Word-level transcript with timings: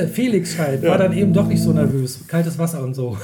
Du, 0.00 0.08
Felix 0.08 0.54
schreibt, 0.54 0.84
war 0.84 0.98
dann 0.98 1.16
eben 1.16 1.32
doch 1.32 1.46
nicht 1.46 1.62
so 1.62 1.72
nervös. 1.72 2.20
Kaltes 2.26 2.58
Wasser 2.58 2.82
und 2.82 2.94
so. 2.94 3.16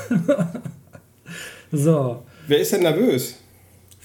so. 1.72 2.22
Wer 2.46 2.58
ist 2.60 2.72
denn 2.72 2.82
nervös? 2.82 3.36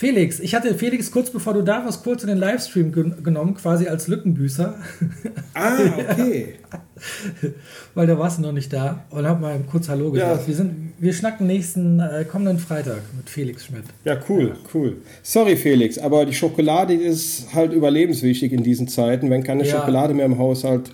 Felix, 0.02 0.40
ich 0.40 0.56
hatte 0.56 0.74
Felix 0.74 1.12
kurz 1.12 1.30
bevor 1.30 1.54
du 1.54 1.62
da 1.62 1.86
warst, 1.86 2.04
kurz 2.04 2.24
in 2.24 2.30
den 2.30 2.40
Livestream 2.40 2.92
gen 2.92 3.24
genommen, 3.24 3.54
quasi 3.54 3.88
als 3.88 4.08
Lückenbüßer. 4.08 4.74
Ah, 5.54 5.78
okay. 5.96 6.56
Weil 7.94 8.08
da 8.08 8.18
warst 8.18 8.40
du 8.40 8.42
noch 8.42 8.52
nicht 8.52 8.74
da 8.74 9.06
und 9.12 9.28
hab 9.28 9.40
mal 9.40 9.60
kurz 9.70 9.90
Hallo 9.90 10.10
gesagt. 10.10 10.42
Ja. 10.42 10.48
Wir, 10.48 10.56
sind, 10.56 10.94
wir 10.98 11.14
schnacken 11.14 11.46
nächsten 11.46 12.00
äh, 12.00 12.26
kommenden 12.26 12.58
Freitag 12.58 13.02
mit 13.16 13.30
Felix 13.30 13.66
Schmidt. 13.68 13.84
Ja, 14.04 14.18
cool, 14.28 14.56
cool. 14.74 14.98
Sorry, 15.22 15.56
Felix, 15.56 16.00
aber 16.00 16.26
die 16.26 16.34
Schokolade 16.34 16.96
ist 16.96 17.54
halt 17.54 17.72
überlebenswichtig 17.72 18.54
in 18.54 18.64
diesen 18.64 18.88
Zeiten. 18.88 19.30
Wenn 19.30 19.44
keine 19.44 19.64
Ja. 19.66 19.78
Schokolade 19.78 20.16
mehr 20.16 20.26
im 20.26 20.40
Haushalt, 20.40 20.90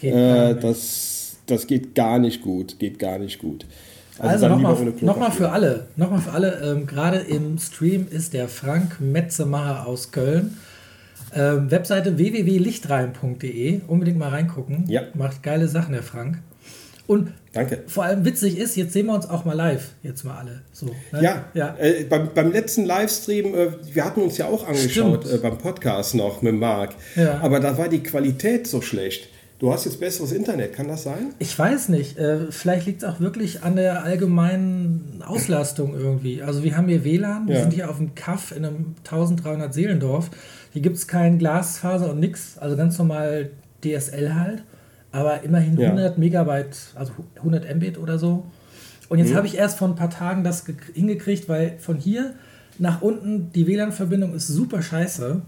äh, 0.00 0.54
das, 0.54 1.05
das 1.46 1.66
geht 1.66 1.94
gar 1.94 2.18
nicht 2.18 2.42
gut. 2.42 2.78
Geht 2.78 2.98
gar 2.98 3.18
nicht 3.18 3.38
gut. 3.38 3.66
Also, 4.18 4.46
lieber 4.48 4.78
nochmal 5.00 5.26
noch 5.26 5.32
für 5.34 5.50
alle, 5.50 5.86
nochmal 5.96 6.20
für 6.20 6.32
alle, 6.32 6.60
ähm, 6.62 6.86
gerade 6.86 7.18
im 7.18 7.58
Stream 7.58 8.06
ist 8.10 8.32
der 8.32 8.48
Frank 8.48 9.00
Metzemacher 9.00 9.86
aus 9.86 10.10
Köln. 10.10 10.56
Ähm, 11.34 11.70
Webseite 11.70 12.16
www.lichtrein.de, 12.16 13.80
unbedingt 13.88 14.18
mal 14.18 14.30
reingucken. 14.30 14.84
Ja. 14.88 15.02
Macht 15.14 15.42
geile 15.42 15.68
Sachen, 15.68 15.92
der 15.92 16.02
Frank. 16.02 16.38
Und 17.06 17.32
Danke. 17.52 17.84
vor 17.86 18.04
allem 18.04 18.24
witzig 18.24 18.58
ist, 18.58 18.74
jetzt 18.76 18.92
sehen 18.92 19.06
wir 19.06 19.14
uns 19.14 19.28
auch 19.28 19.44
mal 19.44 19.52
live, 19.52 19.90
jetzt 20.02 20.24
mal 20.24 20.38
alle. 20.38 20.62
So, 20.72 20.86
ne? 21.12 21.22
Ja, 21.22 21.44
ja. 21.54 21.76
Äh, 21.78 22.04
beim, 22.04 22.30
beim 22.34 22.50
letzten 22.50 22.84
Livestream, 22.84 23.54
äh, 23.54 23.68
wir 23.92 24.04
hatten 24.04 24.22
uns 24.22 24.38
ja 24.38 24.46
auch 24.46 24.66
angeschaut 24.66 25.30
äh, 25.30 25.38
beim 25.38 25.58
Podcast 25.58 26.14
noch 26.14 26.42
mit 26.42 26.54
Marc. 26.54 26.94
Ja. 27.14 27.38
Aber 27.42 27.60
da 27.60 27.78
war 27.78 27.88
die 27.88 28.02
Qualität 28.02 28.66
so 28.66 28.80
schlecht. 28.80 29.28
Du 29.58 29.72
hast 29.72 29.86
jetzt 29.86 29.98
besseres 30.00 30.32
Internet, 30.32 30.74
kann 30.74 30.86
das 30.86 31.04
sein? 31.04 31.32
Ich 31.38 31.58
weiß 31.58 31.88
nicht, 31.88 32.18
äh, 32.18 32.50
vielleicht 32.52 32.86
liegt 32.86 33.02
es 33.02 33.08
auch 33.08 33.20
wirklich 33.20 33.62
an 33.62 33.76
der 33.76 34.04
allgemeinen 34.04 35.22
Auslastung 35.26 35.94
irgendwie. 35.94 36.42
Also 36.42 36.62
wir 36.62 36.76
haben 36.76 36.88
hier 36.88 37.04
WLAN, 37.04 37.48
wir 37.48 37.54
Ja. 37.54 37.60
sind 37.62 37.72
hier 37.72 37.88
auf 37.88 37.96
dem 37.96 38.14
Kaff 38.14 38.52
in 38.54 38.66
einem 38.66 38.94
1300 39.04 39.72
Seelendorf. 39.72 40.30
Hier 40.74 40.82
gibt 40.82 40.96
es 40.96 41.08
kein 41.08 41.38
Glasfaser 41.38 42.10
und 42.10 42.20
nix, 42.20 42.58
also 42.58 42.76
ganz 42.76 42.98
normal 42.98 43.48
DSL 43.82 44.34
halt. 44.34 44.62
Aber 45.10 45.42
immerhin 45.42 45.78
Ja. 45.78 45.88
100 45.88 46.18
Megabyte, 46.18 46.76
also 46.94 47.12
100 47.42 47.74
Mbit 47.74 47.96
oder 47.96 48.18
so. 48.18 48.44
Und 49.08 49.18
Mhm. 49.18 49.24
jetzt 49.24 49.34
habe 49.34 49.46
ich 49.46 49.56
erst 49.56 49.78
vor 49.78 49.88
ein 49.88 49.94
paar 49.94 50.10
Tagen 50.10 50.44
das 50.44 50.66
gek- 50.66 50.92
hingekriegt, 50.92 51.48
weil 51.48 51.76
von 51.78 51.96
hier 51.96 52.34
nach 52.78 53.00
unten 53.00 53.50
die 53.54 53.66
WLAN-Verbindung 53.66 54.34
ist 54.34 54.48
super 54.48 54.82
scheiße. 54.82 55.40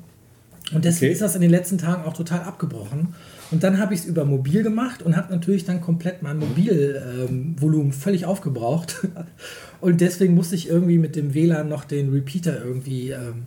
Und 0.73 0.85
deswegen 0.87 1.09
Okay. 1.11 1.13
ist 1.13 1.21
das 1.21 1.35
in 1.35 1.43
den 1.43 1.51
letzten 1.51 1.77
Tagen 1.77 2.05
auch 2.05 2.15
total 2.15 2.41
abgebrochen. 2.41 3.15
Und 3.51 3.63
dann 3.63 3.79
habe 3.79 3.95
ich 3.95 4.01
es 4.01 4.07
über 4.07 4.25
mobil 4.25 4.63
gemacht 4.63 5.03
und 5.03 5.17
habe 5.17 5.33
natürlich 5.33 5.65
dann 5.65 5.81
komplett 5.81 6.23
mein 6.23 6.39
Mobilvolumen 6.39 7.93
völlig 7.93 8.27
aufgebraucht. 8.27 9.07
Und 9.81 10.01
deswegen 10.01 10.35
musste 10.35 10.55
ich 10.55 10.69
irgendwie 10.69 10.99
mit 10.99 11.17
dem 11.17 11.35
WLAN 11.35 11.69
noch 11.69 11.85
den 11.85 12.11
Repeater 12.11 12.63
irgendwie 12.63 13.11
ähm, 13.11 13.47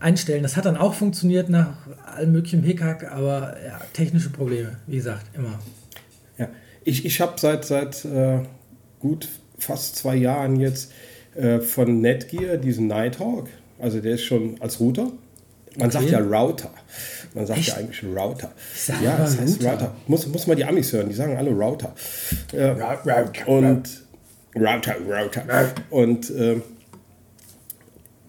einstellen. 0.00 0.42
Das 0.42 0.56
hat 0.56 0.64
dann 0.64 0.76
auch 0.76 0.94
funktioniert 0.94 1.48
nach 1.48 1.74
allem 2.06 2.32
möglichen 2.32 2.62
Hickhack, 2.62 3.12
aber 3.12 3.56
ja, 3.64 3.80
technische 3.92 4.30
Probleme, 4.30 4.78
wie 4.86 4.96
gesagt, 4.96 5.26
immer. 5.36 5.60
Ja. 6.38 6.48
Ich, 6.84 7.04
ich 7.04 7.20
habe 7.20 7.34
seit, 7.38 7.64
seit 7.64 8.04
äh, 8.06 8.40
gut 8.98 9.28
fast 9.58 9.96
zwei 9.96 10.16
Jahren 10.16 10.58
jetzt 10.58 10.92
äh, 11.34 11.60
von 11.60 12.00
Netgear 12.00 12.56
diesen 12.56 12.86
Nighthawk. 12.86 13.48
Also 13.78 14.00
der 14.00 14.14
ist 14.14 14.24
schon 14.24 14.60
als 14.60 14.80
Router. 14.80 15.12
Man 15.76 15.88
Okay. 15.88 15.98
sagt 15.98 16.10
ja 16.10 16.18
Router. 16.18 16.70
Man 17.34 17.46
sagt 17.46 17.58
Echt? 17.60 17.68
ja 17.68 17.74
eigentlich 17.76 18.02
Router. 18.04 18.52
Ja, 19.02 19.16
das 19.18 19.38
heißt 19.38 19.62
Router. 19.62 19.94
Muss, 20.08 20.26
muss 20.26 20.46
mal 20.46 20.56
die 20.56 20.64
Amis 20.64 20.92
hören, 20.92 21.08
die 21.08 21.14
sagen 21.14 21.36
alle 21.36 21.50
Router. 21.50 21.94
Äh, 22.52 22.70
und 23.46 24.02
Router, 24.56 24.96
Router. 25.06 25.44
Und 25.90 26.30
ähm, 26.30 26.62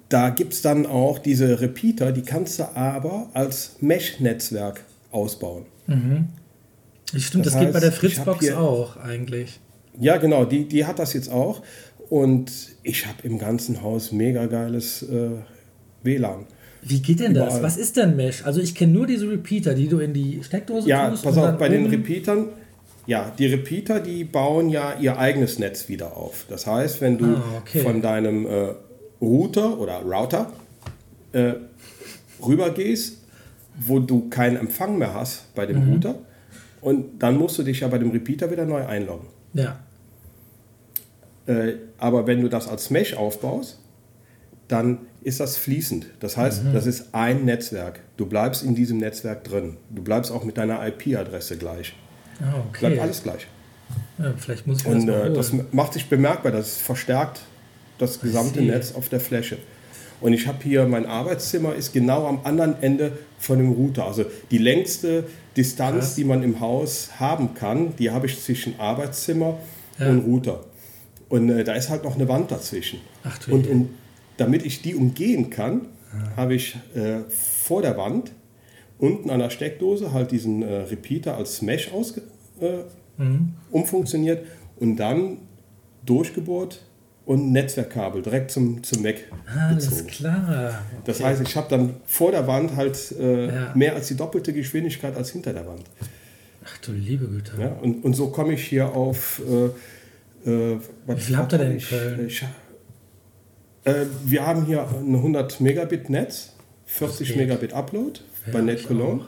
da 0.10 0.30
gibt 0.30 0.54
es 0.54 0.62
dann 0.62 0.86
auch 0.86 1.18
diese 1.20 1.60
Repeater, 1.62 2.12
die 2.12 2.22
kannst 2.22 2.60
du 2.60 2.64
aber 2.76 3.30
als 3.34 3.78
Mesh-Netzwerk 3.80 4.82
ausbauen. 5.12 5.66
Das 5.88 7.24
stimmt, 7.24 7.46
das, 7.46 7.54
Das 7.54 7.62
geht 7.62 7.74
bei 7.74 7.80
der 7.80 7.90
heißt, 7.90 8.00
Fritzbox 8.00 8.52
auch 8.52 8.98
eigentlich. 8.98 9.60
Ja, 10.00 10.18
genau, 10.18 10.46
die, 10.46 10.68
die 10.68 10.86
hat 10.86 11.00
das 11.00 11.14
jetzt 11.14 11.32
auch. 11.32 11.62
Und 12.10 12.52
ich 12.84 13.06
habe 13.08 13.18
im 13.24 13.40
ganzen 13.40 13.82
Haus 13.82 14.12
mega 14.12 14.46
geiles 14.46 15.02
äh, 15.04 15.30
WLAN. 16.04 16.46
Wie 16.84 17.00
geht 17.02 17.20
denn 17.20 17.34
das? 17.34 17.48
Überall. 17.48 17.64
Was 17.64 17.78
ist 17.78 17.98
denn 17.98 18.16
Mesh? 18.16 18.44
Also 18.46 18.60
ich 18.62 18.74
kenne 18.76 18.94
nur 18.94 19.06
diese 19.08 19.30
Repeater, 19.30 19.74
die 19.74 19.88
du 19.88 20.00
in 20.00 20.14
die 20.14 20.42
Steckdose 20.44 20.90
Ja, 20.90 21.10
tust. 21.10 21.24
pass 21.24 21.38
und 21.38 21.44
auf, 21.44 21.58
bei 21.58 21.70
den 21.70 21.86
Repeatern, 21.88 22.48
ja, 23.06 23.32
die 23.38 23.48
Repeater, 23.48 24.00
die 24.00 24.24
bauen 24.24 24.70
ja 24.70 24.94
ihr 25.00 25.18
eigenes 25.20 25.60
Netz 25.60 25.90
wieder 25.90 26.18
auf. 26.18 26.46
Das 26.50 26.66
heißt, 26.68 27.02
wenn 27.02 27.18
du 27.18 27.26
Ah, 27.36 27.44
okay. 27.60 27.82
von 27.82 28.02
deinem 28.02 28.46
äh, 28.46 28.70
Router 29.22 29.78
oder 29.80 30.02
Router 30.02 30.52
äh, 31.34 31.54
rübergehst, 32.46 33.18
wo 33.80 34.00
du 34.00 34.30
keinen 34.30 34.58
Empfang 34.58 34.98
mehr 34.98 35.14
hast 35.14 35.54
bei 35.56 35.66
dem 35.66 35.86
Mhm. 35.86 35.94
Router, 35.94 36.16
und 36.82 37.22
dann 37.22 37.38
musst 37.38 37.60
du 37.60 37.64
dich 37.64 37.82
ja 37.82 37.88
bei 37.90 38.00
dem 38.00 38.10
Repeater 38.10 38.50
wieder 38.50 38.66
neu 38.66 38.84
einloggen. 38.86 39.28
Ja. 39.54 39.78
Äh, 41.46 41.74
aber 42.00 42.26
wenn 42.28 42.42
du 42.42 42.48
das 42.50 42.68
als 42.68 42.90
Mesh 42.90 43.14
aufbaust, 43.16 43.80
dann 44.72 45.00
ist 45.24 45.40
das 45.40 45.58
fließend. 45.58 46.08
Das 46.20 46.38
heißt, 46.38 46.64
Mhm. 46.66 46.74
das 46.74 46.86
ist 46.86 47.06
ein 47.14 47.46
Netzwerk. 47.46 48.00
Du 48.18 48.26
bleibst 48.26 48.64
in 48.64 48.74
diesem 48.76 48.98
Netzwerk 48.98 49.44
drin. 49.44 49.78
Du 49.90 50.02
bleibst 50.02 50.32
auch 50.32 50.44
mit 50.44 50.58
deiner 50.58 50.86
IP-Adresse 50.88 51.58
gleich. 51.58 51.94
Ah, 52.42 52.56
okay. 52.70 52.80
Bleibt 52.88 53.00
alles 53.02 53.24
gleich. 53.24 53.48
Ja, 54.18 54.34
vielleicht 54.38 54.66
muss 54.68 54.82
ich 54.82 54.88
Und 54.88 55.06
das 55.08 55.28
äh, 55.30 55.34
das 55.34 55.54
macht 55.72 55.94
sich 55.94 56.08
bemerkbar. 56.10 56.52
Das 56.52 56.78
verstärkt 56.78 57.42
das 57.98 58.20
gesamte. 58.20 58.62
Netz 58.62 58.94
auf 58.96 59.10
der 59.10 59.20
Fläche. 59.20 59.58
Und 60.22 60.34
ich 60.34 60.46
habe 60.48 60.60
hier, 60.64 60.86
mein 60.88 61.06
Arbeitszimmer 61.08 61.74
ist 61.76 61.94
genau 61.94 62.28
am 62.28 62.42
anderen 62.44 62.76
Ende 62.82 63.12
von 63.40 63.58
dem 63.58 63.72
Router. 63.72 64.06
Also 64.06 64.26
die 64.52 64.60
längste 64.60 65.26
Distanz, 65.58 65.98
Krass. 66.00 66.16
die 66.16 66.24
man 66.24 66.44
im 66.44 66.60
Haus 66.60 67.10
haben 67.20 67.54
kann, 67.56 67.96
die 67.98 68.12
habe 68.12 68.28
ich 68.28 68.40
zwischen 68.42 68.80
Arbeitszimmer 68.80 69.58
Ja. 70.00 70.10
und 70.10 70.20
Router. 70.22 70.64
Und 71.30 71.50
äh, 71.50 71.64
da 71.64 71.74
ist 71.74 71.90
halt 71.90 72.04
noch 72.04 72.16
eine 72.16 72.28
Wand 72.28 72.52
dazwischen. 72.52 73.00
Ach 73.24 73.38
und, 73.50 73.66
je. 73.66 73.72
Damit 74.38 74.66
ich 74.66 74.82
die 74.82 74.96
umgehen 74.96 75.50
kann, 75.50 75.82
habe 76.36 76.56
ich 76.56 76.76
äh, 76.96 77.20
vor 77.30 77.82
der 77.82 77.98
Wand 77.98 78.32
unten 78.98 79.30
an 79.30 79.40
der 79.40 79.50
Steckdose 79.50 80.12
halt 80.14 80.32
diesen 80.32 80.62
äh, 80.62 80.76
Repeater 80.82 81.38
als 81.38 81.62
Mesh 81.62 81.92
ausge, 81.94 82.22
äh, 82.60 82.84
Mhm. 83.18 83.54
umfunktioniert 83.72 84.46
und 84.80 84.96
dann 84.96 85.38
durchgebohrt 86.06 86.82
und 87.26 87.52
Netzwerkkabel 87.52 88.22
direkt 88.24 88.52
zum, 88.52 88.82
zum 88.84 89.04
Mac 89.04 89.16
gezogen. 89.70 90.08
klar. 90.08 90.82
Das 91.06 91.18
Okay. 91.20 91.26
heißt, 91.30 91.42
ich 91.42 91.56
habe 91.56 91.68
dann 91.70 91.96
vor 92.06 92.32
der 92.32 92.48
Wand 92.48 92.76
halt 92.76 93.12
äh, 93.20 93.48
Ja. 93.48 93.72
mehr 93.76 93.94
als 93.96 94.08
die 94.08 94.16
doppelte 94.16 94.54
Geschwindigkeit 94.54 95.16
als 95.16 95.30
hinter 95.32 95.54
der 95.54 95.68
Wand. 95.68 95.84
Ach 96.66 96.78
du 96.80 96.92
liebe 96.94 97.28
Güte. 97.28 97.52
Ja? 97.60 97.68
Und, 97.82 98.04
und 98.04 98.14
so 98.16 98.28
komme 98.30 98.54
ich 98.54 98.64
hier 98.64 98.92
auf. 98.94 99.42
Äh, 100.46 100.50
äh, 100.50 100.80
was- 101.06 101.18
Wie 101.18 101.22
viel 101.22 101.38
habt 101.38 101.54
ihr 101.54 101.58
denn 101.60 101.72
in 101.72 101.78
ich? 101.78 101.90
Köln? 101.90 102.28
Ich, 102.28 102.44
äh, 103.84 104.06
wir 104.26 104.46
haben 104.46 104.66
hier 104.66 104.88
ein 104.88 105.16
100 105.16 105.60
Megabit 105.62 106.10
Netz, 106.10 106.54
40 106.86 107.28
geht. 107.30 107.38
Megabit 107.38 107.74
Upload 107.74 108.20
Ja, 108.46 108.54
bei 108.54 108.62
NetCologne. 108.62 109.26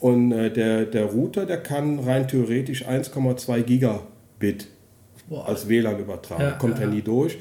Und 0.00 0.32
äh, 0.32 0.52
der, 0.52 0.84
der 0.84 1.06
Router, 1.06 1.46
der 1.46 1.58
kann 1.58 2.00
rein 2.00 2.28
theoretisch 2.28 2.86
1,2 2.86 3.62
Gigabit 3.62 4.68
Boah. 5.28 5.48
als 5.48 5.68
WLAN 5.68 5.98
übertragen. 5.98 6.42
Ja, 6.42 6.50
Kommt 6.52 6.78
ja, 6.78 6.84
ja 6.84 6.90
nie 6.90 7.02
durch. 7.02 7.38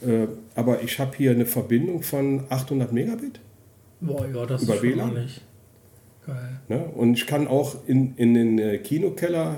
Äh, 0.00 0.28
aber 0.54 0.82
ich 0.82 0.98
habe 1.00 1.16
hier 1.16 1.32
eine 1.32 1.44
Verbindung 1.44 2.02
von 2.02 2.44
800 2.48 2.92
Megabit. 2.92 3.40
Boah, 4.00 4.26
ja, 4.32 4.46
das 4.46 4.62
Über 4.62 4.76
ist 4.76 4.82
WLAN? 4.82 5.28
Geil. 6.24 6.60
Ne? 6.68 6.84
Und 6.84 7.14
ich 7.14 7.26
kann 7.26 7.48
auch 7.48 7.76
in, 7.86 8.14
in 8.16 8.34
den 8.34 8.58
äh, 8.58 8.78
Kinokeller 8.78 9.56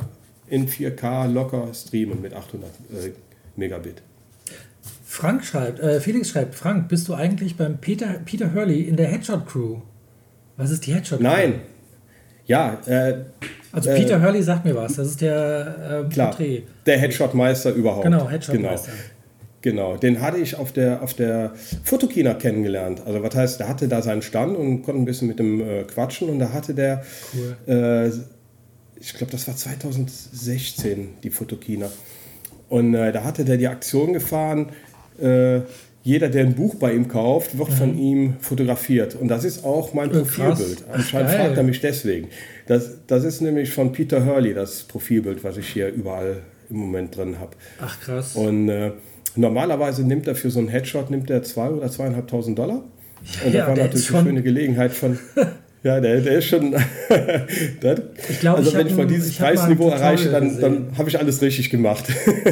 in 0.49 0.67
4K 0.69 1.31
locker 1.31 1.75
streamen 1.75 2.23
mit 2.23 2.33
800 2.33 2.71
äh, 2.71 3.13
Megabit. 3.57 4.03
Frank 5.13 5.45
schreibt, 5.45 5.81
äh, 5.81 5.99
Felix 6.01 6.29
schreibt, 6.29 6.55
Frank, 6.55 6.89
bist 6.89 7.09
du 7.09 7.15
eigentlich 7.15 7.57
beim 7.57 7.79
Peter, 7.79 8.07
Peter 8.25 8.55
Hurley 8.55 8.83
in 8.83 8.97
der 8.97 9.09
Headshot 9.09 9.45
Crew? 9.45 9.79
Was 10.57 10.71
ist 10.71 10.87
die 10.87 10.95
Headshot 10.95 11.19
Crew? 11.19 11.25
Nein. 11.27 11.55
Ja, 12.47 12.79
äh, 12.87 13.15
Also 13.73 13.91
Äh, 13.91 13.97
Peter 13.97 14.23
Hurley 14.23 14.41
sagt 14.41 14.65
mir 14.65 14.77
was, 14.77 14.95
das 14.95 15.09
ist 15.09 15.21
der 15.21 16.05
äh, 16.07 16.13
klar. 16.13 16.31
Porträt. 16.31 16.63
Der 16.87 16.97
Headshot-Meister 16.99 17.73
überhaupt. 17.73 18.05
Genau, 18.05 18.29
Headshot 18.31 18.55
Genau. 18.55 18.71
Meister. 18.71 18.93
Genau, 19.63 19.97
den 19.97 20.21
hatte 20.21 20.39
ich 20.39 20.55
auf 20.57 20.71
der, 20.71 21.03
auf 21.03 21.15
der 21.15 21.55
Fotokina 21.83 22.35
kennengelernt. 22.35 23.03
Also 23.05 23.21
was 23.21 23.35
heißt, 23.35 23.59
der 23.59 23.69
hatte 23.69 23.89
da 23.89 24.03
seinen 24.03 24.23
Stand 24.23 24.57
und 24.57 24.83
konnte 24.83 25.03
ein 25.03 25.05
bisschen 25.07 25.27
mit 25.27 25.41
dem 25.41 25.61
äh, 25.61 25.83
quatschen 25.83 26.29
und 26.31 26.39
da 26.39 26.53
hatte 26.53 26.73
der, 26.73 27.03
Cool. 27.35 27.57
äh, 27.67 28.09
ich 29.01 29.13
glaube, 29.15 29.33
das 29.33 29.49
war 29.49 29.57
2016, 29.57 31.15
die 31.25 31.31
Fotokina. 31.31 31.89
Und 32.69 32.95
äh, 32.95 33.11
da 33.11 33.25
hatte 33.25 33.45
der 33.45 33.57
die 33.57 33.67
Aktion 33.67 34.13
gefahren, 34.13 34.71
äh, 35.19 35.61
jeder, 36.03 36.29
der 36.29 36.45
ein 36.45 36.55
Buch 36.55 36.77
bei 36.77 36.95
ihm 36.95 37.09
kauft, 37.09 37.59
wird 37.59 37.71
mhm. 37.71 37.75
von 37.75 37.99
ihm 37.99 38.35
fotografiert. 38.41 39.15
Und 39.15 39.29
das 39.29 39.45
ist 39.45 39.65
auch 39.65 39.93
mein 39.93 40.11
Profilbild. 40.11 40.85
Ach, 40.89 40.95
Anscheinend 40.95 41.31
fragt 41.31 41.57
er 41.57 41.63
mich 41.63 41.81
deswegen. 41.81 42.29
Das, 42.67 42.99
das 43.07 43.25
ist 43.25 43.43
nämlich 43.43 43.71
von 43.73 43.93
Peter 43.93 44.25
Hurley, 44.25 44.55
das 44.55 44.85
Profilbild, 44.85 45.45
was 45.45 45.59
ich 45.59 45.69
hier 45.69 45.89
überall 45.89 46.39
im 46.71 46.77
Moment 46.77 47.17
drin 47.17 47.39
habe. 47.39 47.53
Ach 47.81 48.01
krass. 48.01 48.35
Und 48.35 48.69
äh, 48.71 48.93
normalerweise 49.37 50.05
nimmt 50.05 50.27
er 50.27 50.35
für 50.35 50.51
so 50.51 50.59
einen 50.59 50.69
Headshot 50.69 51.11
nimmt 51.11 51.29
er 51.29 51.43
zwei 51.43 51.69
oder 51.69 51.91
zweieinhalbtausend 51.91 52.59
Dollar. 52.59 52.83
Und 53.45 53.53
ja, 53.53 53.67
das 53.67 53.69
war 53.69 53.77
natürlich 53.77 54.15
eine 54.15 54.25
schöne 54.25 54.43
Gelegenheit 54.43 54.93
von 54.93 55.19
Ja, 55.83 55.99
der, 55.99 56.21
der 56.21 56.39
ist 56.39 56.45
schon. 56.45 56.73
der, 57.83 58.03
ich 58.29 58.41
glaub, 58.41 58.59
also, 58.59 58.71
ich 58.71 58.77
wenn 58.77 58.87
ich 58.87 58.95
mal 58.95 59.07
dieses 59.07 59.35
Preisniveau 59.35 59.89
erreiche, 59.89 60.31
dann, 60.31 60.61
dann 60.61 60.99
habe 60.99 61.09
ich 61.09 61.19
alles 61.19 61.41
richtig 61.41 61.71
gemacht. 61.71 62.05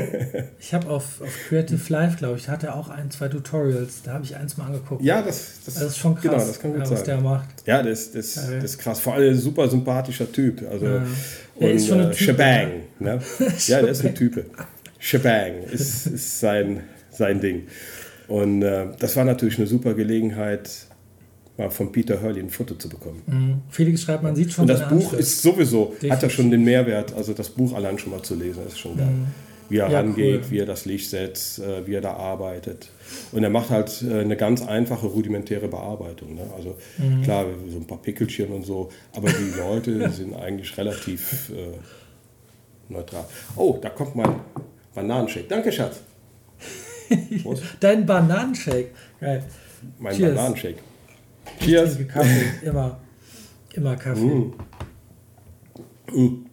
ich 0.58 0.72
habe 0.72 0.88
auf, 0.88 1.20
auf 1.20 1.28
Creative 1.48 1.80
Life, 1.92 2.16
glaube 2.16 2.38
ich, 2.38 2.48
hat 2.48 2.64
er 2.64 2.74
auch 2.74 2.88
ein, 2.88 3.10
zwei 3.10 3.28
Tutorials. 3.28 4.02
Da 4.02 4.14
habe 4.14 4.24
ich 4.24 4.34
eins 4.34 4.56
mal 4.56 4.66
angeguckt. 4.66 5.02
Ja, 5.02 5.20
das, 5.20 5.60
das, 5.66 5.74
das 5.74 5.82
ist 5.84 5.98
schon 5.98 6.14
genau, 6.14 6.34
krass, 6.34 6.42
genau, 6.42 6.48
das 6.48 6.60
kann 6.60 6.72
gut 6.72 6.84
ja, 6.84 6.90
was 6.90 6.98
sein. 7.00 7.06
der 7.06 7.20
macht. 7.20 7.48
Ja, 7.66 7.82
das, 7.82 8.12
das, 8.12 8.34
ja, 8.34 8.54
das 8.54 8.64
ist 8.64 8.78
krass. 8.78 9.00
Vor 9.00 9.14
allem 9.14 9.34
ein 9.34 9.38
super 9.38 9.68
sympathischer 9.68 10.32
Typ. 10.32 10.62
Also, 10.70 10.86
ja. 10.86 11.02
und, 11.56 11.66
ist 11.68 11.86
schon 11.86 12.00
ein 12.00 12.06
äh, 12.10 12.12
Typ, 12.12 12.28
Shebang. 12.28 12.68
Ne? 12.98 13.18
ja, 13.66 13.82
der 13.82 13.90
ist 13.90 14.06
ein 14.06 14.14
Typ. 14.14 14.42
Shebang 14.98 15.64
ist, 15.70 16.06
ist 16.06 16.40
sein, 16.40 16.80
sein 17.10 17.42
Ding. 17.42 17.66
Und 18.26 18.62
äh, 18.62 18.86
das 18.98 19.16
war 19.16 19.24
natürlich 19.26 19.58
eine 19.58 19.66
super 19.66 19.92
Gelegenheit 19.92 20.70
mal 21.58 21.70
von 21.70 21.92
Peter 21.92 22.22
Hurley 22.22 22.40
ein 22.40 22.50
Foto 22.50 22.74
zu 22.74 22.88
bekommen. 22.88 23.22
Mhm. 23.26 23.62
Felix 23.68 24.02
schreibt, 24.02 24.22
man 24.22 24.34
sieht 24.34 24.52
schon. 24.52 24.62
Und 24.62 24.68
das 24.68 24.88
Buch 24.88 24.90
Handschrift. 24.90 25.20
ist 25.20 25.42
sowieso, 25.42 25.86
Definitiv. 25.86 26.10
hat 26.10 26.22
ja 26.22 26.30
schon 26.30 26.50
den 26.50 26.64
Mehrwert, 26.64 27.12
also 27.14 27.34
das 27.34 27.50
Buch 27.50 27.74
allein 27.74 27.98
schon 27.98 28.12
mal 28.12 28.22
zu 28.22 28.36
lesen, 28.36 28.66
ist 28.66 28.78
schon 28.78 28.96
geil. 28.96 29.06
Mhm. 29.06 29.26
Wie 29.70 29.76
er 29.76 29.90
ja, 29.90 29.98
rangeht, 30.00 30.44
cool. 30.44 30.50
wie 30.50 30.58
er 30.60 30.66
das 30.66 30.86
Licht 30.86 31.10
setzt, 31.10 31.58
äh, 31.58 31.86
wie 31.86 31.92
er 31.92 32.00
da 32.00 32.14
arbeitet. 32.14 32.88
Und 33.32 33.44
er 33.44 33.50
macht 33.50 33.68
halt 33.68 34.02
äh, 34.02 34.20
eine 34.20 34.36
ganz 34.36 34.66
einfache, 34.66 35.06
rudimentäre 35.06 35.68
Bearbeitung. 35.68 36.36
Ne? 36.36 36.42
Also 36.56 36.76
mhm. 36.96 37.22
klar, 37.22 37.44
so 37.68 37.76
ein 37.76 37.86
paar 37.86 38.00
Pickelchen 38.00 38.48
und 38.48 38.64
so, 38.64 38.88
aber 39.12 39.28
die 39.28 39.58
Leute 39.58 40.08
sind 40.12 40.34
eigentlich 40.34 40.74
relativ 40.78 41.50
äh, 41.50 41.76
neutral. 42.90 43.26
Oh, 43.56 43.78
da 43.82 43.90
kommt 43.90 44.16
mein 44.16 44.36
Bananenshake. 44.94 45.48
Danke, 45.48 45.70
Schatz. 45.70 46.00
Dein 47.80 48.06
Bananenshake. 48.06 48.90
Geil. 49.20 49.44
Mein 49.98 50.16
Cheers. 50.16 50.34
Bananenshake. 50.34 50.78
Cheers. 51.60 51.90
Ich 51.90 51.96
trinke 51.96 52.12
Kaffee, 52.12 52.66
immer, 52.66 52.98
immer 53.74 53.96
Kaffee. 53.96 54.20
Mm. 54.20 54.54
Mm. 56.12 56.46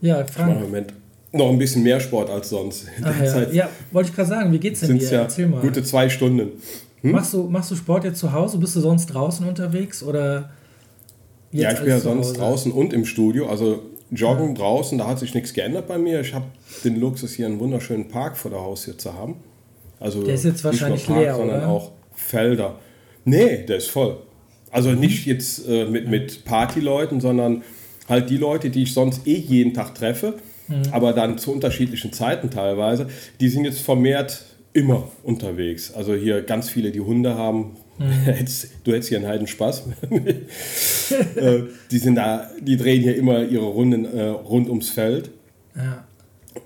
Ja, 0.00 0.24
Frank. 0.24 0.56
Ich 0.56 0.62
Moment 0.62 0.92
noch 1.32 1.50
ein 1.50 1.58
bisschen 1.58 1.82
mehr 1.82 2.00
Sport 2.00 2.30
als 2.30 2.48
sonst. 2.48 2.86
Ach, 3.02 3.22
ja. 3.22 3.50
ja, 3.50 3.68
wollte 3.92 4.10
ich 4.10 4.16
gerade 4.16 4.28
sagen, 4.28 4.52
wie 4.52 4.58
geht's 4.58 4.80
denn 4.80 4.98
dir? 4.98 5.10
Ja 5.10 5.22
Erzähl 5.22 5.46
mal. 5.46 5.60
Gute 5.60 5.82
zwei 5.82 6.08
Stunden. 6.08 6.52
Hm? 7.02 7.12
Machst, 7.12 7.34
du, 7.34 7.44
machst 7.44 7.70
du 7.70 7.76
Sport 7.76 8.04
jetzt 8.04 8.18
zu 8.18 8.32
Hause? 8.32 8.58
Bist 8.58 8.76
du 8.76 8.80
sonst 8.80 9.06
draußen 9.06 9.46
unterwegs 9.46 10.02
oder? 10.02 10.50
ja, 11.52 11.72
ich 11.72 11.78
bin 11.78 11.88
ja 11.88 12.00
sonst 12.00 12.34
draußen 12.34 12.72
und 12.72 12.92
im 12.92 13.04
Studio. 13.04 13.48
Also 13.48 13.82
Joggen 14.10 14.48
ja. 14.48 14.54
draußen, 14.54 14.98
da 14.98 15.06
hat 15.06 15.18
sich 15.18 15.34
nichts 15.34 15.52
geändert 15.52 15.86
bei 15.86 15.98
mir. 15.98 16.20
Ich 16.20 16.34
habe 16.34 16.46
den 16.84 16.98
Luxus, 16.98 17.32
hier 17.34 17.46
einen 17.46 17.60
wunderschönen 17.60 18.08
Park 18.08 18.36
vor 18.36 18.50
der 18.50 18.60
Haustür 18.60 18.96
zu 18.96 19.14
haben. 19.14 19.36
Also 20.00 20.22
der 20.22 20.34
ist 20.34 20.44
jetzt 20.44 20.64
wahrscheinlich 20.64 21.06
Park, 21.06 21.18
leer, 21.18 21.34
sondern 21.34 21.58
oder? 21.58 21.68
auch 21.68 21.92
Felder. 22.18 22.78
Nee, 23.24 23.64
der 23.66 23.76
ist 23.76 23.90
voll. 23.90 24.18
Also 24.70 24.90
nicht 24.90 25.26
jetzt 25.26 25.66
äh, 25.68 25.86
mit, 25.86 26.08
mit 26.08 26.44
Partyleuten, 26.44 27.20
sondern 27.20 27.62
halt 28.08 28.28
die 28.28 28.36
Leute, 28.36 28.70
die 28.70 28.82
ich 28.82 28.92
sonst 28.92 29.26
eh 29.26 29.36
jeden 29.36 29.72
Tag 29.72 29.94
treffe, 29.94 30.34
mhm. 30.66 30.82
aber 30.90 31.12
dann 31.12 31.38
zu 31.38 31.52
unterschiedlichen 31.52 32.12
Zeiten 32.12 32.50
teilweise, 32.50 33.08
die 33.40 33.48
sind 33.48 33.64
jetzt 33.64 33.80
vermehrt 33.80 34.44
immer 34.72 35.08
unterwegs. 35.22 35.92
Also 35.94 36.14
hier 36.14 36.42
ganz 36.42 36.68
viele, 36.68 36.90
die 36.90 37.00
Hunde 37.00 37.36
haben. 37.36 37.76
Mhm. 37.98 38.24
du 38.84 38.92
hättest 38.92 39.08
hier 39.08 39.18
einen 39.18 39.26
heiden 39.26 39.46
Spaß. 39.46 39.84
Äh, 41.36 41.62
die 41.90 41.96
sind 41.96 42.16
da, 42.16 42.50
die 42.60 42.76
drehen 42.76 43.00
hier 43.00 43.16
immer 43.16 43.42
ihre 43.42 43.64
Runden 43.64 44.04
äh, 44.04 44.24
rund 44.24 44.68
ums 44.68 44.90
Feld. 44.90 45.30
Ja. 45.74 46.04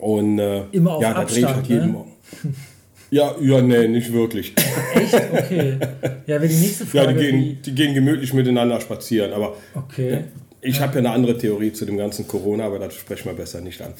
Und 0.00 0.40
äh, 0.40 0.64
immer 0.72 0.94
auf 0.94 1.02
ja, 1.02 1.12
Abstand, 1.12 1.28
da 1.28 1.34
drehe 1.34 1.44
ich 1.44 1.56
halt 1.56 1.66
jeden 1.68 1.92
ne? 1.92 2.04
Ja, 3.12 3.36
ja, 3.42 3.60
nee, 3.60 3.88
nicht 3.88 4.10
wirklich. 4.10 4.54
Echt? 4.94 5.14
Okay. 5.14 5.78
Ja, 6.26 6.40
wenn 6.40 6.48
die 6.48 6.56
nächste 6.56 6.86
Frage. 6.86 7.10
Ja, 7.10 7.12
die 7.12 7.18
gehen, 7.18 7.58
die 7.62 7.74
gehen 7.74 7.94
gemütlich 7.94 8.32
miteinander 8.32 8.80
spazieren, 8.80 9.34
aber. 9.34 9.54
Okay. 9.74 10.24
Ich 10.62 10.76
ja. 10.76 10.82
habe 10.82 10.94
ja 10.94 10.98
eine 11.00 11.10
andere 11.10 11.36
Theorie 11.36 11.74
zu 11.74 11.84
dem 11.84 11.98
ganzen 11.98 12.26
Corona, 12.26 12.64
aber 12.64 12.78
das 12.78 12.94
sprechen 12.94 13.26
wir 13.26 13.34
besser 13.34 13.60
nicht 13.60 13.82
an. 13.82 13.92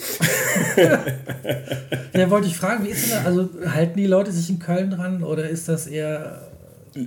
ja, 2.14 2.30
wollte 2.30 2.46
ich 2.46 2.56
fragen, 2.56 2.86
wie 2.86 2.88
ist 2.88 3.12
das? 3.12 3.26
Also 3.26 3.50
halten 3.66 3.98
die 3.98 4.06
Leute 4.06 4.32
sich 4.32 4.48
in 4.48 4.58
Köln 4.58 4.90
dran 4.90 5.22
oder 5.22 5.46
ist 5.46 5.68
das 5.68 5.86
eher. 5.86 6.51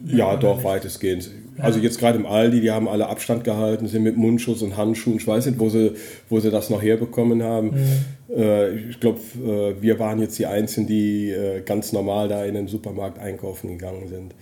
Ja, 0.07 0.35
doch, 0.35 0.63
weitestgehend. 0.63 1.29
Also 1.57 1.79
jetzt 1.79 1.99
gerade 1.99 2.17
im 2.17 2.25
Aldi, 2.25 2.59
die 2.61 2.71
haben 2.71 2.87
alle 2.87 3.07
Abstand 3.07 3.43
gehalten, 3.43 3.87
sind 3.87 4.03
mit 4.03 4.17
Mundschutz 4.17 4.61
und 4.61 4.75
Handschuhen. 4.75 5.17
Ich 5.17 5.27
weiß 5.27 5.45
nicht, 5.45 5.59
wo 5.59 5.69
sie, 5.69 5.91
wo 6.29 6.39
sie 6.39 6.51
das 6.51 6.69
noch 6.69 6.81
herbekommen 6.81 7.43
haben. 7.43 7.67
Mhm. 7.67 8.35
Äh, 8.35 8.71
ich 8.89 8.99
glaube, 8.99 9.19
äh, 9.35 9.81
wir 9.81 9.99
waren 9.99 10.19
jetzt 10.19 10.37
die 10.39 10.47
Einzigen, 10.47 10.87
die 10.87 11.29
äh, 11.29 11.61
ganz 11.61 11.93
normal 11.93 12.27
da 12.27 12.43
in 12.43 12.55
den 12.55 12.67
Supermarkt 12.67 13.19
einkaufen 13.19 13.69
gegangen 13.69 14.07
sind. 14.07 14.33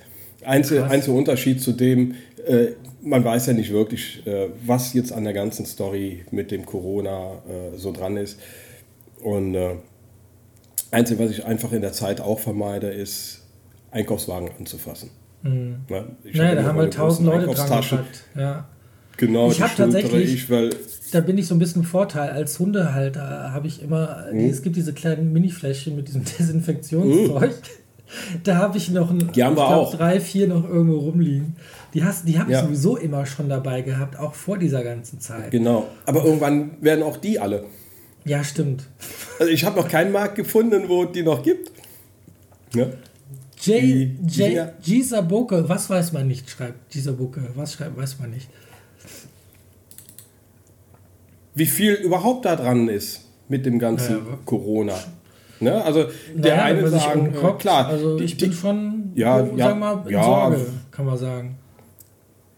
Einzel, 0.45 0.83
einziger 0.83 1.15
Unterschied 1.15 1.61
zu 1.61 1.71
dem, 1.71 2.15
äh, 2.45 2.67
man 3.01 3.23
weiß 3.23 3.47
ja 3.47 3.53
nicht 3.53 3.71
wirklich, 3.71 4.25
äh, 4.25 4.49
was 4.65 4.93
jetzt 4.93 5.11
an 5.11 5.23
der 5.23 5.33
ganzen 5.33 5.65
Story 5.65 6.23
mit 6.31 6.51
dem 6.51 6.65
Corona 6.65 7.33
äh, 7.47 7.77
so 7.77 7.91
dran 7.91 8.17
ist. 8.17 8.39
Und 9.21 9.55
äh, 9.55 9.75
Einzige, 10.91 11.23
was 11.23 11.31
ich 11.31 11.45
einfach 11.45 11.71
in 11.71 11.81
der 11.81 11.93
Zeit 11.93 12.21
auch 12.21 12.39
vermeide, 12.39 12.87
ist, 12.87 13.41
Einkaufswagen 13.91 14.49
anzufassen. 14.59 15.09
Mhm. 15.43 15.75
Ne? 15.89 16.05
naja, 16.33 16.55
da 16.55 16.63
haben 16.63 16.79
wir 16.79 16.89
tausend 16.89 17.27
Leute 17.27 17.45
dran 17.45 17.81
gepackt. 17.81 18.23
Ja. 18.35 18.65
Genau, 19.17 19.51
ich 19.51 19.61
habe 19.61 19.73
tatsächlich, 19.75 20.33
ich, 20.33 20.49
weil 20.49 20.71
da 21.11 21.21
bin 21.21 21.37
ich 21.37 21.47
so 21.47 21.53
ein 21.53 21.59
bisschen 21.59 21.83
Vorteil. 21.83 22.31
Als 22.31 22.57
Hundehalter 22.57 23.51
habe 23.53 23.67
ich 23.67 23.81
immer, 23.81 24.25
mhm. 24.31 24.49
es 24.49 24.63
gibt 24.63 24.75
diese 24.75 24.93
kleinen 24.93 25.31
Mini-Fläschchen 25.31 25.95
mit 25.95 26.07
diesem 26.07 26.23
Desinfektionszeug. 26.39 27.51
Mhm. 27.51 28.39
Da 28.43 28.57
habe 28.57 28.77
ich 28.77 28.89
noch 28.89 29.09
ein, 29.09 29.31
die 29.33 29.43
haben 29.43 29.55
wir 29.55 29.67
glaub, 29.67 29.87
auch. 29.87 29.95
drei, 29.95 30.19
vier 30.19 30.47
noch 30.47 30.67
irgendwo 30.67 30.99
rumliegen. 30.99 31.55
Die, 31.93 31.99
die 31.99 32.39
habe 32.39 32.51
ich 32.51 32.57
ja. 32.57 32.63
sowieso 32.63 32.95
immer 32.95 33.25
schon 33.25 33.49
dabei 33.49 33.81
gehabt, 33.81 34.19
auch 34.19 34.33
vor 34.33 34.57
dieser 34.57 34.83
ganzen 34.83 35.19
Zeit. 35.19 35.51
Genau. 35.51 35.87
Aber 36.05 36.23
irgendwann 36.23 36.71
werden 36.81 37.03
auch 37.03 37.17
die 37.17 37.39
alle. 37.39 37.65
Ja, 38.25 38.43
stimmt. 38.43 38.83
Also 39.39 39.51
ich 39.51 39.65
habe 39.65 39.79
noch 39.79 39.87
keinen 39.87 40.11
Markt 40.11 40.35
gefunden, 40.35 40.83
wo 40.87 41.05
die 41.05 41.23
noch 41.23 41.43
gibt. 41.43 41.71
Ja. 42.73 42.87
J. 43.63 44.09
J. 44.27 44.73
Gisaboke, 44.83 45.67
was 45.67 45.89
weiß 45.89 46.11
man 46.11 46.27
nicht, 46.27 46.49
schreibt 46.49 46.89
Gisaboke. 46.91 47.41
Was 47.55 47.73
schreibt, 47.73 47.97
weiß 47.97 48.19
man 48.19 48.31
nicht. 48.31 48.49
Wie 51.55 51.65
viel 51.65 51.93
überhaupt 51.93 52.45
da 52.45 52.55
dran 52.55 52.89
ist 52.89 53.21
mit 53.47 53.65
dem 53.65 53.79
ganzen 53.79 54.15
ja, 54.15 54.39
Corona. 54.45 54.95
Ne? 55.59 55.83
Also 55.83 56.05
der 56.33 56.57
naja, 56.57 56.63
eine 56.63 56.87
sagen, 56.89 57.33
äh, 57.33 57.51
klar. 57.57 57.87
Also 57.87 58.19
ich 58.19 58.37
die, 58.37 58.45
bin 58.45 58.53
schon, 58.53 59.11
ja, 59.15 59.41
ja, 59.45 59.69
sag 59.69 59.79
mal, 59.79 60.03
in 60.05 60.11
ja, 60.11 60.23
Sorge, 60.23 60.65
kann 60.91 61.05
man 61.05 61.17
sagen. 61.17 61.55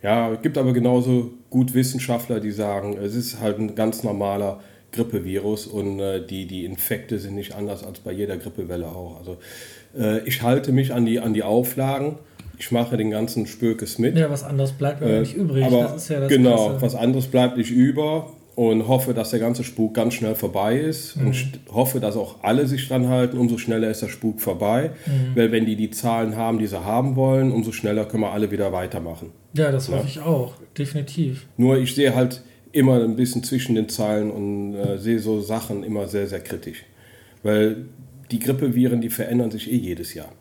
Ja, 0.01 0.31
es 0.31 0.41
gibt 0.41 0.57
aber 0.57 0.73
genauso 0.73 1.31
gut 1.49 1.73
Wissenschaftler, 1.73 2.39
die 2.39 2.51
sagen, 2.51 2.97
es 2.97 3.15
ist 3.15 3.39
halt 3.41 3.59
ein 3.59 3.75
ganz 3.75 4.03
normaler 4.03 4.61
Grippevirus 4.91 5.67
und 5.67 5.99
äh, 5.99 6.25
die, 6.25 6.47
die 6.47 6.63
Infekte 6.63 7.19
sind 7.19 7.35
nicht 7.35 7.53
anders 7.53 7.83
als 7.83 7.99
bei 7.99 8.11
jeder 8.11 8.37
Grippewelle 8.37 8.87
auch. 8.87 9.17
Also 9.19 9.37
ich 10.25 10.41
halte 10.41 10.71
mich 10.71 10.93
an 10.93 11.05
die, 11.05 11.19
an 11.19 11.33
die 11.33 11.43
Auflagen. 11.43 12.17
Ich 12.57 12.71
mache 12.71 12.97
den 12.97 13.11
ganzen 13.11 13.47
Spökes 13.47 13.99
mit. 13.99 14.17
Ja, 14.17 14.29
was 14.29 14.43
anderes 14.43 14.71
bleibt 14.71 15.01
mir 15.01 15.07
äh, 15.07 15.19
nicht 15.19 15.35
übrig. 15.35 15.65
Aber 15.65 15.95
ja 15.97 16.27
genau, 16.27 16.69
Ganze. 16.69 16.81
was 16.81 16.95
anderes 16.95 17.27
bleibt 17.27 17.57
nicht 17.57 17.71
über 17.71 18.31
und 18.55 18.87
hoffe, 18.87 19.13
dass 19.13 19.31
der 19.31 19.39
ganze 19.39 19.63
Spuk 19.63 19.93
ganz 19.93 20.13
schnell 20.13 20.35
vorbei 20.35 20.79
ist 20.79 21.17
mhm. 21.17 21.27
und 21.27 21.59
hoffe, 21.71 21.99
dass 21.99 22.15
auch 22.15 22.43
alle 22.43 22.67
sich 22.67 22.87
dran 22.87 23.09
halten. 23.09 23.37
Umso 23.37 23.57
schneller 23.57 23.89
ist 23.89 24.01
der 24.01 24.07
Spuk 24.07 24.39
vorbei, 24.39 24.91
mhm. 25.05 25.35
weil 25.37 25.51
wenn 25.51 25.65
die 25.65 25.75
die 25.75 25.91
Zahlen 25.91 26.35
haben, 26.37 26.59
die 26.59 26.67
sie 26.67 26.83
haben 26.83 27.15
wollen, 27.15 27.51
umso 27.51 27.71
schneller 27.71 28.05
können 28.05 28.23
wir 28.23 28.31
alle 28.31 28.51
wieder 28.51 28.71
weitermachen. 28.71 29.31
Ja, 29.53 29.71
das 29.71 29.89
hoffe 29.89 29.99
ja. 29.99 30.05
ich 30.07 30.19
auch, 30.21 30.53
definitiv. 30.77 31.45
Nur 31.57 31.77
ich 31.77 31.93
sehe 31.93 32.15
halt 32.15 32.41
immer 32.71 33.01
ein 33.03 33.15
bisschen 33.15 33.43
zwischen 33.43 33.75
den 33.75 33.89
Zeilen 33.89 34.31
und 34.31 34.75
äh, 34.75 34.97
sehe 34.97 35.19
so 35.19 35.41
Sachen 35.41 35.83
immer 35.83 36.07
sehr, 36.07 36.27
sehr 36.27 36.41
kritisch. 36.41 36.83
Weil 37.43 37.85
die 38.35 38.39
Grippeviren, 38.39 39.01
die 39.01 39.09
verändern 39.09 39.51
sich 39.51 39.71
eh 39.71 39.77
jedes 39.77 40.13
Jahr. 40.13 40.31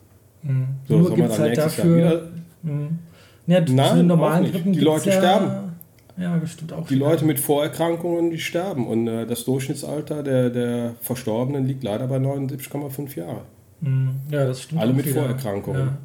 Mhm. 0.43 0.67
So, 0.87 0.97
Nur 0.97 1.15
gibt 1.15 1.29
es 1.29 1.39
halt 1.39 1.57
dafür... 1.57 2.29
Mhm. 2.61 2.99
Ja, 3.47 3.61
Nein, 3.61 4.07
normalen 4.07 4.51
Grippen 4.51 4.73
Die 4.73 4.79
Leute 4.79 5.11
ja, 5.11 5.17
sterben. 5.17 5.73
Ja, 6.17 6.35
bestimmt 6.37 6.73
auch. 6.73 6.87
Die 6.87 6.95
Leute 6.95 7.25
mit 7.25 7.39
Vorerkrankungen, 7.39 8.31
die 8.31 8.39
sterben. 8.39 8.87
Und 8.87 9.07
äh, 9.07 9.27
das 9.27 9.45
Durchschnittsalter 9.45 10.23
der, 10.23 10.49
der 10.49 10.95
Verstorbenen 11.01 11.67
liegt 11.67 11.83
leider 11.83 12.07
bei 12.07 12.17
79,5 12.17 13.17
Jahren. 13.17 13.41
Mhm. 13.81 14.15
Ja, 14.31 14.45
das 14.45 14.63
stimmt. 14.63 14.81
Alle 14.81 14.93
mit 14.93 15.05
wieder. 15.05 15.21
Vorerkrankungen. 15.21 15.81
Ja. 15.81 15.97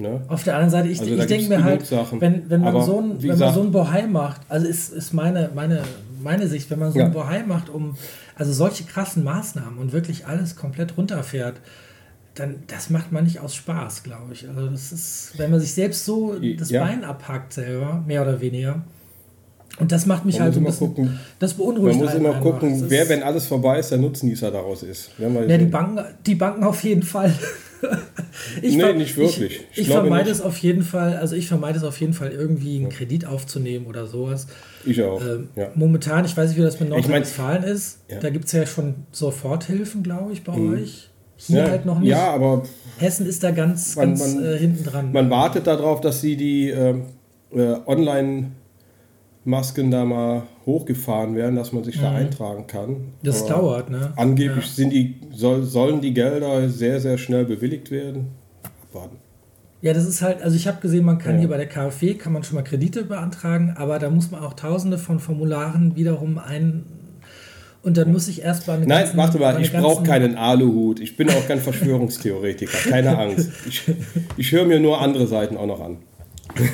Ne? 0.00 0.20
Auf 0.28 0.44
der 0.44 0.54
anderen 0.54 0.70
Seite, 0.70 0.88
ich, 0.88 1.00
also 1.00 1.12
ich 1.12 1.26
denke 1.26 1.48
mir 1.48 1.64
halt, 1.64 1.90
wenn, 2.20 2.48
wenn, 2.48 2.60
man 2.60 2.80
so 2.82 3.00
ein, 3.00 3.20
wenn 3.20 3.36
man 3.36 3.52
so 3.52 3.62
ein 3.62 3.72
Bohai 3.72 4.06
macht, 4.06 4.42
also 4.48 4.68
ist, 4.68 4.92
ist 4.92 5.12
meine, 5.12 5.50
meine, 5.52 5.82
meine 6.22 6.46
Sicht, 6.46 6.70
wenn 6.70 6.78
man 6.78 6.92
so 6.92 7.00
ja. 7.00 7.06
ein 7.06 7.12
Bohai 7.12 7.42
macht, 7.42 7.68
um 7.68 7.96
also 8.38 8.52
solche 8.52 8.84
krassen 8.84 9.24
Maßnahmen 9.24 9.78
und 9.78 9.92
wirklich 9.92 10.26
alles 10.26 10.56
komplett 10.56 10.96
runterfährt, 10.96 11.60
dann 12.34 12.62
das 12.68 12.88
macht 12.88 13.10
man 13.10 13.24
nicht 13.24 13.40
aus 13.40 13.54
Spaß, 13.56 14.04
glaube 14.04 14.32
ich. 14.32 14.48
Also 14.48 14.68
das 14.68 14.92
ist, 14.92 15.32
wenn 15.36 15.50
man 15.50 15.60
sich 15.60 15.74
selbst 15.74 16.04
so 16.04 16.38
das 16.56 16.70
ja. 16.70 16.84
Bein 16.84 17.04
abhackt 17.04 17.52
selber, 17.52 18.02
mehr 18.06 18.22
oder 18.22 18.40
weniger. 18.40 18.84
Und 19.80 19.92
das 19.92 20.06
macht 20.06 20.24
mich 20.24 20.36
man 20.36 20.44
halt 20.44 20.54
so 20.54 20.60
ein 20.60 20.64
bisschen, 20.64 20.88
gucken, 20.88 21.20
das 21.38 21.54
beunruhigt 21.54 21.98
Man 21.98 22.06
muss 22.06 22.14
immer 22.14 22.34
gucken, 22.40 22.84
wer, 22.88 23.08
wenn 23.08 23.22
alles 23.22 23.46
vorbei 23.46 23.78
ist, 23.78 23.90
der 23.90 23.98
Nutznießer 23.98 24.50
daraus 24.50 24.82
ist. 24.82 25.10
Ja, 25.18 25.28
die 25.28 25.66
Banken, 25.66 26.04
die 26.26 26.34
Banken 26.34 26.64
auf 26.64 26.82
jeden 26.82 27.02
Fall. 27.02 27.32
ich 28.62 28.76
nee, 28.76 28.92
nicht 28.94 29.16
wirklich. 29.16 29.52
Ich, 29.52 29.66
ich, 29.72 29.78
ich 29.78 29.88
vermeide 29.88 30.30
nicht. 30.30 30.40
es 30.40 30.40
auf 30.40 30.58
jeden 30.58 30.82
Fall, 30.82 31.16
also 31.16 31.36
ich 31.36 31.46
vermeide 31.46 31.78
es 31.78 31.84
auf 31.84 32.00
jeden 32.00 32.12
Fall, 32.12 32.32
irgendwie 32.32 32.76
einen 32.76 32.88
Kredit 32.88 33.24
aufzunehmen 33.24 33.86
oder 33.86 34.06
sowas. 34.06 34.48
Ich 34.88 35.02
auch. 35.02 35.20
Ähm, 35.20 35.48
ja. 35.56 35.70
Momentan, 35.74 36.24
ich 36.24 36.36
weiß 36.36 36.48
nicht, 36.50 36.58
wie 36.58 36.62
das 36.62 36.80
mit 36.80 36.88
Nordrhein-Westfalen 36.88 37.62
ich 37.62 37.66
mein, 37.66 37.74
ist. 37.74 37.98
Ja. 38.10 38.20
Da 38.20 38.30
gibt 38.30 38.46
es 38.46 38.52
ja 38.52 38.66
schon 38.66 38.94
Soforthilfen, 39.12 40.02
glaube 40.02 40.32
ich, 40.32 40.44
bei 40.44 40.56
mhm. 40.56 40.74
euch. 40.74 41.10
Hier 41.36 41.58
ja, 41.58 41.70
halt 41.70 41.86
noch 41.86 42.00
nicht. 42.00 42.10
Ja, 42.10 42.30
aber. 42.32 42.64
Hessen 42.98 43.26
ist 43.26 43.44
da 43.44 43.52
ganz, 43.52 43.94
man, 43.94 44.10
ganz 44.10 44.34
man, 44.34 44.44
äh, 44.44 44.58
hinten 44.58 44.84
dran. 44.84 45.12
Man 45.12 45.30
wartet 45.30 45.66
darauf, 45.66 46.00
dass 46.00 46.20
sie 46.20 46.36
die 46.36 46.70
äh, 46.70 46.94
äh, 47.52 47.76
Online- 47.86 48.52
Masken 49.48 49.90
da 49.90 50.04
mal 50.04 50.42
hochgefahren 50.66 51.34
werden, 51.34 51.56
dass 51.56 51.72
man 51.72 51.82
sich 51.82 51.96
mhm. 51.96 52.02
da 52.02 52.12
eintragen 52.12 52.66
kann. 52.66 53.12
Das 53.22 53.42
Aber 53.44 53.62
dauert, 53.62 53.90
ne? 53.90 54.12
Angeblich 54.16 54.66
ja. 54.66 54.72
sind 54.72 54.90
die, 54.90 55.14
soll, 55.32 55.64
sollen 55.64 56.02
die 56.02 56.12
Gelder 56.12 56.68
sehr, 56.68 57.00
sehr 57.00 57.16
schnell 57.16 57.46
bewilligt 57.46 57.90
werden. 57.90 58.28
Abwarten. 58.62 59.16
Ja, 59.80 59.92
das 59.92 60.06
ist 60.06 60.22
halt, 60.22 60.42
also 60.42 60.56
ich 60.56 60.66
habe 60.66 60.80
gesehen, 60.80 61.04
man 61.04 61.18
kann 61.18 61.34
ja. 61.34 61.40
hier 61.40 61.48
bei 61.48 61.56
der 61.56 61.68
KfW, 61.68 62.14
kann 62.14 62.32
man 62.32 62.42
schon 62.42 62.56
mal 62.56 62.62
Kredite 62.62 63.04
beantragen, 63.04 63.74
aber 63.76 63.98
da 63.98 64.10
muss 64.10 64.30
man 64.30 64.42
auch 64.42 64.54
tausende 64.54 64.98
von 64.98 65.20
Formularen 65.20 65.94
wiederum 65.94 66.38
ein... 66.38 66.84
Und 67.80 67.96
dann 67.96 68.10
muss 68.10 68.26
ich 68.26 68.42
erst 68.42 68.66
mal 68.66 68.74
eine 68.74 68.86
Nein, 68.86 69.04
ganzen, 69.04 69.16
warte 69.16 69.38
mal, 69.38 69.62
ich 69.62 69.72
brauche 69.72 70.02
keinen 70.02 70.34
Aluhut. 70.34 70.98
Ich 70.98 71.16
bin 71.16 71.30
auch 71.30 71.46
kein 71.46 71.60
Verschwörungstheoretiker, 71.60 72.90
keine 72.90 73.16
Angst. 73.16 73.50
Ich, 73.68 73.82
ich 74.36 74.52
höre 74.52 74.64
mir 74.64 74.80
nur 74.80 75.00
andere 75.00 75.28
Seiten 75.28 75.56
auch 75.56 75.66
noch 75.66 75.80
an. 75.80 75.98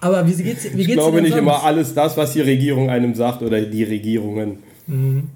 Aber 0.00 0.26
wie 0.26 0.42
geht's, 0.42 0.64
wie 0.64 0.70
geht's 0.70 0.88
Ich 0.88 0.92
glaube 0.94 1.20
nicht 1.20 1.32
sonst? 1.32 1.42
immer 1.42 1.62
alles 1.62 1.92
das, 1.92 2.16
was 2.16 2.32
die 2.32 2.40
Regierung 2.40 2.88
einem 2.88 3.14
sagt 3.14 3.42
oder 3.42 3.60
die 3.60 3.84
Regierungen. 3.84 4.60
Mhm. 4.86 5.28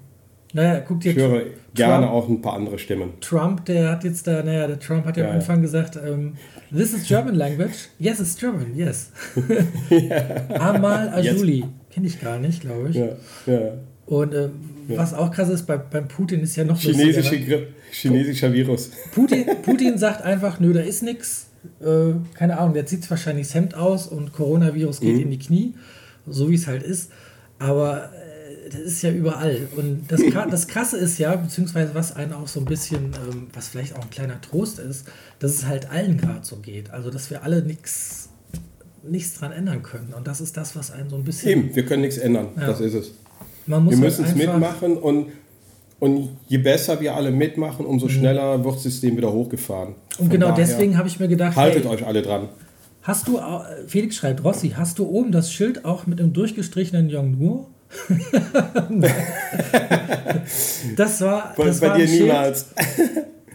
Naja, 0.55 0.79
guck 0.87 1.01
dir 1.01 1.11
Ich 1.11 1.17
höre 1.17 1.41
Trump, 1.41 1.53
gerne 1.73 2.09
auch 2.09 2.29
ein 2.29 2.41
paar 2.41 2.53
andere 2.53 2.79
Stimmen. 2.79 3.11
Trump, 3.19 3.65
der 3.65 3.91
hat 3.91 4.05
jetzt 4.05 4.25
da, 4.25 4.41
naja, 4.41 4.67
der 4.67 4.79
Trump 4.79 5.05
hat 5.05 5.17
ja, 5.17 5.23
ja 5.23 5.29
am 5.29 5.35
Anfang 5.35 5.57
ja. 5.57 5.63
gesagt, 5.63 5.97
ähm, 5.97 6.37
this 6.73 6.93
is 6.93 7.05
German 7.05 7.35
language. 7.35 7.89
Yes, 7.99 8.21
it's 8.21 8.37
German, 8.37 8.73
yes. 8.73 9.11
ja. 9.89 10.57
Amal 10.57 11.09
Ajuli. 11.09 11.65
Kenne 11.91 12.07
ich 12.07 12.21
gar 12.21 12.39
nicht, 12.39 12.61
glaube 12.61 12.89
ich. 12.89 12.95
Ja, 12.95 13.09
ja. 13.47 13.73
Und 14.05 14.33
äh, 14.33 14.47
was 14.87 15.13
auch 15.13 15.29
krass 15.29 15.49
ist, 15.49 15.63
bei, 15.63 15.75
beim 15.75 16.07
Putin 16.07 16.39
ist 16.39 16.55
ja 16.55 16.63
noch 16.63 16.79
Chinesische 16.79 17.37
Grippe, 17.37 17.67
chinesischer 17.91 18.53
Virus. 18.53 18.91
Putin, 19.13 19.45
Putin 19.61 19.97
sagt 19.97 20.21
einfach, 20.21 20.61
nö, 20.61 20.71
da 20.71 20.79
ist 20.79 21.03
nichts 21.03 21.49
äh, 21.81 22.13
keine 22.35 22.59
Ahnung, 22.59 22.75
der 22.75 22.85
zieht 22.85 23.09
wahrscheinlich 23.09 23.47
das 23.47 23.55
Hemd 23.55 23.75
aus 23.75 24.07
und 24.07 24.31
Coronavirus 24.31 25.01
geht 25.01 25.15
mhm. 25.15 25.21
in 25.23 25.31
die 25.31 25.39
Knie, 25.39 25.73
so 26.25 26.49
wie 26.49 26.55
es 26.55 26.67
halt 26.67 26.83
ist. 26.83 27.11
Aber 27.59 28.11
das 28.69 28.81
ist 28.81 29.01
ja 29.01 29.11
überall. 29.11 29.67
Und 29.75 30.05
das, 30.09 30.21
das 30.49 30.67
Krasse 30.67 30.97
ist 30.97 31.17
ja, 31.17 31.35
beziehungsweise 31.35 31.93
was 31.93 32.15
einen 32.15 32.33
auch 32.33 32.47
so 32.47 32.59
ein 32.59 32.65
bisschen, 32.65 33.13
ähm, 33.29 33.47
was 33.53 33.67
vielleicht 33.67 33.95
auch 33.95 34.01
ein 34.01 34.09
kleiner 34.09 34.39
Trost 34.41 34.79
ist, 34.79 35.05
dass 35.39 35.51
es 35.51 35.65
halt 35.65 35.91
allen 35.91 36.17
gerade 36.17 36.43
so 36.43 36.57
geht. 36.57 36.91
Also, 36.91 37.09
dass 37.09 37.29
wir 37.29 37.43
alle 37.43 37.61
nichts 37.61 38.29
nichts 39.07 39.37
dran 39.37 39.51
ändern 39.51 39.83
können. 39.83 40.13
Und 40.17 40.25
das 40.25 40.41
ist 40.41 40.57
das, 40.57 40.75
was 40.75 40.91
einen 40.91 41.09
so 41.09 41.15
ein 41.15 41.23
bisschen. 41.23 41.51
Eben, 41.51 41.75
wir 41.75 41.85
können 41.85 42.01
nichts 42.01 42.17
ändern. 42.17 42.47
Ja. 42.57 42.67
Das 42.67 42.81
ist 42.81 42.93
es. 42.95 43.11
wir 43.67 43.75
halt 43.77 43.97
müssen 43.97 44.25
es 44.25 44.35
mitmachen 44.35 44.97
und 44.97 45.27
und 45.97 46.37
je 46.47 46.57
besser 46.57 46.99
wir 46.99 47.15
alle 47.15 47.31
mitmachen, 47.31 47.85
umso 47.85 48.07
mhm. 48.07 48.11
schneller 48.11 48.63
wird 48.63 48.75
das 48.75 48.83
System 48.83 49.15
wieder 49.15 49.31
hochgefahren. 49.31 49.95
Und 50.17 50.29
genau 50.29 50.51
deswegen 50.51 50.97
habe 50.97 51.07
ich 51.07 51.19
mir 51.19 51.27
gedacht, 51.27 51.55
haltet 51.55 51.85
hey, 51.85 51.91
euch 51.91 52.05
alle 52.05 52.21
dran. 52.21 52.49
Hast 53.01 53.27
du, 53.27 53.39
Felix 53.87 54.15
schreibt, 54.15 54.43
Rossi, 54.43 54.71
hast 54.71 54.99
du 54.99 55.07
oben 55.07 55.31
das 55.31 55.53
Schild 55.53 55.85
auch 55.85 56.05
mit 56.05 56.19
einem 56.19 56.33
durchgestrichenen 56.33 57.09
Yongnuo? 57.09 57.67
Das 60.95 61.21
war, 61.21 61.53
das 61.57 61.79
bei, 61.79 61.87
war 61.87 61.97
dir 61.97 62.07
niemals. 62.07 62.67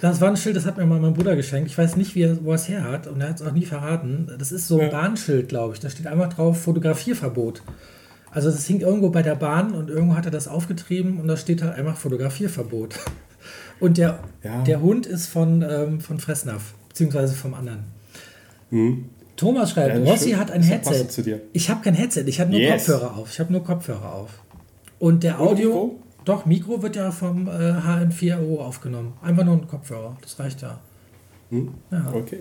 Das 0.01 0.21
war 0.21 0.29
ein 0.29 0.37
Schild, 0.37 0.57
das 0.57 0.65
hat 0.65 0.79
mir 0.79 0.87
mal 0.87 0.99
mein 0.99 1.13
Bruder 1.13 1.37
geschenkt. 1.37 1.71
Ich 1.71 1.77
weiß 1.77 1.97
nicht, 1.97 2.15
wie 2.15 2.23
er, 2.23 2.43
wo 2.43 2.51
er 2.51 2.55
es 2.55 2.69
her 2.69 2.85
hat 2.85 3.07
und 3.07 3.21
er 3.21 3.29
hat 3.29 3.41
es 3.41 3.47
auch 3.47 3.53
nie 3.53 3.67
verraten. 3.67 4.31
Das 4.39 4.51
ist 4.51 4.67
so 4.67 4.79
ein 4.79 4.87
ja. 4.87 4.91
Bahnschild, 4.91 5.51
glaube 5.51 5.75
ich. 5.75 5.81
Da 5.81 5.91
steht 5.91 6.07
einfach 6.07 6.33
drauf 6.33 6.63
Fotografierverbot. 6.63 7.63
Also 8.31 8.51
das 8.51 8.67
hing 8.67 8.81
irgendwo 8.81 9.11
bei 9.11 9.23
der 9.23 9.35
Bahn 9.35 9.73
und 9.73 9.91
irgendwo 9.91 10.17
hat 10.17 10.25
er 10.25 10.31
das 10.31 10.49
aufgetrieben 10.49 11.21
und 11.21 11.29
da 11.29 11.37
steht 11.37 11.63
halt 11.63 11.75
einfach 11.75 11.97
Fotografierverbot. 11.97 12.99
Und 13.81 13.99
der, 13.99 14.21
ja. 14.43 14.63
der 14.63 14.81
Hund 14.81 15.07
ist 15.07 15.27
von, 15.27 15.63
ähm, 15.69 16.01
von 16.01 16.21
Fressnapf, 16.21 16.75
beziehungsweise 16.89 17.35
vom 17.35 17.55
anderen. 17.55 17.85
Mhm. 18.71 19.07
Thomas 19.41 19.71
schreibt, 19.71 19.97
ja, 19.97 20.13
Rossi 20.13 20.33
hat 20.33 20.51
ein 20.51 20.63
Headset. 20.63 21.07
Ich 21.55 21.71
habe 21.71 21.81
kein 21.81 21.95
Headset, 21.95 22.25
ich 22.27 22.41
habe 22.41 22.51
nur 22.51 22.61
yes. 22.61 22.85
Kopfhörer 22.85 23.17
auf. 23.17 23.33
Ich 23.33 23.41
habe 23.41 23.51
nur 23.51 23.65
Kopfhörer 23.65 24.15
auf. 24.15 24.43
Und 24.99 25.23
der 25.23 25.41
Audio, 25.41 25.69
Mikro? 25.69 25.99
doch, 26.27 26.45
Mikro 26.45 26.83
wird 26.83 26.97
ja 26.97 27.11
vom 27.11 27.49
äh, 27.49 27.51
HM4O 27.51 28.59
aufgenommen. 28.59 29.15
Einfach 29.23 29.45
nur 29.45 29.55
ein 29.55 29.67
Kopfhörer, 29.67 30.19
das 30.21 30.39
reicht 30.39 30.61
ja. 30.61 30.79
Hm? 31.49 31.71
Ja. 31.91 32.13
Okay. 32.13 32.41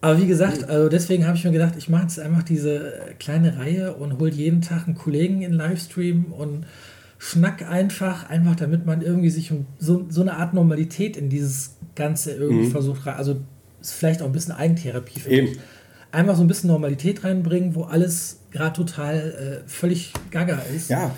Aber 0.00 0.18
wie 0.18 0.26
gesagt, 0.26 0.64
also 0.70 0.88
deswegen 0.88 1.26
habe 1.26 1.36
ich 1.36 1.44
mir 1.44 1.52
gedacht, 1.52 1.74
ich 1.76 1.90
mache 1.90 2.04
jetzt 2.04 2.18
einfach 2.18 2.42
diese 2.42 2.94
kleine 3.18 3.58
Reihe 3.58 3.92
und 3.92 4.18
hole 4.18 4.32
jeden 4.32 4.62
Tag 4.62 4.86
einen 4.86 4.96
Kollegen 4.96 5.42
in 5.42 5.52
Livestream 5.52 6.32
und 6.32 6.64
schnack 7.18 7.70
einfach, 7.70 8.30
einfach 8.30 8.56
damit 8.56 8.86
man 8.86 9.02
irgendwie 9.02 9.30
sich 9.30 9.52
um 9.52 9.66
so, 9.78 10.06
so 10.08 10.22
eine 10.22 10.38
Art 10.38 10.54
Normalität 10.54 11.18
in 11.18 11.28
dieses 11.28 11.76
Ganze 11.94 12.32
irgendwie 12.32 12.68
mhm. 12.68 12.70
versucht, 12.70 13.06
also 13.06 13.36
ist 13.82 13.92
vielleicht 13.92 14.22
auch 14.22 14.26
ein 14.26 14.32
bisschen 14.32 14.54
Eigentherapie 14.54 15.20
für 15.20 15.30
Eben. 15.30 15.48
mich. 15.50 15.58
Einfach 16.12 16.36
so 16.36 16.42
ein 16.42 16.46
bisschen 16.46 16.68
Normalität 16.68 17.24
reinbringen, 17.24 17.74
wo 17.74 17.84
alles 17.84 18.36
gerade 18.50 18.76
total 18.76 19.62
äh, 19.64 19.68
völlig 19.68 20.12
gaga 20.30 20.62
ist. 20.74 20.90
Ja, 20.90 21.10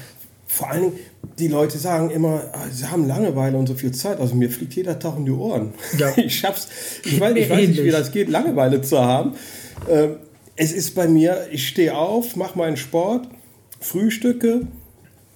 vor 0.46 0.70
allen 0.70 0.82
Dingen, 0.82 0.98
die 1.38 1.48
Leute 1.48 1.78
sagen 1.78 2.10
immer, 2.10 2.44
ah, 2.52 2.66
sie 2.70 2.86
haben 2.86 3.08
Langeweile 3.08 3.58
und 3.58 3.66
so 3.66 3.74
viel 3.74 3.92
Zeit. 3.92 4.20
Also 4.20 4.36
mir 4.36 4.48
fliegt 4.50 4.74
jeder 4.74 4.98
Tag 4.98 5.16
um 5.16 5.24
die 5.24 5.32
Ohren. 5.32 5.74
Ja. 5.98 6.12
Ich 6.16 6.38
schaff's. 6.38 6.68
Ich 7.04 7.18
weiß, 7.18 7.34
ich 7.36 7.50
weiß 7.50 7.68
nicht, 7.68 7.82
wie 7.82 7.90
das 7.90 8.12
geht, 8.12 8.28
Langeweile 8.28 8.80
zu 8.80 9.00
haben. 9.00 9.32
Ähm, 9.90 10.16
es 10.56 10.70
ist 10.70 10.94
bei 10.94 11.08
mir, 11.08 11.48
ich 11.50 11.66
stehe 11.66 11.96
auf, 11.96 12.36
mache 12.36 12.56
meinen 12.56 12.76
Sport, 12.76 13.26
frühstücke, 13.80 14.68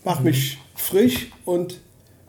mache 0.05 0.21
mhm. 0.21 0.27
mich 0.27 0.59
frisch 0.77 1.31
und 1.45 1.81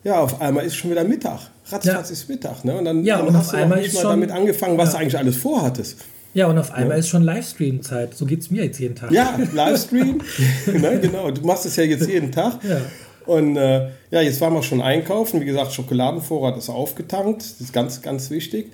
ja, 0.04 0.20
auf 0.20 0.42
einmal 0.42 0.66
ist 0.66 0.76
schon 0.76 0.90
wieder 0.90 1.04
Mittag. 1.04 1.52
Ratzfatz 1.66 2.10
ja. 2.10 2.14
ist 2.14 2.28
Mittag. 2.30 2.66
Ne? 2.66 2.76
Und 2.76 2.86
dann, 2.86 3.04
ja, 3.04 3.18
dann 3.18 3.28
und 3.28 3.38
hast 3.38 3.54
du 3.54 3.58
noch 3.58 3.76
nicht 3.76 3.94
mal 3.94 4.04
damit 4.04 4.32
angefangen, 4.32 4.78
was 4.78 4.90
ja. 4.90 4.94
du 4.94 5.02
eigentlich 5.02 5.18
alles 5.18 5.38
vorhattest. 5.38 5.98
Ja, 6.34 6.48
und 6.48 6.58
auf 6.58 6.72
einmal 6.72 6.98
ja. 6.98 7.00
ist 7.00 7.10
schon 7.10 7.24
Livestream-Zeit. 7.24 8.14
So 8.16 8.26
geht 8.26 8.42
es 8.42 8.52
mir 8.52 8.64
jetzt 8.64 8.80
jeden 8.80 8.96
Tag. 8.96 9.12
Ja, 9.12 9.38
Livestream. 9.52 10.22
ne, 10.68 11.00
genau. 11.02 11.32
Du 11.32 11.42
machst 11.42 11.66
es 11.66 11.76
ja 11.76 11.84
jetzt 11.84 12.08
jeden 12.08 12.32
Tag. 12.32 12.64
Ja. 12.64 12.82
Und 13.26 13.58
äh, 13.58 13.90
ja, 14.12 14.22
jetzt 14.22 14.40
waren 14.42 14.54
wir 14.54 14.64
schon 14.64 14.82
einkaufen. 14.82 15.42
Wie 15.42 15.46
gesagt, 15.46 15.74
Schokoladenvorrat 15.74 16.58
ist 16.58 16.70
aufgetankt. 16.70 17.42
Das 17.42 17.62
ist 17.62 17.74
ganz, 17.74 18.02
ganz 18.02 18.30
wichtig. 18.30 18.72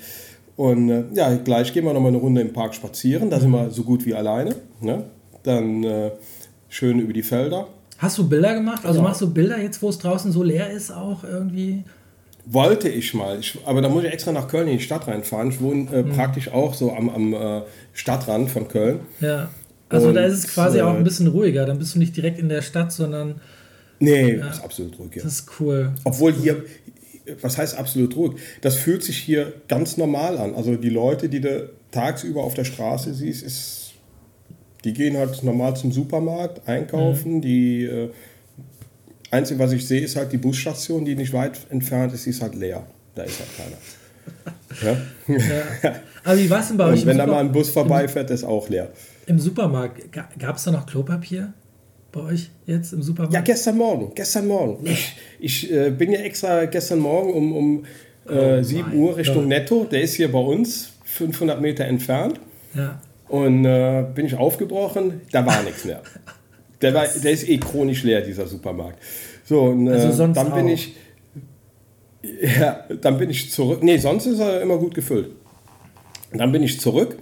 Und 0.57 0.89
äh, 0.89 1.03
ja, 1.13 1.35
gleich 1.35 1.73
gehen 1.73 1.85
wir 1.85 1.93
nochmal 1.93 2.09
eine 2.09 2.17
Runde 2.17 2.41
im 2.41 2.53
Park 2.53 2.75
spazieren. 2.75 3.29
Da 3.29 3.37
mhm. 3.37 3.41
sind 3.41 3.51
wir 3.51 3.71
so 3.71 3.83
gut 3.83 4.05
wie 4.05 4.13
alleine. 4.13 4.55
Ne? 4.81 5.03
Dann 5.43 5.83
äh, 5.83 6.11
schön 6.69 6.99
über 6.99 7.13
die 7.13 7.23
Felder. 7.23 7.67
Hast 7.97 8.17
du 8.17 8.27
Bilder 8.27 8.53
gemacht? 8.53 8.85
Also 8.85 8.99
ja. 8.99 9.03
machst 9.03 9.21
du 9.21 9.33
Bilder 9.33 9.57
jetzt, 9.59 9.81
wo 9.81 9.89
es 9.89 9.97
draußen 9.97 10.31
so 10.31 10.43
leer 10.43 10.69
ist, 10.69 10.91
auch 10.91 11.23
irgendwie? 11.23 11.83
Wollte 12.47 12.89
ich 12.89 13.13
mal, 13.13 13.39
ich, 13.39 13.57
aber 13.65 13.81
da 13.81 13.89
muss 13.89 14.03
ich 14.03 14.11
extra 14.11 14.31
nach 14.31 14.47
Köln 14.47 14.67
in 14.67 14.77
die 14.77 14.83
Stadt 14.83 15.07
reinfahren. 15.07 15.49
Ich 15.49 15.61
wohne 15.61 15.89
äh, 15.91 16.03
mhm. 16.03 16.11
praktisch 16.11 16.49
auch 16.51 16.75
so 16.75 16.93
am, 16.93 17.09
am 17.09 17.33
äh, 17.33 17.61
Stadtrand 17.93 18.51
von 18.51 18.67
Köln. 18.67 18.99
Ja, 19.19 19.49
also 19.89 20.09
Und, 20.09 20.15
da 20.15 20.25
ist 20.25 20.33
es 20.33 20.53
quasi 20.53 20.77
äh, 20.77 20.81
auch 20.81 20.93
ein 20.93 21.03
bisschen 21.03 21.27
ruhiger. 21.27 21.65
Dann 21.65 21.79
bist 21.79 21.95
du 21.95 21.99
nicht 21.99 22.15
direkt 22.15 22.39
in 22.39 22.49
der 22.49 22.61
Stadt, 22.61 22.91
sondern. 22.91 23.41
Nee, 23.99 24.35
ja, 24.35 24.49
ist 24.49 24.63
absolut 24.63 24.99
ruhig. 24.99 25.15
Ja. 25.15 25.23
Das 25.23 25.33
ist 25.33 25.51
cool. 25.59 25.91
Obwohl 26.03 26.33
hier, 26.33 26.63
was 27.41 27.57
heißt 27.57 27.77
absolut 27.77 28.15
ruhig? 28.15 28.33
Das 28.61 28.75
fühlt 28.75 29.03
sich 29.03 29.17
hier 29.17 29.53
ganz 29.67 29.97
normal 29.97 30.37
an. 30.37 30.53
Also 30.53 30.75
die 30.75 30.89
Leute, 30.89 31.29
die 31.29 31.41
du 31.41 31.69
tagsüber 31.91 32.43
auf 32.43 32.53
der 32.53 32.65
Straße 32.65 33.13
siehst, 33.13 33.43
ist, 33.43 33.93
die 34.83 34.93
gehen 34.93 35.17
halt 35.17 35.41
normal 35.43 35.75
zum 35.75 35.91
Supermarkt 35.91 36.67
einkaufen, 36.67 37.35
mhm. 37.35 37.41
die 37.41 37.85
äh, 37.85 38.09
Einzige, 39.31 39.59
was 39.59 39.71
ich 39.71 39.87
sehe, 39.87 40.01
ist 40.01 40.15
halt 40.15 40.31
die 40.31 40.37
Busstation, 40.37 41.05
die 41.05 41.15
nicht 41.15 41.33
weit 41.33 41.57
entfernt 41.69 42.13
ist, 42.13 42.25
die 42.25 42.29
ist 42.29 42.41
halt 42.41 42.55
leer. 42.55 42.85
Da 43.15 43.23
ist 43.23 43.39
halt 43.39 43.49
keiner. 43.57 43.77
Ja? 44.83 44.97
ja. 45.83 45.95
Aber 46.23 46.37
wie 46.37 46.49
war 46.49 46.59
es 46.59 46.67
denn 46.67 46.77
bei 46.77 46.85
euch? 46.85 47.01
Und 47.01 47.07
wenn 47.07 47.17
da 47.17 47.27
mal 47.27 47.39
ein 47.39 47.51
Bus 47.51 47.69
vorbeifährt, 47.69 48.29
ist 48.31 48.43
auch 48.43 48.67
leer. 48.69 48.89
Im 49.27 49.39
Supermarkt, 49.39 50.11
gab 50.11 50.55
es 50.55 50.63
da 50.63 50.71
noch 50.71 50.85
Klopapier? 50.85 51.53
Bei 52.11 52.21
euch 52.21 52.49
jetzt 52.65 52.93
im 52.93 53.01
Supermarkt? 53.01 53.33
Ja, 53.33 53.41
gestern 53.41 53.77
Morgen. 53.77 54.11
Gestern 54.15 54.47
Morgen. 54.47 54.83
Nee. 54.83 54.97
Ich, 55.39 55.71
äh, 55.71 55.91
bin 55.91 56.11
ja 56.11 56.19
extra 56.19 56.65
gestern 56.65 56.99
Morgen 56.99 57.33
um, 57.33 57.55
um 57.55 57.85
äh, 58.27 58.59
oh 58.59 58.63
7 58.63 58.93
Uhr 58.93 59.17
Richtung 59.17 59.41
Gott. 59.41 59.47
Netto. 59.47 59.83
Der 59.85 60.01
ist 60.01 60.15
hier 60.15 60.31
bei 60.31 60.39
uns, 60.39 60.93
500 61.05 61.59
Meter 61.61 61.85
entfernt. 61.85 62.39
Ja. 62.73 63.01
Und 63.27 63.65
äh, 63.65 64.05
bin 64.13 64.25
ich 64.25 64.35
aufgebrochen, 64.35 65.21
da 65.31 65.45
war 65.45 65.63
nichts 65.63 65.85
mehr. 65.85 66.01
Der, 66.85 66.93
war, 66.93 67.05
der 67.07 67.31
ist 67.31 67.47
eh 67.47 67.57
chronisch 67.57 68.03
leer, 68.03 68.21
dieser 68.21 68.47
Supermarkt. 68.47 68.99
So, 69.43 69.61
und, 69.63 69.87
also 69.89 70.23
äh, 70.23 70.33
dann 70.33 70.53
bin 70.53 70.65
auch. 70.65 70.69
ich. 70.69 70.95
Ja, 72.59 72.85
dann 73.01 73.17
bin 73.17 73.29
ich 73.29 73.51
zurück. 73.51 73.83
Nee, 73.83 73.97
sonst 73.97 74.25
ist 74.25 74.39
er 74.39 74.61
immer 74.61 74.77
gut 74.77 74.95
gefüllt. 74.95 75.29
Dann 76.33 76.51
bin 76.51 76.63
ich 76.63 76.79
zurück 76.79 77.17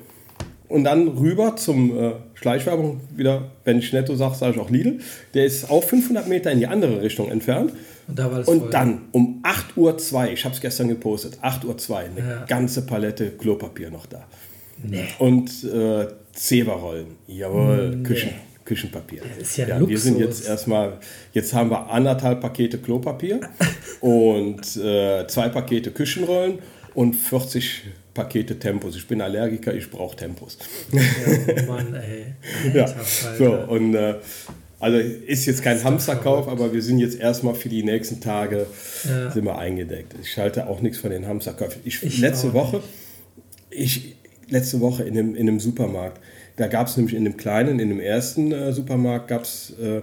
und 0.70 0.86
dann 0.86 1.08
rüber 1.10 1.56
zum 1.58 1.98
äh, 1.98 2.12
Schleichwerbung 2.36 3.02
wieder, 3.16 3.52
wenn 3.66 3.80
ich 3.80 3.92
netto 3.92 4.16
sage, 4.16 4.36
sage 4.36 4.54
ich 4.56 4.60
auch 4.62 4.70
Lidl. 4.70 5.00
Der 5.34 5.46
ist 5.46 5.70
auch 5.70 5.84
500 5.84 6.28
Meter 6.28 6.52
in 6.52 6.60
die 6.60 6.68
andere 6.68 7.02
Richtung 7.02 7.30
entfernt. 7.30 7.74
Und, 8.08 8.18
da 8.20 8.28
Und 8.28 8.46
voll. 8.46 8.70
dann 8.72 9.02
um 9.12 9.44
8.02 9.44 10.14
Uhr, 10.16 10.30
ich 10.32 10.46
habe 10.46 10.56
es 10.56 10.62
gestern 10.62 10.88
gepostet, 10.88 11.38
8.02 11.42 11.90
Uhr, 11.90 11.98
eine 12.00 12.20
Ja. 12.20 12.46
ganze 12.46 12.86
Palette 12.86 13.32
Klopapier 13.32 13.90
noch 13.92 14.06
da. 14.06 14.26
Nee. 14.82 15.04
Und 15.20 15.50
äh, 15.66 16.08
Zeberrollen, 16.34 17.08
jawohl, 17.28 18.00
Küchen, 18.04 18.32
Küchenpapier. 18.66 19.22
Das 19.40 19.50
ist 19.50 19.58
ja 19.58 19.68
wir 19.68 19.80
Luxus. 19.80 20.04
sind 20.04 20.20
jetzt 20.20 20.48
erstmal, 20.48 20.98
jetzt 21.34 21.54
haben 21.54 21.70
wir 21.70 21.90
anderthalb 21.90 22.40
Pakete 22.42 22.78
Klopapier 22.78 23.42
und 24.02 24.62
äh, 24.78 25.28
zwei 25.28 25.50
Pakete 25.50 25.92
Küchenrollen 25.92 26.60
und 26.94 27.16
40 27.16 27.82
Pakete 28.14 28.60
Tempos. 28.60 28.96
Ich 28.96 29.08
bin 29.08 29.22
Allergiker, 29.22 29.74
ich 29.74 29.90
brauche 29.90 30.16
Tempos. 30.16 30.58
Oh 30.92 30.98
Mann, 31.72 31.94
ey. 31.96 32.26
Ja, 32.74 32.88
so 33.38 33.52
und 33.54 33.96
äh, 33.96 34.16
also 34.80 34.98
ist 34.98 35.46
jetzt 35.46 35.64
kein 35.64 35.82
Hamsterkauf, 35.84 36.48
aber 36.48 36.74
wir 36.74 36.82
sind 36.82 37.00
jetzt 37.00 37.18
erstmal 37.20 37.56
für 37.56 37.70
die 37.70 37.84
nächsten 37.84 38.20
Tage 38.22 38.68
Ja. 39.08 39.32
sind 39.32 39.46
wir 39.46 39.58
eingedeckt. 39.58 40.14
Ich 40.22 40.38
halte 40.38 40.68
auch 40.68 40.82
nichts 40.82 41.00
von 41.00 41.10
den 41.10 41.26
Hamsterkäufen. 41.28 41.82
Ich, 41.86 42.04
Ich 42.04 42.20
letzte 42.20 42.54
Woche, 42.54 42.82
ich 43.70 44.16
letzte 44.50 44.80
Woche 44.82 45.04
in 45.04 45.18
einem, 45.18 45.36
in 45.36 45.48
einem 45.48 45.60
Supermarkt, 45.60 46.20
da 46.56 46.68
gab 46.68 46.88
es 46.88 46.98
nämlich 46.98 47.16
in 47.16 47.24
dem 47.24 47.38
kleinen, 47.38 47.80
in 47.80 47.90
dem 47.90 48.00
ersten 48.00 48.52
äh, 48.52 48.72
Supermarkt 48.74 49.28
gab 49.28 49.44
es 49.44 49.74
äh, 49.82 50.02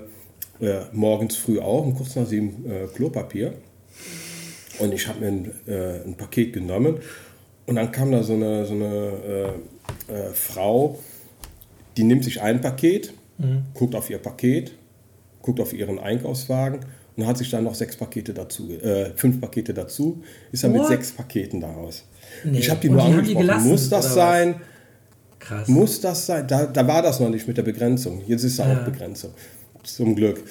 äh, 0.65 0.83
morgens 0.93 1.37
früh 1.37 1.59
auch 1.61 1.85
um 1.85 1.95
kurz 1.95 2.17
nach 2.17 2.27
sieben 2.27 2.65
äh, 2.71 2.87
Klopapier. 2.95 3.55
Und 4.79 4.95
ich 4.95 5.07
habe 5.09 5.21
mir 5.21 5.27
ein, 5.27 5.53
ein 6.07 6.15
Paket 6.17 6.55
genommen 6.55 6.97
und 7.67 7.75
dann 7.77 7.93
kam 7.93 8.11
da 8.13 8.23
so 8.23 8.33
eine, 8.33 8.65
so 8.65 8.73
eine 8.73 9.53
Frau, 10.33 10.99
die 11.99 12.05
nimmt 12.05 12.25
sich 12.25 12.41
ein 12.41 12.63
Paket, 12.63 13.13
guckt 13.75 13.95
auf 13.95 14.09
ihr 14.09 14.17
Paket, 14.17 14.73
guckt 15.43 15.61
auf 15.61 15.75
ihren 15.75 15.99
Einkaufswagen 15.99 16.81
und 17.17 17.27
hat 17.27 17.37
sich 17.37 17.51
dann 17.51 17.65
noch 17.65 17.75
sechs 17.75 17.95
Pakete 17.95 18.33
dazu, 18.33 18.71
äh, 18.73 19.11
fünf 19.17 19.39
Pakete 19.39 19.75
dazu, 19.75 20.23
ist 20.51 20.65
dann 20.65 20.73
mit 20.73 20.81
What? 20.81 20.89
sechs 20.89 21.13
Paketen 21.13 21.61
daraus. 21.61 22.05
Nee. 22.45 22.61
Ich 22.61 22.71
habe 22.71 22.81
die 22.81 22.89
Und 22.89 22.97
nur 22.97 23.05
die 23.05 23.11
die 23.11 23.17
angesprochen. 23.19 23.47
gelassen, 23.47 23.69
Muss 23.69 23.91
das 23.91 24.15
sein? 24.15 24.55
Krass. 25.41 25.67
Muss 25.69 26.01
das 26.01 26.27
sein? 26.27 26.47
Da, 26.47 26.67
da 26.67 26.87
war 26.87 27.03
das 27.03 27.19
noch 27.19 27.31
nicht 27.31 27.49
mit 27.49 27.57
der 27.57 27.63
Begrenzung. 27.63 28.23
Jetzt 28.27 28.45
ist 28.45 28.59
da 28.59 28.69
Ja. 28.71 28.79
auch 28.81 28.85
Begrenzung. 28.85 29.31
Zum 29.83 30.15
Glück. 30.15 30.43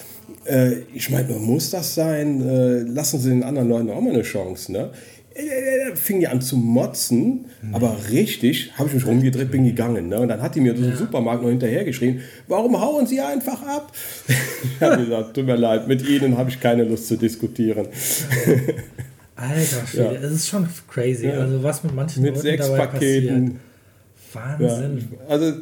Äh, 0.46 0.78
ich 0.94 1.10
meine, 1.12 1.34
muss 1.34 1.70
das 1.70 1.94
sein? 1.96 2.42
Äh, 2.42 2.80
lassen 2.80 3.20
Sie 3.20 3.30
den 3.30 3.44
anderen 3.44 3.70
Leuten 3.70 3.90
auch 3.92 4.02
mal 4.02 4.14
eine 4.14 4.24
Chance. 4.24 4.72
Ne? 4.72 4.90
Äh, 5.36 5.96
fing 5.96 6.20
die 6.20 6.28
an 6.28 6.42
zu 6.42 6.58
motzen, 6.58 7.46
aber 7.72 7.96
richtig, 8.12 8.72
habe 8.78 8.90
ich 8.90 8.96
mich 8.96 9.06
rumgedreht, 9.06 9.52
bin 9.52 9.64
gegangen. 9.64 10.10
Ne? 10.10 10.20
Und 10.20 10.28
dann 10.30 10.42
hat 10.42 10.56
die 10.56 10.60
mir 10.62 10.76
so 10.76 10.84
im 10.84 10.96
Supermarkt 10.96 11.44
noch 11.44 11.50
hinterher 11.50 11.84
geschrien, 11.86 12.22
warum 12.48 12.82
hauen 12.82 13.06
Sie 13.06 13.22
einfach 13.22 13.62
ab? 13.62 13.92
ich 14.28 14.82
habe 14.82 15.06
gesagt, 15.06 15.36
tut 15.36 15.46
mir 15.46 15.56
leid, 15.56 15.88
mit 15.88 16.06
Ihnen 16.10 16.36
habe 16.38 16.50
ich 16.50 16.60
keine 16.60 16.84
Lust 16.84 17.08
zu 17.08 17.16
diskutieren. 17.16 17.88
Alter 19.36 19.88
Schwede, 19.88 20.04
Ja. 20.16 20.20
es 20.20 20.32
ist 20.32 20.48
schon 20.50 20.68
crazy. 20.90 21.28
Ja. 21.28 21.34
Also 21.40 21.62
was 21.64 21.84
mit 21.84 21.96
manchen 21.96 22.24
mit 22.24 22.32
Leuten 22.32 22.42
sechs 22.42 22.66
dabei 22.68 22.86
Paketen. 22.88 23.60
Passiert. 24.34 24.60
Ja, 24.62 24.68
Wahnsinn. 24.78 25.08
also 25.28 25.54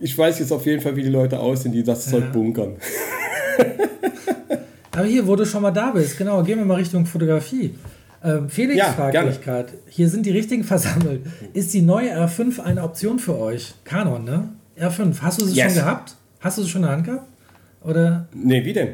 ich 0.00 0.16
weiß 0.16 0.38
jetzt 0.40 0.52
auf 0.52 0.66
jeden 0.66 0.80
Fall, 0.82 0.96
wie 0.96 1.02
die 1.02 1.08
Leute 1.10 1.38
aussehen, 1.38 1.72
die 1.72 1.82
das 1.82 2.08
Zeug 2.10 2.24
Ja. 2.24 2.30
bunkern. 2.30 2.76
Aber 4.92 5.04
hier, 5.06 5.26
wo 5.26 5.34
du 5.36 5.44
schon 5.44 5.62
mal 5.62 5.70
da 5.72 5.90
bist, 5.90 6.16
genau, 6.16 6.42
gehen 6.42 6.58
wir 6.58 6.64
mal 6.64 6.74
Richtung 6.76 7.04
Fotografie. 7.04 7.74
Ähm, 8.22 8.48
Felix 8.48 8.78
Ja, 8.78 8.92
fragt 8.92 9.24
mich 9.26 9.40
gerade, 9.40 9.68
hier 9.88 10.08
sind 10.08 10.24
die 10.24 10.30
richtigen 10.30 10.64
versammelt. 10.64 11.22
Ist 11.52 11.74
die 11.74 11.82
neue 11.82 12.16
R5 12.16 12.60
eine 12.60 12.82
Option 12.82 13.18
für 13.18 13.36
euch? 13.38 13.74
Canon, 13.84 14.24
ne? 14.24 14.48
R5, 14.78 15.20
hast 15.20 15.40
du 15.40 15.44
sie 15.46 15.56
Yes. 15.56 15.74
schon 15.74 15.82
gehabt? 15.82 16.14
Hast 16.40 16.58
du 16.58 16.62
sie 16.62 16.68
schon 16.70 16.82
in 16.82 16.86
der 16.88 16.96
Hand 16.96 17.06
gehabt? 17.06 17.26
Oder? 17.82 18.26
Nee, 18.32 18.64
wie 18.64 18.72
denn? 18.72 18.88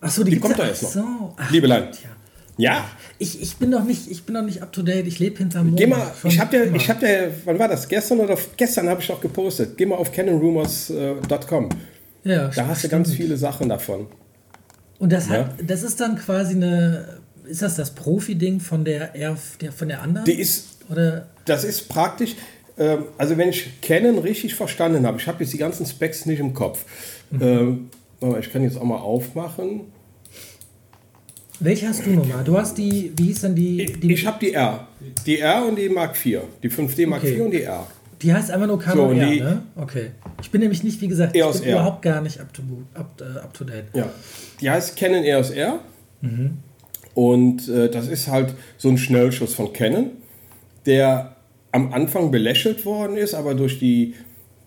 Achso, 0.00 0.24
die, 0.24 0.30
Die 0.32 0.40
kommt 0.40 0.58
doch 0.58 0.64
erst 0.66 0.84
ach 0.86 0.90
So. 0.90 1.34
Ach, 1.36 1.50
Liebelein. 1.50 1.88
Ja. 1.92 1.98
Ja, 2.56 2.84
Ich, 3.22 3.40
ich 3.42 3.56
bin 3.58 3.70
doch 3.70 3.84
nicht, 3.84 4.10
ich 4.10 4.24
bin 4.24 4.34
doch 4.34 4.42
nicht 4.42 4.62
up 4.62 4.72
to 4.72 4.80
date. 4.82 5.06
Ich 5.06 5.18
lebe 5.18 5.36
hinterm 5.38 5.66
Mond. 5.68 5.78
geh 5.78 5.86
mal, 5.86 6.10
ich 6.24 6.40
habe 6.40 6.50
dir, 6.56 6.74
ich 6.74 6.88
habe 6.88 7.00
dir, 7.06 7.32
wann 7.44 7.58
war 7.58 7.68
das? 7.68 7.86
Gestern 7.86 8.18
oder 8.20 8.36
gestern 8.56 8.88
habe 8.88 9.02
ich 9.02 9.08
noch 9.10 9.20
gepostet. 9.20 9.76
Geh 9.76 9.84
mal 9.84 9.96
auf 9.96 10.10
canonrumors.com. 10.10 11.68
ja, 12.24 12.48
Da 12.48 12.66
hast 12.66 12.84
du 12.84 12.88
ganz 12.88 13.12
viele 13.12 13.36
Sachen 13.36 13.68
davon. 13.68 14.06
Und 14.98 15.12
das, 15.12 15.28
Ja. 15.28 15.34
hat, 15.34 15.54
das 15.66 15.82
ist 15.82 16.00
dann 16.00 16.16
quasi 16.16 16.54
eine, 16.54 17.18
ist 17.46 17.60
das 17.62 17.76
das 17.76 17.90
Profi-Ding 17.90 18.58
von 18.60 18.84
der, 18.84 19.08
der 19.08 19.36
von 19.72 19.88
der 19.88 20.00
anderen? 20.02 20.24
Die 20.24 20.40
ist, 20.40 20.78
Oder? 20.90 21.26
das 21.44 21.64
ist 21.64 21.88
praktisch, 21.90 22.36
ähm, 22.78 23.04
also 23.18 23.36
wenn 23.36 23.50
ich 23.50 23.80
Canon 23.82 24.18
richtig 24.18 24.54
verstanden 24.54 25.06
habe, 25.06 25.18
ich 25.18 25.26
habe 25.26 25.42
jetzt 25.44 25.52
die 25.52 25.58
ganzen 25.58 25.84
Specs 25.84 26.24
nicht 26.26 26.40
im 26.40 26.54
Kopf. 26.54 26.84
Ähm, 27.38 27.90
aber 28.22 28.38
ich 28.38 28.50
kann 28.52 28.62
jetzt 28.62 28.78
auch 28.78 28.84
mal 28.84 28.96
aufmachen. 28.98 29.82
Welche 31.60 31.88
hast 31.88 32.04
du 32.06 32.10
nochmal? 32.10 32.42
Du 32.42 32.56
hast 32.56 32.76
die, 32.78 33.12
wie 33.16 33.24
hieß 33.24 33.42
denn 33.42 33.54
die? 33.54 33.84
die 33.92 34.12
Ich 34.14 34.26
habe 34.26 34.38
die 34.40 34.52
R. 34.54 34.86
Die 35.26 35.38
R 35.38 35.64
und 35.66 35.76
die 35.76 35.88
Mark 35.88 36.16
IV. 36.24 36.40
Die 36.62 36.70
5D 36.70 37.06
Mark 37.06 37.22
Okay. 37.22 37.34
IV 37.34 37.40
und 37.42 37.50
die 37.52 37.62
R. 37.62 37.86
Die 38.22 38.32
heißt 38.32 38.50
einfach 38.50 38.66
nur 38.66 38.78
Canon 38.78 39.14
So, 39.14 39.20
R, 39.20 39.30
ne? 39.30 39.62
Okay. 39.76 40.10
Ich 40.42 40.50
bin 40.50 40.60
nämlich 40.60 40.82
nicht, 40.82 41.00
wie 41.00 41.08
gesagt, 41.08 41.34
EOS 41.36 41.56
ich 41.56 41.60
bin 41.62 41.70
R. 41.70 41.76
überhaupt 41.76 42.02
gar 42.02 42.20
nicht 42.20 42.40
up 42.40 42.52
to, 42.52 42.62
up, 42.94 43.20
äh, 43.20 43.38
up 43.38 43.52
to 43.54 43.64
date. 43.64 43.84
Ja, 43.94 44.10
die 44.60 44.70
heißt 44.70 44.96
Canon 44.96 45.22
EOS 45.22 45.50
R. 45.50 45.80
Und 47.14 47.68
äh, 47.68 47.90
das 47.90 48.08
ist 48.08 48.28
halt 48.28 48.54
so 48.76 48.88
ein 48.88 48.98
Schnellschuss 48.98 49.54
von 49.54 49.72
Canon, 49.72 50.10
der 50.86 51.36
am 51.72 51.92
Anfang 51.92 52.30
belächelt 52.30 52.84
worden 52.84 53.16
ist, 53.16 53.34
aber 53.34 53.54
durch 53.54 53.78
die, 53.78 54.14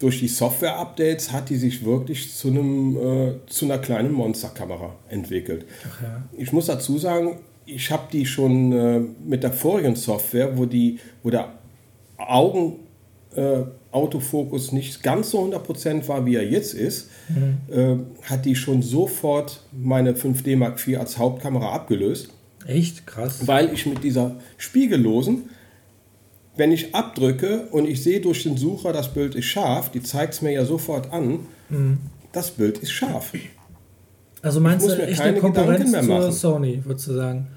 durch 0.03 0.19
die 0.19 0.27
Software-Updates 0.27 1.31
hat 1.31 1.49
die 1.49 1.55
sich 1.55 1.85
wirklich 1.85 2.35
zu, 2.35 2.49
einem, 2.49 2.97
äh, 2.97 3.31
zu 3.47 3.63
einer 3.63 3.77
kleinen 3.77 4.11
Monsterkamera 4.11 4.93
entwickelt. 5.07 5.65
Ja. 6.01 6.23
Ich 6.37 6.51
muss 6.51 6.65
dazu 6.65 6.97
sagen, 6.97 7.37
ich 7.65 7.89
habe 7.89 8.03
die 8.11 8.25
schon 8.25 8.73
äh, 8.73 8.99
mit 9.25 9.43
der 9.43 9.53
vorigen 9.53 9.95
Software, 9.95 10.57
wo, 10.57 10.65
die, 10.65 10.99
wo 11.23 11.29
der 11.29 11.53
Augen 12.17 12.79
äh, 13.33 13.61
Autofokus 13.91 14.73
nicht 14.73 15.01
ganz 15.03 15.31
so 15.31 15.45
100% 15.45 16.05
war, 16.09 16.25
wie 16.25 16.35
er 16.35 16.49
jetzt 16.49 16.73
ist, 16.73 17.09
äh, 17.71 17.95
hat 18.23 18.43
die 18.43 18.55
schon 18.55 18.81
sofort 18.81 19.61
meine 19.71 20.13
5D 20.13 20.57
Mark 20.57 20.85
IV 20.85 20.99
als 20.99 21.17
Hauptkamera 21.17 21.71
abgelöst, 21.71 22.29
Echt? 22.67 23.07
Krass. 23.07 23.47
weil 23.47 23.71
ich 23.71 23.85
mit 23.85 24.03
dieser 24.03 24.35
spiegellosen, 24.57 25.43
wenn 26.55 26.71
ich 26.71 26.93
abdrücke 26.93 27.67
und 27.71 27.87
ich 27.87 28.03
sehe 28.03 28.21
durch 28.21 28.43
den 28.43 28.57
Sucher, 28.57 28.93
das 28.93 29.13
Bild 29.13 29.35
ist 29.35 29.45
scharf, 29.45 29.89
die 29.89 30.01
zeigt 30.03 30.35
es 30.35 30.41
mir 30.41 30.51
ja 30.51 30.65
sofort 30.65 31.11
an, 31.11 31.39
das 32.31 32.51
Bild 32.51 32.77
ist 32.79 32.91
scharf. 32.91 33.33
Also 34.41 34.59
meinst 34.59 34.85
muss 34.85 34.95
du 34.95 35.01
mir 35.01 35.07
echt 35.07 35.19
keine 35.19 35.31
eine 35.31 35.39
Konkurrenz 35.39 35.91
mehr 35.91 36.03
machen. 36.03 36.31
Sony, 36.31 36.81
würdest 36.83 37.07
du 37.07 37.13
sagen? 37.13 37.47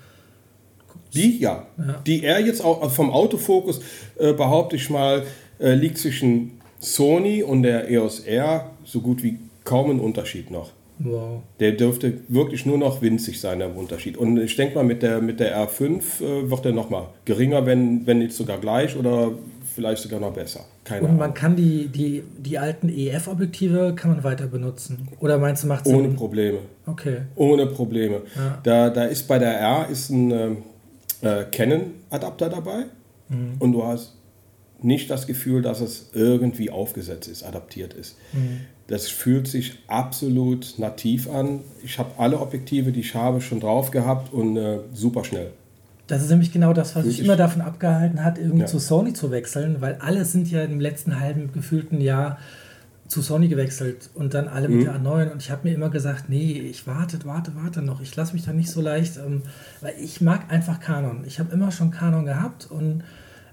Die 1.14 1.38
ja. 1.38 1.66
Ja. 1.78 2.02
Die 2.06 2.22
er 2.22 2.40
jetzt 2.40 2.62
auch 2.62 2.82
also 2.82 2.94
vom 2.94 3.10
Autofokus, 3.10 3.80
äh, 4.18 4.32
behaupte 4.32 4.76
ich 4.76 4.88
mal, 4.90 5.24
äh, 5.58 5.74
liegt 5.74 5.98
zwischen 5.98 6.60
Sony 6.78 7.42
und 7.42 7.62
der 7.62 7.90
EOS 7.90 8.20
R 8.20 8.70
so 8.84 9.00
gut 9.00 9.22
wie 9.22 9.38
kaum 9.64 9.90
ein 9.90 10.00
Unterschied 10.00 10.50
noch. 10.50 10.70
Wow. 10.98 11.42
Der 11.60 11.72
dürfte 11.72 12.20
wirklich 12.28 12.64
nur 12.66 12.78
noch 12.78 13.02
winzig 13.02 13.40
sein, 13.40 13.58
der 13.58 13.76
Unterschied. 13.76 14.16
Und 14.16 14.38
ich 14.38 14.56
denke 14.56 14.74
mal, 14.76 14.84
mit 14.84 15.02
der, 15.02 15.20
mit 15.20 15.40
der 15.40 15.56
R5 15.68 16.22
äh, 16.22 16.50
wird 16.50 16.64
er 16.64 16.72
noch 16.72 16.88
mal 16.90 17.08
geringer, 17.24 17.66
wenn, 17.66 18.06
wenn 18.06 18.18
nicht 18.18 18.32
sogar 18.32 18.58
gleich 18.58 18.96
oder 18.96 19.32
vielleicht 19.74 20.02
sogar 20.02 20.20
noch 20.20 20.32
besser. 20.32 20.60
Keine 20.84 21.00
Und 21.02 21.06
Ahnung. 21.08 21.18
man 21.20 21.34
kann 21.34 21.54
die, 21.54 21.88
die, 21.88 22.22
die 22.38 22.56
alten 22.58 22.88
EF-Objektive 22.88 23.94
kann 23.94 24.12
man 24.12 24.24
weiter 24.24 24.46
benutzen. 24.46 25.08
Oder 25.20 25.36
meinst 25.38 25.64
du, 25.64 25.66
macht 25.68 25.86
Ohne 25.86 26.08
Sinn? 26.08 26.16
Probleme. 26.16 26.58
Okay. 26.86 27.18
Ohne 27.34 27.66
Probleme. 27.66 28.22
Ja. 28.34 28.58
Da, 28.62 28.88
da 28.90 29.04
ist 29.04 29.28
bei 29.28 29.38
der 29.38 29.52
R 29.60 29.88
ist 29.90 30.08
ein 30.10 30.30
ähm, 30.30 30.56
äh, 31.20 31.44
Canon-Adapter 31.50 32.48
dabei 32.48 32.84
Mhm. 33.28 33.54
und 33.58 33.72
du 33.72 33.82
hast 33.84 34.14
nicht 34.80 35.10
das 35.10 35.26
Gefühl, 35.26 35.60
dass 35.60 35.80
es 35.80 36.10
irgendwie 36.14 36.70
aufgesetzt 36.70 37.26
ist, 37.28 37.42
adaptiert 37.42 37.92
ist. 37.92 38.16
Mhm. 38.32 38.60
Das 38.88 39.08
fühlt 39.08 39.48
sich 39.48 39.78
absolut 39.88 40.78
nativ 40.78 41.28
an. 41.28 41.60
Ich 41.82 41.98
habe 41.98 42.10
alle 42.18 42.38
Objektive, 42.40 42.92
die 42.92 43.00
ich 43.00 43.14
habe, 43.14 43.40
schon 43.40 43.58
drauf 43.60 43.90
gehabt 43.90 44.32
und 44.32 44.56
äh, 44.56 44.78
super 44.94 45.24
schnell. 45.24 45.50
Das 46.06 46.22
ist 46.22 46.30
nämlich 46.30 46.52
genau 46.52 46.72
das, 46.72 46.94
was 46.94 47.04
mich 47.04 47.18
immer 47.18 47.34
davon 47.34 47.62
abgehalten 47.62 48.22
hat, 48.22 48.38
irgendwie 48.38 48.60
Ja. 48.60 48.66
zu 48.66 48.78
Sony 48.78 49.12
zu 49.12 49.32
wechseln, 49.32 49.80
weil 49.80 49.96
alle 50.00 50.24
sind 50.24 50.48
ja 50.48 50.62
im 50.62 50.78
letzten 50.78 51.18
halben 51.18 51.52
gefühlten 51.52 52.00
Jahr 52.00 52.38
zu 53.08 53.22
Sony 53.22 53.48
gewechselt 53.48 54.10
und 54.14 54.34
dann 54.34 54.46
alle 54.46 54.68
Mhm. 54.68 54.76
mit 54.78 54.86
der 54.86 54.94
A9 55.00 55.32
und 55.32 55.42
ich 55.42 55.50
habe 55.50 55.68
mir 55.68 55.74
immer 55.74 55.90
gesagt, 55.90 56.28
nee, 56.28 56.52
ich 56.52 56.86
warte, 56.86 57.18
warte, 57.24 57.52
warte 57.56 57.82
noch, 57.82 58.00
ich 58.00 58.14
lasse 58.14 58.34
mich 58.34 58.44
da 58.44 58.52
nicht 58.52 58.70
so 58.70 58.80
leicht, 58.80 59.16
ähm, 59.16 59.42
weil 59.80 59.94
ich 60.00 60.20
mag 60.20 60.52
einfach 60.52 60.78
Canon. 60.80 61.24
Ich 61.26 61.40
habe 61.40 61.52
immer 61.52 61.72
schon 61.72 61.90
Canon 61.90 62.24
gehabt 62.24 62.68
und 62.70 63.02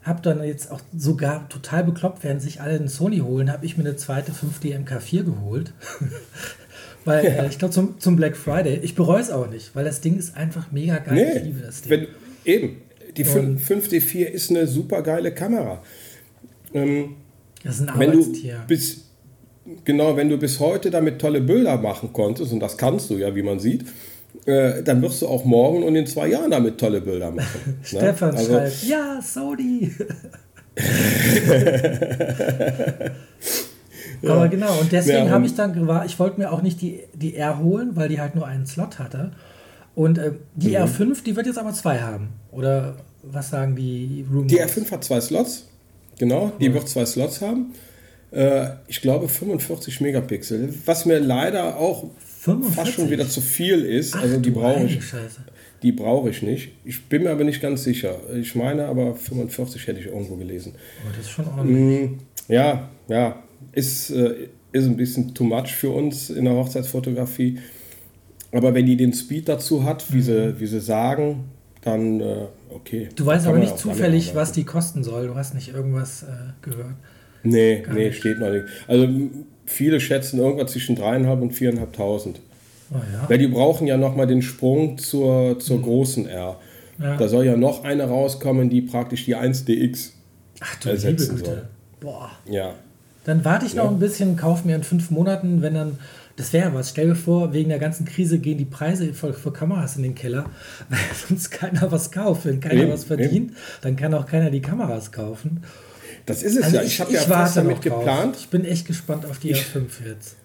habe 0.03 0.21
dann 0.21 0.43
jetzt 0.43 0.71
auch 0.71 0.81
sogar 0.95 1.47
total 1.49 1.83
bekloppt, 1.83 2.23
während 2.23 2.41
sich 2.41 2.61
alle 2.61 2.75
einen 2.75 2.87
Sony 2.87 3.19
holen, 3.19 3.51
habe 3.51 3.65
ich 3.65 3.77
mir 3.77 3.83
eine 3.83 3.95
zweite 3.95 4.31
5D 4.31 4.77
MK4 4.85 5.23
geholt. 5.23 5.73
weil 7.05 7.25
äh, 7.25 7.47
ich 7.47 7.57
glaube 7.57 7.73
zum, 7.73 7.99
zum 7.99 8.15
Black 8.15 8.37
Friday, 8.37 8.79
ich 8.81 8.95
bereue 8.95 9.21
es 9.21 9.29
auch 9.31 9.49
nicht, 9.49 9.75
weil 9.75 9.85
das 9.85 10.01
Ding 10.01 10.17
ist 10.17 10.35
einfach 10.37 10.71
mega 10.71 10.97
geil. 10.99 11.33
ich 11.37 11.43
liebe 11.43 11.61
das 11.61 11.81
Ding. 11.81 11.91
wenn, 11.91 12.07
Eben. 12.45 12.81
Die 13.17 13.25
5D4 13.25 14.25
ist 14.25 14.49
eine 14.49 14.65
super 14.65 15.03
geile 15.03 15.33
Kamera. 15.33 15.83
Ähm, 16.73 17.15
das 17.63 17.75
ist 17.75 17.81
ein 17.87 17.99
wenn 17.99 18.11
du 18.11 18.19
Arbeitstier. 18.19 18.63
bis, 18.67 19.05
genau, 19.85 20.17
wenn 20.17 20.29
du 20.29 20.37
bis 20.37 20.59
heute 20.59 20.89
damit 20.89 21.19
tolle 21.19 21.41
Bilder 21.41 21.77
machen 21.77 22.11
konntest, 22.11 22.51
und 22.51 22.59
das 22.59 22.75
kannst 22.75 23.09
du 23.11 23.17
ja, 23.17 23.35
wie 23.35 23.43
man 23.43 23.59
sieht, 23.59 23.85
äh, 24.45 24.83
dann 24.83 25.01
wirst 25.01 25.21
du 25.21 25.27
auch 25.27 25.45
morgen 25.45 25.83
und 25.83 25.95
in 25.95 26.05
zwei 26.07 26.27
Jahren 26.27 26.51
damit 26.51 26.79
tolle 26.79 27.01
Bilder 27.01 27.31
machen. 27.31 27.47
ne? 27.65 27.75
Stefan 27.83 28.35
Also, 28.35 28.53
schreibt, 28.53 28.83
ja, 28.83 29.19
Sony. 29.21 29.91
Aber 34.25 34.47
genau, 34.47 34.79
und 34.79 34.91
deswegen 34.91 35.25
Ja, 35.25 35.29
habe 35.31 35.45
ich 35.45 35.53
dann, 35.55 35.73
gewa- 35.75 36.05
ich 36.05 36.17
wollte 36.19 36.39
mir 36.39 36.51
auch 36.51 36.61
nicht 36.61 36.81
die, 36.81 37.01
die 37.13 37.35
R 37.35 37.59
holen, 37.59 37.91
weil 37.95 38.09
die 38.09 38.19
halt 38.21 38.35
nur 38.35 38.47
einen 38.47 38.65
Slot 38.65 38.99
hatte. 38.99 39.31
Und 39.95 40.17
äh, 40.17 40.31
die 40.55 40.69
Mhm. 40.69 40.75
R5, 40.77 41.23
die 41.23 41.35
wird 41.35 41.45
jetzt 41.45 41.59
aber 41.59 41.73
zwei 41.73 41.99
haben. 41.99 42.29
Oder 42.51 42.95
was 43.21 43.49
sagen 43.49 43.75
die 43.75 44.25
Room? 44.31 44.47
Die 44.47 44.61
R5 44.61 44.91
hat 44.91 45.03
zwei 45.03 45.19
Slots. 45.21 45.67
Genau, 46.17 46.51
die 46.59 46.73
wird 46.73 46.87
zwei 46.87 47.05
Slots 47.05 47.41
haben. 47.41 47.73
Äh, 48.31 48.67
ich 48.87 49.01
glaube 49.01 49.27
45 49.27 50.01
Megapixel. 50.01 50.73
Was 50.85 51.05
mir 51.05 51.19
leider 51.19 51.77
auch 51.77 52.05
45? 52.43 52.75
fast 52.75 52.91
schon 52.93 53.09
wieder 53.09 53.27
zu 53.27 53.41
viel 53.41 53.85
ist. 53.85 54.15
Ach, 54.15 54.21
also 54.21 54.39
die 54.39 54.51
brauche 54.51 54.83
ich, 54.83 55.03
Scheiße. 55.03 55.41
die 55.81 55.91
brauche 55.91 56.29
ich 56.29 56.41
nicht. 56.41 56.71
Ich 56.83 57.03
bin 57.05 57.23
mir 57.23 57.31
aber 57.31 57.43
nicht 57.43 57.61
ganz 57.61 57.83
sicher. 57.83 58.15
Ich 58.35 58.55
meine 58.55 58.85
aber 58.85 59.15
45 59.15 59.87
hätte 59.87 59.99
ich 59.99 60.07
irgendwo 60.07 60.35
gelesen. 60.35 60.73
Oh, 61.05 61.09
das 61.15 61.25
ist 61.25 61.31
schon 61.31 61.47
ordentlich. 61.47 62.09
Mm, 62.11 62.17
Ja, 62.49 62.89
ja, 63.07 63.41
ist, 63.71 64.09
äh, 64.11 64.47
ist 64.71 64.85
ein 64.85 64.97
bisschen 64.97 65.33
too 65.33 65.43
much 65.45 65.69
für 65.73 65.89
uns 65.91 66.29
in 66.29 66.45
der 66.45 66.53
Hochzeitsfotografie. 66.55 67.59
Aber 68.51 68.73
wenn 68.73 68.85
die 68.85 68.97
den 68.97 69.13
Speed 69.13 69.47
dazu 69.49 69.83
hat, 69.83 70.11
wie, 70.13 70.21
sie, 70.21 70.59
wie 70.59 70.67
sie 70.67 70.79
sagen, 70.81 71.45
dann 71.81 72.19
äh, 72.21 72.45
okay. 72.69 73.09
Du 73.15 73.25
weißt 73.25 73.47
aber 73.47 73.57
nicht 73.57 73.77
zufällig, 73.77 74.35
was 74.35 74.51
die 74.51 74.63
kosten 74.63 75.03
soll. 75.03 75.27
Du 75.27 75.35
hast 75.35 75.53
nicht 75.55 75.73
irgendwas 75.73 76.23
äh, 76.23 76.27
gehört. 76.61 76.95
Nee, 77.43 77.81
Gar 77.81 77.93
nee, 77.95 78.07
nicht. 78.07 78.19
steht 78.19 78.39
noch 78.39 78.51
nicht. 78.51 78.65
Also 78.87 79.07
viele 79.65 79.99
schätzen 79.99 80.39
irgendwas 80.39 80.71
zwischen 80.71 80.97
3.500 80.97 81.41
und 81.41 81.53
4.500. 81.53 82.35
Oh 82.91 82.95
ja. 82.95 83.27
Weil 83.29 83.37
die 83.37 83.47
brauchen 83.47 83.87
ja 83.87 83.97
nochmal 83.97 84.27
den 84.27 84.41
Sprung 84.41 84.97
zur, 84.97 85.59
zur 85.59 85.81
großen 85.81 86.27
R. 86.27 86.57
Mhm. 86.97 87.03
Ja. 87.05 87.17
Da 87.17 87.27
soll 87.27 87.45
ja 87.45 87.55
noch 87.57 87.83
eine 87.83 88.03
rauskommen, 88.03 88.69
die 88.69 88.81
praktisch 88.81 89.25
die 89.25 89.35
1DX. 89.35 90.11
Ach 90.61 90.75
du 90.75 90.89
liebe 90.89 90.91
ersetzen 90.91 91.35
Güte. 91.37 91.45
soll. 91.49 91.63
Boah. 91.99 92.29
Ja. 92.49 92.73
Dann 93.25 93.43
warte 93.45 93.65
ich 93.65 93.73
noch 93.75 93.85
Ja. 93.85 93.89
ein 93.89 93.99
bisschen, 93.99 94.35
kaufe 94.35 94.67
mir 94.67 94.75
in 94.75 94.83
fünf 94.83 95.09
Monaten, 95.09 95.61
wenn 95.61 95.73
dann, 95.73 95.97
das 96.35 96.51
wäre 96.51 96.73
was. 96.73 96.89
Stell 96.89 97.07
dir 97.07 97.15
vor, 97.15 97.53
wegen 97.53 97.69
der 97.69 97.79
ganzen 97.79 98.05
Krise 98.05 98.37
gehen 98.39 98.57
die 98.57 98.65
Preise 98.65 99.13
für, 99.13 99.33
für 99.33 99.51
Kameras 99.53 99.95
in 99.95 100.03
den 100.03 100.13
Keller, 100.13 100.45
weil 100.89 100.99
sonst 101.27 101.49
keiner 101.49 101.91
was 101.91 102.11
kauft. 102.11 102.45
Wenn 102.45 102.59
keiner 102.59 102.81
Eben, 102.83 102.91
was 102.91 103.05
verdient, 103.05 103.53
dann 103.81 103.95
kann 103.95 104.13
auch 104.13 104.25
keiner 104.25 104.51
die 104.51 104.61
Kameras 104.61 105.11
kaufen. 105.11 105.63
Das 106.25 106.41
ist 106.43 106.55
es 106.57 106.63
Also 106.63 106.77
ja. 106.77 106.81
ich, 106.83 106.87
Ich 106.93 106.99
habe 107.01 107.13
ja 107.13 107.27
warte 107.29 107.55
damit 107.55 107.77
drauf. 107.85 107.99
geplant. 107.99 108.37
Ich 108.39 108.47
bin 108.49 108.63
echt 108.65 108.87
gespannt 108.87 109.25
auf 109.25 109.39
die 109.39 109.51
Ich- 109.51 109.61
R5 109.63 109.83
jetzt. 110.07 110.35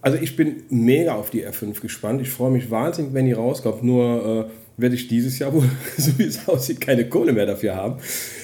Also 0.00 0.18
ich 0.18 0.36
bin 0.36 0.62
mega 0.70 1.14
auf 1.14 1.30
die 1.30 1.44
R5 1.46 1.80
gespannt. 1.80 2.20
Ich 2.22 2.30
freue 2.30 2.50
mich 2.50 2.70
wahnsinnig, 2.70 3.12
wenn 3.14 3.26
die 3.26 3.32
rauskommt. 3.32 3.82
Nur 3.82 4.48
äh, 4.48 4.80
werde 4.80 4.94
ich 4.94 5.08
dieses 5.08 5.38
Jahr 5.38 5.52
wohl, 5.52 5.68
so 5.96 6.16
wie 6.18 6.24
es 6.24 6.46
aussieht, 6.48 6.80
keine 6.80 7.08
Kohle 7.08 7.32
mehr 7.32 7.46
dafür 7.46 7.74
haben. 7.74 7.96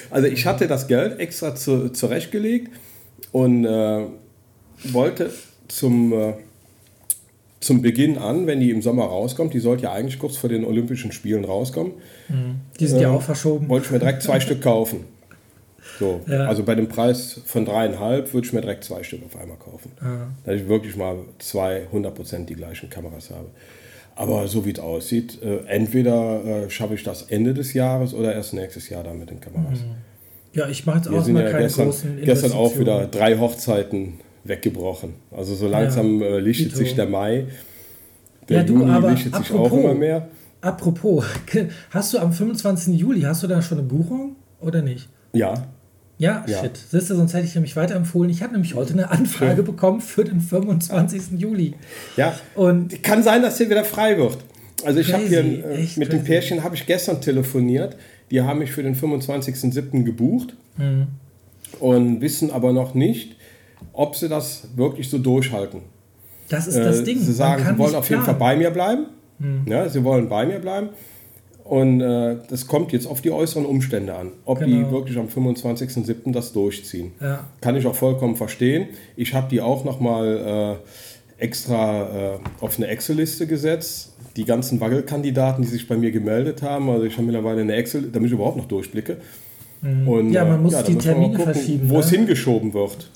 Also 0.09 0.27
ich 0.27 0.45
hatte 0.45 0.67
das 0.67 0.87
Geld 0.87 1.19
extra 1.19 1.55
zu, 1.55 1.89
zurechtgelegt 1.89 2.71
und 3.31 3.65
äh, 3.65 4.05
wollte 4.91 5.31
zum, 5.69 6.11
äh, 6.13 6.33
zum 7.61 7.81
Beginn 7.81 8.17
an, 8.17 8.47
wenn 8.47 8.59
die 8.59 8.69
im 8.69 8.81
Sommer 8.81 9.05
rauskommt, 9.05 9.53
die 9.53 9.59
sollte 9.59 9.83
ja 9.83 9.93
eigentlich 9.93 10.19
kurz 10.19 10.35
vor 10.37 10.49
den 10.49 10.65
Olympischen 10.65 11.11
Spielen 11.13 11.45
rauskommen, 11.45 11.93
Die 12.79 12.87
sind 12.87 12.99
ja 12.99 13.09
Ähm, 13.09 13.15
auch 13.15 13.21
verschoben. 13.21 13.67
wollte 13.69 13.85
ich 13.87 13.91
mir 13.91 13.99
direkt 13.99 14.21
zwei 14.23 14.39
Stück 14.41 14.61
kaufen. 14.61 15.05
So, 15.99 16.21
Ja. 16.27 16.45
also 16.47 16.63
bei 16.63 16.75
dem 16.75 16.87
Preis 16.89 17.39
von 17.45 17.65
dreieinhalb 17.65 18.33
würde 18.33 18.45
ich 18.47 18.53
mir 18.53 18.61
direkt 18.61 18.83
zwei 18.83 19.03
Stück 19.03 19.21
auf 19.25 19.39
einmal 19.39 19.57
kaufen. 19.57 19.91
Ja. 20.01 20.27
Dass 20.45 20.55
ich 20.61 20.67
wirklich 20.67 20.95
mal 20.97 21.17
zwei 21.39 21.87
100% 21.93 22.45
die 22.45 22.55
gleichen 22.55 22.89
Kameras 22.89 23.29
habe. 23.29 23.47
Aber 24.17 24.47
so 24.47 24.65
wie 24.65 24.71
es 24.71 24.79
aussieht, 24.79 25.41
äh, 25.43 25.59
entweder 25.67 26.43
äh, 26.65 26.69
schaffe 26.69 26.93
ich 26.95 27.03
das 27.03 27.23
Ende 27.23 27.53
des 27.53 27.73
Jahres 27.73 28.13
oder 28.13 28.33
erst 28.33 28.53
nächstes 28.53 28.89
Jahr 28.89 29.03
dann 29.03 29.19
mit 29.19 29.29
den 29.29 29.39
Kameras. 29.41 29.79
Ja, 30.53 30.69
ich 30.69 30.85
mache 30.85 30.97
jetzt 30.97 31.07
auch 31.09 31.27
mal 31.27 31.43
ja 31.43 31.49
keine 31.51 31.63
gestern, 31.63 31.85
großen 31.87 32.21
gestern 32.23 32.51
auch 32.53 32.77
wieder 32.79 33.07
drei 33.07 33.37
Hochzeiten 33.37 34.13
weggebrochen. 34.45 35.15
Also 35.31 35.53
so 35.55 35.67
langsam 35.67 36.21
äh, 36.21 36.39
lichtet 36.39 36.75
sich 36.75 36.95
der 36.95 37.07
Mai. 37.07 37.47
Der 38.47 38.57
Ja, 38.59 38.63
du, 38.63 38.73
Juni 38.77 38.91
aber 38.91 39.11
lichtet 39.11 39.35
sich 39.35 39.51
auch 39.51 39.65
apropos- 39.65 39.79
immer 39.83 39.93
mehr. 39.95 40.27
Apropos, 40.61 41.25
hast 41.89 42.13
du 42.13 42.19
am 42.19 42.31
25. 42.31 42.97
Juli, 42.97 43.21
hast 43.21 43.43
du 43.43 43.47
da 43.47 43.61
schon 43.61 43.79
eine 43.79 43.87
Buchung 43.87 44.35
oder 44.61 44.81
nicht? 44.81 45.09
Ja, 45.33 45.67
Ja, 46.17 46.45
Ja. 46.47 46.61
shit. 46.61 46.77
Siehst 46.91 47.09
du, 47.09 47.15
sonst 47.15 47.33
hätte 47.33 47.45
ich 47.45 47.55
nämlich 47.55 47.75
weiterempfohlen. 47.75 48.29
Ich 48.31 48.41
habe 48.41 48.53
nämlich 48.53 48.73
heute 48.75 48.93
eine 48.93 49.11
Anfrage 49.11 49.57
Schön. 49.57 49.65
bekommen 49.65 50.01
für 50.01 50.23
den 50.23 50.39
25. 50.39 51.37
Juli. 51.39 51.73
ja. 52.15 52.33
Und 52.55 53.03
Kann 53.03 53.21
sein, 53.23 53.41
dass 53.41 53.57
hier 53.57 53.69
wieder 53.69 53.83
frei 53.83 54.17
wird. 54.17 54.37
Also 54.85 54.99
ich 54.99 55.11
habe 55.13 55.23
hier 55.25 55.41
Crazy, 55.41 55.95
äh, 55.95 55.99
mit 55.99 56.13
dem. 56.13 56.23
Pärchen 56.23 56.63
habe 56.63 56.75
ich 56.75 56.85
gestern 56.85 57.19
telefoniert. 57.21 57.95
Die 58.31 58.41
haben 58.41 58.59
mich 58.59 58.71
für 58.71 58.83
den 58.83 58.95
25.07. 58.95 60.03
gebucht 60.03 60.55
Mhm. 60.77 61.07
und 61.79 62.21
wissen 62.21 62.51
aber 62.51 62.71
noch 62.73 62.93
nicht, 62.93 63.35
ob 63.93 64.15
sie 64.15 64.29
das 64.29 64.67
wirklich 64.75 65.09
so 65.09 65.17
durchhalten. 65.17 65.81
das 66.49 66.67
ist 66.67 66.77
das 66.77 66.99
Äh, 66.99 67.03
Ding. 67.03 67.19
Sie 67.19 67.33
sagen, 67.33 67.65
sie 67.67 67.77
wollen 67.77 67.95
auf 67.95 68.09
jeden 68.09 68.21
Fall 68.23 68.35
bei 68.35 68.55
mir 68.55 68.69
bleiben. 68.69 69.07
Ja, 69.65 69.89
sie 69.89 70.03
wollen 70.03 70.29
bei 70.29 70.45
mir 70.45 70.59
bleiben. 70.59 70.89
Und 71.65 71.99
äh, 71.99 72.35
das 72.47 72.67
kommt 72.67 72.91
jetzt 72.93 73.07
auf 73.07 73.21
die 73.21 73.31
äußeren 73.31 73.65
Umstände 73.65 74.13
an, 74.15 74.31
ob 74.45 74.59
Genau. 74.59 74.85
die 74.87 74.91
wirklich 74.91 75.17
am 75.17 75.27
25.07. 75.27 76.31
das 76.31 76.53
durchziehen. 76.53 77.11
Ja. 77.19 77.43
Kann 77.59 77.75
ich 77.75 77.87
auch 77.87 77.95
vollkommen 77.95 78.35
verstehen. 78.35 78.87
Ich 79.15 79.33
habe 79.33 79.47
die 79.49 79.61
auch 79.61 79.83
nochmal 79.83 80.77
äh, 81.39 81.43
extra 81.43 82.35
äh, 82.35 82.37
auf 82.61 82.77
eine 82.77 82.85
Excel-Liste 82.87 83.47
gesetzt. 83.47 84.13
Die 84.37 84.45
ganzen 84.45 84.79
Waggelkandidaten, 84.79 85.63
die 85.63 85.69
sich 85.69 85.87
bei 85.87 85.97
mir 85.97 86.11
gemeldet 86.11 86.61
haben. 86.61 86.87
Also 86.89 87.05
ich 87.05 87.13
habe 87.13 87.23
mittlerweile 87.23 87.61
eine 87.61 87.73
Excel, 87.73 88.09
damit 88.11 88.27
ich 88.27 88.33
überhaupt 88.33 88.57
noch 88.57 88.67
durchblicke. 88.67 89.17
Und, 89.81 90.27
Mhm. 90.27 90.31
Ja, 90.33 90.45
man 90.45 90.61
muss 90.63 90.73
da 90.73 90.83
die 90.83 90.95
Termine 90.97 91.37
verschieben, 91.39 91.89
Wo 91.89 91.99
es 91.99 92.11
ne? 92.11 92.17
hingeschoben 92.19 92.73
wird. 92.73 93.09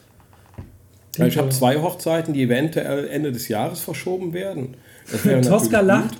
Ja, 1.17 1.25
ich 1.27 1.37
habe 1.37 1.49
zwei 1.49 1.77
Hochzeiten, 1.81 2.33
die 2.33 2.43
eventuell 2.43 3.07
Ende 3.07 3.31
des 3.31 3.47
Jahres 3.47 3.79
verschoben 3.79 4.33
werden. 4.33 4.75
Tosca 5.47 5.81
lacht. 5.81 6.09
gut. 6.11 6.19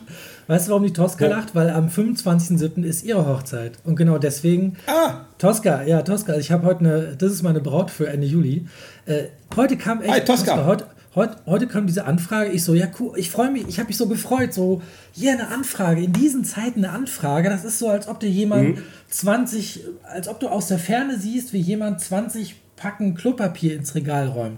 Weißt 0.49 0.65
du, 0.65 0.71
warum 0.71 0.83
die 0.83 0.93
Tosca 0.93 1.25
Ja. 1.27 1.37
lacht? 1.37 1.53
Weil 1.53 1.69
am 1.69 1.89
25.07. 1.89 2.83
ist 2.83 3.03
ihre 3.03 3.23
Hochzeit. 3.27 3.73
Und 3.83 3.95
genau 3.95 4.17
deswegen. 4.17 4.77
Ah, 4.87 5.25
Tosca, 5.37 5.83
ja, 5.83 6.01
Tosca. 6.01 6.37
Ich 6.37 6.51
habe 6.51 6.65
heute 6.65 6.79
eine. 6.79 7.15
Das 7.15 7.31
ist 7.31 7.43
meine 7.43 7.59
Braut 7.59 7.91
für 7.91 8.07
Ende 8.07 8.25
Juli. 8.25 8.65
Äh, 9.05 9.25
heute 9.55 9.77
kam 9.77 10.01
echt. 10.01 10.11
Hi, 10.11 10.21
Tosca. 10.21 10.65
heute, 10.65 10.87
heute, 11.13 11.35
heute 11.45 11.67
kam 11.67 11.85
diese 11.85 12.05
Anfrage. 12.05 12.49
Ich 12.49 12.63
so, 12.63 12.73
ja, 12.73 12.87
cool. 12.99 13.13
Ich 13.15 13.29
freue 13.29 13.51
mich. 13.51 13.67
Ich 13.67 13.77
habe 13.77 13.89
mich 13.89 13.97
so 13.97 14.07
gefreut. 14.07 14.51
So, 14.51 14.81
hier 15.11 15.33
eine 15.33 15.49
Anfrage. 15.49 16.01
In 16.01 16.13
diesen 16.13 16.43
Zeiten 16.43 16.83
eine 16.83 16.93
Anfrage. 16.95 17.47
Das 17.51 17.63
ist 17.63 17.77
so, 17.77 17.87
als 17.89 18.07
ob 18.07 18.19
dir 18.19 18.29
jemand 18.29 18.77
Mhm. 18.77 18.83
20. 19.07 19.81
Als 20.03 20.27
ob 20.27 20.39
du 20.39 20.47
aus 20.47 20.67
der 20.67 20.79
Ferne 20.79 21.19
siehst, 21.19 21.53
wie 21.53 21.59
jemand 21.59 22.01
20 22.01 22.55
Packen 22.79 23.13
Klopapier 23.15 23.75
ins 23.75 23.93
Regal 23.93 24.27
räumt. 24.27 24.57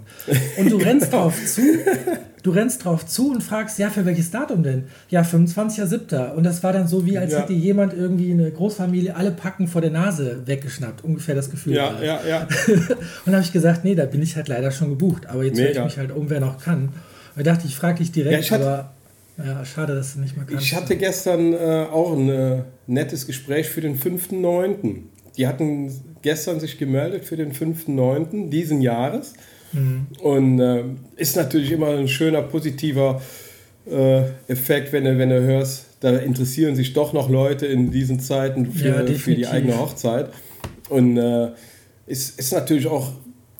Und 0.57 0.71
du 0.71 0.77
rennst 0.77 1.11
drauf 1.13 1.33
zu. 1.45 1.61
Du 2.43 2.51
rennst 2.51 2.85
drauf 2.85 3.05
zu 3.05 3.31
und 3.31 3.43
fragst, 3.43 3.77
ja, 3.79 3.89
für 3.89 4.05
welches 4.05 4.31
Datum 4.31 4.63
denn? 4.63 4.85
Ja, 5.09 5.21
25.07. 5.21 6.31
Und 6.33 6.43
das 6.43 6.63
war 6.63 6.71
dann 6.73 6.87
so, 6.87 7.05
wie 7.05 7.17
als 7.17 7.33
Ja. 7.33 7.41
hätte 7.41 7.53
jemand 7.53 7.93
irgendwie 7.93 8.31
eine 8.31 8.51
Großfamilie 8.51 9.15
alle 9.15 9.31
Packen 9.31 9.67
vor 9.67 9.81
der 9.81 9.91
Nase 9.91 10.41
weggeschnappt. 10.45 11.03
Ungefähr 11.03 11.35
das 11.35 11.49
Gefühl. 11.51 11.73
ja, 11.75 11.93
war. 11.93 12.03
ja, 12.03 12.19
ja. 12.27 12.47
Und 12.67 12.87
da 13.27 13.33
habe 13.33 13.41
ich 13.43 13.51
gesagt, 13.53 13.83
nee, 13.83 13.95
da 13.95 14.05
bin 14.05 14.21
ich 14.21 14.35
halt 14.35 14.47
leider 14.47 14.71
schon 14.71 14.89
gebucht. 14.89 15.27
Aber 15.27 15.43
jetzt 15.43 15.59
höre 15.59 15.71
ich 15.71 15.83
mich 15.83 15.97
halt 15.97 16.11
um, 16.11 16.29
wer 16.29 16.39
noch 16.39 16.63
kann. 16.63 16.89
Und 17.35 17.41
ich 17.41 17.43
dachte, 17.43 17.65
ich 17.67 17.75
frage 17.75 17.99
dich 17.99 18.11
direkt, 18.11 18.49
Ja, 18.49 18.55
aber 18.57 18.93
ja, 19.43 19.65
schade, 19.65 19.95
dass 19.95 20.13
du 20.13 20.19
nicht 20.19 20.35
mehr 20.37 20.45
kannst. 20.45 20.63
Ich 20.65 20.75
hatte 20.75 20.95
gestern 20.97 21.53
äh, 21.53 21.85
auch 21.91 22.13
ein 22.15 22.29
äh, 22.29 22.63
nettes 22.87 23.25
Gespräch 23.25 23.69
für 23.69 23.81
den 23.81 23.97
5.9. 23.99 25.03
Die 25.37 25.47
hatten 25.47 25.91
gestern 26.21 26.59
sich 26.59 26.77
gemeldet 26.77 27.25
für 27.25 27.37
den 27.37 27.51
5.9. 27.53 28.49
diesen 28.49 28.81
Jahres. 28.81 29.33
Mhm. 29.73 30.07
Und 30.21 30.59
äh, 30.59 30.83
ist 31.15 31.35
natürlich 31.35 31.71
immer 31.71 31.89
ein 31.97 32.07
schöner, 32.07 32.41
positiver 32.41 33.21
äh, 33.89 34.23
Effekt, 34.47 34.91
wenn 34.93 35.05
du, 35.05 35.17
wenn 35.17 35.29
du 35.29 35.41
hörst, 35.41 35.85
da 36.01 36.15
interessieren 36.17 36.75
sich 36.75 36.93
doch 36.93 37.13
noch 37.13 37.29
Leute 37.29 37.65
in 37.67 37.89
diesen 37.91 38.19
Zeiten 38.19 38.65
Ja, 38.75 39.05
für, 39.05 39.13
für 39.15 39.35
die 39.35 39.47
eigene 39.47 39.77
Hochzeit. 39.79 40.29
Und 40.89 41.17
äh, 41.17 41.49
ist, 42.07 42.37
ist 42.39 42.51
natürlich 42.51 42.87
auch, 42.87 43.11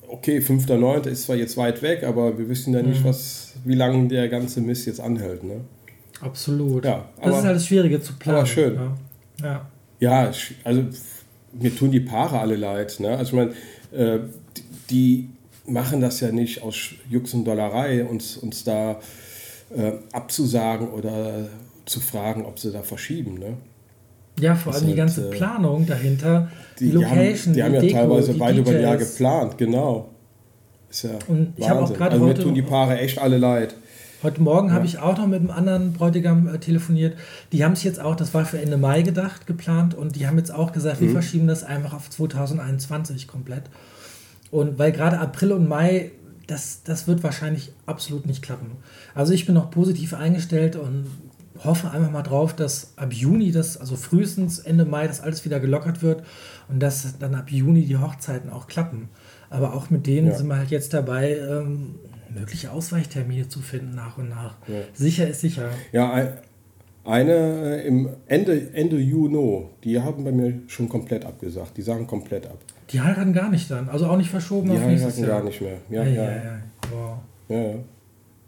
okay, 0.08 0.38
5.9. 0.38 1.08
ist 1.08 1.24
zwar 1.24 1.36
jetzt 1.36 1.56
weit 1.56 1.80
weg, 1.82 2.04
aber 2.04 2.36
wir 2.38 2.48
wissen 2.48 2.74
ja 2.74 2.82
Mhm. 2.82 2.90
nicht, 2.90 3.04
was, 3.04 3.54
wie 3.64 3.74
lange 3.74 4.08
der 4.08 4.28
ganze 4.28 4.60
Mist 4.60 4.86
jetzt 4.86 5.00
anhält. 5.00 5.42
Ne? 5.44 5.60
Absolut. 6.20 6.84
Ja, 6.84 7.08
das 7.16 7.26
aber- 7.28 7.38
ist 7.38 7.44
halt 7.44 7.56
das 7.56 7.66
Schwierige 7.66 8.00
zu 8.00 8.12
planen. 8.14 8.38
aber 8.38 8.46
schön. 8.46 8.74
Ja. 8.74 8.96
ja. 9.42 9.68
Ja, 10.00 10.30
sch- 10.30 10.52
also 10.64 10.82
mir 11.52 11.74
tun 11.74 11.90
die 11.90 12.00
Paare 12.00 12.40
alle 12.40 12.56
leid. 12.56 12.98
Ne? 13.00 13.10
Also 13.16 13.30
ich 13.30 13.32
meine, 13.36 13.50
äh, 13.92 14.20
die- 14.56 14.62
die 14.90 15.28
machen 15.70 16.00
das 16.00 16.20
ja 16.20 16.32
nicht 16.32 16.62
aus 16.62 16.90
Jux 17.08 17.34
und 17.34 17.44
Dollerei, 17.44 18.04
uns, 18.04 18.36
uns 18.36 18.64
da 18.64 18.98
äh, 19.74 19.92
abzusagen 20.12 20.88
oder 20.90 21.48
zu 21.86 22.00
fragen, 22.00 22.44
ob 22.44 22.58
sie 22.58 22.70
da 22.72 22.82
verschieben. 22.82 23.38
Ne? 23.38 23.56
Ja, 24.40 24.54
vor 24.54 24.74
allem 24.74 24.86
die 24.86 24.94
ganze 24.94 25.22
halt, 25.22 25.30
Planung 25.32 25.86
dahinter, 25.86 26.50
die, 26.78 26.86
die 26.86 26.90
Location, 26.92 27.46
haben, 27.46 27.52
die 27.54 27.62
haben 27.62 27.74
ja 27.74 27.80
Deko, 27.80 27.94
teilweise 27.94 28.32
die 28.34 28.40
weit 28.40 28.56
über 28.56 28.70
ein 28.70 28.80
Jahr 28.82 28.96
geplant, 28.96 29.56
genau. 29.58 30.08
Ist 30.90 31.04
ja 31.04 31.10
Und 31.28 31.54
ich 31.56 31.68
habe 31.68 31.80
auch 31.80 31.92
gerade 31.94 32.12
also 32.12 32.24
mir 32.24 32.30
heute- 32.32 32.42
tun 32.42 32.54
die 32.54 32.62
Paare 32.62 32.98
echt 32.98 33.18
alle 33.18 33.38
leid. 33.38 33.74
Heute 34.22 34.40
Morgen 34.40 34.72
habe 34.72 34.86
ich 34.86 34.98
auch 34.98 35.16
noch 35.18 35.26
mit 35.26 35.40
einem 35.40 35.50
anderen 35.50 35.92
Bräutigam 35.94 36.46
äh, 36.46 36.58
telefoniert. 36.58 37.16
Die 37.50 37.64
haben 37.64 37.74
sich 37.74 37.84
jetzt 37.84 37.98
auch, 38.00 38.14
das 38.14 38.32
war 38.34 38.44
für 38.44 38.60
Ende 38.60 38.76
Mai 38.76 39.02
gedacht, 39.02 39.46
geplant 39.48 39.94
und 39.94 40.14
die 40.14 40.26
haben 40.28 40.38
jetzt 40.38 40.54
auch 40.54 40.72
gesagt, 40.72 41.00
Mhm. 41.00 41.06
wir 41.06 41.12
verschieben 41.12 41.46
das 41.48 41.64
einfach 41.64 41.92
auf 41.92 42.08
2021 42.08 43.26
komplett. 43.26 43.64
Und 44.52 44.78
weil 44.78 44.92
gerade 44.92 45.18
April 45.18 45.52
und 45.52 45.68
Mai, 45.68 46.12
das, 46.46 46.82
das 46.84 47.08
wird 47.08 47.22
wahrscheinlich 47.24 47.72
absolut 47.86 48.26
nicht 48.26 48.42
klappen. 48.42 48.72
Also 49.14 49.32
ich 49.32 49.44
bin 49.46 49.54
noch 49.56 49.70
positiv 49.70 50.14
eingestellt 50.14 50.76
und 50.76 51.06
hoffe 51.64 51.90
einfach 51.90 52.10
mal 52.10 52.22
drauf, 52.22 52.54
dass 52.54 52.92
ab 52.96 53.12
Juni, 53.12 53.50
das, 53.50 53.76
also 53.76 53.96
frühestens 53.96 54.58
Ende 54.60 54.84
Mai, 54.84 55.06
das 55.08 55.20
alles 55.20 55.44
wieder 55.44 55.58
gelockert 55.58 56.02
wird 56.02 56.22
und 56.68 56.80
dass 56.80 57.18
dann 57.18 57.34
ab 57.34 57.50
Juni 57.50 57.86
die 57.86 57.96
Hochzeiten 57.96 58.50
auch 58.50 58.66
klappen. 58.68 59.08
Aber 59.50 59.74
auch 59.74 59.90
mit 59.90 60.06
denen 60.06 60.28
Ja. 60.28 60.34
sind 60.34 60.46
wir 60.48 60.56
halt 60.58 60.70
jetzt 60.70 60.94
dabei, 60.94 61.36
ähm, 61.38 61.96
mögliche 62.34 62.70
Ausweichtermine 62.72 63.48
zu 63.48 63.60
finden 63.60 63.94
nach 63.94 64.18
und 64.18 64.28
nach. 64.28 64.56
Sicher 64.94 65.28
ist 65.28 65.40
sicher. 65.40 65.70
Ja, 65.92 66.12
ein, 66.12 66.28
eine 67.04 67.32
äh, 67.82 67.86
im 67.86 68.08
Ende, 68.26 68.72
Ende 68.74 68.96
Juni, 68.98 69.66
die 69.84 70.00
haben 70.00 70.24
bei 70.24 70.32
mir 70.32 70.60
schon 70.68 70.88
komplett 70.88 71.24
abgesagt. 71.24 71.76
Die 71.76 71.82
sagen 71.82 72.06
komplett 72.06 72.46
ab. 72.46 72.58
Die 72.90 73.00
heiraten 73.00 73.32
gar 73.32 73.50
nicht 73.50 73.70
dann, 73.70 73.88
also 73.88 74.06
auch 74.06 74.16
nicht 74.16 74.30
verschoben 74.30 74.70
Die 74.70 74.76
auf 74.76 74.86
nächstes 74.86 75.16
heiraten 75.16 75.28
Jahr. 75.28 75.38
gar 75.40 75.44
nicht 75.46 75.60
mehr. 75.60 75.78
Ja, 75.90 76.02
Ja, 76.04 76.08
ja. 76.10 76.22
ja, 76.22 76.36
ja. 76.36 76.58
Wow. 76.92 77.18
ja, 77.48 77.58
ja. 77.62 77.74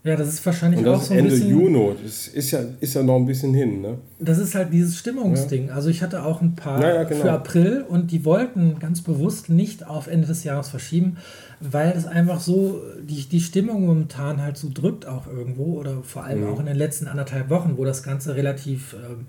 Ja, 0.05 0.17
das 0.17 0.29
ist 0.29 0.45
wahrscheinlich 0.45 0.81
Und 0.81 0.87
auch 0.89 0.93
das 0.95 1.03
ist 1.03 1.09
so 1.09 1.15
ein 1.15 1.19
Ende 1.21 1.31
bisschen. 1.31 1.49
Juni. 1.51 1.95
Das 2.05 2.29
ist 2.29 2.51
ja, 2.51 2.61
ist 2.81 2.95
ja 2.95 3.03
noch 3.03 3.17
ein 3.17 3.25
bisschen 3.27 3.55
hin. 3.55 3.81
Ne? 3.81 3.99
Das 4.19 4.37
ist 4.39 4.55
halt 4.55 4.73
dieses 4.73 4.99
Stimmungsding. 4.99 5.71
Also 5.71 5.89
ich 5.89 6.03
hatte 6.03 6.23
auch 6.25 6.43
ein 6.43 6.55
paar 6.55 6.81
Ja, 6.83 6.95
ja, 6.95 7.03
genau. 7.05 7.23
für 7.23 7.33
April 7.33 7.85
und 7.89 8.11
die 8.13 8.25
wollten 8.27 8.79
ganz 8.79 9.01
bewusst 9.01 9.49
nicht 9.49 9.87
auf 9.87 10.07
Ende 10.07 10.27
des 10.27 10.45
Jahres 10.45 10.69
verschieben, 10.69 11.17
weil 11.61 11.93
es 11.97 12.05
einfach 12.07 12.41
so 12.41 12.83
die, 13.03 13.27
die 13.27 13.41
Stimmung 13.41 13.87
momentan 13.87 14.43
halt 14.43 14.59
so 14.59 14.69
drückt 14.73 15.07
auch 15.07 15.27
irgendwo 15.27 15.81
oder 15.81 16.03
vor 16.03 16.25
allem 16.25 16.43
Mhm. 16.43 16.49
auch 16.49 16.61
in 16.61 16.67
den 16.67 16.77
letzten 16.77 17.07
anderthalb 17.09 17.49
Wochen, 17.49 17.75
wo 17.79 17.85
das 17.87 18.03
Ganze 18.03 18.37
relativ 18.37 18.95
ähm, 18.95 19.27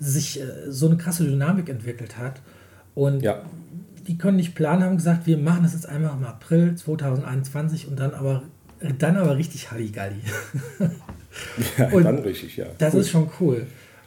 sich 0.00 0.40
äh, 0.40 0.44
so 0.70 0.86
eine 0.86 0.96
krasse 0.96 1.24
Dynamik 1.24 1.68
entwickelt 1.68 2.16
hat. 2.16 2.40
Und 2.94 3.22
Ja. 3.22 3.42
die 4.06 4.16
können 4.16 4.38
nicht 4.38 4.54
planen, 4.54 4.82
haben 4.84 4.96
gesagt, 4.96 5.26
wir 5.26 5.36
machen 5.36 5.64
das 5.64 5.74
jetzt 5.74 5.86
einfach 5.86 6.16
im 6.16 6.24
April 6.24 6.74
2021 6.76 7.88
und 7.88 8.00
dann 8.00 8.14
aber 8.14 8.42
dann 8.98 9.16
aber 9.16 9.36
richtig 9.36 9.70
Halligalli. 9.70 10.20
Ja, 11.76 11.88
Und 11.90 12.04
dann 12.04 12.18
richtig, 12.18 12.56
ja. 12.56 12.66
Das 12.78 12.94
Cool. 12.94 13.00
ist 13.00 13.10
schon 13.10 13.30
cool. 13.38 13.66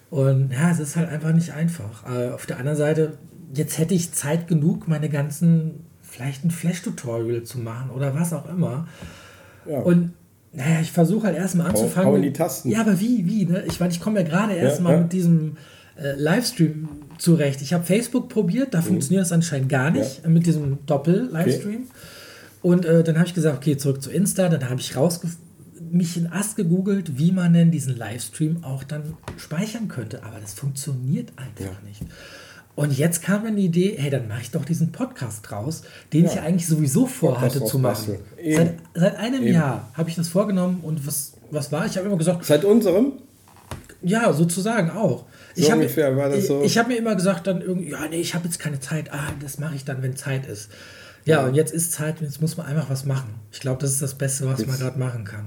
Und 0.10 0.52
ja, 0.52 0.72
es 0.72 0.80
ist 0.80 0.96
halt 0.98 1.08
einfach 1.10 1.32
nicht 1.32 1.54
einfach. 1.54 2.04
Äh, 2.14 2.30
auf 2.32 2.46
der 2.46 2.58
anderen 2.58 2.78
Seite, 2.78 3.14
jetzt 3.54 3.78
hätte 3.78 3.94
ich 3.94 4.12
Zeit 4.12 4.48
genug, 4.48 4.88
meine 4.88 5.08
ganzen, 5.08 5.86
vielleicht 6.02 6.44
ein 6.44 6.52
Flash-Tutorial 6.52 7.44
zu 7.44 7.60
machen 7.60 7.90
oder 7.92 8.14
was 8.16 8.34
auch 8.34 8.50
immer. 8.50 8.88
Ja. 9.66 9.80
Und 9.80 10.12
naja, 10.52 10.82
ich 10.82 10.92
versuche 10.92 11.28
halt 11.28 11.38
erstmal 11.38 11.68
anzufangen. 11.70 12.10
hau 12.10 12.16
in 12.16 12.24
die 12.24 12.34
Tasten. 12.34 12.70
Ja, 12.70 12.82
aber 12.82 13.00
wie, 13.00 13.26
wie, 13.26 13.46
ne? 13.46 13.64
Ich 13.68 13.80
meine, 13.80 13.94
ich 13.94 14.02
komme 14.02 14.20
ja 14.22 14.28
gerade 14.28 14.54
erst 14.54 14.78
Ja, 14.80 14.84
mal 14.84 14.94
ja. 14.96 15.02
mit 15.02 15.14
diesem 15.14 15.56
äh, 15.98 16.14
Livestream 16.18 16.90
zurecht. 17.18 17.62
Ich 17.62 17.72
habe 17.74 17.86
Facebook 17.86 18.28
probiert, 18.28 18.68
Mhm. 18.70 18.72
da 18.72 18.82
funktioniert 18.82 19.26
es 19.26 19.32
anscheinend 19.32 19.70
gar 19.70 19.92
nicht, 19.92 20.26
äh, 20.26 20.28
mit 20.28 20.46
diesem 20.46 20.80
Doppel-Livestream. 20.86 21.84
Und 22.62 22.86
äh, 22.86 23.04
dann 23.04 23.18
habe 23.18 23.28
ich 23.28 23.34
gesagt, 23.34 23.58
okay, 23.58 23.78
zurück 23.78 24.02
zu 24.02 24.12
Insta. 24.12 24.50
Dann 24.50 24.70
habe 24.70 24.80
ich 24.80 24.96
mich 25.92 26.16
in 26.18 26.32
Ast 26.32 26.56
gegoogelt, 26.56 27.18
wie 27.18 27.32
man 27.32 27.54
denn 27.54 27.72
diesen 27.72 27.98
Livestream 27.98 28.64
auch 28.64 28.84
dann 28.84 29.16
speichern 29.38 29.88
könnte. 29.88 30.24
Aber 30.24 30.40
das 30.40 30.54
funktioniert 30.54 31.34
einfach 31.38 31.82
nicht. 31.84 32.02
Und 32.76 32.98
jetzt 32.98 33.22
kam 33.22 33.44
dann 33.44 33.58
die 33.58 33.66
Idee, 33.66 33.96
hey, 33.98 34.10
dann 34.10 34.28
mache 34.28 34.42
ich 34.42 34.52
doch 34.52 34.64
diesen 34.64 34.92
Podcast 34.92 35.50
draus, 35.50 35.84
den 36.14 36.26
ich 36.26 36.32
Ja. 36.32 36.38
ja 36.38 36.44
eigentlich 36.44 36.68
sowieso 36.68 37.06
vorhatte 37.06 37.64
zu 37.66 37.80
machen. 37.80 38.16
Seit, 38.56 38.76
seit 38.94 39.16
einem 39.18 39.44
Eben. 39.44 39.54
Jahr 39.54 39.92
habe 39.94 40.10
ich 40.10 40.16
das 40.16 40.30
vorgenommen 40.30 40.80
und 40.82 41.06
was, 41.06 41.34
was 41.52 41.72
war? 41.72 41.86
Ich 41.86 41.98
habe 41.98 42.08
immer 42.08 42.18
gesagt, 42.18 42.46
Seit 42.46 42.64
unserem? 42.64 43.14
ja, 44.02 44.32
sozusagen 44.34 44.90
auch. 44.92 45.26
So 45.54 45.62
ich 45.62 45.70
hab, 45.70 45.78
ungefähr 45.78 46.16
war 46.16 46.30
das 46.30 46.40
ich, 46.40 46.48
so. 46.48 46.62
Ich 46.64 46.78
habe 46.78 46.90
mir 46.90 46.96
immer 46.98 47.14
gesagt, 47.16 47.46
dann 47.46 47.62
irgendwie, 47.62 47.92
ja, 47.92 48.08
nee, 48.10 48.22
ich 48.22 48.34
habe 48.36 48.46
jetzt 48.46 48.58
keine 48.58 48.80
Zeit. 48.80 49.12
Ah, 49.12 49.34
das 49.42 49.60
mache 49.60 49.76
ich 49.76 49.84
dann, 49.84 50.02
wenn 50.02 50.16
Zeit 50.16 50.48
ist. 50.48 50.70
Ja, 51.26 51.46
und 51.46 51.54
jetzt 51.56 51.74
ist 51.74 51.92
Zeit 51.94 52.20
und 52.20 52.26
jetzt 52.26 52.42
muss 52.42 52.58
man 52.58 52.66
einfach 52.66 52.90
was 52.90 53.06
machen. 53.06 53.30
Ich 53.52 53.60
glaube, 53.60 53.80
das 53.82 53.92
ist 53.92 54.02
das 54.02 54.16
Beste, 54.16 54.46
was 54.48 54.60
man 54.60 54.70
Jetzt- 54.70 54.80
gerade 54.80 54.98
machen 55.00 55.24
kann. 55.24 55.46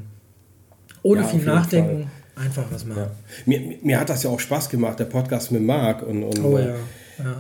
Ohne 1.03 1.21
Ja, 1.23 1.27
viel 1.27 1.45
Nachdenken, 1.45 2.11
einfach 2.37 2.65
was 2.71 2.85
machen. 2.87 3.03
Ja. 3.03 3.11
Mir, 3.45 3.61
mir 3.83 4.01
hat 4.01 4.09
das 4.09 4.23
ja 4.23 4.31
auch 4.31 4.41
Spaß 4.41 4.71
gemacht, 4.71 4.99
der 4.99 5.05
Podcast 5.07 5.53
mit 5.53 5.63
Marc. 5.63 6.03
Und, 6.03 6.23
und 6.23 6.43
Oh 6.45 6.57
äh, 6.57 6.69
ja. 6.69 6.75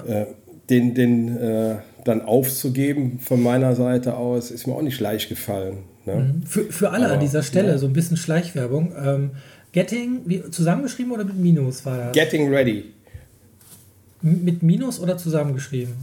ja. 0.06 0.20
äh, 0.22 0.26
den, 0.68 0.94
den 0.94 1.36
äh, 1.36 1.76
dann 2.04 2.20
aufzugeben 2.22 3.18
von 3.20 3.42
meiner 3.42 3.74
Seite 3.74 4.16
aus, 4.16 4.50
ist 4.50 4.66
mir 4.66 4.74
auch 4.74 4.82
nicht 4.82 5.00
leicht 5.00 5.28
gefallen. 5.30 5.78
Ne? 6.04 6.34
Für, 6.46 6.64
für 6.64 6.90
alle 6.90 7.06
Aber, 7.06 7.14
an 7.14 7.20
dieser 7.20 7.42
Stelle 7.42 7.78
so 7.78 7.86
ein 7.86 7.92
bisschen 7.94 8.16
Schleichwerbung. 8.18 8.92
Ähm, 9.02 9.30
Getting, 9.72 10.20
wie, 10.26 10.42
zusammengeschrieben 10.50 11.12
oder 11.12 11.24
mit 11.24 11.36
Minus 11.36 11.84
war 11.86 11.96
das? 11.98 12.12
Getting 12.12 12.52
ready. 12.52 12.92
M- 14.22 14.44
mit 14.44 14.62
Minus 14.62 15.00
oder 15.00 15.16
zusammengeschrieben? 15.16 15.94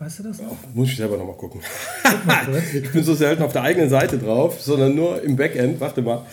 Weißt 0.00 0.18
du 0.20 0.22
das 0.22 0.40
noch? 0.40 0.56
Muss 0.72 0.88
ich 0.88 0.96
selber 0.96 1.18
nochmal 1.18 1.36
gucken. 1.36 1.60
Guck 2.02 2.24
mal 2.26 2.46
kurz. 2.46 2.62
Ich 2.72 2.90
bin 2.90 3.04
so 3.04 3.14
selten 3.14 3.42
auf 3.42 3.52
der 3.52 3.64
eigenen 3.64 3.90
Seite 3.90 4.16
drauf, 4.16 4.58
sondern 4.58 4.94
nur 4.96 5.22
im 5.22 5.36
Backend. 5.36 5.78
Warte 5.78 6.00
mal. 6.00 6.24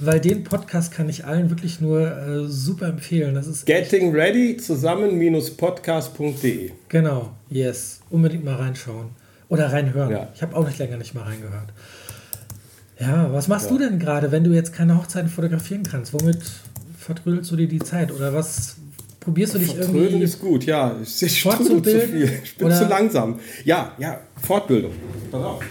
Weil 0.00 0.18
den 0.18 0.42
Podcast 0.42 0.90
kann 0.92 1.08
ich 1.08 1.24
allen 1.24 1.48
wirklich 1.48 1.80
nur 1.80 2.00
äh, 2.10 2.48
super 2.48 2.88
empfehlen. 2.88 3.36
Das 3.36 3.46
ist 3.46 3.66
Getting 3.66 4.12
ready 4.12 4.56
zusammen-podcast.de. 4.56 6.72
Genau, 6.88 7.30
yes. 7.48 8.00
Unbedingt 8.10 8.44
mal 8.44 8.56
reinschauen. 8.56 9.10
Oder 9.48 9.72
reinhören. 9.72 10.10
Ja. 10.10 10.28
Ich 10.34 10.42
habe 10.42 10.56
auch 10.56 10.66
nicht 10.66 10.80
länger 10.80 10.96
nicht 10.96 11.14
mal 11.14 11.22
reingehört. 11.22 11.68
Ja, 12.98 13.32
was 13.32 13.46
machst 13.46 13.66
Ja. 13.70 13.76
du 13.76 13.78
denn 13.78 14.00
gerade, 14.00 14.32
wenn 14.32 14.42
du 14.42 14.50
jetzt 14.52 14.72
keine 14.72 14.98
Hochzeiten 14.98 15.28
fotografieren 15.30 15.84
kannst? 15.84 16.12
Womit 16.14 16.40
vertrödelst 16.98 17.48
du 17.52 17.56
dir 17.56 17.68
die 17.68 17.78
Zeit? 17.78 18.10
Oder 18.10 18.34
was 18.34 18.74
probierst 19.20 19.54
du 19.54 19.58
dich 19.58 19.68
Vertrödeln 19.68 20.04
irgendwie... 20.04 20.24
ist 20.24 20.40
gut, 20.40 20.64
ja. 20.64 20.96
Ich, 21.02 21.22
ich 21.22 21.42
zu 21.42 21.80
viel. 21.82 22.40
Ich 22.42 22.56
bin 22.56 22.70
zu 22.70 22.86
langsam. 22.86 23.38
Ja, 23.64 23.92
ja, 23.98 24.20
Fortbildung. 24.42 24.92
Pass 25.30 25.42
auf. 25.44 25.62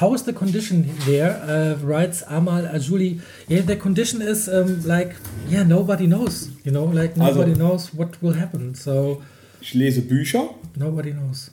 How 0.00 0.14
is 0.14 0.24
the 0.24 0.32
condition 0.32 0.88
there? 1.06 1.76
Uh, 1.82 1.84
writes 1.84 2.22
Amal 2.22 2.68
Ajuli. 2.68 3.20
Yeah, 3.48 3.62
the 3.66 3.74
condition 3.74 4.20
is 4.20 4.48
um, 4.48 4.86
like, 4.86 5.16
yeah, 5.50 5.64
nobody 5.64 6.06
knows. 6.06 6.50
You 6.64 6.70
know, 6.70 6.86
like 6.92 7.18
Also- 7.18 7.34
nobody 7.40 7.54
knows 7.54 7.90
what 7.96 8.22
will 8.22 8.38
happen. 8.38 8.74
So, 8.74 9.20
Ich 9.60 9.74
lese 9.74 10.02
Bücher. 10.02 10.50
nobody 10.76 11.10
knows. 11.12 11.50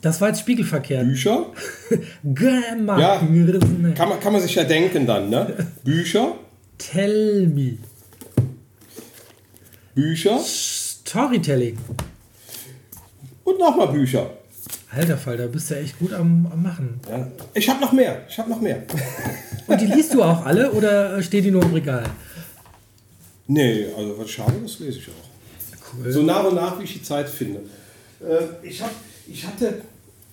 Das 0.00 0.20
war 0.20 0.28
jetzt 0.28 0.40
spiegelverkehrt. 0.40 1.06
Bücher. 1.06 1.46
Grandma. 2.34 2.98
Ja. 2.98 3.18
Kann 3.94 4.08
man, 4.08 4.18
kann 4.18 4.32
man 4.32 4.40
sich 4.42 4.54
ja 4.54 4.64
denken 4.64 5.06
dann, 5.06 5.28
ne? 5.30 5.54
Bücher. 5.84 6.34
Tell 6.78 7.46
me. 7.46 7.76
Bücher. 9.94 10.38
Storytelling. 10.38 11.78
Und 13.44 13.58
nochmal 13.58 13.88
Bücher. 13.88 14.30
Alter 14.90 15.16
Falter, 15.16 15.48
bist 15.48 15.70
du 15.70 15.74
ja 15.74 15.80
echt 15.80 15.98
gut 15.98 16.12
am, 16.12 16.46
am 16.52 16.62
Machen. 16.62 17.00
Ja. 17.08 17.26
Ich 17.54 17.68
habe 17.68 17.80
noch 17.80 17.92
mehr. 17.92 18.24
Ich 18.28 18.38
habe 18.38 18.50
noch 18.50 18.60
mehr. 18.60 18.82
Und 19.66 19.80
die 19.80 19.86
liest 19.86 20.12
du 20.12 20.22
auch 20.22 20.44
alle 20.44 20.70
oder 20.72 21.16
äh, 21.16 21.22
stehen 21.22 21.44
die 21.44 21.50
nur 21.50 21.62
im 21.62 21.72
Regal? 21.72 22.04
Nee, 23.46 23.86
also 23.96 24.18
was 24.18 24.30
schade, 24.30 24.54
das 24.62 24.78
lese 24.80 24.98
ich 24.98 25.08
auch. 25.08 25.94
Cool. 25.94 26.12
So 26.12 26.22
nach 26.22 26.44
und 26.44 26.54
nach, 26.54 26.78
wie 26.78 26.84
ich 26.84 26.94
die 26.94 27.02
Zeit 27.02 27.28
finde. 27.28 27.60
Äh, 28.20 28.66
ich, 28.66 28.82
hab, 28.82 28.90
ich 29.26 29.46
hatte 29.46 29.82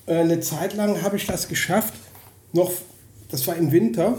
äh, 0.06 0.16
eine 0.16 0.40
Zeit 0.40 0.76
lang, 0.76 1.02
habe 1.02 1.18
ich 1.18 1.26
das 1.26 1.48
geschafft, 1.48 1.94
noch, 2.54 2.72
das 3.30 3.46
war 3.48 3.56
im 3.56 3.72
Winter 3.72 4.18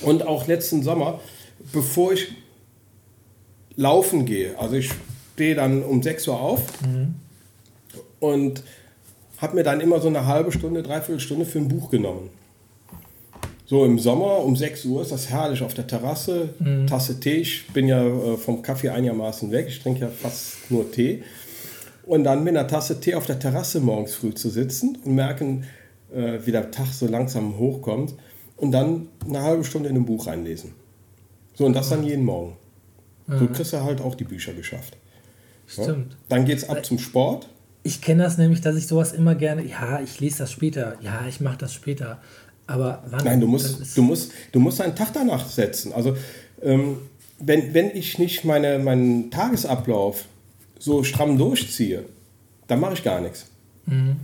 und 0.00 0.26
auch 0.26 0.46
letzten 0.46 0.82
Sommer, 0.82 1.20
bevor 1.72 2.12
ich 2.12 2.32
laufen 3.76 4.24
gehe. 4.24 4.58
Also 4.58 4.76
ich 4.76 4.90
stehe 5.34 5.54
dann 5.54 5.82
um 5.82 6.02
6 6.02 6.28
Uhr 6.28 6.40
auf 6.40 6.62
und 8.20 8.62
habe 9.38 9.56
mir 9.56 9.64
dann 9.64 9.80
immer 9.80 10.00
so 10.00 10.08
eine 10.08 10.26
halbe 10.26 10.52
Stunde, 10.52 10.82
dreiviertel 10.82 11.20
Stunde 11.20 11.44
für 11.44 11.58
ein 11.58 11.68
Buch 11.68 11.90
genommen. 11.90 12.30
So 13.66 13.84
im 13.84 13.98
Sommer 13.98 14.40
um 14.44 14.56
6 14.56 14.84
Uhr 14.84 15.02
ist 15.02 15.10
das 15.10 15.30
herrlich 15.30 15.62
auf 15.62 15.72
der 15.74 15.86
Terrasse, 15.86 16.50
Tasse 16.86 17.18
Tee. 17.18 17.38
Ich 17.38 17.66
bin 17.72 17.88
ja 17.88 18.06
äh, 18.06 18.36
vom 18.36 18.60
Kaffee 18.62 18.90
einigermaßen 18.90 19.50
weg. 19.50 19.66
Ich 19.68 19.82
trinke 19.82 20.00
ja 20.00 20.08
fast 20.08 20.70
nur 20.70 20.90
Tee. 20.90 21.22
Und 22.04 22.24
dann 22.24 22.44
mit 22.44 22.54
einer 22.54 22.68
Tasse 22.68 23.00
Tee 23.00 23.14
auf 23.14 23.24
der 23.24 23.38
Terrasse 23.38 23.80
morgens 23.80 24.14
früh 24.14 24.34
zu 24.34 24.50
sitzen 24.50 24.98
und 25.02 25.14
merken, 25.14 25.64
äh, 26.14 26.40
wie 26.44 26.52
der 26.52 26.70
Tag 26.70 26.88
so 26.92 27.06
langsam 27.06 27.58
hochkommt. 27.58 28.14
Und 28.58 28.72
dann 28.72 29.08
eine 29.26 29.42
halbe 29.42 29.64
Stunde 29.64 29.88
in 29.88 29.96
ein 29.96 30.04
Buch 30.04 30.26
reinlesen. 30.26 30.72
So, 31.54 31.64
und 31.64 31.74
das 31.74 31.88
dann 31.88 32.04
jeden 32.04 32.24
Morgen. 32.24 32.56
So 33.26 33.46
kriegst 33.46 33.72
du 33.72 33.82
halt 33.82 34.00
auch 34.00 34.14
die 34.14 34.24
Bücher 34.24 34.52
geschafft. 34.52 34.96
Ja? 35.76 35.84
Stimmt. 35.84 36.16
Dann 36.28 36.44
geht's 36.44 36.68
ab 36.68 36.84
zum 36.84 36.98
Sport. 36.98 37.48
Ich 37.82 38.00
kenne 38.00 38.22
das 38.22 38.38
nämlich, 38.38 38.60
dass 38.60 38.76
ich 38.76 38.86
sowas 38.86 39.12
immer 39.12 39.34
gerne, 39.34 39.64
ja, 39.64 40.00
ich 40.00 40.20
lese 40.20 40.38
das 40.38 40.52
später, 40.52 40.96
ja, 41.00 41.26
ich 41.28 41.40
mache 41.40 41.58
das 41.58 41.74
später. 41.74 42.20
Aber 42.66 43.02
wann? 43.10 43.24
Nein, 43.24 43.40
du 43.40 43.46
musst, 43.46 43.96
du 43.96 44.02
musst, 44.02 44.32
du 44.52 44.60
musst 44.60 44.80
einen 44.80 44.96
Tag 44.96 45.12
danach 45.12 45.46
setzen. 45.46 45.92
Also 45.92 46.16
ähm, 46.62 46.98
wenn, 47.38 47.74
wenn 47.74 47.90
ich 47.94 48.18
nicht 48.18 48.44
meine, 48.44 48.78
meinen 48.78 49.30
Tagesablauf 49.30 50.24
so 50.78 51.02
stramm 51.02 51.36
durchziehe, 51.36 52.04
dann 52.66 52.80
mache 52.80 52.94
ich 52.94 53.04
gar 53.04 53.20
nichts. 53.20 53.46
Mhm. 53.86 54.16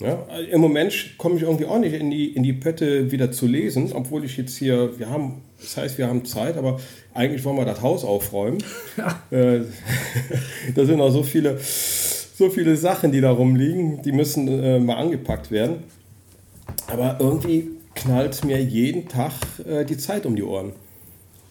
Ja, 0.00 0.26
Im 0.50 0.60
Moment 0.60 1.14
komme 1.16 1.36
ich 1.36 1.42
irgendwie 1.42 1.66
auch 1.66 1.78
nicht 1.78 1.92
in 1.92 2.10
die, 2.10 2.32
in 2.32 2.42
die 2.42 2.52
Pötte 2.52 3.12
wieder 3.12 3.30
zu 3.30 3.46
lesen, 3.46 3.92
obwohl 3.92 4.24
ich 4.24 4.36
jetzt 4.36 4.56
hier, 4.56 4.98
wir 4.98 5.08
haben, 5.08 5.42
das 5.62 5.76
heißt, 5.76 5.98
wir 5.98 6.08
haben 6.08 6.24
Zeit, 6.24 6.56
aber 6.56 6.80
eigentlich 7.14 7.44
wollen 7.44 7.56
wir 7.56 7.64
das 7.64 7.80
Haus 7.80 8.04
aufräumen. 8.04 8.58
äh, 9.30 9.60
da 10.74 10.84
sind 10.84 10.98
noch 10.98 11.10
so 11.10 11.22
viele, 11.22 11.58
so 11.58 12.50
viele 12.50 12.76
Sachen, 12.76 13.12
die 13.12 13.20
da 13.20 13.30
rumliegen, 13.30 14.02
die 14.02 14.12
müssen 14.12 14.48
äh, 14.48 14.78
mal 14.78 14.96
angepackt 14.96 15.50
werden. 15.50 15.84
Aber 16.88 17.16
irgendwie 17.20 17.70
knallt 17.94 18.44
mir 18.44 18.62
jeden 18.62 19.08
Tag 19.08 19.32
äh, 19.66 19.84
die 19.84 19.96
Zeit 19.96 20.26
um 20.26 20.36
die 20.36 20.42
Ohren. 20.42 20.72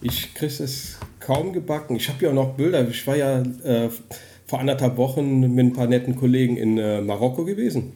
Ich 0.00 0.34
kriege 0.34 0.62
es 0.62 0.98
kaum 1.20 1.52
gebacken. 1.52 1.96
Ich 1.96 2.08
habe 2.08 2.24
ja 2.24 2.30
auch 2.30 2.34
noch 2.34 2.54
Bilder. 2.54 2.86
Ich 2.88 3.06
war 3.06 3.16
ja 3.16 3.42
äh, 3.64 3.88
vor 4.46 4.60
anderthalb 4.60 4.96
Wochen 4.96 5.54
mit 5.54 5.66
ein 5.66 5.72
paar 5.72 5.86
netten 5.86 6.16
Kollegen 6.16 6.56
in 6.56 6.76
äh, 6.76 7.00
Marokko 7.00 7.44
gewesen. 7.44 7.92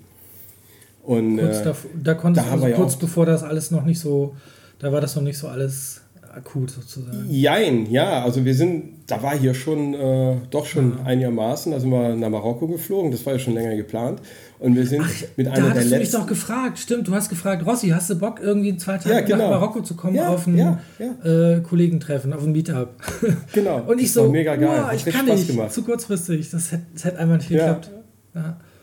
Und, 1.02 1.38
kurz 1.38 1.62
da, 1.62 1.76
da 1.94 2.14
da 2.14 2.50
also 2.50 2.66
kurz 2.70 2.96
bevor 2.96 3.26
das 3.26 3.42
alles 3.42 3.70
noch 3.70 3.85
nicht 3.85 4.00
so, 4.00 4.35
da 4.79 4.90
war 4.90 5.00
das 5.00 5.14
noch 5.14 5.22
nicht 5.22 5.38
so 5.38 5.48
alles 5.48 6.00
akut 6.37 6.70
sozusagen. 6.70 7.27
Jein, 7.29 7.90
ja, 7.90 8.22
also 8.22 8.44
wir 8.44 8.55
sind, 8.55 9.05
da 9.07 9.22
war 9.22 9.37
hier 9.37 9.55
schon 9.55 9.94
äh, 9.94 10.37
doch 10.51 10.66
schon 10.66 10.99
ja. 10.99 11.05
einigermaßen, 11.05 11.72
da 11.72 11.81
sind 11.81 11.90
wir 11.90 12.14
nach 12.14 12.29
Marokko 12.29 12.66
geflogen, 12.66 13.11
das 13.11 13.25
war 13.25 13.33
ja 13.35 13.38
schon 13.38 13.55
länger 13.55 13.75
geplant. 13.77 14.20
Und 14.59 14.75
wir 14.75 14.87
sind 14.87 15.03
Ach, 15.05 15.12
mit 15.37 15.49
einer 15.49 15.68
da 15.68 15.75
der 15.75 15.85
letzten. 15.85 15.90
Du 15.90 15.99
mich 15.99 16.11
doch 16.11 16.27
gefragt, 16.27 16.79
stimmt, 16.79 17.09
du 17.09 17.14
hast 17.14 17.29
gefragt, 17.29 17.66
Rossi, 17.66 17.88
hast 17.88 18.09
du 18.11 18.16
Bock, 18.16 18.40
irgendwie 18.40 18.70
in 18.70 18.79
zwei 18.79 18.99
Tagen 18.99 19.11
ja, 19.11 19.20
genau. 19.20 19.51
nach 19.51 19.61
Marokko 19.61 19.83
zu 19.83 19.96
kommen 19.96 20.14
ja, 20.14 20.29
auf 20.29 20.46
ein 20.46 20.57
ja, 20.57 20.79
äh, 21.25 21.61
Kollegentreffen, 21.61 22.33
auf 22.33 22.42
ein 22.42 22.53
Meetup? 22.53 22.90
Genau. 23.53 23.83
Und 23.87 24.01
ich 24.01 24.12
so, 24.12 24.31
mega 24.31 24.57
geil. 24.57 24.85
Oh, 24.87 24.94
ich 24.94 25.05
kann 25.05 25.25
nicht, 25.25 25.46
gemacht. 25.46 25.72
zu 25.72 25.83
kurzfristig, 25.83 26.51
das 26.51 26.72
hätte, 26.72 26.85
das 26.92 27.05
hätte 27.05 27.18
einmal 27.18 27.38
nicht 27.38 27.49
geklappt. 27.49 27.90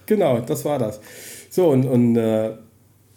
Genau, 0.05 0.39
das 0.41 0.65
war 0.65 0.79
das. 0.79 0.99
So, 1.49 1.69
und, 1.69 1.85
und 1.85 2.15
äh, 2.15 2.51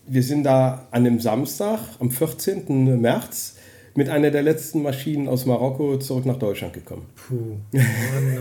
wir 0.07 0.23
sind 0.23 0.45
da 0.45 0.87
an 0.91 1.05
dem 1.05 1.21
Samstag, 1.21 1.81
am 1.99 2.11
14. 2.11 3.01
März, 3.01 3.56
mit 3.97 4.09
einer 4.09 4.31
der 4.31 4.43
letzten 4.43 4.83
Maschinen 4.83 5.29
aus 5.29 5.47
Marokko 5.47 5.99
zurück 5.99 6.27
nach 6.27 6.39
Deutschland 6.39 6.75
gekommen. 6.75 7.07
Puh. 7.15 7.35
Mann, 7.73 7.85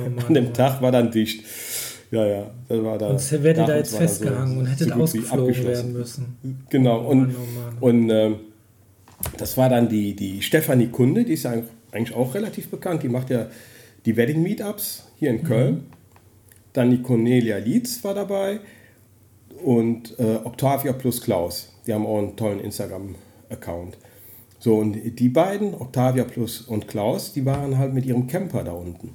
oh 0.05 0.09
Mann, 0.09 0.25
an 0.27 0.33
dem 0.33 0.53
Tag 0.53 0.81
war 0.81 0.91
dann 0.91 1.11
dicht. 1.11 1.43
Ja, 2.11 2.25
ja, 2.25 2.51
das 2.69 2.83
war 2.83 2.97
da. 2.97 3.07
Und 3.07 3.43
wäre 3.43 3.65
da 3.65 3.75
jetzt 3.75 3.95
festgehangen 3.95 4.53
so, 4.53 4.59
und 4.59 4.65
hätte 4.67 4.85
so 4.85 4.93
ausgeflogen 4.93 5.65
werden 5.65 5.93
müssen. 5.93 6.37
Genau, 6.69 7.05
oh 7.05 7.09
und, 7.09 7.35
oh 7.81 7.85
und 7.87 8.09
äh, 8.09 8.31
das 9.37 9.57
war 9.57 9.69
dann 9.69 9.89
die, 9.89 10.15
die 10.15 10.41
Stefanie 10.41 10.87
Kunde, 10.87 11.23
die 11.23 11.33
ist 11.33 11.43
ja 11.43 11.53
eigentlich 11.91 12.15
auch 12.15 12.35
relativ 12.35 12.69
bekannt. 12.69 13.03
Die 13.03 13.09
macht 13.09 13.29
ja 13.29 13.47
die 14.05 14.15
Wedding 14.15 14.43
Meetups 14.43 15.07
hier 15.17 15.29
in 15.31 15.43
Köln. 15.43 15.73
Mhm. 15.73 15.85
Dann 16.73 16.91
die 16.91 17.01
Cornelia 17.01 17.57
Lietz 17.57 18.03
war 18.03 18.13
dabei 18.13 18.59
und 19.63 20.19
äh, 20.19 20.39
Octavia 20.43 20.93
plus 20.93 21.21
Klaus. 21.21 21.71
Die 21.87 21.93
haben 21.93 22.05
auch 22.05 22.19
einen 22.19 22.35
tollen 22.35 22.59
Instagram-Account. 22.59 23.97
So, 24.65 24.78
und 24.78 24.97
die 25.19 25.30
beiden, 25.30 25.75
Octavia 25.75 26.23
plus 26.23 26.62
und 26.62 26.88
Klaus, 26.88 27.34
die 27.34 27.45
waren 27.45 27.78
halt 27.78 27.93
mit 27.93 28.04
ihrem 28.04 28.25
Camper 28.25 28.63
da 28.63 28.71
unten. 28.71 29.12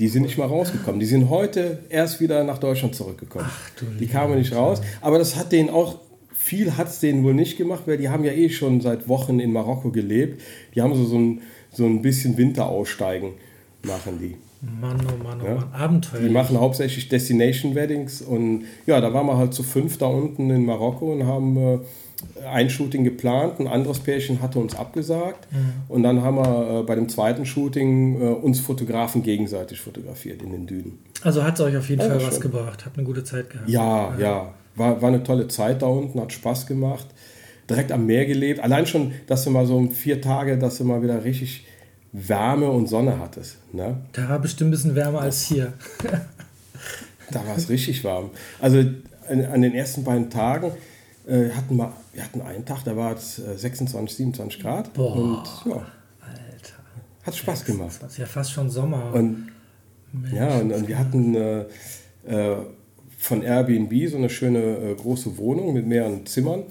Die 0.00 0.08
sind 0.08 0.22
nicht 0.22 0.38
mal 0.38 0.48
rausgekommen. 0.48 0.98
Die 0.98 1.06
sind 1.06 1.30
heute 1.30 1.78
erst 1.88 2.20
wieder 2.20 2.42
nach 2.42 2.58
Deutschland 2.58 2.96
zurückgekommen. 2.96 3.46
Ach, 3.48 3.70
die 4.00 4.08
kamen 4.08 4.36
nicht 4.36 4.52
raus. 4.52 4.80
Aber 5.00 5.20
das 5.20 5.36
hat 5.36 5.52
denen 5.52 5.70
auch, 5.70 6.00
viel 6.32 6.76
hat 6.76 6.88
es 6.88 6.98
denen 6.98 7.22
wohl 7.22 7.32
nicht 7.32 7.56
gemacht, 7.56 7.84
weil 7.86 7.96
die 7.96 8.08
haben 8.08 8.24
ja 8.24 8.32
eh 8.32 8.48
schon 8.50 8.80
seit 8.80 9.06
Wochen 9.06 9.38
in 9.38 9.52
Marokko 9.52 9.90
gelebt. 9.90 10.42
Die 10.74 10.82
haben 10.82 10.96
so, 10.96 11.04
so, 11.04 11.16
ein, 11.16 11.42
so 11.70 11.86
ein 11.86 12.02
bisschen 12.02 12.36
Winteraussteigen, 12.36 13.34
machen 13.86 14.18
die. 14.20 14.34
Mann, 14.80 15.00
oh 15.06 15.22
Mann, 15.22 15.40
oh 15.42 15.46
ja? 15.46 15.54
Mann, 15.54 15.72
Abenteuer. 15.74 16.22
Die 16.22 16.28
machen 16.28 16.58
hauptsächlich 16.58 17.08
Destination 17.08 17.76
Weddings 17.76 18.20
und 18.20 18.64
ja, 18.86 19.00
da 19.00 19.14
waren 19.14 19.26
wir 19.26 19.36
halt 19.36 19.54
zu 19.54 19.62
fünf 19.62 19.98
da 19.98 20.06
unten 20.06 20.50
in 20.50 20.64
Marokko 20.64 21.12
und 21.12 21.24
haben 21.24 21.56
äh, 21.56 21.78
ein 22.50 22.70
Shooting 22.70 23.04
geplant, 23.04 23.60
ein 23.60 23.66
anderes 23.66 24.00
Pärchen 24.00 24.42
hatte 24.42 24.58
uns 24.58 24.74
abgesagt 24.74 25.46
mhm. 25.52 25.72
und 25.88 26.02
dann 26.02 26.22
haben 26.22 26.36
wir 26.36 26.80
äh, 26.80 26.82
bei 26.82 26.94
dem 26.94 27.08
zweiten 27.08 27.46
Shooting 27.46 28.20
äh, 28.20 28.24
uns 28.26 28.60
Fotografen 28.60 29.22
gegenseitig 29.22 29.80
fotografiert 29.80 30.42
in 30.42 30.52
den 30.52 30.66
Dünen. 30.66 30.98
Also 31.22 31.44
hat 31.44 31.54
es 31.54 31.60
euch 31.60 31.76
auf 31.76 31.88
jeden 31.88 32.02
ja, 32.02 32.08
Fall 32.08 32.22
was 32.22 32.40
gebracht, 32.40 32.84
habt 32.84 32.96
eine 32.96 33.06
gute 33.06 33.24
Zeit 33.24 33.50
gehabt. 33.50 33.68
Ja, 33.68 34.14
ja, 34.14 34.20
ja, 34.20 34.54
War, 34.76 35.00
war 35.00 35.08
eine 35.08 35.22
tolle 35.22 35.48
Zeit 35.48 35.82
da 35.82 35.86
unten, 35.86 36.20
hat 36.20 36.32
Spaß 36.32 36.66
gemacht, 36.66 37.06
direkt 37.68 37.92
am 37.92 38.06
Meer 38.06 38.26
gelebt. 38.26 38.60
Allein 38.60 38.86
schon, 38.86 39.12
dass 39.26 39.44
du 39.44 39.50
mal 39.50 39.66
so 39.66 39.88
vier 39.88 40.20
Tage, 40.20 40.58
dass 40.58 40.78
du 40.78 40.84
mal 40.84 41.02
wieder 41.02 41.24
richtig 41.24 41.66
Wärme 42.12 42.70
und 42.70 42.88
Sonne 42.88 43.18
hattest. 43.18 43.56
Ne? 43.72 43.96
Da 44.12 44.28
war 44.28 44.38
bestimmt 44.38 44.68
ein 44.68 44.72
bisschen 44.72 44.94
wärmer 44.94 45.22
als 45.22 45.42
hier. 45.42 45.72
da 47.30 47.46
war 47.46 47.56
es 47.56 47.68
richtig 47.68 48.04
warm. 48.04 48.30
Also 48.60 48.78
an, 49.28 49.44
an, 49.46 49.62
den 49.62 49.74
ersten 49.74 50.04
beiden 50.04 50.28
Tagen 50.28 50.72
äh, 51.26 51.50
hatten 51.50 51.76
wir, 51.76 51.92
wir 52.12 52.24
hatten 52.24 52.40
einen 52.40 52.64
Tag, 52.64 52.84
da 52.84 52.96
war 52.96 53.14
es 53.14 53.36
26, 53.36 54.16
27 54.16 54.60
Grad. 54.60 54.92
Boah, 54.92 55.14
und 55.14 55.44
ja, 55.66 55.86
Alter. 56.20 56.74
Hat 57.22 57.36
Spaß 57.36 57.64
gemacht. 57.64 57.98
Das 58.00 58.12
ist 58.12 58.18
ja 58.18 58.26
fast 58.26 58.52
schon 58.52 58.70
Sommer. 58.70 59.12
Und, 59.14 59.48
ja, 60.32 60.58
und, 60.58 60.72
und, 60.72 60.88
wir 60.88 60.98
hatten 60.98 61.34
äh, 61.34 61.64
äh, 62.26 62.56
von 63.16 63.42
Airbnb 63.42 64.10
so 64.10 64.16
eine 64.16 64.28
schöne 64.28 64.58
äh, 64.58 64.94
große 64.94 65.36
Wohnung 65.36 65.72
mit 65.72 65.86
mehreren 65.86 66.26
Zimmern 66.26 66.64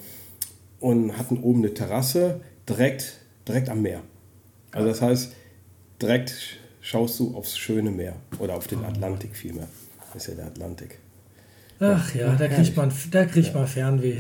und 0.79 1.17
hatten 1.17 1.41
oben 1.41 1.59
eine 1.59 1.73
Terrasse 1.73 2.41
direkt, 2.67 3.19
direkt 3.47 3.69
am 3.69 3.81
Meer. 3.81 4.01
Also 4.71 4.87
das 4.89 5.01
heißt, 5.01 5.33
direkt 6.01 6.59
schaust 6.81 7.19
du 7.19 7.35
aufs 7.35 7.57
schöne 7.57 7.91
Meer 7.91 8.15
oder 8.39 8.55
auf 8.55 8.67
den 8.67 8.83
Atlantik 8.83 9.35
vielmehr. 9.35 9.67
Das 10.13 10.23
ist 10.23 10.29
ja 10.29 10.35
der 10.35 10.47
Atlantik. 10.47 10.97
Ach 11.81 12.13
ja, 12.13 12.35
da 12.35 12.47
kriegt 12.47 12.77
man, 12.77 12.93
da 13.09 13.25
kriegt 13.25 13.47
ja. 13.47 13.53
man 13.53 13.67
Fernweh. 13.67 14.17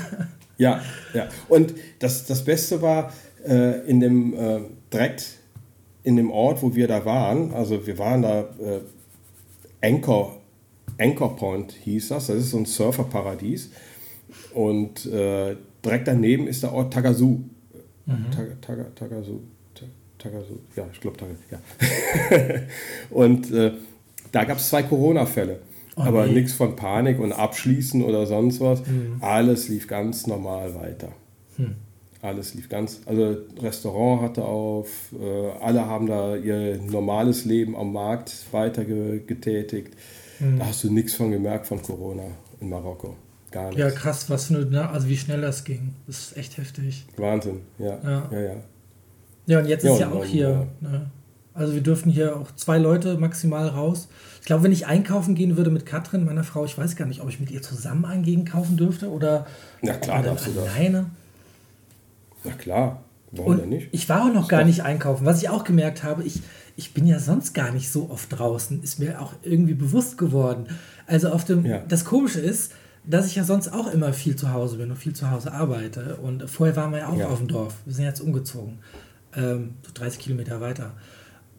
ja, 0.58 0.80
ja. 1.12 1.28
Und 1.48 1.74
das, 1.98 2.24
das 2.24 2.42
Beste 2.42 2.80
war 2.80 3.12
äh, 3.46 3.86
in 3.86 4.00
dem 4.00 4.34
äh, 4.34 4.60
direkt 4.90 5.38
in 6.02 6.16
dem 6.16 6.30
Ort, 6.30 6.62
wo 6.62 6.74
wir 6.74 6.88
da 6.88 7.04
waren, 7.04 7.52
also 7.52 7.86
wir 7.86 7.98
waren 7.98 8.22
da 8.22 8.40
äh, 8.40 8.80
Anchor, 9.82 10.40
Anchor 10.98 11.36
Point 11.36 11.72
hieß 11.72 12.08
das, 12.08 12.28
das 12.28 12.36
ist 12.36 12.50
so 12.50 12.58
ein 12.58 12.66
Surferparadies. 12.66 13.70
Und 14.54 15.04
äh, 15.06 15.56
direkt 15.84 16.08
daneben 16.08 16.46
ist 16.46 16.62
der 16.62 16.72
Ort 16.72 16.92
Tagazu. 16.94 17.44
Mhm. 18.06 18.30
Tag, 18.30 18.62
Tag, 18.62 18.96
Tagazu. 18.96 19.42
Tagasu, 20.18 20.58
ja, 20.74 20.86
ich 20.90 21.00
glaube 21.00 21.18
Tagasu, 21.18 21.40
ja. 21.50 21.58
und 23.10 23.50
äh, 23.50 23.72
da 24.32 24.44
gab 24.44 24.56
es 24.56 24.70
zwei 24.70 24.82
Corona-Fälle. 24.82 25.60
Oh, 25.96 26.02
aber 26.02 26.26
nee. 26.26 26.32
nichts 26.34 26.52
von 26.52 26.76
Panik 26.76 27.20
und 27.20 27.32
Abschließen 27.32 28.02
oder 28.02 28.26
sonst 28.26 28.60
was. 28.60 28.80
Mhm. 28.86 29.18
Alles 29.20 29.68
lief 29.68 29.86
ganz 29.86 30.26
normal 30.26 30.74
weiter. 30.74 31.08
Hm. 31.56 31.76
Alles 32.20 32.54
lief 32.54 32.68
ganz, 32.68 33.02
also 33.04 33.36
Restaurant 33.60 34.22
hatte 34.22 34.44
auf, 34.44 34.88
äh, 35.12 35.50
alle 35.62 35.86
haben 35.86 36.06
da 36.06 36.36
ihr 36.36 36.78
normales 36.78 37.44
Leben 37.44 37.76
am 37.76 37.92
Markt 37.92 38.46
weiter 38.50 38.84
getätigt. 38.84 39.94
Mhm. 40.40 40.58
Da 40.58 40.66
hast 40.66 40.82
du 40.84 40.90
nichts 40.90 41.14
von 41.14 41.30
gemerkt 41.30 41.66
von 41.66 41.82
Corona 41.82 42.24
in 42.60 42.70
Marokko. 42.70 43.14
Gar 43.50 43.66
nichts. 43.66 43.78
Ja, 43.78 43.90
krass, 43.90 44.30
was 44.30 44.46
für 44.46 44.56
eine, 44.56 44.88
also 44.88 45.08
wie 45.08 45.16
schnell 45.16 45.42
das 45.42 45.64
ging. 45.64 45.94
Das 46.06 46.18
ist 46.18 46.36
echt 46.36 46.56
heftig. 46.56 47.04
Wahnsinn, 47.16 47.60
ja. 47.78 47.98
Ja, 48.02 48.28
ja. 48.32 48.40
ja. 48.40 48.54
Ja, 49.46 49.58
und 49.58 49.66
jetzt 49.66 49.84
ja, 49.84 49.92
ist 49.92 50.00
ja 50.00 50.10
auch 50.10 50.24
hier. 50.24 50.66
Ne? 50.80 51.10
Also 51.54 51.74
wir 51.74 51.82
dürfen 51.82 52.10
hier 52.10 52.36
auch 52.36 52.50
zwei 52.56 52.78
Leute 52.78 53.16
maximal 53.16 53.68
raus. 53.68 54.08
Ich 54.40 54.46
glaube, 54.46 54.64
wenn 54.64 54.72
ich 54.72 54.86
einkaufen 54.86 55.36
gehen 55.36 55.56
würde 55.56 55.70
mit 55.70 55.86
Katrin, 55.86 56.24
meiner 56.24 56.42
Frau, 56.42 56.64
ich 56.64 56.76
weiß 56.76 56.96
gar 56.96 57.06
nicht, 57.06 57.20
ob 57.22 57.28
ich 57.28 57.38
mit 57.38 57.50
ihr 57.50 57.62
zusammen 57.62 58.04
eingehen 58.04 58.44
kaufen 58.44 58.76
dürfte 58.76 59.08
oder 59.08 59.46
Na 59.80 59.94
klar, 59.94 60.22
darfst 60.22 60.48
du 60.48 60.60
alleine. 60.60 61.06
Na 62.42 62.52
klar, 62.52 63.02
warum 63.30 63.56
denn 63.56 63.68
nicht? 63.68 63.88
Ich 63.92 64.08
war 64.08 64.26
auch 64.26 64.34
noch 64.34 64.48
gar 64.48 64.64
nicht 64.64 64.82
einkaufen. 64.82 65.24
Was 65.24 65.40
ich 65.40 65.48
auch 65.48 65.62
gemerkt 65.62 66.02
habe, 66.02 66.24
ich, 66.24 66.42
ich 66.76 66.92
bin 66.92 67.06
ja 67.06 67.20
sonst 67.20 67.54
gar 67.54 67.70
nicht 67.70 67.90
so 67.90 68.10
oft 68.10 68.36
draußen, 68.36 68.82
ist 68.82 68.98
mir 68.98 69.20
auch 69.22 69.32
irgendwie 69.42 69.74
bewusst 69.74 70.18
geworden. 70.18 70.66
Also 71.06 71.28
auf 71.30 71.44
dem, 71.44 71.64
ja. 71.64 71.82
das 71.88 72.04
Komische 72.04 72.40
ist, 72.40 72.72
dass 73.06 73.26
ich 73.26 73.36
ja 73.36 73.44
sonst 73.44 73.72
auch 73.72 73.92
immer 73.92 74.12
viel 74.12 74.34
zu 74.34 74.52
Hause 74.52 74.78
bin 74.78 74.90
und 74.90 74.96
viel 74.96 75.14
zu 75.14 75.30
Hause 75.30 75.52
arbeite. 75.52 76.16
Und 76.16 76.50
vorher 76.50 76.74
waren 76.74 76.90
wir 76.90 76.98
ja 76.98 77.08
auch 77.08 77.16
ja. 77.16 77.28
auf 77.28 77.38
dem 77.38 77.48
Dorf. 77.48 77.76
Wir 77.84 77.94
sind 77.94 78.06
jetzt 78.06 78.20
umgezogen 78.20 78.78
ähm, 79.36 79.74
so 79.82 79.90
30 79.94 80.20
Kilometer 80.20 80.60
weiter. 80.60 80.92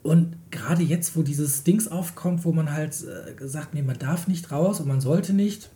Und 0.05 0.35
gerade 0.51 0.83
jetzt, 0.83 1.17
wo 1.17 1.23
dieses 1.23 1.63
Dings 1.63 1.87
aufkommt, 1.87 2.45
wo 2.45 2.51
man 2.51 2.71
halt 2.71 2.91
äh, 2.91 3.47
sagt, 3.47 3.73
nee, 3.73 3.81
man 3.81 3.97
darf 3.97 4.27
nicht 4.27 4.51
raus 4.51 4.79
und 4.79 4.87
man 4.87 5.01
sollte 5.01 5.33
nicht, 5.33 5.71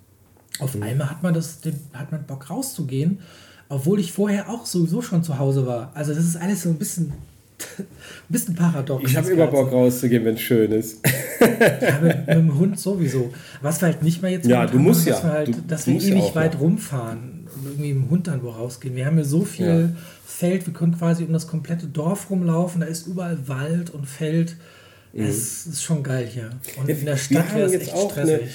auf 0.59 0.75
mhm. 0.75 0.83
einmal 0.83 1.09
hat 1.09 1.23
man, 1.23 1.33
das, 1.33 1.61
den, 1.61 1.73
hat 1.93 2.11
man 2.11 2.27
Bock 2.27 2.47
rauszugehen, 2.47 3.21
obwohl 3.69 3.99
ich 3.99 4.11
vorher 4.11 4.47
auch 4.47 4.67
sowieso 4.67 5.01
schon 5.01 5.23
zu 5.23 5.39
Hause 5.39 5.65
war. 5.65 5.91
Also 5.95 6.13
das 6.13 6.25
ist 6.25 6.37
alles 6.37 6.61
so 6.61 6.69
ein 6.69 6.75
bisschen, 6.75 7.05
ein 7.79 7.85
bisschen 8.27 8.53
paradox. 8.53 9.09
Ich 9.09 9.17
habe 9.17 9.31
immer 9.31 9.47
Bock 9.47 9.71
rauszugehen, 9.71 10.23
wenn 10.23 10.35
es 10.35 10.41
schön 10.41 10.73
ist. 10.73 10.99
ja, 11.41 11.99
mit, 11.99 12.27
mit, 12.27 12.27
dem 12.27 12.55
Hund 12.55 12.79
sowieso. 12.79 13.33
Was 13.63 13.81
wir 13.81 13.87
halt 13.87 14.03
nicht 14.03 14.21
mehr 14.21 14.29
jetzt 14.29 14.45
ja, 14.47 14.67
du 14.67 14.77
musst 14.77 15.09
machen, 15.09 15.09
ja. 15.09 15.15
dass 15.15 15.23
wir, 15.23 15.31
halt, 15.31 15.47
du, 15.47 15.61
dass 15.67 15.87
wir 15.87 15.95
ewig 15.95 16.35
weit 16.35 16.59
rumfahren 16.59 17.47
irgendwie 17.65 17.89
im 17.89 18.11
Hund 18.11 18.27
dann 18.27 18.43
wo 18.43 18.49
rausgehen. 18.49 18.95
Wir 18.95 19.07
haben 19.07 19.17
ja 19.17 19.23
so 19.23 19.43
viel 19.43 19.95
ja. 19.95 20.01
Feld, 20.29 20.67
wir 20.67 20.73
können 20.73 20.95
quasi 20.95 21.23
um 21.23 21.33
das 21.33 21.47
komplette 21.47 21.87
Dorf 21.87 22.29
rumlaufen, 22.29 22.81
da 22.81 22.87
ist 22.87 23.07
überall 23.07 23.47
Wald 23.47 23.89
und 23.89 24.05
Feld. 24.05 24.55
Mhm. 25.11 25.23
Es 25.23 25.65
ist 25.65 25.81
schon 25.81 26.03
geil 26.03 26.27
hier. 26.27 26.51
Und 26.79 26.87
in 26.87 27.05
der 27.05 27.17
Stadt 27.17 27.53
wäre 27.55 27.65
es 27.65 27.73
echt 27.73 27.89
stressig. 27.89 28.17
Eine, 28.17 28.49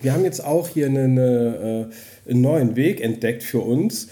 wir 0.00 0.12
haben 0.14 0.24
jetzt 0.24 0.42
auch 0.42 0.68
hier 0.68 0.86
eine, 0.86 1.04
eine, 1.04 1.90
äh, 2.26 2.30
einen 2.30 2.40
neuen 2.40 2.74
Weg 2.74 3.02
entdeckt 3.02 3.42
für 3.42 3.60
uns, 3.60 4.08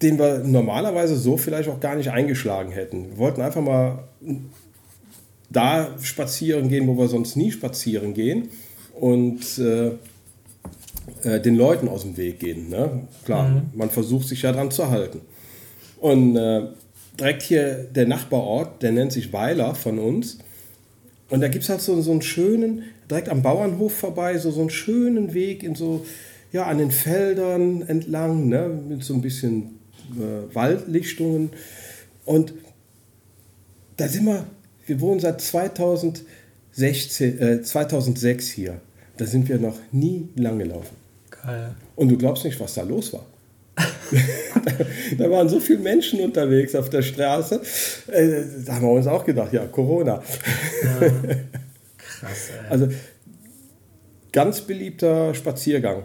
den 0.00 0.18
wir 0.18 0.38
normalerweise 0.38 1.16
so 1.16 1.36
vielleicht 1.36 1.68
auch 1.68 1.78
gar 1.78 1.94
nicht 1.94 2.10
eingeschlagen 2.10 2.72
hätten. 2.72 3.10
Wir 3.10 3.18
wollten 3.18 3.42
einfach 3.42 3.60
mal 3.60 4.08
da 5.50 5.90
spazieren 6.00 6.70
gehen, 6.70 6.88
wo 6.88 6.96
wir 6.96 7.08
sonst 7.08 7.36
nie 7.36 7.52
spazieren 7.52 8.14
gehen 8.14 8.48
und 8.98 9.58
äh, 9.58 9.88
äh, 11.22 11.40
den 11.40 11.54
Leuten 11.54 11.86
aus 11.86 12.02
dem 12.02 12.16
Weg 12.16 12.40
gehen. 12.40 12.70
Ne? 12.70 13.02
Klar, 13.26 13.48
mhm. 13.48 13.62
man 13.74 13.90
versucht 13.90 14.26
sich 14.26 14.40
ja 14.42 14.52
dran 14.52 14.70
zu 14.70 14.90
halten. 14.90 15.20
Und 16.02 16.36
äh, 16.36 16.62
direkt 17.18 17.42
hier 17.42 17.84
der 17.84 18.08
Nachbarort, 18.08 18.82
der 18.82 18.90
nennt 18.90 19.12
sich 19.12 19.32
Weiler 19.32 19.76
von 19.76 20.00
uns. 20.00 20.38
Und 21.30 21.40
da 21.40 21.46
gibt 21.46 21.62
es 21.62 21.70
halt 21.70 21.80
so, 21.80 22.02
so 22.02 22.10
einen 22.10 22.22
schönen, 22.22 22.82
direkt 23.08 23.28
am 23.28 23.42
Bauernhof 23.42 23.94
vorbei, 23.94 24.36
so, 24.36 24.50
so 24.50 24.62
einen 24.62 24.70
schönen 24.70 25.32
Weg 25.32 25.62
in 25.62 25.76
so, 25.76 26.04
ja, 26.50 26.64
an 26.64 26.78
den 26.78 26.90
Feldern 26.90 27.82
entlang, 27.82 28.48
ne, 28.48 28.68
mit 28.68 29.04
so 29.04 29.14
ein 29.14 29.22
bisschen 29.22 29.78
äh, 30.16 30.52
Waldlichtungen. 30.52 31.50
Und 32.24 32.52
da 33.96 34.08
sind 34.08 34.26
wir, 34.26 34.44
wir 34.86 35.00
wohnen 35.00 35.20
seit 35.20 35.40
2016, 35.40 37.38
äh, 37.40 37.62
2006 37.62 38.48
hier. 38.50 38.80
Da 39.18 39.26
sind 39.26 39.48
wir 39.48 39.60
noch 39.60 39.78
nie 39.92 40.30
lang 40.34 40.58
gelaufen. 40.58 40.96
Geil. 41.30 41.76
Und 41.94 42.08
du 42.08 42.18
glaubst 42.18 42.44
nicht, 42.44 42.58
was 42.58 42.74
da 42.74 42.82
los 42.82 43.12
war. 43.12 43.24
da 45.18 45.30
waren 45.30 45.48
so 45.48 45.60
viele 45.60 45.80
Menschen 45.80 46.20
unterwegs 46.20 46.74
auf 46.74 46.90
der 46.90 47.02
Straße. 47.02 47.60
Äh, 48.08 48.42
da 48.66 48.74
haben 48.74 48.82
wir 48.82 48.92
uns 48.92 49.06
auch 49.06 49.24
gedacht, 49.24 49.52
ja, 49.52 49.66
Corona. 49.66 50.22
Ja. 50.82 51.08
Krass, 51.96 52.50
ey. 52.50 52.70
Also 52.70 52.88
ganz 54.32 54.60
beliebter 54.62 55.34
Spaziergang. 55.34 56.04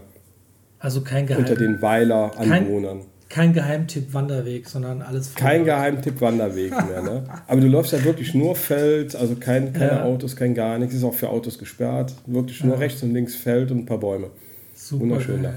Also 0.79 1.01
kein 1.01 1.25
Geheim 1.25 1.43
Unter 1.43 1.55
den 1.55 1.81
Weiler-Anwohnern. 1.81 2.99
Kein, 2.99 3.07
kein 3.29 3.53
Geheimtipp 3.53 4.13
Wanderweg, 4.13 4.69
sondern 4.69 5.01
alles 5.01 5.33
Kein 5.33 5.65
Geheimtipp 5.65 6.21
Wanderweg 6.21 6.71
mehr. 6.71 7.01
Ne? 7.01 7.23
Aber 7.47 7.61
du 7.61 7.67
läufst 7.67 7.93
ja 7.93 8.03
wirklich 8.03 8.33
nur 8.33 8.55
Feld, 8.55 9.15
also 9.15 9.35
kein, 9.35 9.73
keine 9.73 9.91
ja. 9.91 10.03
Autos, 10.03 10.35
kein 10.35 10.53
gar 10.53 10.77
nichts. 10.77 10.95
Ist 10.95 11.03
auch 11.03 11.13
für 11.13 11.29
Autos 11.29 11.57
gesperrt. 11.57 12.13
Wirklich 12.25 12.63
nur 12.63 12.75
ja. 12.75 12.79
rechts 12.79 13.01
und 13.03 13.13
links 13.13 13.35
Feld 13.35 13.71
und 13.71 13.79
ein 13.79 13.85
paar 13.85 13.99
Bäume. 13.99 14.29
Super, 14.75 15.01
Wunderschön 15.01 15.43
da. 15.43 15.53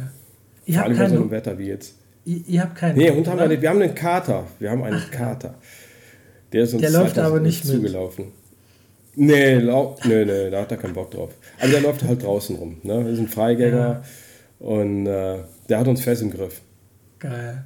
Vor 0.66 0.82
allem 0.82 0.98
bei 0.98 1.08
so 1.08 1.16
einem 1.16 1.30
Wetter 1.30 1.58
wie 1.58 1.66
jetzt. 1.66 1.99
Ihr, 2.24 2.40
ihr 2.46 2.60
habt 2.62 2.76
keinen. 2.76 2.98
Nee, 2.98 3.10
Hund 3.10 3.26
haben 3.28 3.38
wir 3.38 3.48
nicht. 3.48 3.62
Wir 3.62 3.70
haben 3.70 3.80
einen 3.80 3.94
Kater. 3.94 4.46
Wir 4.58 4.70
haben 4.70 4.82
einen 4.82 5.02
Ach, 5.04 5.10
Kater. 5.10 5.54
Der 6.52 6.62
ist 6.64 6.74
uns 6.74 6.82
der 6.82 6.90
läuft 6.90 7.18
aber 7.18 7.40
nicht 7.40 7.64
zugelaufen. 7.64 8.26
Mit. 8.26 8.34
Nee, 9.16 9.54
lau 9.56 9.96
nee, 10.04 10.24
nee, 10.24 10.50
da 10.50 10.60
hat 10.62 10.70
er 10.70 10.76
keinen 10.76 10.94
Bock 10.94 11.10
drauf. 11.10 11.30
Aber 11.58 11.68
der 11.70 11.80
läuft 11.80 12.02
halt 12.04 12.22
draußen 12.22 12.56
rum. 12.56 12.78
Ne? 12.82 13.04
Wir 13.04 13.14
sind 13.16 13.28
Freigänger 13.30 14.02
ja. 14.60 14.66
und 14.66 15.06
äh, 15.06 15.38
der 15.68 15.78
hat 15.78 15.88
uns 15.88 16.02
fest 16.02 16.22
im 16.22 16.30
Griff. 16.30 16.60
Geil. 17.18 17.64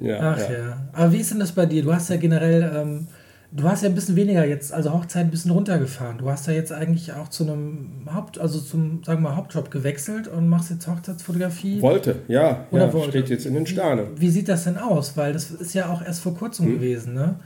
Ja, 0.00 0.18
Ach 0.20 0.38
ja. 0.38 0.52
ja. 0.52 0.88
Aber 0.92 1.12
wie 1.12 1.18
ist 1.18 1.30
denn 1.30 1.40
das 1.40 1.52
bei 1.52 1.66
dir? 1.66 1.82
Du 1.82 1.92
hast 1.92 2.08
ja 2.10 2.16
generell 2.16 2.72
ähm, 2.74 3.08
Du 3.50 3.64
hast 3.64 3.82
ja 3.82 3.88
ein 3.88 3.94
bisschen 3.94 4.14
weniger 4.14 4.44
jetzt, 4.44 4.74
also 4.74 4.92
Hochzeit 4.92 5.24
ein 5.24 5.30
bisschen 5.30 5.50
runtergefahren. 5.52 6.18
Du 6.18 6.28
hast 6.28 6.46
ja 6.46 6.52
jetzt 6.52 6.70
eigentlich 6.70 7.14
auch 7.14 7.28
zu 7.28 7.44
einem 7.44 8.06
Haupt, 8.12 8.38
also 8.38 8.60
zum, 8.60 9.02
sagen 9.04 9.22
wir 9.22 9.30
mal, 9.30 9.36
Hauptjob 9.36 9.70
gewechselt 9.70 10.28
und 10.28 10.48
machst 10.48 10.70
jetzt 10.70 10.86
Hochzeitsfotografie. 10.86 11.80
Wollte, 11.80 12.16
ja. 12.28 12.66
Oder 12.70 12.86
ja, 12.86 12.92
wollte. 12.92 13.10
Steht 13.10 13.30
jetzt 13.30 13.46
in 13.46 13.54
den 13.54 13.66
Sternen. 13.66 14.08
Wie, 14.16 14.20
wie, 14.20 14.30
sieht 14.30 14.48
das 14.48 14.64
denn 14.64 14.76
aus? 14.76 15.16
Weil 15.16 15.32
das 15.32 15.50
ist 15.50 15.72
ja 15.72 15.90
auch 15.90 16.02
erst 16.04 16.20
vor 16.20 16.34
kurzem 16.34 16.66
hm. 16.66 16.74
gewesen, 16.74 17.14
ne? 17.14 17.36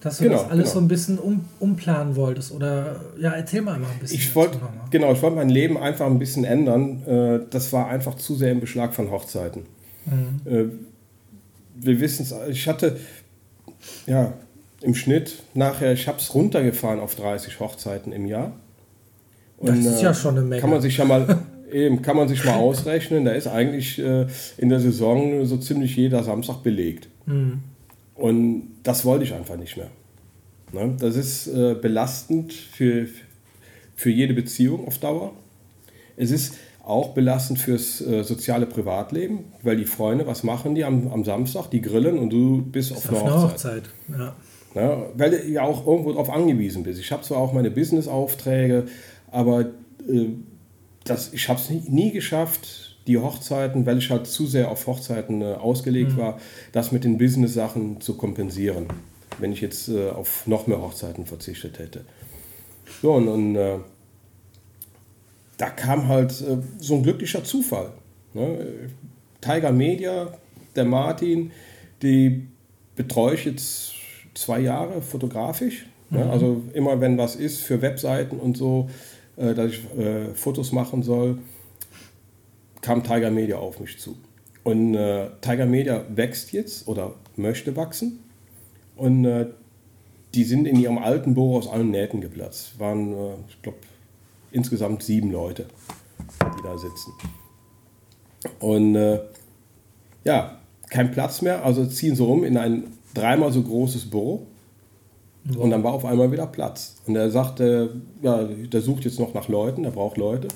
Dass 0.00 0.18
du 0.18 0.24
genau, 0.24 0.36
das 0.36 0.50
alles 0.50 0.64
genau. 0.64 0.74
so 0.74 0.80
ein 0.80 0.88
bisschen 0.88 1.18
um, 1.18 1.44
umplanen 1.58 2.14
wolltest. 2.14 2.52
Oder 2.52 3.00
ja, 3.18 3.32
erzähl 3.32 3.62
mal 3.62 3.74
ein 3.74 3.82
bisschen. 4.00 4.18
Ich 4.18 4.34
wollte, 4.36 4.58
genau, 4.90 5.12
ich 5.12 5.20
wollte 5.20 5.36
mein 5.36 5.50
Leben 5.50 5.76
einfach 5.76 6.06
ein 6.06 6.20
bisschen 6.20 6.44
ändern. 6.44 7.02
Äh, 7.06 7.40
das 7.50 7.72
war 7.72 7.88
einfach 7.88 8.14
zu 8.14 8.36
sehr 8.36 8.52
im 8.52 8.60
Beschlag 8.60 8.94
von 8.94 9.10
Hochzeiten. 9.10 9.64
Mhm. 10.06 10.50
Äh, 10.50 10.64
wir 11.74 12.00
wissen 12.00 12.22
es, 12.22 12.34
ich 12.48 12.68
hatte, 12.68 12.98
ja, 14.06 14.32
im 14.82 14.94
Schnitt 14.94 15.42
nachher, 15.54 15.92
ich 15.92 16.08
habe 16.08 16.18
es 16.18 16.34
runtergefahren 16.34 17.00
auf 17.00 17.14
30 17.14 17.60
Hochzeiten 17.60 18.12
im 18.12 18.26
Jahr. 18.26 18.52
Und, 19.58 19.68
das 19.68 19.94
ist 19.94 20.02
ja 20.02 20.10
äh, 20.10 20.14
schon 20.14 20.36
eine 20.36 20.46
Menge. 20.46 20.60
Kann 20.60 20.70
man 20.70 20.80
sich 20.80 20.96
ja 20.96 21.04
mal, 21.04 21.42
eben, 21.72 22.02
kann 22.02 22.16
man 22.16 22.28
sich 22.28 22.44
mal 22.44 22.54
ausrechnen, 22.54 23.24
da 23.24 23.32
ist 23.32 23.46
eigentlich 23.46 23.98
äh, 23.98 24.26
in 24.56 24.68
der 24.68 24.80
Saison 24.80 25.44
so 25.44 25.58
ziemlich 25.58 25.96
jeder 25.96 26.22
Samstag 26.24 26.62
belegt. 26.62 27.08
Mhm. 27.26 27.60
Und 28.14 28.68
das 28.82 29.04
wollte 29.04 29.24
ich 29.24 29.34
einfach 29.34 29.56
nicht 29.56 29.76
mehr. 29.76 29.90
Ne? 30.72 30.96
Das 30.98 31.16
ist 31.16 31.46
äh, 31.48 31.74
belastend 31.74 32.52
für, 32.52 33.06
für 33.96 34.10
jede 34.10 34.34
Beziehung 34.34 34.86
auf 34.86 34.98
Dauer. 34.98 35.32
Es 36.16 36.30
ist 36.30 36.54
auch 36.84 37.10
belastend 37.10 37.58
fürs 37.58 38.00
äh, 38.00 38.22
soziale 38.24 38.66
Privatleben, 38.66 39.44
weil 39.62 39.76
die 39.76 39.84
Freunde, 39.84 40.26
was 40.26 40.42
machen 40.42 40.74
die 40.74 40.84
am, 40.84 41.08
am 41.08 41.24
Samstag? 41.24 41.70
Die 41.70 41.80
grillen 41.80 42.18
und 42.18 42.30
du 42.30 42.62
bist 42.62 42.92
auf, 42.92 43.10
auf 43.10 43.22
einer 43.22 43.42
Hochzeit. 43.42 43.84
Hochzeit. 44.08 44.18
Ja. 44.18 44.36
Ne? 44.74 45.06
Weil 45.14 45.30
du 45.30 45.48
ja 45.48 45.62
auch 45.62 45.86
irgendwo 45.86 46.12
darauf 46.12 46.30
angewiesen 46.30 46.82
bist. 46.82 47.00
Ich 47.00 47.10
habe 47.12 47.22
zwar 47.22 47.38
auch 47.38 47.52
meine 47.52 47.70
Business-Aufträge, 47.70 48.86
aber 49.30 49.62
äh, 50.08 50.28
das, 51.04 51.32
ich 51.32 51.48
habe 51.48 51.58
es 51.58 51.70
nie, 51.70 51.82
nie, 51.88 52.12
geschafft, 52.12 52.96
die 53.06 53.18
Hochzeiten, 53.18 53.86
weil 53.86 53.98
ich 53.98 54.10
halt 54.10 54.26
zu 54.26 54.46
sehr 54.46 54.70
auf 54.70 54.86
Hochzeiten 54.86 55.42
äh, 55.42 55.54
ausgelegt 55.54 56.12
mhm. 56.12 56.18
war, 56.18 56.38
das 56.72 56.92
mit 56.92 57.04
den 57.04 57.18
Business-Sachen 57.18 58.00
zu 58.00 58.16
kompensieren, 58.16 58.86
wenn 59.38 59.52
ich 59.52 59.60
jetzt 59.60 59.88
äh, 59.88 60.10
auf 60.10 60.46
noch 60.46 60.66
mehr 60.66 60.80
Hochzeiten 60.80 61.26
verzichtet 61.26 61.78
hätte. 61.78 62.04
So, 63.02 63.14
und, 63.14 63.28
und 63.28 63.56
äh, 63.56 63.78
da 65.56 65.70
kam 65.70 66.08
halt 66.08 66.30
äh, 66.42 66.58
so 66.78 66.94
ein 66.94 67.02
glücklicher 67.02 67.42
Zufall. 67.42 67.92
Ne? 68.34 68.90
Tiger 69.40 69.72
Media, 69.72 70.32
der 70.76 70.84
Martin, 70.84 71.50
die 72.02 72.46
betreue 72.94 73.34
ich 73.34 73.46
jetzt 73.46 73.94
zwei 74.34 74.60
Jahre 74.60 75.02
fotografisch. 75.02 75.86
Mhm. 76.10 76.18
Ja, 76.18 76.30
also 76.30 76.62
immer 76.72 77.00
wenn 77.00 77.18
was 77.18 77.36
ist 77.36 77.60
für 77.60 77.82
Webseiten 77.82 78.38
und 78.38 78.56
so, 78.56 78.88
äh, 79.36 79.54
dass 79.54 79.72
ich 79.72 79.84
äh, 79.98 80.34
Fotos 80.34 80.72
machen 80.72 81.02
soll, 81.02 81.38
kam 82.80 83.02
Tiger 83.02 83.30
Media 83.30 83.56
auf 83.56 83.80
mich 83.80 83.98
zu. 83.98 84.16
Und 84.62 84.94
äh, 84.94 85.30
Tiger 85.40 85.66
Media 85.66 86.04
wächst 86.14 86.52
jetzt 86.52 86.86
oder 86.88 87.14
möchte 87.36 87.76
wachsen. 87.76 88.20
Und 88.96 89.24
äh, 89.24 89.46
die 90.34 90.44
sind 90.44 90.66
in 90.66 90.78
ihrem 90.78 90.98
alten 90.98 91.34
Büro 91.34 91.56
aus 91.56 91.68
allen 91.68 91.90
Nähten 91.90 92.20
geplatzt. 92.20 92.78
Waren, 92.78 93.12
äh, 93.12 93.34
ich 93.48 93.62
glaube, 93.62 93.78
insgesamt 94.52 95.02
sieben 95.02 95.30
Leute, 95.30 95.66
die 96.40 96.62
da 96.62 96.76
sitzen. 96.76 97.12
Und 98.58 98.96
äh, 98.96 99.20
ja, 100.24 100.58
kein 100.88 101.10
Platz 101.10 101.40
mehr, 101.42 101.64
also 101.64 101.86
ziehen 101.86 102.16
sie 102.16 102.22
rum 102.22 102.44
in 102.44 102.56
ein 102.56 102.84
dreimal 103.14 103.52
so 103.52 103.62
großes 103.62 104.10
Büro. 104.10 104.46
Wow. 105.44 105.56
Und 105.56 105.70
dann 105.70 105.82
war 105.82 105.92
auf 105.92 106.04
einmal 106.04 106.30
wieder 106.32 106.46
Platz. 106.46 106.96
Und 107.06 107.16
er 107.16 107.30
sagte, 107.30 107.94
ja, 108.22 108.44
der 108.44 108.80
sucht 108.80 109.04
jetzt 109.04 109.18
noch 109.18 109.32
nach 109.34 109.48
Leuten, 109.48 109.82
der 109.82 109.90
braucht 109.90 110.16
Leute. 110.16 110.48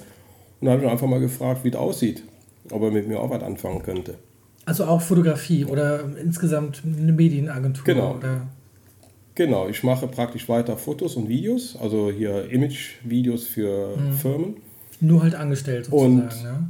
Und 0.60 0.66
dann 0.66 0.72
habe 0.72 0.84
ich 0.84 0.90
einfach 0.90 1.06
mal 1.06 1.20
gefragt, 1.20 1.64
wie 1.64 1.70
es 1.70 1.76
aussieht, 1.76 2.22
ob 2.70 2.82
er 2.82 2.90
mit 2.90 3.08
mir 3.08 3.20
auch 3.20 3.30
was 3.30 3.42
anfangen 3.42 3.82
könnte. 3.82 4.16
Also 4.66 4.84
auch 4.84 5.00
Fotografie 5.00 5.64
oder 5.64 6.04
insgesamt 6.22 6.82
eine 6.84 7.12
Medienagentur? 7.12 7.84
Genau. 7.84 8.14
Oder? 8.16 8.46
Genau, 9.34 9.68
ich 9.68 9.82
mache 9.82 10.06
praktisch 10.06 10.48
weiter 10.48 10.76
Fotos 10.76 11.16
und 11.16 11.28
Videos, 11.28 11.76
also 11.80 12.10
hier 12.10 12.50
Image-Videos 12.50 13.44
für 13.44 13.96
mhm. 13.96 14.12
Firmen. 14.12 14.56
Nur 15.00 15.22
halt 15.22 15.34
angestellt 15.34 15.86
sozusagen, 15.86 16.22
und, 16.22 16.42
ja? 16.44 16.64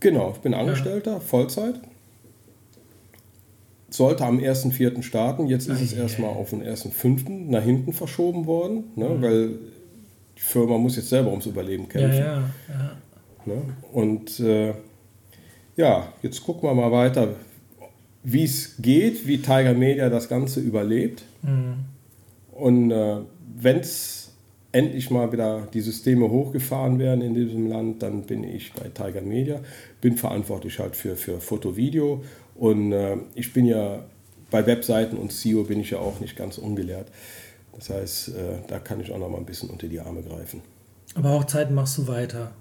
Genau, 0.00 0.32
ich 0.34 0.40
bin 0.40 0.54
Angestellter, 0.54 1.12
ja. 1.12 1.20
Vollzeit 1.20 1.74
sollte 3.88 4.24
am 4.24 4.38
1.4. 4.38 5.02
starten. 5.02 5.46
Jetzt 5.46 5.68
ist 5.68 5.80
es 5.80 5.92
erstmal 5.92 6.30
auf 6.30 6.50
den 6.50 6.62
1.5. 6.62 7.50
nach 7.50 7.62
hinten 7.62 7.92
verschoben 7.92 8.46
worden, 8.46 8.84
ne? 8.96 9.08
Mhm. 9.08 9.22
weil 9.22 9.48
die 10.36 10.42
Firma 10.42 10.76
muss 10.76 10.96
jetzt 10.96 11.08
selber 11.08 11.30
ums 11.30 11.46
Überleben 11.46 11.88
kämpfen. 11.88 12.18
Ja, 12.18 12.24
ja, 12.24 12.50
ja. 12.68 12.96
Ne? 13.46 13.62
Und 13.92 14.40
äh, 14.40 14.74
ja, 15.76 16.12
jetzt 16.22 16.42
gucken 16.44 16.68
wir 16.68 16.74
mal 16.74 16.90
weiter, 16.92 17.36
wie 18.22 18.44
es 18.44 18.76
geht, 18.78 19.26
wie 19.26 19.38
Tiger 19.38 19.74
Media 19.74 20.10
das 20.10 20.28
Ganze 20.28 20.60
überlebt. 20.60 21.22
Mhm. 21.42 21.84
Und 22.52 22.90
äh, 22.90 23.18
wenn 23.56 23.78
es 23.78 24.32
endlich 24.72 25.10
mal 25.10 25.32
wieder 25.32 25.68
die 25.72 25.80
Systeme 25.80 26.28
hochgefahren 26.28 26.98
werden 26.98 27.22
in 27.22 27.34
diesem 27.34 27.68
Land, 27.68 28.02
dann 28.02 28.22
bin 28.22 28.44
ich 28.44 28.72
bei 28.72 28.88
Tiger 28.88 29.22
Media, 29.22 29.60
bin 30.00 30.16
verantwortlich 30.16 30.78
halt 30.78 30.96
für, 30.96 31.16
für 31.16 31.40
Foto, 31.40 31.76
Video 31.76 32.22
und 32.58 32.92
äh, 32.92 33.16
ich 33.34 33.52
bin 33.52 33.66
ja 33.66 34.04
bei 34.50 34.66
Webseiten 34.66 35.16
und 35.16 35.32
SEO 35.32 35.64
bin 35.64 35.80
ich 35.80 35.90
ja 35.90 35.98
auch 35.98 36.20
nicht 36.20 36.36
ganz 36.36 36.58
ungelehrt. 36.58 37.08
Das 37.74 37.90
heißt, 37.90 38.28
äh, 38.28 38.32
da 38.68 38.78
kann 38.78 39.00
ich 39.00 39.12
auch 39.12 39.18
noch 39.18 39.28
mal 39.28 39.38
ein 39.38 39.44
bisschen 39.44 39.68
unter 39.70 39.86
die 39.88 40.00
Arme 40.00 40.22
greifen. 40.22 40.62
Aber 41.14 41.32
Hochzeiten 41.32 41.74
machst 41.74 41.98
du 41.98 42.06
weiter? 42.06 42.52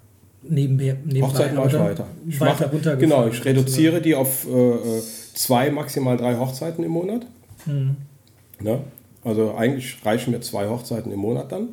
nebenbei, 0.49 0.97
nebenbei 1.03 1.27
Hochzeiten 1.27 1.55
mache 1.55 1.67
ich 1.67 1.73
weiter. 1.73 2.07
Ich 2.27 2.39
weiter 2.39 2.71
mache, 2.71 2.97
genau, 2.97 3.27
ich 3.27 3.43
reduziere 3.43 4.01
die 4.01 4.15
auf 4.15 4.47
äh, 4.47 5.01
zwei, 5.33 5.69
maximal 5.71 6.17
drei 6.17 6.37
Hochzeiten 6.37 6.83
im 6.83 6.91
Monat. 6.91 7.25
Mhm. 7.65 7.95
Ne? 8.59 8.79
Also 9.23 9.55
eigentlich 9.55 9.97
reichen 10.05 10.31
mir 10.31 10.41
zwei 10.41 10.67
Hochzeiten 10.67 11.11
im 11.11 11.19
Monat 11.19 11.51
dann. 11.51 11.69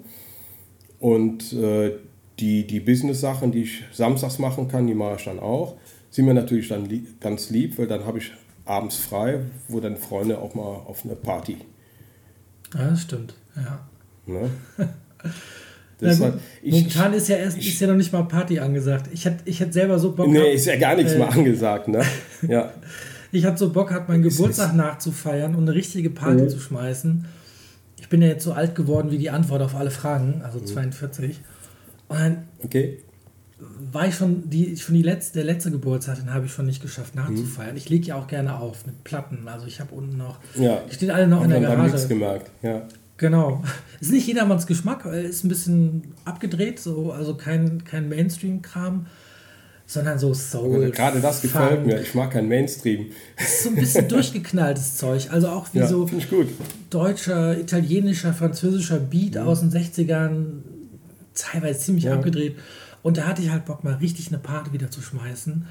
Und 0.98 1.52
äh, 1.52 1.92
die, 2.38 2.66
die 2.66 2.80
Business-Sachen, 2.80 3.52
die 3.52 3.62
ich 3.62 3.84
samstags 3.92 4.38
machen 4.38 4.68
kann, 4.68 4.86
die 4.86 4.94
mache 4.94 5.16
ich 5.18 5.24
dann 5.24 5.38
auch. 5.38 5.76
Sind 6.12 6.26
mir 6.26 6.34
natürlich 6.34 6.68
dann 6.68 6.84
lieb, 6.84 7.20
ganz 7.22 7.48
lieb, 7.48 7.78
weil 7.78 7.86
dann 7.86 8.04
habe 8.04 8.18
ich 8.18 8.32
abends 8.66 8.96
frei, 8.96 9.40
wo 9.66 9.80
dann 9.80 9.96
Freunde 9.96 10.38
auch 10.38 10.54
mal 10.54 10.62
auf 10.62 11.04
eine 11.04 11.16
Party. 11.16 11.56
Ja, 12.74 12.90
das 12.90 13.02
stimmt, 13.02 13.34
ja. 13.56 13.80
Ne? 14.26 14.50
Deshalb, 16.02 16.38
ich, 16.62 16.72
momentan 16.72 17.14
ist 17.14 17.28
ja 17.28 17.36
erst 17.36 17.56
ich, 17.56 17.68
ist 17.68 17.80
ja 17.80 17.86
noch 17.86 17.94
nicht 17.94 18.12
mal 18.12 18.24
Party 18.24 18.58
angesagt. 18.58 19.08
Ich 19.12 19.24
hätte 19.24 19.38
ich 19.46 19.60
hätt 19.60 19.72
selber 19.72 19.98
so 19.98 20.12
Bock. 20.12 20.26
Nee, 20.26 20.34
gehabt, 20.34 20.54
ist 20.54 20.66
ja 20.66 20.76
gar 20.76 20.96
nichts 20.96 21.12
äh, 21.12 21.18
mal 21.18 21.28
angesagt, 21.28 21.88
ne? 21.88 22.02
Ja. 22.48 22.72
ich 23.30 23.46
hatte 23.46 23.56
so 23.56 23.72
Bock, 23.72 23.90
hat 23.90 24.08
meinen 24.08 24.22
Geburtstag 24.22 24.74
nachzufeiern 24.74 25.54
und 25.54 25.62
eine 25.62 25.74
richtige 25.74 26.10
Party 26.10 26.42
mhm. 26.42 26.48
zu 26.50 26.58
schmeißen. 26.58 27.24
Ich 27.98 28.10
bin 28.10 28.20
ja 28.20 28.28
jetzt 28.28 28.44
so 28.44 28.52
alt 28.52 28.74
geworden 28.74 29.10
wie 29.10 29.18
die 29.18 29.30
Antwort 29.30 29.62
auf 29.62 29.74
alle 29.74 29.90
Fragen, 29.90 30.42
also 30.44 30.58
mhm. 30.58 30.66
42. 30.66 31.40
Und 32.08 32.18
dann 32.18 32.42
okay. 32.62 32.98
War 33.92 34.08
ich 34.08 34.14
schon, 34.14 34.48
die, 34.48 34.76
schon 34.76 34.94
die 34.94 35.02
letzte, 35.02 35.34
der 35.34 35.44
letzte 35.44 35.70
Geburtstag, 35.70 36.16
den 36.16 36.32
habe 36.32 36.46
ich 36.46 36.52
schon 36.52 36.66
nicht 36.66 36.82
geschafft 36.82 37.14
nachzufeiern. 37.14 37.72
Mhm. 37.72 37.76
Ich 37.76 37.88
lege 37.88 38.06
ja 38.06 38.16
auch 38.16 38.26
gerne 38.26 38.58
auf 38.58 38.86
mit 38.86 39.04
Platten. 39.04 39.46
Also 39.48 39.66
ich 39.66 39.80
habe 39.80 39.94
unten 39.94 40.16
noch, 40.16 40.38
ja. 40.54 40.80
die 40.88 40.94
stehen 40.94 41.10
alle 41.10 41.26
noch 41.26 41.44
in 41.44 41.50
der 41.50 41.60
Garage. 41.60 41.92
nichts 41.92 42.08
gemerkt, 42.08 42.50
ja. 42.62 42.82
Genau. 43.16 43.62
Ist 44.00 44.10
nicht 44.10 44.26
jedermanns 44.26 44.66
Geschmack, 44.66 45.04
ist 45.06 45.44
ein 45.44 45.48
bisschen 45.48 46.14
abgedreht, 46.24 46.80
so, 46.80 47.12
also 47.12 47.36
kein, 47.36 47.84
kein 47.84 48.08
Mainstream-Kram, 48.08 49.06
sondern 49.86 50.18
so 50.18 50.34
Soul. 50.34 50.90
Gerade 50.90 51.20
das 51.20 51.38
Funk. 51.38 51.52
gefällt 51.52 51.86
mir. 51.86 52.00
Ich 52.00 52.14
mag 52.14 52.32
kein 52.32 52.48
Mainstream. 52.48 53.06
Das 53.36 53.46
ist 53.46 53.62
so 53.62 53.68
ein 53.68 53.76
bisschen 53.76 54.08
durchgeknalltes 54.08 54.96
Zeug. 54.96 55.28
Also 55.30 55.48
auch 55.50 55.68
wie 55.72 55.78
ja, 55.78 55.86
so 55.86 56.10
deutscher, 56.90 57.56
italienischer, 57.58 58.32
französischer 58.32 58.98
Beat 58.98 59.36
ja. 59.36 59.44
aus 59.44 59.60
den 59.60 59.70
60ern, 59.70 60.62
teilweise 61.34 61.78
ziemlich 61.78 62.04
ja. 62.04 62.14
abgedreht. 62.14 62.56
Und 63.03 63.18
da 63.18 63.26
hatte 63.26 63.42
ich 63.42 63.50
halt 63.50 63.64
Bock, 63.64 63.84
mal 63.84 63.94
richtig 63.94 64.28
eine 64.28 64.38
Party 64.38 64.72
wieder 64.72 64.90
zu 64.90 65.00
schmeißen. 65.00 65.66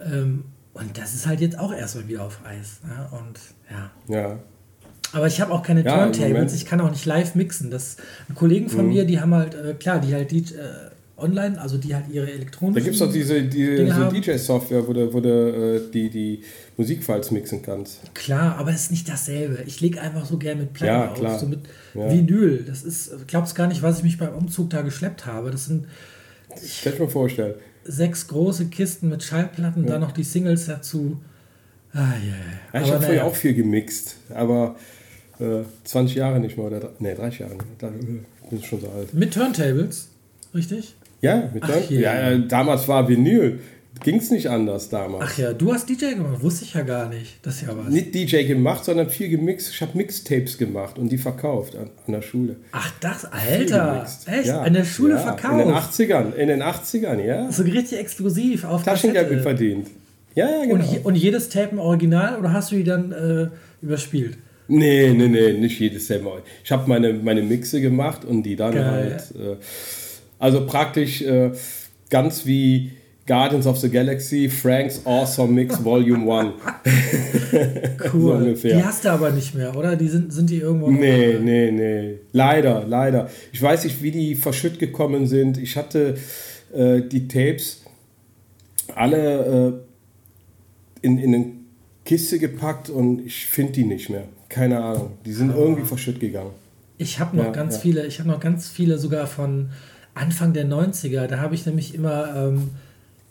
Ähm, 0.00 0.44
und 0.72 0.98
das 0.98 1.14
ist 1.14 1.26
halt 1.26 1.40
jetzt 1.40 1.58
auch 1.58 1.72
erstmal 1.72 2.06
wieder 2.08 2.24
auf 2.24 2.40
Eis. 2.44 2.80
Ne? 2.86 3.08
Und 3.18 3.40
ja. 3.70 3.90
Ja. 4.14 4.38
Aber 5.12 5.26
ich 5.26 5.40
habe 5.40 5.52
auch 5.52 5.62
keine 5.62 5.82
ja, 5.82 5.96
Turntables, 5.96 6.54
ich 6.54 6.66
kann 6.66 6.80
auch 6.80 6.90
nicht 6.90 7.06
live 7.06 7.34
mixen. 7.34 7.70
Das 7.70 7.96
Kollegen 8.34 8.68
von 8.68 8.86
mhm. 8.86 8.92
mir, 8.92 9.04
die 9.04 9.20
haben 9.20 9.34
halt, 9.34 9.54
äh, 9.54 9.74
klar, 9.74 10.00
die 10.00 10.12
halt 10.12 10.30
die, 10.30 10.40
äh, 10.40 10.90
online, 11.16 11.58
also 11.60 11.78
die 11.78 11.94
halt 11.94 12.08
ihre 12.10 12.30
elektronischen. 12.30 12.74
Da 12.74 12.80
gibt 12.80 12.94
es 12.94 13.00
doch 13.00 13.12
diese, 13.12 13.42
die, 13.42 13.84
diese 13.84 14.08
DJ-Software, 14.08 14.86
wo 14.86 14.92
du, 14.92 15.12
wo 15.12 15.20
du 15.20 15.76
äh, 15.76 15.90
die, 15.90 16.10
die 16.10 16.42
Musikfiles 16.76 17.30
mixen 17.30 17.62
kannst. 17.62 18.14
Klar, 18.14 18.56
aber 18.58 18.70
es 18.70 18.82
ist 18.82 18.90
nicht 18.90 19.08
dasselbe. 19.08 19.62
Ich 19.66 19.80
lege 19.80 20.00
einfach 20.00 20.26
so 20.26 20.36
gerne 20.36 20.62
mit 20.62 20.74
Platten 20.74 21.22
ja, 21.22 21.30
auf, 21.30 21.40
so 21.40 21.46
mit 21.46 21.60
ja. 21.94 22.10
Vinyl. 22.10 22.64
Das 22.66 22.82
ist, 22.82 23.26
glaubst 23.26 23.54
gar 23.54 23.66
nicht, 23.66 23.82
was 23.82 23.98
ich 23.98 24.04
mich 24.04 24.18
beim 24.18 24.34
Umzug 24.34 24.70
da 24.70 24.82
geschleppt 24.82 25.26
habe. 25.26 25.50
Das 25.50 25.66
sind. 25.66 25.86
Ich 26.62 26.82
kann 26.82 26.98
mir 26.98 27.08
vorstellen. 27.08 27.54
Sechs 27.84 28.26
große 28.28 28.66
Kisten 28.66 29.08
mit 29.08 29.22
Schallplatten, 29.22 29.84
ja. 29.84 29.92
dann 29.92 30.00
noch 30.00 30.12
die 30.12 30.24
Singles 30.24 30.66
dazu. 30.66 31.18
Ah, 31.92 31.98
yeah. 31.98 32.34
ja, 32.74 32.80
ich 32.82 32.92
habe 32.92 33.04
früher 33.04 33.24
auch 33.24 33.34
viel 33.34 33.54
gemixt, 33.54 34.16
aber 34.34 34.76
äh, 35.38 35.62
20 35.84 36.16
Jahre 36.16 36.40
nicht 36.40 36.56
mehr 36.56 36.66
oder 36.66 36.90
nee, 36.98 37.14
30 37.14 37.38
Jahre. 37.40 37.54
Da 37.78 37.88
bin 37.88 38.26
ich 38.50 38.66
schon 38.66 38.80
so 38.80 38.88
alt. 38.88 39.14
Mit 39.14 39.32
Turntables, 39.32 40.08
richtig? 40.54 40.94
Ja, 41.20 41.50
mit 41.52 41.62
Ach, 41.64 41.90
ja, 41.90 42.30
ja, 42.30 42.38
damals 42.38 42.86
war 42.88 43.08
Vinyl. 43.08 43.60
Ging 44.00 44.16
es 44.16 44.30
nicht 44.30 44.48
anders 44.50 44.88
damals. 44.88 45.24
Ach 45.26 45.38
ja, 45.38 45.52
du 45.52 45.72
hast 45.72 45.88
DJ 45.88 46.14
gemacht, 46.14 46.42
wusste 46.42 46.64
ich 46.64 46.74
ja 46.74 46.82
gar 46.82 47.08
nicht. 47.08 47.38
Das 47.42 47.56
ist 47.56 47.68
ja 47.68 47.76
was. 47.76 47.88
Nicht 47.88 48.14
DJ 48.14 48.44
gemacht, 48.44 48.84
sondern 48.84 49.10
viel 49.10 49.28
gemixt. 49.28 49.70
Ich 49.72 49.80
habe 49.80 49.96
Mixtapes 49.96 50.58
gemacht 50.58 50.98
und 50.98 51.10
die 51.10 51.18
verkauft 51.18 51.76
an, 51.76 51.90
an 52.06 52.12
der 52.12 52.22
Schule. 52.22 52.56
Ach, 52.72 52.92
das, 53.00 53.24
Alter. 53.24 54.06
Echt? 54.26 54.46
Ja. 54.46 54.62
An 54.62 54.74
der 54.74 54.84
Schule 54.84 55.14
ja, 55.14 55.20
verkauft? 55.20 55.60
In 55.62 55.68
den 55.68 55.74
80ern, 55.74 56.34
in 56.34 56.48
den 56.48 56.62
80ern, 56.62 57.24
ja. 57.24 57.50
So 57.50 57.62
richtig 57.62 57.98
exklusiv 57.98 58.64
auf 58.64 58.82
Taschengeld 58.84 59.30
mit 59.30 59.40
verdient. 59.40 59.88
Ja, 60.34 60.50
ja, 60.50 60.64
genau. 60.66 60.84
Und, 60.84 61.04
und, 61.06 61.14
jedes 61.14 61.48
Tape 61.48 61.70
im 61.72 61.78
Original 61.78 62.38
oder 62.38 62.52
hast 62.52 62.70
du 62.70 62.76
die 62.76 62.84
dann 62.84 63.12
äh, 63.12 63.48
überspielt? 63.80 64.36
Nee, 64.68 65.10
nee, 65.16 65.28
nee, 65.28 65.52
nicht 65.54 65.80
jedes 65.80 66.08
Tape. 66.08 66.42
Ich 66.62 66.70
habe 66.70 66.88
meine, 66.88 67.14
meine 67.14 67.42
Mixe 67.42 67.80
gemacht 67.80 68.24
und 68.24 68.42
die 68.42 68.56
dann 68.56 68.74
Geil. 68.74 68.84
halt. 68.84 69.34
Äh, 69.34 69.56
also 70.38 70.66
praktisch 70.66 71.22
äh, 71.22 71.52
ganz 72.10 72.44
wie 72.44 72.92
Guardians 73.26 73.66
of 73.66 73.78
the 73.78 73.90
Galaxy, 73.90 74.48
Frank's 74.48 75.04
Awesome 75.04 75.52
Mix 75.52 75.82
Volume 75.82 76.30
1. 76.32 76.54
cool. 78.12 78.56
so 78.56 78.68
die 78.68 78.84
hast 78.84 79.04
du 79.04 79.10
aber 79.10 79.30
nicht 79.30 79.54
mehr, 79.54 79.76
oder? 79.76 79.96
Die 79.96 80.08
sind, 80.08 80.32
sind 80.32 80.48
die 80.48 80.58
irgendwo. 80.58 80.90
Nee, 80.90 81.34
noch? 81.34 81.40
nee, 81.40 81.70
nee. 81.72 82.18
Leider, 82.32 82.84
leider. 82.86 83.28
Ich 83.52 83.60
weiß 83.60 83.84
nicht, 83.84 84.00
wie 84.02 84.12
die 84.12 84.36
verschütt 84.36 84.78
gekommen 84.78 85.26
sind. 85.26 85.58
Ich 85.58 85.76
hatte 85.76 86.16
äh, 86.72 87.02
die 87.02 87.26
Tapes 87.26 87.82
alle 88.94 89.82
äh, 91.02 91.06
in, 91.06 91.18
in 91.18 91.34
eine 91.34 91.46
Kiste 92.04 92.38
gepackt 92.38 92.88
und 92.88 93.26
ich 93.26 93.46
finde 93.46 93.72
die 93.72 93.84
nicht 93.84 94.08
mehr. 94.08 94.24
Keine 94.48 94.82
Ahnung. 94.82 95.18
Die 95.24 95.32
sind 95.32 95.50
ah. 95.50 95.56
irgendwie 95.56 95.82
verschütt 95.82 96.20
gegangen. 96.20 96.52
Ich 96.98 97.18
habe 97.18 97.36
noch 97.36 97.46
ja, 97.46 97.50
ganz 97.50 97.74
ja. 97.74 97.80
viele, 97.80 98.06
ich 98.06 98.20
habe 98.20 98.28
noch 98.28 98.40
ganz 98.40 98.68
viele 98.68 98.98
sogar 98.98 99.26
von 99.26 99.70
Anfang 100.14 100.52
der 100.54 100.66
90er, 100.66 101.26
da 101.26 101.40
habe 101.40 101.54
ich 101.54 101.66
nämlich 101.66 101.94
immer, 101.94 102.34
ähm, 102.34 102.70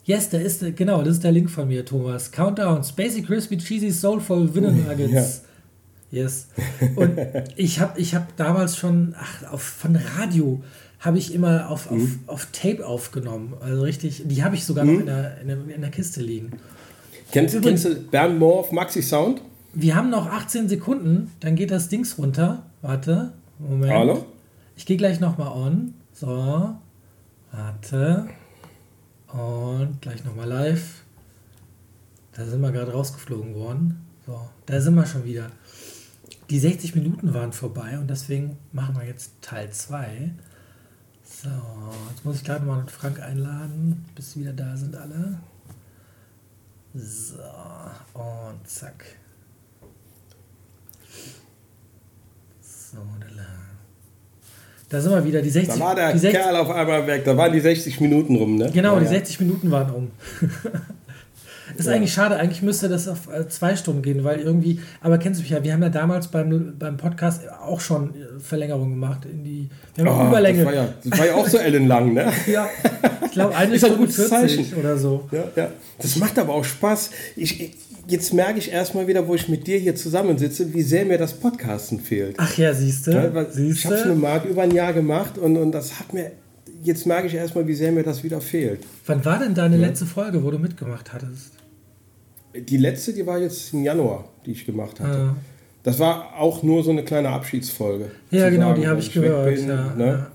yes, 0.06 0.30
da 0.30 0.38
ist, 0.38 0.64
genau, 0.76 1.02
das 1.02 1.16
ist 1.16 1.24
der 1.24 1.32
Link 1.32 1.50
von 1.50 1.68
mir, 1.68 1.84
Thomas. 1.84 2.32
Countdown, 2.32 2.82
Spacey 2.82 3.22
Crispy 3.22 3.58
Cheesy 3.58 3.90
Soulful 3.90 4.54
Winner 4.54 4.72
Nuggets. 4.72 5.42
Ja. 6.10 6.22
Yes. 6.22 6.48
Und 6.94 7.18
ich 7.56 7.80
habe 7.80 8.00
ich 8.00 8.14
hab 8.14 8.36
damals 8.36 8.76
schon, 8.76 9.14
ach, 9.18 9.52
auf, 9.52 9.62
von 9.62 9.96
Radio 9.96 10.62
habe 11.00 11.18
ich 11.18 11.34
immer 11.34 11.68
auf, 11.68 11.90
mhm. 11.90 12.20
auf, 12.26 12.34
auf 12.34 12.48
Tape 12.52 12.86
aufgenommen. 12.86 13.54
Also 13.60 13.82
richtig, 13.82 14.22
die 14.24 14.42
habe 14.42 14.54
ich 14.54 14.64
sogar 14.64 14.84
mhm. 14.84 14.92
noch 14.92 15.00
in 15.00 15.06
der, 15.06 15.40
in, 15.40 15.48
der, 15.48 15.74
in 15.74 15.80
der 15.80 15.90
Kiste 15.90 16.22
liegen. 16.22 16.52
Kennst, 17.32 17.54
Übrigens, 17.54 17.82
du 17.82 17.96
Bernd 17.96 18.38
Moore 18.38 18.60
auf 18.60 18.72
Maxi 18.72 19.02
Sound? 19.02 19.42
Wir 19.74 19.96
haben 19.96 20.08
noch 20.08 20.26
18 20.30 20.68
Sekunden, 20.68 21.32
dann 21.40 21.56
geht 21.56 21.70
das 21.70 21.88
Dings 21.88 22.16
runter. 22.16 22.62
Warte, 22.82 23.32
Moment. 23.58 23.92
Hallo? 23.92 24.24
Ich 24.76 24.86
gehe 24.86 24.96
gleich 24.96 25.20
nochmal 25.20 25.48
on. 25.48 25.94
So, 26.12 26.76
warte. 27.52 28.28
Und 29.36 30.00
gleich 30.00 30.24
nochmal 30.24 30.48
live. 30.48 31.02
Da 32.32 32.46
sind 32.46 32.62
wir 32.62 32.72
gerade 32.72 32.92
rausgeflogen 32.92 33.54
worden. 33.54 34.06
So, 34.24 34.48
da 34.64 34.80
sind 34.80 34.94
wir 34.94 35.04
schon 35.04 35.24
wieder. 35.24 35.50
Die 36.48 36.58
60 36.58 36.94
Minuten 36.94 37.34
waren 37.34 37.52
vorbei 37.52 37.98
und 37.98 38.08
deswegen 38.08 38.56
machen 38.72 38.96
wir 38.96 39.04
jetzt 39.04 39.32
Teil 39.42 39.70
2. 39.70 40.32
So, 41.22 41.50
jetzt 42.10 42.24
muss 42.24 42.36
ich 42.36 42.44
gerade 42.44 42.64
mal 42.64 42.86
Frank 42.86 43.20
einladen, 43.20 44.06
bis 44.14 44.32
sie 44.32 44.40
wieder 44.40 44.54
da 44.54 44.74
sind 44.74 44.96
alle. 44.96 45.38
So, 46.94 47.36
und 48.14 48.66
zack. 48.66 49.04
So, 52.62 52.98
da 53.20 53.28
lang. 53.34 53.75
Da 54.88 55.00
sind 55.00 55.12
wir 55.12 55.24
wieder, 55.24 55.42
die 55.42 55.50
60 55.50 55.74
Da 55.74 55.84
war 55.84 55.94
der 55.94 56.16
60, 56.16 56.30
Kerl 56.30 56.56
auf 56.56 56.70
einmal 56.70 57.06
weg, 57.06 57.24
da 57.24 57.36
waren 57.36 57.52
die 57.52 57.60
60 57.60 58.00
Minuten 58.00 58.36
rum, 58.36 58.56
ne? 58.56 58.70
Genau, 58.72 58.94
ja, 58.94 59.00
die 59.00 59.06
60 59.06 59.40
Minuten 59.40 59.70
waren 59.70 59.90
um. 59.92 60.10
ist 61.76 61.86
ja. 61.86 61.92
eigentlich 61.92 62.12
schade, 62.12 62.36
eigentlich 62.36 62.62
müsste 62.62 62.88
das 62.88 63.08
auf 63.08 63.28
äh, 63.32 63.48
zwei 63.48 63.74
Stunden 63.74 64.02
gehen, 64.02 64.22
weil 64.22 64.38
irgendwie, 64.38 64.80
aber 65.00 65.18
kennst 65.18 65.40
du 65.40 65.42
mich 65.42 65.50
ja, 65.50 65.62
wir 65.64 65.72
haben 65.72 65.82
ja 65.82 65.88
damals 65.88 66.28
beim, 66.28 66.74
beim 66.78 66.96
Podcast 66.96 67.42
auch 67.50 67.80
schon 67.80 68.10
äh, 68.10 68.38
Verlängerung 68.38 68.90
gemacht 68.90 69.24
in 69.24 69.42
die, 69.42 69.68
wir 69.96 70.04
haben 70.04 70.26
oh, 70.26 70.28
Überlänge. 70.28 70.58
Das 70.58 70.66
war, 70.66 70.74
ja, 70.74 70.88
das 71.04 71.18
war 71.18 71.26
ja 71.26 71.34
auch 71.34 71.48
so 71.48 71.58
ellenlang, 71.58 72.14
ne? 72.14 72.32
ja, 72.46 72.68
ich 73.24 73.32
glaube 73.32 73.56
eine 73.56 73.76
Stunde 73.76 74.08
40 74.08 74.28
Zeichen. 74.28 74.74
oder 74.76 74.96
so. 74.96 75.28
Ja, 75.32 75.44
ja. 75.56 75.68
Das 75.98 76.16
macht 76.16 76.38
aber 76.38 76.54
auch 76.54 76.64
Spaß. 76.64 77.10
Ich, 77.34 77.60
ich 77.60 77.76
jetzt 78.08 78.32
merke 78.34 78.58
ich 78.58 78.70
erstmal 78.70 79.06
wieder, 79.06 79.26
wo 79.26 79.34
ich 79.34 79.48
mit 79.48 79.66
dir 79.66 79.78
hier 79.78 79.94
zusammensitze, 79.94 80.72
wie 80.72 80.82
sehr 80.82 81.04
mir 81.04 81.18
das 81.18 81.34
Podcasten 81.34 82.00
fehlt. 82.00 82.36
Ach 82.38 82.56
ja, 82.56 82.72
siehst 82.72 83.06
du. 83.06 83.12
Ja, 83.12 83.24
ich 83.24 83.86
habe 83.86 83.94
es 83.94 84.04
nur 84.04 84.16
mal 84.16 84.42
über 84.48 84.62
ein 84.62 84.70
Jahr 84.70 84.92
gemacht 84.92 85.38
und, 85.38 85.56
und 85.56 85.72
das 85.72 85.98
hat 85.98 86.12
mir, 86.12 86.32
jetzt 86.82 87.06
merke 87.06 87.26
ich 87.26 87.34
erstmal, 87.34 87.66
wie 87.66 87.74
sehr 87.74 87.92
mir 87.92 88.02
das 88.02 88.22
wieder 88.22 88.40
fehlt. 88.40 88.80
Wann 89.06 89.24
war 89.24 89.38
denn 89.38 89.54
deine 89.54 89.76
ja. 89.76 89.86
letzte 89.86 90.06
Folge, 90.06 90.42
wo 90.42 90.50
du 90.50 90.58
mitgemacht 90.58 91.12
hattest? 91.12 91.52
Die 92.54 92.76
letzte, 92.78 93.12
die 93.12 93.26
war 93.26 93.38
jetzt 93.38 93.72
im 93.74 93.84
Januar, 93.84 94.28
die 94.46 94.52
ich 94.52 94.64
gemacht 94.64 95.00
hatte. 95.00 95.18
Ah. 95.18 95.36
Das 95.82 95.98
war 95.98 96.36
auch 96.36 96.62
nur 96.62 96.82
so 96.82 96.90
eine 96.90 97.04
kleine 97.04 97.28
Abschiedsfolge. 97.28 98.10
Ja, 98.30 98.48
genau, 98.50 98.68
sagen, 98.68 98.80
die 98.80 98.88
habe 98.88 98.98
ich 98.98 99.12
gehört. 99.12 99.54
Bin, 99.54 99.68
ja, 99.68 99.94
ne? 99.94 100.06
ja. 100.06 100.26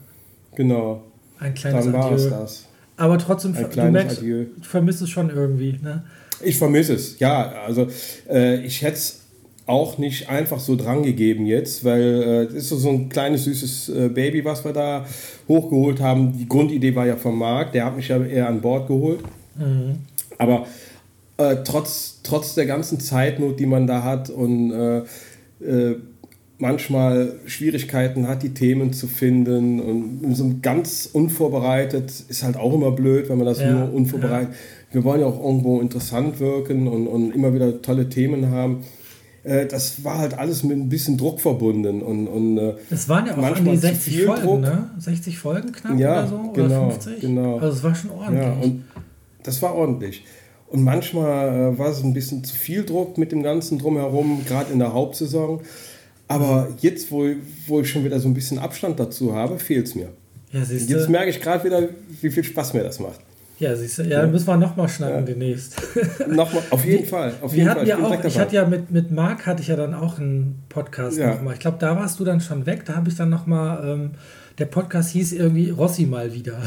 Genau. 0.56 1.04
Ein 1.40 1.54
kleines 1.56 1.86
Dann 1.86 1.94
war 1.94 2.12
es 2.12 2.30
das. 2.30 2.66
Aber 2.96 3.18
trotzdem, 3.18 3.54
du 3.54 3.92
merkst, 3.92 4.20
Adieu. 4.20 4.46
du 4.56 4.64
vermisst 4.64 5.02
es 5.02 5.10
schon 5.10 5.30
irgendwie, 5.30 5.80
ne? 5.82 6.04
Ich 6.44 6.58
vermisse 6.58 6.94
es, 6.94 7.20
ja. 7.20 7.54
Also 7.66 7.88
äh, 8.30 8.62
ich 8.66 8.82
hätte 8.82 8.96
es 8.96 9.22
auch 9.68 9.98
nicht 9.98 10.30
einfach 10.30 10.60
so 10.60 10.76
drangegeben 10.76 11.46
jetzt, 11.46 11.86
weil 11.86 12.02
äh, 12.02 12.44
es 12.56 12.72
ist 12.72 12.82
so 12.82 12.90
ein 12.90 13.10
kleines 13.10 13.46
süßes 13.46 13.90
äh, 13.90 14.10
Baby, 14.10 14.44
was 14.44 14.66
wir 14.66 14.74
da 14.74 15.06
hochgeholt 15.48 16.02
haben. 16.02 16.38
Die 16.38 16.48
Grundidee 16.48 16.96
war 16.96 17.06
ja 17.06 17.16
vom 17.16 17.38
Marc, 17.38 17.72
der 17.72 17.86
hat 17.86 17.96
mich 17.96 18.08
ja 18.08 18.24
eher 18.24 18.48
an 18.48 18.62
Bord 18.62 18.88
geholt. 18.88 19.22
Mhm. 19.56 20.00
Aber 20.38 20.66
äh, 21.38 21.58
trotz, 21.64 22.20
trotz 22.24 22.56
der 22.56 22.66
ganzen 22.66 23.00
Zeitnot, 23.00 23.60
die 23.60 23.66
man 23.66 23.88
da 23.88 24.04
hat 24.04 24.30
und 24.30 24.72
äh, 24.72 24.98
äh, 25.64 25.96
manchmal 26.58 27.40
Schwierigkeiten 27.46 28.28
hat, 28.28 28.44
die 28.44 28.54
Themen 28.54 28.94
zu 28.94 29.08
finden 29.08 29.80
und 29.80 30.36
so 30.36 30.52
ganz 30.62 31.10
unvorbereitet 31.12 32.12
ist 32.30 32.44
halt 32.44 32.56
auch 32.56 32.74
immer 32.74 32.92
blöd, 32.92 33.30
wenn 33.30 33.38
man 33.38 33.48
das 33.48 33.60
ja, 33.60 33.72
nur 33.72 33.94
unvorbereitet. 33.94 34.54
Ja. 34.54 34.81
Wir 34.92 35.04
wollen 35.04 35.22
ja 35.22 35.28
auch 35.28 35.42
irgendwo 35.44 35.80
interessant 35.80 36.40
wirken 36.40 36.88
und, 36.88 37.08
und 37.08 37.32
immer 37.32 37.54
wieder 37.54 37.82
tolle 37.82 38.10
Themen 38.10 38.52
haben 38.52 38.84
äh, 39.44 39.66
das 39.66 40.04
war 40.04 40.20
halt 40.20 40.38
alles 40.38 40.64
mit 40.64 40.78
ein 40.78 40.90
bisschen 40.90 41.18
Druck 41.18 41.40
verbunden. 41.40 42.02
Und, 42.02 42.28
und, 42.28 42.58
äh, 42.58 42.76
es 42.90 43.10
waren 43.10 43.26
ja 43.26 43.38
auch 43.38 43.44
an 43.44 43.66
die 43.66 43.78
60 43.78 44.24
Folgen, 44.24 44.44
Druck. 44.44 44.62
ne? 44.62 44.92
60 45.00 45.38
Folgen 45.38 45.72
knapp 45.72 45.98
ja, 45.98 46.20
oder 46.20 46.28
so? 46.28 46.52
Genau, 46.54 46.86
oder 46.86 46.92
50? 46.92 47.22
Genau. 47.22 47.58
Also 47.58 47.78
es 47.78 47.84
war 47.84 47.96
schon 47.96 48.12
ordentlich. 48.12 48.44
Ja, 48.44 48.54
und 48.62 48.84
das 49.44 49.62
war 49.62 49.74
ordentlich. 49.74 50.24
Und 50.68 50.84
manchmal 50.84 51.74
äh, 51.74 51.78
war 51.78 51.90
es 51.90 52.04
ein 52.04 52.14
bisschen 52.14 52.44
zu 52.44 52.56
viel 52.56 52.86
Druck 52.86 53.18
mit 53.18 53.32
dem 53.32 53.44
Ganzen 53.44 53.80
drumherum, 53.80 54.46
gerade 54.46 54.72
in 54.72 54.80
der 54.80 54.94
Hauptsaison. 54.94 55.62
Aber 56.28 56.70
jetzt, 56.80 57.12
wo, 57.12 57.28
wo 57.68 57.82
ich 57.82 57.90
schon 57.90 58.06
wieder 58.06 58.20
so 58.20 58.30
ein 58.30 58.34
bisschen 58.34 58.58
Abstand 58.58 59.00
dazu 59.00 59.34
habe, 59.34 59.60
fehlt 59.60 59.88
es 59.88 59.96
mir. 59.96 60.10
Ja, 60.54 60.62
jetzt 60.62 61.10
merke 61.10 61.30
ich 61.30 61.42
gerade 61.42 61.64
wieder, 61.64 61.90
wie 62.22 62.30
viel 62.30 62.44
Spaß 62.44 62.74
mir 62.74 62.84
das 62.84 63.00
macht. 63.00 63.20
Ja, 63.62 63.76
siehst 63.76 64.00
du, 64.00 64.04
ja, 64.04 64.22
ja. 64.22 64.28
müssen 64.28 64.48
wir 64.48 64.58
nochmal 64.58 64.90
schnacken 64.90 65.20
ja. 65.20 65.22
demnächst. 65.22 65.80
nochmal, 66.28 66.64
auf 66.72 66.84
jeden 66.84 67.06
Fall. 67.06 67.32
Auf 67.44 67.54
jeden 67.54 67.68
wir 67.68 67.76
Fall. 67.76 67.88
Ja 67.88 68.00
ich, 68.00 68.04
auch, 68.04 68.24
ich 68.24 68.40
hatte 68.40 68.56
ja 68.56 68.66
mit, 68.66 68.90
mit 68.90 69.12
Marc 69.12 69.46
hatte 69.46 69.62
ich 69.62 69.68
ja 69.68 69.76
dann 69.76 69.94
auch 69.94 70.18
einen 70.18 70.64
Podcast 70.68 71.20
ja. 71.20 71.36
nochmal. 71.36 71.54
Ich 71.54 71.60
glaube, 71.60 71.78
da 71.80 71.96
warst 71.96 72.20
du 72.20 72.26
dann 72.26 72.42
schon 72.42 72.66
weg. 72.66 72.86
Da 72.86 72.96
habe 72.96 73.08
ich 73.10 73.16
dann 73.16 73.30
nochmal, 73.30 73.88
ähm, 73.88 74.12
der 74.58 74.66
Podcast 74.66 75.12
hieß 75.12 75.34
irgendwie 75.34 75.70
Rossi 75.70 76.08
mal 76.08 76.34
wieder. 76.34 76.58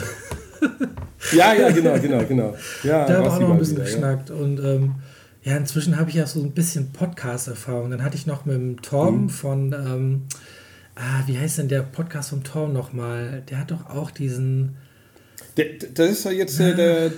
ja, 1.33 1.53
ja, 1.55 1.73
genau, 1.73 1.99
genau, 1.99 2.25
genau. 2.29 2.55
Ja, 2.85 3.07
da 3.07 3.15
haben 3.15 3.25
wir 3.25 3.33
auch 3.33 3.41
noch 3.41 3.51
ein 3.51 3.59
bisschen 3.59 3.79
wieder, 3.79 3.87
geschnackt. 3.87 4.31
Und 4.31 4.61
ähm, 4.61 4.95
ja, 5.43 5.57
inzwischen 5.57 5.99
habe 5.99 6.11
ich 6.11 6.15
ja 6.15 6.29
so 6.29 6.45
ein 6.45 6.53
bisschen 6.53 6.93
Podcast-Erfahrung. 6.93 7.91
Dann 7.91 8.05
hatte 8.05 8.15
ich 8.15 8.29
noch 8.29 8.45
mit 8.45 8.55
dem 8.55 8.83
Torben 8.83 9.23
mhm. 9.23 9.31
von, 9.31 9.73
ähm, 9.73 10.23
ah, 10.95 11.25
wie 11.27 11.37
heißt 11.37 11.59
denn 11.59 11.67
der 11.67 11.83
Podcast 11.83 12.31
vom 12.31 12.45
Torben 12.45 12.73
nochmal? 12.73 13.43
Der 13.51 13.59
hat 13.59 13.73
doch 13.73 13.91
auch 13.91 14.13
diesen 14.13 14.77
der, 15.57 15.67
das 15.95 16.11
ist 16.11 16.25
ja 16.25 16.31
jetzt 16.31 16.59
äh, 16.61 16.75
der 16.75 17.13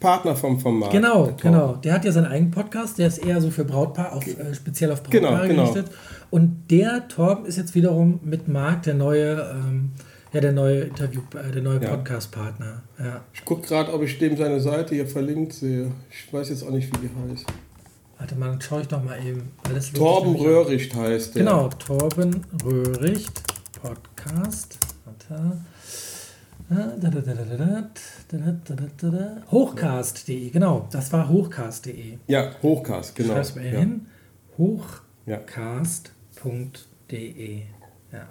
Partner 0.00 0.36
vom, 0.36 0.60
vom 0.60 0.80
Markt. 0.80 0.92
Genau, 0.92 1.26
der 1.26 1.34
genau. 1.36 1.74
Der 1.76 1.94
hat 1.94 2.04
ja 2.04 2.12
seinen 2.12 2.26
eigenen 2.26 2.50
Podcast, 2.50 2.98
der 2.98 3.08
ist 3.08 3.18
eher 3.18 3.40
so 3.40 3.50
für 3.50 3.64
Brautpaar, 3.64 4.12
auf, 4.12 4.26
äh, 4.26 4.54
speziell 4.54 4.92
auf 4.92 5.02
Brautpaare 5.02 5.48
genau, 5.48 5.62
gerichtet. 5.62 5.86
Genau. 5.86 5.98
Und 6.30 6.70
der 6.70 7.08
Torben 7.08 7.46
ist 7.46 7.56
jetzt 7.56 7.74
wiederum 7.74 8.20
mit 8.22 8.48
Marc 8.48 8.82
der 8.82 8.94
neue, 8.94 9.54
ähm, 9.54 9.92
ja, 10.32 10.40
der 10.40 10.52
neue 10.52 10.80
Interview, 10.80 11.22
äh, 11.32 11.52
der 11.52 11.62
neue 11.62 11.80
ja. 11.82 11.90
Podcast-Partner. 11.90 12.82
Ja. 12.98 13.20
Ich 13.32 13.44
gucke 13.44 13.66
gerade, 13.66 13.92
ob 13.92 14.02
ich 14.02 14.18
dem 14.18 14.36
seine 14.36 14.60
Seite 14.60 14.94
hier 14.94 15.06
verlinkt 15.06 15.52
sehe. 15.52 15.90
Ich 16.10 16.32
weiß 16.32 16.48
jetzt 16.48 16.66
auch 16.66 16.70
nicht, 16.70 16.88
wie 16.92 17.06
die 17.06 17.32
heißt. 17.32 17.46
Warte 18.18 18.34
mal, 18.36 18.50
dann 18.50 18.60
schaue 18.60 18.82
ich 18.82 18.88
doch 18.88 19.02
mal 19.02 19.18
eben. 19.24 19.52
Torben 19.94 20.36
Röhricht 20.36 20.94
heißt 20.94 21.34
der. 21.34 21.44
Genau, 21.44 21.68
Torben 21.68 22.44
Röhricht 22.64 23.42
Podcast. 23.80 24.78
Warte. 25.04 25.58
Hochcast.de, 29.50 30.50
genau, 30.50 30.88
das 30.90 31.12
war 31.12 31.28
hochcast.de. 31.28 32.18
Ja, 32.26 32.50
Hochcast, 32.62 33.14
genau. 33.14 33.34
Schreib's 33.34 33.54
mir 33.54 33.72
ja. 33.72 33.78
hin. 33.80 34.06
Hochcast.de. 34.58 36.02
Ja. 38.12 38.28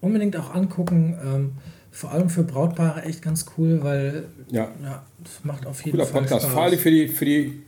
Unbedingt 0.00 0.36
auch 0.36 0.54
angucken. 0.54 1.18
Ähm, 1.24 1.52
vor 1.90 2.10
allem 2.10 2.28
für 2.28 2.42
Brautpaare 2.42 3.02
echt 3.04 3.22
ganz 3.22 3.46
cool, 3.56 3.82
weil 3.82 4.26
ja, 4.50 4.72
ja 4.82 5.06
das 5.22 5.44
macht 5.44 5.64
auf 5.64 5.84
jeden 5.84 5.96
Cooler 5.96 6.08
Fall 6.08 6.22
Podcast. 6.22 6.42
Spaß. 6.42 6.52
Vor 6.52 6.62
allem 6.64 6.78
für 6.78 6.90
die, 6.90 7.06
für 7.08 7.24
die, 7.24 7.62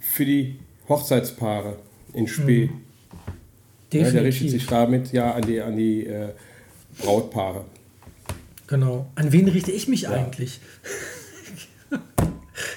für 0.00 0.24
die 0.24 0.58
Hochzeitspaare 0.88 1.78
in 2.12 2.26
Spee. 2.26 2.66
Mhm. 2.66 2.80
Ja, 3.92 4.10
der 4.10 4.24
richtet 4.24 4.50
sich 4.50 4.66
damit 4.66 5.12
ja 5.12 5.32
an 5.32 5.42
die, 5.42 5.60
an 5.60 5.76
die 5.76 6.06
äh, 6.06 6.30
Brautpaare. 6.98 7.64
Genau. 8.66 9.10
An 9.14 9.32
wen 9.32 9.48
richte 9.48 9.70
ich 9.70 9.88
mich 9.88 10.02
ja. 10.02 10.10
eigentlich? 10.10 10.60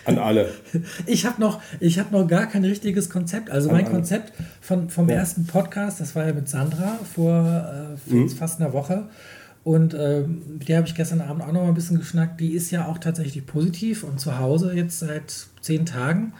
An 0.05 0.17
alle. 0.17 0.51
Ich 1.05 1.25
habe 1.25 1.39
noch, 1.39 1.61
hab 1.81 2.11
noch 2.11 2.27
gar 2.27 2.47
kein 2.47 2.63
richtiges 2.63 3.09
Konzept. 3.09 3.49
Also 3.49 3.69
An 3.69 3.75
mein 3.75 3.85
alle. 3.85 3.95
Konzept 3.95 4.33
von, 4.61 4.89
vom 4.89 5.09
ja. 5.09 5.15
ersten 5.15 5.45
Podcast, 5.45 5.99
das 5.99 6.15
war 6.15 6.25
ja 6.25 6.33
mit 6.33 6.49
Sandra 6.49 6.99
vor 7.13 7.97
äh, 8.09 8.13
mhm. 8.13 8.29
fast 8.29 8.59
einer 8.59 8.73
Woche. 8.73 9.07
Und 9.63 9.93
äh, 9.93 10.21
mit 10.21 10.67
der 10.67 10.77
habe 10.77 10.87
ich 10.87 10.95
gestern 10.95 11.21
Abend 11.21 11.43
auch 11.43 11.51
noch 11.51 11.61
mal 11.61 11.67
ein 11.67 11.73
bisschen 11.73 11.99
geschnackt. 11.99 12.39
Die 12.39 12.53
ist 12.53 12.71
ja 12.71 12.87
auch 12.87 12.97
tatsächlich 12.97 13.45
positiv 13.45 14.03
und 14.03 14.19
zu 14.19 14.39
Hause 14.39 14.73
jetzt 14.73 14.99
seit 14.99 15.47
zehn 15.61 15.85
Tagen. 15.85 16.33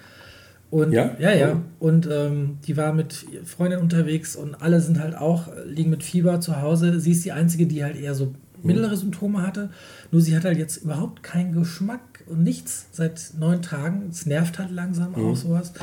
Und 0.72 0.91
ja, 0.91 1.16
ja. 1.20 1.34
ja. 1.34 1.54
Oh. 1.80 1.88
Und 1.88 2.08
ähm, 2.12 2.60
die 2.66 2.78
war 2.78 2.93
mit 2.93 3.26
Freundin 3.43 3.80
unterwegs 3.80 4.36
und 4.36 4.62
alle 4.62 4.82
sind 4.82 5.00
halt 5.00 5.16
auch, 5.16 5.47
liegen 5.66 5.89
mit 5.89 6.04
Fieber 6.04 6.39
zu 6.41 6.62
Hause. 6.62 7.00
Sie 7.00 7.12
ist 7.12 7.26
die 7.26 7.32
Einzige, 7.32 7.66
die 7.66 7.84
halt 7.84 7.97
eher 7.97 8.14
so 8.14 8.34
mittlere 8.64 8.95
Symptome 8.95 9.41
hatte. 9.45 9.70
Nur 10.12 10.22
sie 10.22 10.36
hat 10.36 10.45
halt 10.45 10.57
jetzt 10.57 10.78
überhaupt 10.78 11.24
keinen 11.24 11.53
Geschmack 11.53 12.24
und 12.28 12.43
nichts 12.43 12.88
seit 12.91 13.32
neun 13.38 13.62
Tagen. 13.62 14.10
Es 14.10 14.26
nervt 14.26 14.60
halt 14.60 14.72
langsam 14.72 15.12
mhm. 15.12 15.26
auch 15.26 15.36
sowas. 15.36 15.74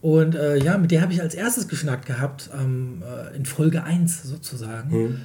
Und 0.00 0.34
äh, 0.34 0.56
ja, 0.58 0.78
mit 0.78 0.90
der 0.90 1.02
habe 1.02 1.12
ich 1.12 1.20
als 1.20 1.34
erstes 1.34 1.68
geschnackt 1.68 2.06
gehabt, 2.06 2.50
ähm, 2.56 3.02
äh, 3.02 3.36
in 3.36 3.44
Folge 3.44 3.82
1 3.82 4.22
sozusagen. 4.24 4.90
Mhm. 4.90 5.16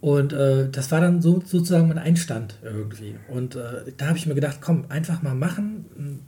Und 0.00 0.32
äh, 0.32 0.68
das 0.68 0.90
war 0.90 1.00
dann 1.00 1.22
so, 1.22 1.42
sozusagen 1.44 1.88
mein 1.88 1.98
Einstand 1.98 2.58
irgendwie. 2.62 3.14
Und 3.28 3.56
äh, 3.56 3.92
da 3.96 4.08
habe 4.08 4.18
ich 4.18 4.26
mir 4.26 4.34
gedacht, 4.34 4.58
komm, 4.60 4.86
einfach 4.88 5.22
mal 5.22 5.34
machen. 5.34 6.20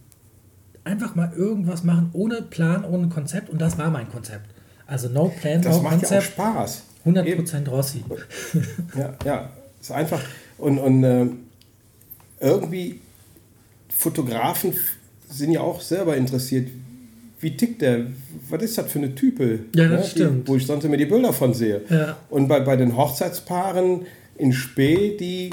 Einfach 0.84 1.14
mal 1.14 1.32
irgendwas 1.34 1.82
machen, 1.82 2.10
ohne 2.12 2.42
Plan, 2.42 2.84
ohne 2.84 3.08
Konzept. 3.08 3.50
Und 3.50 3.60
das 3.60 3.78
war 3.78 3.90
mein 3.90 4.08
Konzept. 4.08 4.50
Also 4.86 5.08
no 5.08 5.28
plan, 5.28 5.62
das 5.62 5.76
no 5.76 5.82
macht 5.82 5.98
Konzept. 6.00 6.38
Ja 6.38 6.44
auch 6.44 6.54
Spaß. 6.54 6.82
100% 7.06 7.26
Eben. 7.26 7.66
Rossi. 7.66 8.04
Ja, 8.96 9.14
ja, 9.24 9.50
ist 9.80 9.92
einfach. 9.92 10.22
Und, 10.58 10.78
und 10.78 11.04
äh, 11.04 11.26
irgendwie, 12.40 13.00
Fotografen 13.94 14.72
sind 15.28 15.52
ja 15.52 15.60
auch 15.60 15.80
selber 15.80 16.16
interessiert. 16.16 16.68
Wie 17.40 17.56
tickt 17.56 17.82
der? 17.82 18.06
Was 18.48 18.62
ist 18.62 18.78
das 18.78 18.90
für 18.90 18.98
eine 18.98 19.14
Type? 19.14 19.60
Ja, 19.74 19.88
das 19.88 20.00
ne? 20.00 20.10
stimmt. 20.10 20.48
Die, 20.48 20.50
wo 20.50 20.56
ich 20.56 20.66
sonst 20.66 20.84
immer 20.84 20.96
die 20.96 21.06
Bilder 21.06 21.32
von 21.32 21.52
sehe. 21.52 21.82
Ja. 21.90 22.16
Und 22.30 22.48
bei, 22.48 22.60
bei 22.60 22.76
den 22.76 22.96
Hochzeitspaaren 22.96 24.06
in 24.38 24.52
Spee, 24.52 25.16
die, 25.16 25.50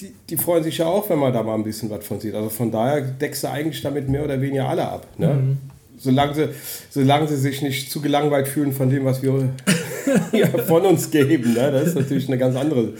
die, 0.00 0.14
die, 0.28 0.36
freuen 0.36 0.64
sich 0.64 0.78
ja 0.78 0.86
auch, 0.86 1.10
wenn 1.10 1.18
man 1.18 1.32
da 1.32 1.42
mal 1.42 1.54
ein 1.54 1.64
bisschen 1.64 1.90
was 1.90 2.06
von 2.06 2.20
sieht. 2.20 2.34
Also 2.34 2.48
von 2.48 2.70
daher 2.70 3.02
deckst 3.02 3.44
du 3.44 3.50
eigentlich 3.50 3.82
damit 3.82 4.08
mehr 4.08 4.24
oder 4.24 4.40
weniger 4.40 4.68
alle 4.68 4.88
ab. 4.88 5.06
Ne? 5.18 5.34
Mhm. 5.34 5.58
Solange, 6.00 6.34
sie, 6.34 6.48
solange 6.88 7.28
sie 7.28 7.36
sich 7.36 7.60
nicht 7.60 7.90
zu 7.90 8.00
gelangweilt 8.00 8.48
fühlen 8.48 8.72
von 8.72 8.88
dem, 8.88 9.04
was 9.04 9.22
wir 9.22 9.50
ja, 10.32 10.46
von 10.46 10.82
uns 10.82 11.10
geben. 11.10 11.52
Ne? 11.52 11.70
Das 11.70 11.88
ist 11.88 11.94
natürlich 11.94 12.26
eine 12.26 12.38
ganz 12.38 12.56
andere, 12.56 12.94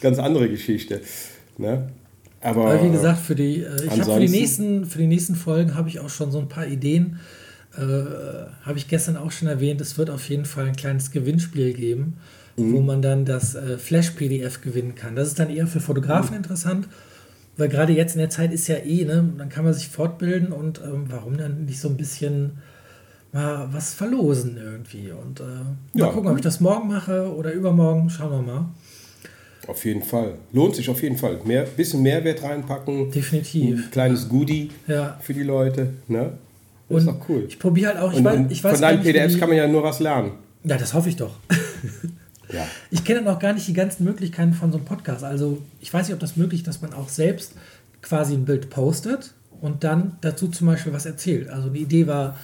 ganz 0.00 0.18
andere 0.18 0.48
Geschichte. 0.48 1.02
Ne? 1.58 1.90
Aber, 2.40 2.70
Aber 2.70 2.84
wie 2.84 2.90
gesagt, 2.90 3.20
für 3.20 3.34
die, 3.34 3.62
äh, 3.62 3.84
ich 3.84 4.02
für 4.02 4.20
die 4.20 4.28
nächsten, 4.28 4.86
für 4.86 4.98
die 4.98 5.06
nächsten 5.06 5.34
Folgen 5.34 5.74
habe 5.74 5.90
ich 5.90 6.00
auch 6.00 6.08
schon 6.08 6.30
so 6.30 6.38
ein 6.38 6.48
paar 6.48 6.66
Ideen. 6.66 7.20
Äh, 7.76 7.82
habe 8.62 8.78
ich 8.78 8.88
gestern 8.88 9.18
auch 9.18 9.30
schon 9.30 9.46
erwähnt, 9.46 9.80
es 9.82 9.98
wird 9.98 10.08
auf 10.08 10.28
jeden 10.30 10.46
Fall 10.46 10.66
ein 10.66 10.76
kleines 10.76 11.10
Gewinnspiel 11.10 11.74
geben, 11.74 12.16
mhm. 12.56 12.72
wo 12.72 12.80
man 12.80 13.02
dann 13.02 13.26
das 13.26 13.54
äh, 13.54 13.76
Flash-PDF 13.76 14.62
gewinnen 14.62 14.94
kann. 14.94 15.16
Das 15.16 15.28
ist 15.28 15.38
dann 15.38 15.50
eher 15.50 15.66
für 15.66 15.80
Fotografen 15.80 16.30
mhm. 16.30 16.38
interessant, 16.38 16.88
weil 17.58 17.68
gerade 17.68 17.92
jetzt 17.92 18.14
in 18.14 18.20
der 18.20 18.30
Zeit 18.30 18.52
ist 18.52 18.68
ja 18.68 18.76
eh, 18.76 19.04
ne, 19.04 19.32
dann 19.36 19.48
kann 19.48 19.64
man 19.64 19.74
sich 19.74 19.88
fortbilden 19.88 20.52
und 20.52 20.80
ähm, 20.82 21.06
warum 21.08 21.36
dann 21.36 21.64
nicht 21.66 21.80
so 21.80 21.88
ein 21.88 21.96
bisschen 21.96 22.52
mal 23.32 23.68
was 23.72 23.94
verlosen 23.94 24.56
irgendwie. 24.56 25.10
Und 25.10 25.40
äh, 25.40 25.42
mal 25.42 25.66
ja. 25.94 26.06
gucken, 26.08 26.30
ob 26.30 26.36
ich 26.36 26.42
das 26.42 26.60
morgen 26.60 26.88
mache 26.88 27.34
oder 27.34 27.52
übermorgen. 27.52 28.08
Schauen 28.10 28.30
wir 28.30 28.42
mal. 28.42 28.64
Auf 29.66 29.84
jeden 29.84 30.02
Fall. 30.02 30.34
Lohnt 30.52 30.76
sich 30.76 30.88
auf 30.88 31.02
jeden 31.02 31.18
Fall. 31.18 31.40
Mehr, 31.44 31.64
bisschen 31.64 32.02
Mehrwert 32.02 32.42
reinpacken. 32.42 33.10
Definitiv. 33.10 33.86
Ein 33.86 33.90
kleines 33.90 34.28
Goodie 34.28 34.70
ja. 34.86 35.18
für 35.20 35.34
die 35.34 35.42
Leute. 35.42 35.90
Ne? 36.06 36.32
Das 36.88 36.94
und 36.94 36.96
ist 36.98 37.06
doch 37.08 37.28
cool. 37.28 37.44
Ich 37.48 37.58
probiere 37.58 37.94
halt 37.94 38.00
auch. 38.00 38.12
Ich 38.12 38.18
und, 38.18 38.24
weiß, 38.24 38.40
ich 38.48 38.64
weiß 38.64 38.72
von 38.72 38.80
deinen 38.80 39.02
PDFs 39.02 39.38
kann 39.38 39.48
man 39.48 39.58
ja 39.58 39.66
nur 39.66 39.82
was 39.82 40.00
lernen. 40.00 40.32
Ja, 40.64 40.78
das 40.78 40.94
hoffe 40.94 41.08
ich 41.08 41.16
doch. 41.16 41.34
ja. 42.52 42.66
Ich 42.90 43.04
kenne 43.04 43.22
noch 43.22 43.38
gar 43.38 43.52
nicht 43.52 43.68
die 43.68 43.72
ganzen 43.72 44.04
Möglichkeiten 44.04 44.52
von 44.52 44.72
so 44.72 44.78
einem 44.78 44.86
Podcast. 44.86 45.24
Also 45.24 45.62
ich 45.80 45.92
weiß 45.92 46.08
nicht, 46.08 46.14
ob 46.14 46.20
das 46.20 46.36
möglich 46.36 46.60
ist, 46.60 46.66
dass 46.66 46.82
man 46.82 46.92
auch 46.92 47.08
selbst 47.08 47.52
quasi 48.02 48.34
ein 48.34 48.44
Bild 48.44 48.70
postet 48.70 49.34
und 49.60 49.84
dann 49.84 50.16
dazu 50.20 50.48
zum 50.48 50.66
Beispiel 50.66 50.92
was 50.92 51.06
erzählt. 51.06 51.48
Also 51.48 51.68
die 51.68 51.80
Idee 51.80 52.06
war, 52.06 52.36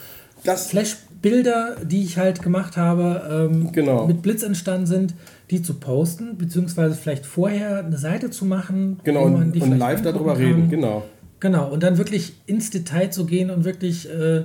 das 0.44 0.66
Flash-Bilder, 0.66 1.76
die 1.82 2.02
ich 2.02 2.18
halt 2.18 2.42
gemacht 2.42 2.76
habe, 2.76 3.48
ähm, 3.50 3.72
genau. 3.72 4.06
mit 4.06 4.22
Blitz 4.22 4.42
entstanden 4.42 4.86
sind, 4.86 5.14
die 5.50 5.62
zu 5.62 5.74
posten, 5.74 6.36
beziehungsweise 6.36 6.94
vielleicht 6.94 7.26
vorher 7.26 7.78
eine 7.78 7.96
Seite 7.96 8.30
zu 8.30 8.44
machen. 8.44 9.00
Genau, 9.04 9.24
und, 9.24 9.60
und 9.60 9.78
live 9.78 10.02
darüber 10.02 10.34
kann. 10.34 10.42
reden, 10.42 10.68
genau. 10.68 11.04
Genau, 11.40 11.68
und 11.68 11.82
dann 11.82 11.98
wirklich 11.98 12.34
ins 12.46 12.70
Detail 12.70 13.10
zu 13.10 13.26
gehen 13.26 13.50
und 13.50 13.64
wirklich 13.64 14.08
äh, 14.08 14.44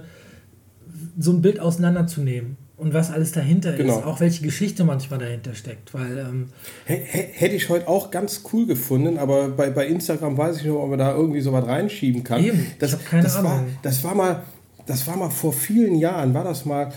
so 1.18 1.32
ein 1.32 1.42
Bild 1.42 1.60
auseinanderzunehmen. 1.60 2.58
Und 2.80 2.94
was 2.94 3.12
alles 3.12 3.32
dahinter 3.32 3.74
Genau. 3.74 4.00
ist. 4.00 4.06
Auch 4.06 4.20
welche 4.20 4.44
Geschichte 4.44 4.84
manchmal 4.84 5.20
dahinter 5.20 5.54
steckt. 5.54 5.94
Weil, 5.94 6.18
ähm, 6.18 6.48
hätte 6.86 7.56
ich 7.56 7.70
heute 7.70 7.88
auch 7.88 8.10
ganz 8.12 8.42
cool 8.52 8.66
gefunden, 8.66 9.18
aber 9.18 9.50
bei, 9.50 9.70
bei 9.70 9.86
Instagram 9.88 10.38
weiß 10.38 10.58
ich 10.58 10.64
nicht, 10.64 10.72
ob 10.72 10.90
man 10.90 11.00
da 11.00 11.14
irgendwie 11.16 11.42
so 11.42 11.52
was 11.52 11.66
reinschieben 11.66 12.24
kann. 12.24 12.44
Eben, 12.44 12.60
ich 12.60 12.78
das, 12.80 12.94
hab 12.94 13.06
keine 13.06 13.24
das 13.24 13.44
War, 13.44 13.52
Ahnung. 13.54 13.68
das 13.82 14.04
war 14.04 14.16
mal, 14.16 14.44
das 14.86 15.06
war 15.08 15.18
mal 15.18 15.30
vor 15.30 15.54
vielen 15.54 15.96
Jahren, 15.96 16.34
war 16.34 16.44
das 16.44 16.66
mal 16.66 16.92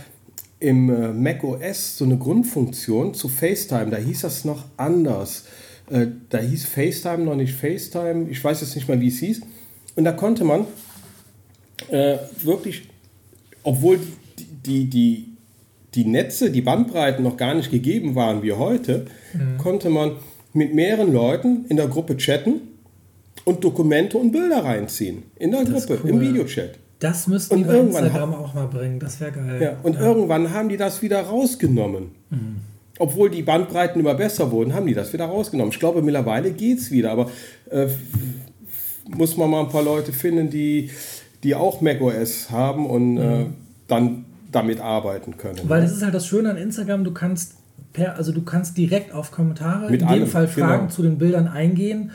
im 0.61 0.89
äh, 0.91 1.09
Mac 1.13 1.43
OS 1.43 1.99
so 1.99 2.05
eine 2.05 2.17
Grundfunktion 2.17 3.15
zu 3.15 3.29
FaceTime. 3.29 3.91
Da 3.91 3.97
hieß 3.97 4.21
das 4.21 4.45
noch 4.45 4.65
anders. 4.77 5.45
Äh, 5.91 6.07
da 6.31 6.39
hieß 6.39 6.65
FaceTime 6.67 7.25
noch 7.25 7.35
nicht 7.35 7.53
FaceTime. 7.55 8.29
Ich 8.31 8.43
weiß 8.43 8.61
jetzt 8.61 8.77
nicht 8.77 8.89
mal, 8.89 9.01
wie 9.01 9.09
es 9.09 9.19
hieß. 9.19 9.41
Und 9.97 10.05
da 10.05 10.13
konnte 10.13 10.45
man 10.45 10.67
äh, 11.89 12.17
wirklich, 12.43 12.89
obwohl 13.65 13.99
die, 14.39 14.45
die, 14.45 14.85
die, 14.89 15.32
die 15.95 16.05
Netze, 16.05 16.51
die 16.51 16.63
Bandbreiten 16.63 17.23
noch 17.23 17.37
gar 17.37 17.55
nicht 17.55 17.71
gegeben 17.71 18.15
waren 18.15 18.43
wie 18.43 18.53
heute, 18.53 19.07
Mhm. 19.35 19.59
konnte 19.59 19.91
man 19.91 20.13
mit 20.55 20.75
mehreren 20.75 21.13
Leuten 21.13 21.65
in 21.69 21.77
der 21.77 21.89
Gruppe 21.89 22.17
chatten 22.17 22.61
und 23.45 23.65
Dokumente 23.65 24.19
und 24.19 24.33
Bilder 24.33 24.65
reinziehen. 24.65 25.23
In 25.39 25.51
der 25.51 25.65
Das 25.65 25.87
Gruppe, 25.87 26.01
cool. 26.05 26.11
im 26.11 26.21
Videochat. 26.21 26.79
das 27.01 27.27
müssten 27.27 27.57
die 27.57 27.65
bei 27.65 27.75
irgendwann 27.75 28.05
Instagram 28.05 28.35
auch 28.35 28.55
mal 28.55 28.67
bringen. 28.69 29.01
Das 29.01 29.21
wäre 29.21 29.33
geil. 29.33 29.61
Ja, 29.61 29.77
und 29.83 29.99
irgendwann 29.99 30.53
haben 30.53 30.69
die 30.69 30.77
das 30.77 31.03
wieder 31.03 31.21
rausgenommen. 31.23 32.11
Mhm. 32.31 32.57
Obwohl 32.99 33.31
die 33.31 33.43
Bandbreiten 33.43 34.01
immer 34.01 34.15
besser 34.15 34.53
wurden, 34.53 34.75
haben 34.75 34.87
die 34.87 34.95
das 34.95 35.13
wieder 35.13 35.25
rausgenommen. 35.25 35.73
Ich 35.73 35.81
glaube, 35.81 36.03
mittlerweile 36.03 36.53
geht 36.53 36.79
es 36.79 36.91
wieder, 36.93 37.11
aber 37.11 37.31
äh, 37.71 37.87
muss 39.09 39.37
man 39.37 39.51
mal 39.51 39.61
ein 39.65 39.69
paar 39.71 39.83
Leute 39.83 40.13
finden, 40.13 40.51
die, 40.51 40.91
die 41.43 41.55
auch 41.55 41.81
macOS 41.81 42.51
haben 42.51 42.87
und 42.87 43.17
äh, 43.19 43.47
dann 43.89 44.27
damit 44.53 44.81
arbeiten 44.81 45.37
können. 45.37 45.59
Weil 45.69 45.83
das 45.83 45.93
ist 45.93 46.03
halt 46.03 46.15
das 46.15 46.27
Schöne 46.27 46.51
an 46.51 46.57
Instagram, 46.57 47.05
du 47.05 47.13
kannst 47.13 47.55
per, 47.93 48.17
also 48.17 48.33
du 48.33 48.43
kannst 48.43 48.77
direkt 48.79 49.13
auf 49.13 49.31
Kommentare, 49.31 49.91
Mit 49.91 50.01
in 50.03 50.07
dem 50.07 50.09
allem, 50.09 50.27
Fall 50.27 50.49
Fragen 50.49 50.83
genau. 50.85 50.91
zu 50.91 51.03
den 51.03 51.19
Bildern 51.19 51.49
eingehen 51.49 52.11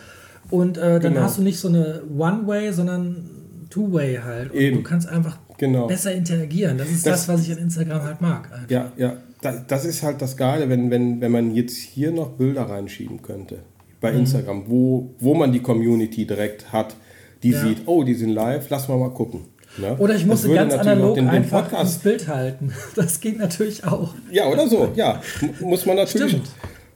und 0.49 0.77
äh, 0.77 0.99
dann 0.99 1.13
Genau. 1.13 1.21
hast 1.25 1.37
du 1.37 1.41
nicht 1.41 1.59
so 1.59 1.67
eine 1.67 2.01
One-Way, 2.15 2.71
sondern 2.73 3.29
Two-Way 3.69 4.19
halt. 4.23 4.51
Und 4.51 4.57
Eben. 4.59 4.77
du 4.77 4.83
kannst 4.83 5.07
einfach 5.09 5.37
Genau. 5.57 5.87
besser 5.87 6.13
interagieren. 6.13 6.77
Das 6.77 6.89
ist 6.89 7.05
das, 7.05 7.25
Das- 7.25 7.27
was 7.35 7.45
ich 7.47 7.51
an 7.51 7.57
Instagram 7.59 8.01
halt 8.03 8.21
mag. 8.21 8.51
Einfach. 8.51 8.69
Ja, 8.69 8.91
ja. 8.97 9.17
Da, 9.41 9.51
das 9.67 9.85
ist 9.85 10.01
halt 10.01 10.19
das 10.21 10.35
Geile, 10.37 10.67
wenn, 10.69 10.89
wenn, 10.89 11.21
wenn 11.21 11.31
man 11.31 11.53
jetzt 11.53 11.75
hier 11.77 12.11
noch 12.11 12.29
Bilder 12.31 12.63
reinschieben 12.63 13.21
könnte 13.21 13.59
bei 14.01 14.11
Mhm. 14.11 14.19
Instagram, 14.19 14.63
wo, 14.67 15.11
wo 15.19 15.35
man 15.35 15.51
die 15.51 15.59
Community 15.59 16.25
direkt 16.25 16.71
hat, 16.73 16.95
die 17.43 17.51
Ja. 17.51 17.61
sieht, 17.61 17.83
oh, 17.85 18.03
die 18.03 18.15
sind 18.15 18.29
live, 18.29 18.67
lass 18.69 18.87
mal 18.87 18.97
mal 18.97 19.11
gucken. 19.11 19.41
Ne? 19.77 19.95
Oder 19.97 20.15
ich 20.15 20.21
Das 20.21 20.27
musste 20.27 20.53
ganz 20.53 20.73
analog 20.73 21.15
den, 21.15 21.25
den 21.25 21.33
einfach 21.33 21.63
Podcast 21.63 22.03
Bild 22.03 22.27
halten. 22.27 22.73
Das 22.95 23.19
geht 23.19 23.37
natürlich 23.37 23.83
auch. 23.85 24.13
Ja, 24.31 24.45
oder 24.47 24.67
so, 24.67 24.91
ja. 24.95 25.21
Muss 25.59 25.85
man 25.85 25.95
natürlich. 25.97 26.31
Stimmt. 26.31 26.49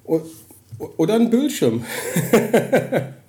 O- 0.06 0.22
Oder 0.98 1.16
ein 1.16 1.30
Bildschirm. 1.30 1.84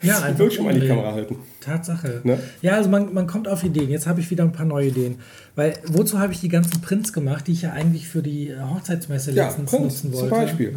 Ja, 0.04 0.18
Ein 0.18 0.34
Bildschirm 0.34 0.66
an 0.66 0.74
die 0.74 0.80
umdrehen. 0.80 0.96
Kamera 0.96 1.14
halten. 1.14 1.36
Tatsache. 1.60 2.22
Ne? 2.24 2.36
Ja, 2.60 2.72
also 2.72 2.90
man, 2.90 3.14
man 3.14 3.28
kommt 3.28 3.46
auf 3.46 3.62
Ideen. 3.62 3.88
Jetzt 3.88 4.08
habe 4.08 4.18
ich 4.18 4.28
wieder 4.32 4.42
ein 4.42 4.50
paar 4.50 4.66
neue 4.66 4.88
Ideen. 4.88 5.20
Weil 5.54 5.74
wozu 5.86 6.18
habe 6.18 6.32
ich 6.32 6.40
die 6.40 6.48
ganzen 6.48 6.80
Prints 6.80 7.12
gemacht, 7.12 7.46
die 7.46 7.52
ich 7.52 7.62
ja 7.62 7.70
eigentlich 7.72 8.08
für 8.08 8.20
die 8.20 8.48
äh, 8.48 8.58
Hochzeitsmesse 8.60 9.30
Ja, 9.30 9.44
letztens 9.46 9.70
Prints 9.70 10.02
nutzen 10.02 10.12
zum 10.12 10.22
wollte? 10.30 10.34
Beispiel. 10.46 10.72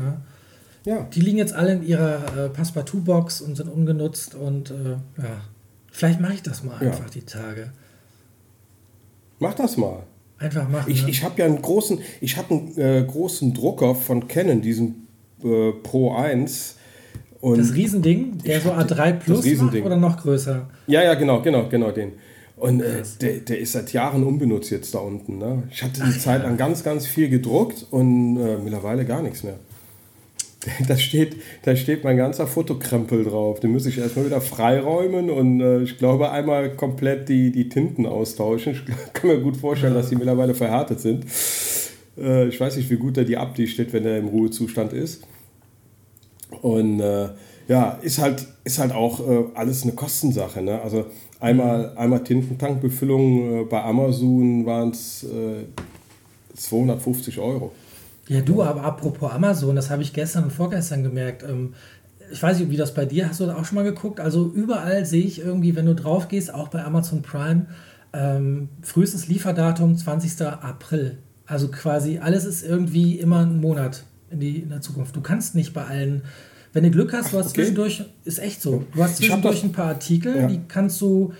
Ja. 0.85 0.93
Ja. 0.93 1.07
Die 1.11 1.21
liegen 1.21 1.39
jetzt 1.39 1.53
alle 1.53 1.73
in 1.73 1.81
ihrer 1.83 2.19
äh, 2.37 2.49
Passepartout-Box 2.49 3.41
und 3.41 3.55
sind 3.57 3.67
ungenutzt 3.67 4.35
und 4.35 4.69
äh, 4.69 4.91
ja, 5.17 5.25
vielleicht 5.91 6.19
mache 6.21 6.33
ich 6.35 6.43
das 6.43 6.63
mal 6.63 6.75
Ja. 6.79 6.91
einfach 6.91 7.09
die 7.09 7.23
Tage. 7.23 7.71
Mach 9.39 9.53
das 9.53 9.77
mal. 9.77 10.03
Einfach 10.37 10.67
machen. 10.67 10.91
Ich, 10.91 11.03
ne? 11.03 11.09
ich 11.09 11.23
habe 11.23 11.39
ja 11.39 11.45
einen 11.45 11.61
großen, 11.61 11.99
ich 12.21 12.37
habe 12.37 12.53
einen 12.53 12.77
äh, 12.77 13.05
großen 13.07 13.53
Drucker 13.53 13.95
von 13.95 14.27
Canon, 14.27 14.61
diesen 14.61 15.07
äh, 15.43 15.71
Pro 15.71 16.13
1. 16.13 16.75
Und 17.41 17.57
das 17.59 17.73
Riesending, 17.73 18.39
der 18.39 18.59
so 18.59 18.75
hab 18.75 18.87
die- 18.87 18.93
A3 18.93 19.13
Plus 19.13 19.45
macht 19.57 19.75
oder 19.75 19.97
noch 19.97 20.21
größer? 20.21 20.67
ja, 20.87 21.03
ja, 21.03 21.13
genau, 21.13 21.41
genau, 21.41 21.67
genau 21.69 21.91
den. 21.91 22.13
Und 22.57 22.81
äh, 22.81 23.03
der, 23.21 23.39
der 23.39 23.59
ist 23.59 23.73
seit 23.73 23.91
Jahren 23.91 24.23
unbenutzt 24.23 24.71
jetzt 24.71 24.95
da 24.95 24.99
unten. 24.99 25.37
Ne? 25.37 25.63
Ich 25.69 25.83
hatte 25.83 26.01
eine 26.03 26.17
Zeit 26.17 26.43
lang 26.43 26.55
ganz, 26.57 26.83
ganz 26.83 27.05
viel 27.05 27.29
gedruckt 27.29 27.85
und 27.91 28.37
äh, 28.37 28.57
mittlerweile 28.57 29.05
gar 29.05 29.21
nichts 29.21 29.43
mehr. 29.43 29.59
Da 30.87 30.97
steht, 30.97 31.35
da 31.63 31.75
steht 31.75 32.03
mein 32.03 32.17
ganzer 32.17 32.47
Fotokrempel 32.47 33.23
drauf. 33.23 33.59
Den 33.59 33.71
muss 33.71 33.85
ich 33.85 33.97
erstmal 33.97 34.25
wieder 34.25 34.41
freiräumen 34.41 35.29
und 35.29 35.61
äh, 35.61 35.81
ich 35.81 35.97
glaube 35.97 36.31
einmal 36.31 36.75
komplett 36.75 37.29
die, 37.29 37.51
die 37.51 37.69
Tinten 37.69 38.05
austauschen. 38.05 38.73
Ich 38.73 38.85
kann 39.13 39.29
mir 39.29 39.39
gut 39.39 39.57
vorstellen, 39.57 39.93
dass 39.93 40.09
die 40.09 40.15
mittlerweile 40.15 40.53
verhärtet 40.53 40.99
sind. 40.99 41.25
Äh, 42.17 42.47
ich 42.47 42.59
weiß 42.59 42.77
nicht, 42.77 42.89
wie 42.89 42.97
gut 42.97 43.17
er 43.17 43.25
die 43.25 43.37
abdichtet, 43.37 43.93
wenn 43.93 44.05
er 44.05 44.17
im 44.17 44.27
Ruhezustand 44.27 44.93
ist. 44.93 45.23
Und 46.61 46.99
äh, 46.99 47.29
ja, 47.67 47.99
ist 48.01 48.19
halt, 48.19 48.45
ist 48.63 48.79
halt 48.79 48.91
auch 48.91 49.27
äh, 49.27 49.45
alles 49.55 49.83
eine 49.83 49.93
Kostensache. 49.93 50.61
Ne? 50.61 50.81
Also 50.81 51.05
einmal, 51.39 51.93
einmal 51.95 52.23
Tintentankbefüllung 52.23 53.61
äh, 53.61 53.63
bei 53.63 53.83
Amazon 53.83 54.65
waren 54.65 54.89
es 54.91 55.23
äh, 55.23 55.65
250 56.55 57.39
Euro. 57.39 57.71
Ja, 58.27 58.41
du, 58.41 58.63
aber 58.63 58.83
apropos 58.83 59.31
Amazon, 59.31 59.75
das 59.75 59.89
habe 59.89 60.01
ich 60.01 60.13
gestern 60.13 60.45
und 60.45 60.51
vorgestern 60.53 61.03
gemerkt. 61.03 61.43
Ähm, 61.43 61.73
ich 62.31 62.41
weiß 62.41 62.57
nicht, 62.59 62.71
wie 62.71 62.77
das 62.77 62.93
bei 62.93 63.05
dir, 63.05 63.29
hast 63.29 63.39
du 63.39 63.45
da 63.45 63.55
auch 63.55 63.65
schon 63.65 63.75
mal 63.75 63.83
geguckt? 63.83 64.19
Also 64.19 64.51
überall 64.51 65.05
sehe 65.05 65.23
ich 65.23 65.39
irgendwie, 65.39 65.75
wenn 65.75 65.85
du 65.85 65.93
drauf 65.93 66.27
gehst, 66.27 66.51
auch 66.53 66.69
bei 66.69 66.83
Amazon 66.83 67.21
Prime, 67.21 67.67
ähm, 68.13 68.69
frühestes 68.81 69.27
Lieferdatum 69.27 69.95
20. 69.95 70.41
April. 70.41 71.19
Also 71.45 71.67
quasi 71.67 72.17
alles 72.17 72.45
ist 72.45 72.63
irgendwie 72.63 73.19
immer 73.19 73.41
ein 73.45 73.59
Monat 73.61 74.03
in, 74.31 74.39
die, 74.39 74.57
in 74.59 74.69
der 74.69 74.81
Zukunft. 74.81 75.15
Du 75.15 75.21
kannst 75.21 75.53
nicht 75.53 75.73
bei 75.73 75.85
allen, 75.85 76.23
wenn 76.73 76.83
du 76.83 76.89
Glück 76.89 77.13
hast, 77.13 77.31
du 77.31 77.37
hast 77.37 77.47
okay. 77.51 77.61
zwischendurch, 77.61 78.03
ist 78.23 78.39
echt 78.39 78.61
so, 78.61 78.83
du 78.95 79.03
hast 79.03 79.17
zwischendurch 79.17 79.63
ein 79.63 79.71
paar 79.71 79.85
Artikel, 79.89 80.35
Ja. 80.35 80.47
die 80.47 80.61
kannst 80.67 80.99
du, 81.01 81.33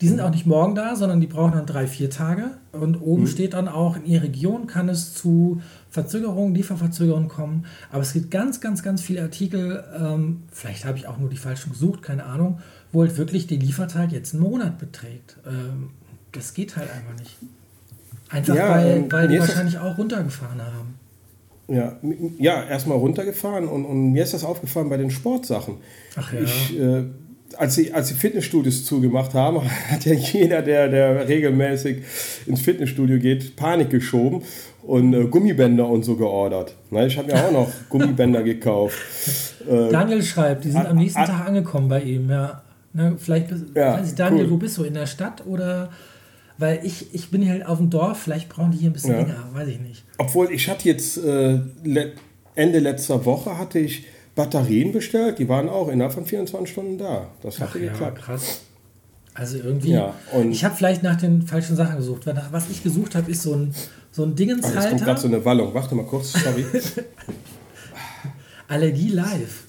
die 0.00 0.08
sind 0.08 0.20
auch 0.20 0.30
nicht 0.30 0.46
morgen 0.46 0.74
da, 0.74 0.96
sondern 0.96 1.20
die 1.20 1.28
brauchen 1.28 1.52
dann 1.52 1.66
drei, 1.66 1.86
vier 1.86 2.10
Tage. 2.10 2.50
Und 2.72 2.96
Mhm. 2.96 3.02
oben 3.06 3.26
steht 3.28 3.54
dann 3.54 3.68
auch, 3.68 3.94
in 3.96 4.04
ihrer 4.06 4.24
Region 4.24 4.66
kann 4.66 4.88
es 4.88 5.14
zu 5.14 5.60
Verzögerungen, 5.92 6.54
Lieferverzögerungen 6.54 7.28
kommen. 7.28 7.66
Aber 7.90 8.00
es 8.00 8.14
gibt 8.14 8.30
ganz, 8.30 8.62
ganz, 8.62 8.82
ganz 8.82 9.02
viele 9.02 9.20
Artikel, 9.20 9.84
ähm, 9.94 10.44
vielleicht 10.50 10.86
habe 10.86 10.96
ich 10.96 11.06
auch 11.06 11.18
nur 11.18 11.28
die 11.28 11.36
falschen 11.36 11.70
gesucht, 11.70 12.02
keine 12.02 12.24
Ahnung, 12.24 12.60
wo 12.92 13.02
halt 13.02 13.18
wirklich 13.18 13.46
die 13.46 13.58
Lieferzeit 13.58 14.10
jetzt 14.10 14.32
einen 14.32 14.42
Monat 14.42 14.78
beträgt. 14.78 15.36
Ähm, 15.46 15.90
das 16.32 16.54
geht 16.54 16.76
halt 16.78 16.88
einfach 16.90 17.18
nicht. 17.18 17.36
Einfach 18.30 18.54
Ja, 18.54 18.70
weil, 18.70 18.96
ähm, 18.96 19.12
weil 19.12 19.28
die 19.28 19.38
wahrscheinlich 19.38 19.76
auch 19.76 19.98
runtergefahren 19.98 20.62
haben. 20.62 20.94
Ja, 21.68 21.98
ja 22.38 22.64
erstmal 22.64 22.96
runtergefahren 22.96 23.68
und, 23.68 23.84
und 23.84 24.12
mir 24.12 24.22
ist 24.22 24.32
das 24.32 24.44
aufgefallen 24.44 24.88
bei 24.88 24.96
den 24.96 25.10
Sportsachen. 25.10 25.74
Ach 26.16 26.32
ja. 26.32 26.40
Ich, 26.40 26.78
äh, 26.80 27.04
als, 27.58 27.74
die, 27.74 27.92
als 27.92 28.08
die 28.08 28.14
Fitnessstudios 28.14 28.86
zugemacht 28.86 29.34
haben, 29.34 29.60
hat 29.90 30.06
ja 30.06 30.14
jeder, 30.14 30.62
der, 30.62 30.88
der 30.88 31.28
regelmäßig 31.28 31.98
ins 32.46 32.62
Fitnessstudio 32.62 33.18
geht, 33.18 33.56
Panik 33.56 33.90
geschoben 33.90 34.42
und 34.82 35.14
äh, 35.14 35.24
Gummibänder 35.26 35.86
und 35.88 36.04
so 36.04 36.16
geordert. 36.16 36.74
Na, 36.90 37.06
ich 37.06 37.16
habe 37.18 37.28
mir 37.32 37.44
auch 37.44 37.50
noch 37.52 37.68
Gummibänder 37.88 38.42
gekauft. 38.42 38.96
Äh, 39.68 39.90
Daniel 39.90 40.22
schreibt, 40.22 40.64
die 40.64 40.70
sind 40.70 40.86
am 40.86 40.96
nächsten. 40.96 41.24
Tag 41.24 41.46
angekommen 41.46 41.88
bei 41.88 42.02
ihm, 42.02 42.28
ja. 42.30 42.62
Ne, 42.94 43.14
vielleicht, 43.18 43.48
Ja, 43.74 43.94
weiß 43.98 44.08
ich, 44.10 44.14
Daniel, 44.14 44.44
cool. 44.46 44.50
wo 44.52 44.56
bist 44.58 44.76
du? 44.78 44.84
In 44.84 44.94
der 44.94 45.06
Stadt 45.06 45.46
oder? 45.46 45.90
Weil 46.58 46.80
ich, 46.84 47.14
ich 47.14 47.30
bin 47.30 47.40
hier 47.42 47.52
halt 47.52 47.66
auf 47.66 47.78
dem 47.78 47.88
Dorf, 47.90 48.18
vielleicht 48.18 48.48
brauchen 48.50 48.72
die 48.72 48.78
hier 48.78 48.90
ein 48.90 48.92
bisschen 48.92 49.12
Ja. 49.12 49.20
länger, 49.22 49.48
weiß 49.54 49.68
ich 49.68 49.80
nicht. 49.80 50.04
Obwohl 50.18 50.52
ich 50.52 50.68
hatte 50.68 50.86
jetzt 50.88 51.16
äh, 51.16 51.58
le 51.82 52.12
Ende 52.54 52.78
letzter 52.80 53.24
Woche 53.24 53.56
hatte 53.58 53.78
ich 53.78 54.04
Batterien 54.34 54.92
bestellt, 54.92 55.38
die 55.38 55.48
waren 55.48 55.68
auch 55.70 55.88
innerhalb 55.88 56.12
von 56.12 56.26
24 56.26 56.70
Stunden 56.70 56.98
da. 56.98 57.28
Das 57.42 57.56
Ach 57.56 57.68
hatte 57.68 57.78
ja, 57.78 57.92
geklappt. 57.92 58.18
krass. 58.20 58.60
Also 59.34 59.56
irgendwie, 59.56 59.92
Ja, 59.92 60.14
ich 60.50 60.62
habe 60.62 60.74
vielleicht 60.76 61.02
nach 61.02 61.16
den 61.16 61.40
falschen 61.42 61.74
Sachen 61.74 61.96
gesucht. 61.96 62.26
Was 62.50 62.68
ich 62.68 62.82
gesucht 62.82 63.14
habe, 63.14 63.30
ist 63.30 63.42
so 63.42 63.54
ein, 63.54 63.74
so 64.12 64.22
ein 64.24 64.28
Ah, 64.28 64.38
Jetzt 64.38 64.38
kommt 64.38 64.38
Dingenshalter. 64.38 64.96
gerade 65.04 65.20
so 65.20 65.26
eine 65.28 65.44
Wallung. 65.44 65.74
Warte 65.74 65.94
mal 65.94 66.04
kurz, 66.06 66.32
sorry. 66.32 66.64
Allergie 68.68 69.08
live. 69.08 69.64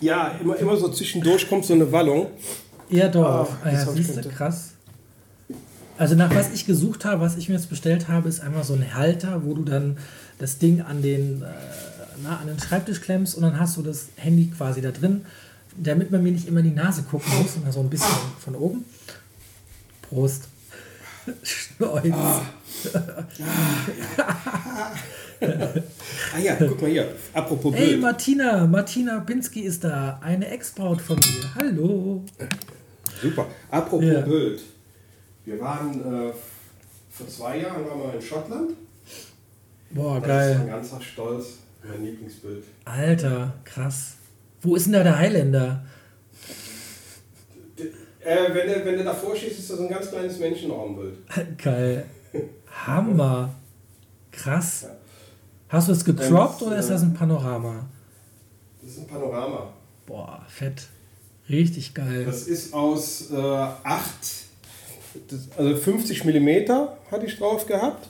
ja, 0.00 0.28
immer, 0.40 0.56
immer 0.56 0.76
so 0.76 0.88
zwischendurch 0.90 1.48
kommt 1.48 1.64
so 1.64 1.74
eine 1.74 1.90
Wallung. 1.90 2.28
Erdorf. 2.90 3.50
Ah, 3.62 3.66
Ah, 3.66 3.70
jetzt 3.72 3.86
ja, 3.86 3.92
siehst 3.92 4.16
du, 4.24 4.28
krass. 4.28 4.70
Also 5.96 6.14
nach 6.16 6.34
was 6.34 6.52
ich 6.52 6.66
gesucht 6.66 7.04
habe, 7.04 7.20
was 7.20 7.36
ich 7.36 7.48
mir 7.48 7.54
jetzt 7.54 7.70
bestellt 7.70 8.08
habe, 8.08 8.28
ist 8.28 8.40
einmal 8.40 8.64
so 8.64 8.74
ein 8.74 8.94
Halter, 8.94 9.44
wo 9.44 9.54
du 9.54 9.62
dann 9.62 9.96
das 10.38 10.58
Ding 10.58 10.80
an 10.82 11.02
den, 11.02 11.42
äh, 11.42 11.46
na, 12.22 12.38
an 12.38 12.48
den 12.48 12.58
Schreibtisch 12.58 13.00
klemmst 13.00 13.36
und 13.36 13.42
dann 13.42 13.58
hast 13.60 13.76
du 13.76 13.82
das 13.82 14.08
Handy 14.16 14.46
quasi 14.56 14.80
da 14.80 14.90
drin, 14.90 15.24
damit 15.76 16.10
man 16.10 16.22
mir 16.22 16.32
nicht 16.32 16.48
immer 16.48 16.60
in 16.60 16.66
die 16.66 16.72
Nase 16.74 17.02
gucken 17.04 17.30
muss, 17.40 17.54
sondern 17.54 17.72
so 17.72 17.80
ein 17.80 17.90
bisschen 17.90 18.10
von 18.40 18.54
oben. 18.56 18.84
Prost. 20.02 20.48
Schneuz. 21.42 22.14
Ah 26.34 26.38
ja, 26.42 26.54
guck 26.56 26.80
mal 26.82 26.90
hier. 26.90 27.08
Apropos 27.32 27.74
Hey. 27.74 27.96
Martina, 27.96 28.66
Martina 28.66 29.20
Pinsky 29.20 29.60
ist 29.60 29.84
da, 29.84 30.18
eine 30.22 30.48
Ex-Braut 30.48 31.00
von 31.00 31.16
mir. 31.16 31.54
Hallo. 31.54 32.22
Super. 33.20 33.46
Apropos 33.70 34.04
Ja. 34.04 34.20
Bild. 34.22 34.60
Wir 35.44 35.60
waren 35.60 36.00
äh, 36.00 36.32
vor 37.10 37.28
zwei 37.28 37.58
Jahren 37.60 37.84
waren 37.84 38.00
wir 38.00 38.14
in 38.14 38.22
Schottland. 38.22 38.70
Boah, 39.90 40.20
geil. 40.20 40.48
Das 40.48 40.56
ist 40.56 40.60
ein 40.62 40.68
ganzer 40.68 41.00
Stolz, 41.02 41.46
mein 41.86 42.04
Lieblingsbild. 42.04 42.64
Alter, 42.84 43.52
krass. 43.64 44.14
Wo 44.62 44.74
ist 44.76 44.86
denn 44.86 44.94
da 44.94 45.02
der 45.02 45.18
Highlander? 45.18 45.84
Äh, 48.24 48.54
wenn, 48.54 48.66
du, 48.66 48.84
wenn 48.84 48.96
du 48.96 49.04
davor 49.04 49.36
schießt, 49.36 49.58
ist 49.58 49.70
das 49.70 49.80
ein 49.80 49.88
ganz 49.88 50.10
kleines 50.10 50.38
Menschenarmbild. 50.38 51.18
Geil. 51.62 52.06
Hammer. 52.86 53.54
Krass. 54.32 54.82
Ja. 54.82 54.96
Hast 55.68 55.88
du 55.88 55.92
es 55.92 56.04
gecroppt 56.04 56.62
ähm, 56.62 56.68
oder 56.68 56.78
ist 56.78 56.90
das 56.90 57.02
ein 57.02 57.14
Panorama? 57.14 57.86
Das 58.80 58.92
ist 58.92 58.98
ein 59.00 59.06
Panorama. 59.06 59.72
Boah, 60.06 60.44
fett. 60.48 60.88
Richtig 61.48 61.92
geil. 61.94 62.24
Das 62.24 62.46
ist 62.46 62.72
aus 62.72 63.30
äh, 63.30 63.36
8, 63.36 63.76
also 65.56 65.76
50 65.76 66.24
mm 66.24 66.48
hatte 67.10 67.26
ich 67.26 67.36
drauf 67.36 67.66
gehabt. 67.66 68.08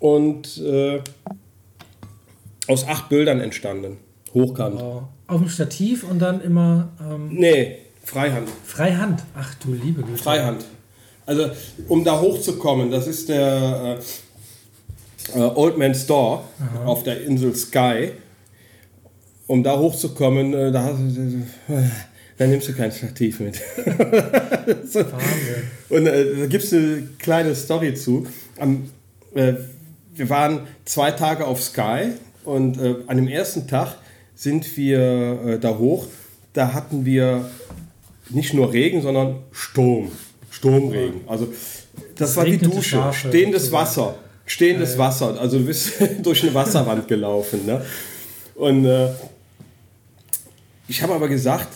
Und 0.00 0.58
äh, 0.58 1.00
aus 2.66 2.86
acht 2.86 3.08
Bildern 3.08 3.40
entstanden. 3.40 3.98
Hochkant. 4.34 4.80
Wow. 4.80 5.02
Auf 5.26 5.40
dem 5.40 5.48
Stativ 5.48 6.08
und 6.08 6.18
dann 6.18 6.40
immer. 6.40 6.90
Ähm 7.00 7.28
nee, 7.32 7.78
Freihand. 8.08 8.48
Freihand. 8.64 9.22
Ach 9.36 9.54
du 9.56 9.74
liebe 9.74 10.02
Güte. 10.02 10.16
Freihand. 10.16 10.64
Also, 11.26 11.50
um 11.88 12.04
da 12.04 12.18
hochzukommen, 12.18 12.90
das 12.90 13.06
ist 13.06 13.28
der 13.28 13.98
äh, 15.34 15.38
äh, 15.38 15.42
Old 15.42 15.76
Man 15.76 15.94
Store 15.94 16.42
Aha. 16.58 16.86
auf 16.86 17.02
der 17.02 17.22
Insel 17.24 17.54
Sky. 17.54 18.12
Um 19.46 19.62
da 19.62 19.78
hochzukommen, 19.78 20.54
äh, 20.54 20.72
da, 20.72 20.98
da 22.38 22.46
nimmst 22.46 22.68
du 22.68 22.72
kein 22.72 22.92
Stativ 22.92 23.40
mit. 23.40 23.56
so. 24.90 25.04
Und 25.90 26.06
äh, 26.06 26.34
da 26.34 26.46
gibt 26.46 26.64
es 26.64 26.72
eine 26.72 27.06
kleine 27.18 27.54
Story 27.54 27.92
zu. 27.92 28.26
Am, 28.58 28.88
äh, 29.34 29.52
wir 30.14 30.30
waren 30.30 30.60
zwei 30.86 31.10
Tage 31.10 31.46
auf 31.46 31.62
Sky 31.62 32.12
und 32.46 32.80
äh, 32.80 32.94
an 33.06 33.18
dem 33.18 33.28
ersten 33.28 33.66
Tag 33.66 33.96
sind 34.34 34.78
wir 34.78 35.58
da 35.60 35.76
hoch. 35.76 36.06
Da 36.54 36.72
hatten 36.72 37.04
wir 37.04 37.50
nicht 38.30 38.54
nur 38.54 38.72
Regen, 38.72 39.02
sondern 39.02 39.36
Sturm. 39.52 40.10
Sturmregen. 40.50 41.20
Also 41.26 41.46
das, 41.46 41.86
das 42.16 42.36
war 42.36 42.44
die 42.44 42.58
Dusche. 42.58 42.82
Schafe, 42.82 43.28
Stehendes 43.28 43.70
Wasser. 43.70 44.16
Stehendes 44.46 44.94
ja, 44.94 44.98
Wasser. 44.98 45.38
Also 45.40 45.58
du 45.58 45.64
bist 45.66 45.92
durch 46.22 46.42
eine 46.42 46.54
Wasserwand 46.54 47.06
gelaufen. 47.06 47.66
Ne? 47.66 47.84
Und 48.54 48.86
äh, 48.86 49.08
ich 50.88 51.02
habe 51.02 51.14
aber 51.14 51.28
gesagt, 51.28 51.68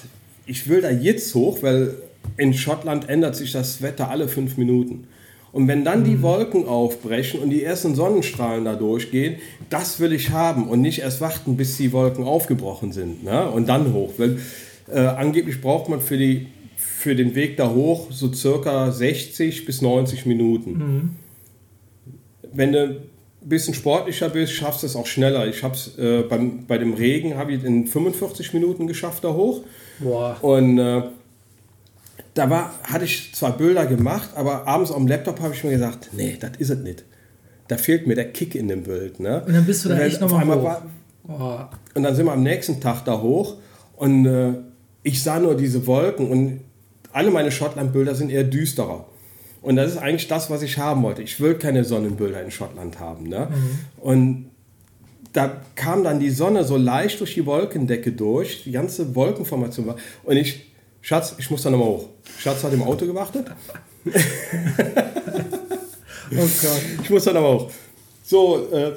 ich 0.47 0.69
will 0.69 0.81
da 0.81 0.91
jetzt 0.91 1.35
hoch, 1.35 1.59
weil 1.63 1.95
in 2.37 2.55
Schottland 2.55 3.09
ändert 3.09 3.37
sich 3.37 3.53
das 3.53 3.83
Wetter 3.83 4.11
alle 4.11 4.29
fünf 4.29 4.57
Minuten. 4.57 5.07
Und 5.53 5.69
wenn 5.69 5.85
dann 5.85 6.03
die 6.03 6.17
mhm. 6.17 6.23
Wolken 6.23 6.67
aufbrechen 6.67 7.41
und 7.41 7.51
die 7.51 7.63
ersten 7.63 7.95
Sonnenstrahlen 7.95 8.65
da 8.65 8.75
durchgehen, 8.75 9.37
das 9.69 10.01
will 10.01 10.13
ich 10.13 10.31
haben 10.31 10.67
und 10.67 10.81
nicht 10.81 11.01
erst 11.01 11.21
warten, 11.21 11.59
bis 11.59 11.77
die 11.77 11.93
Wolken 11.93 12.25
aufgebrochen 12.25 12.93
sind 12.93 13.23
ne? 13.23 13.51
und 13.51 13.69
dann 13.69 13.93
hoch. 13.93 14.15
Weil 14.17 14.39
äh, 14.89 14.99
angeblich 15.01 15.61
braucht 15.61 15.89
man 15.89 16.01
für, 16.01 16.17
die, 16.17 16.49
für 16.77 17.15
den 17.15 17.35
Weg 17.35 17.57
da 17.57 17.71
hoch 17.71 18.11
so 18.11 18.33
circa 18.33 18.91
60 18.91 19.65
bis 19.65 19.83
90 19.83 20.27
Minuten. 20.27 20.71
Mhm. 20.73 21.11
Wenn 22.53 22.73
du 22.73 22.83
ein 22.83 23.49
bisschen 23.49 23.75
sportlicher 23.75 24.29
bist, 24.29 24.53
schaffst 24.53 24.83
du 24.83 24.87
es 24.87 24.97
auch 24.97 25.07
schneller. 25.07 25.47
Ich 25.47 25.63
habe 25.63 25.75
es 25.75 25.99
äh, 25.99 26.23
bei 26.23 26.79
dem 26.79 26.95
Regen 26.95 27.37
habe 27.37 27.53
ich 27.53 27.65
in 27.65 27.87
45 27.87 28.55
Minuten 28.55 28.87
geschafft 28.87 29.25
da 29.25 29.33
hoch. 29.33 29.63
Boah. 29.99 30.37
Und 30.43 30.79
äh, 30.79 31.03
da 32.35 32.49
war, 32.49 32.75
hatte 32.85 33.05
ich 33.05 33.35
zwar 33.35 33.57
Bilder 33.57 33.87
gemacht, 33.87 34.31
aber 34.35 34.67
abends 34.67 34.91
auf 34.91 34.97
dem 34.97 35.07
Laptop 35.07 35.41
habe 35.41 35.55
ich 35.55 35.65
mir 35.65 35.73
gesagt, 35.73 36.11
nee, 36.13 36.37
das 36.41 36.53
ist 36.59 36.71
es 36.71 36.79
nicht. 36.79 37.05
Da 37.69 37.77
fehlt 37.77 38.07
mir 38.07 38.15
der 38.15 38.33
Kick 38.33 38.55
in 38.55 38.69
dem 38.69 38.85
Bild. 38.85 39.21
Ne? 39.21 39.43
Und 39.47 39.53
dann 39.53 39.67
bist 39.67 39.85
du 39.85 39.89
da 39.89 39.99
echt 39.99 40.21
nochmal 40.21 40.59
hoch. 40.59 40.65
War, 40.65 40.83
oh. 41.29 41.77
Und 41.95 42.03
dann 42.03 42.15
sind 42.15 42.27
wir 42.27 42.33
am 42.33 42.43
nächsten 42.43 42.81
Tag 42.81 43.05
da 43.05 43.21
hoch 43.21 43.57
und 43.97 44.27
äh, 44.27 44.55
ich 45.03 45.23
sah 45.23 45.39
nur 45.39 45.57
diese 45.57 45.87
Wolken 45.87 46.31
und 46.31 46.61
alle 47.13 47.31
meine 47.31 47.51
Schottland-Bilder 47.51 48.15
sind 48.15 48.31
eher 48.31 48.45
düsterer. 48.45 49.07
Und 49.61 49.77
das 49.77 49.93
ist 49.93 49.99
eigentlich 49.99 50.29
das, 50.29 50.51
was 50.51 50.63
ich 50.63 50.79
haben 50.79 51.03
wollte. 51.03 51.23
Ich 51.23 51.39
will 51.41 51.55
keine 51.55 51.85
Sonnenbilder 51.85 52.43
in 52.43 52.51
Schottland 52.51 52.99
haben. 52.99 53.29
Ne? 53.29 53.49
Mhm. 53.51 53.79
Und 54.01 54.51
da 55.33 55.63
kam 55.77 56.05
dann 56.05 56.21
die 56.21 56.31
Sonne 56.31 56.65
so 56.65 56.77
leicht 56.77 57.21
durch 57.21 57.35
die 57.35 57.47
Wolkendecke 57.47 58.13
durch, 58.13 58.65
die 58.65 58.73
ganze 58.73 59.15
Wolkenformation 59.15 59.87
war. 59.87 59.97
Und 60.25 60.37
ich, 60.37 60.73
Schatz, 61.01 61.35
ich 61.39 61.51
muss 61.51 61.63
da 61.63 61.71
nochmal 61.71 61.89
hoch. 61.89 62.09
Schatz 62.39 62.65
hat 62.65 62.73
im 62.73 62.83
Auto 62.83 63.07
gewartet. 63.07 63.47
oh 64.05 64.11
Gott. 66.31 66.83
Ich 67.03 67.11
muss 67.11 67.25
da 67.25 67.33
nochmal 67.33 67.55
hoch. 67.55 67.71
So, 68.25 68.69
äh, 68.73 68.93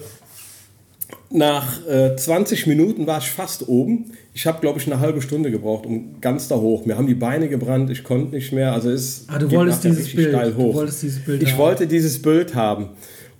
nach 1.30 1.86
äh, 1.88 2.16
20 2.16 2.68
Minuten 2.68 3.06
war 3.08 3.20
ich 3.20 3.30
fast 3.30 3.68
oben 3.68 4.12
ich 4.36 4.46
habe, 4.46 4.60
glaube 4.60 4.80
ich, 4.80 4.86
eine 4.86 5.00
halbe 5.00 5.22
Stunde 5.22 5.50
gebraucht, 5.50 5.86
um 5.86 6.20
ganz 6.20 6.50
da 6.50 6.58
hoch. 6.58 6.86
Mir 6.86 6.98
haben 6.98 7.08
die 7.08 7.16
Beine 7.16 7.48
gebrannt, 7.48 7.90
ich 7.90 8.04
konnte 8.04 8.36
nicht 8.36 8.52
mehr. 8.52 8.74
Also 8.74 8.90
es 8.92 9.24
ah, 9.30 9.40
du 9.40 9.50
wolltest 9.50 9.86
dieses 9.86 10.14
Bild. 10.14 10.28
steil 10.28 10.56
hoch. 10.58 10.72
Du 10.72 10.74
wolltest 10.74 11.04
dieses 11.04 11.24
Bild 11.24 11.42
ich 11.42 11.54
haben. 11.54 11.58
wollte 11.58 11.88
dieses 11.88 12.22
Bild 12.22 12.54
haben. 12.54 12.90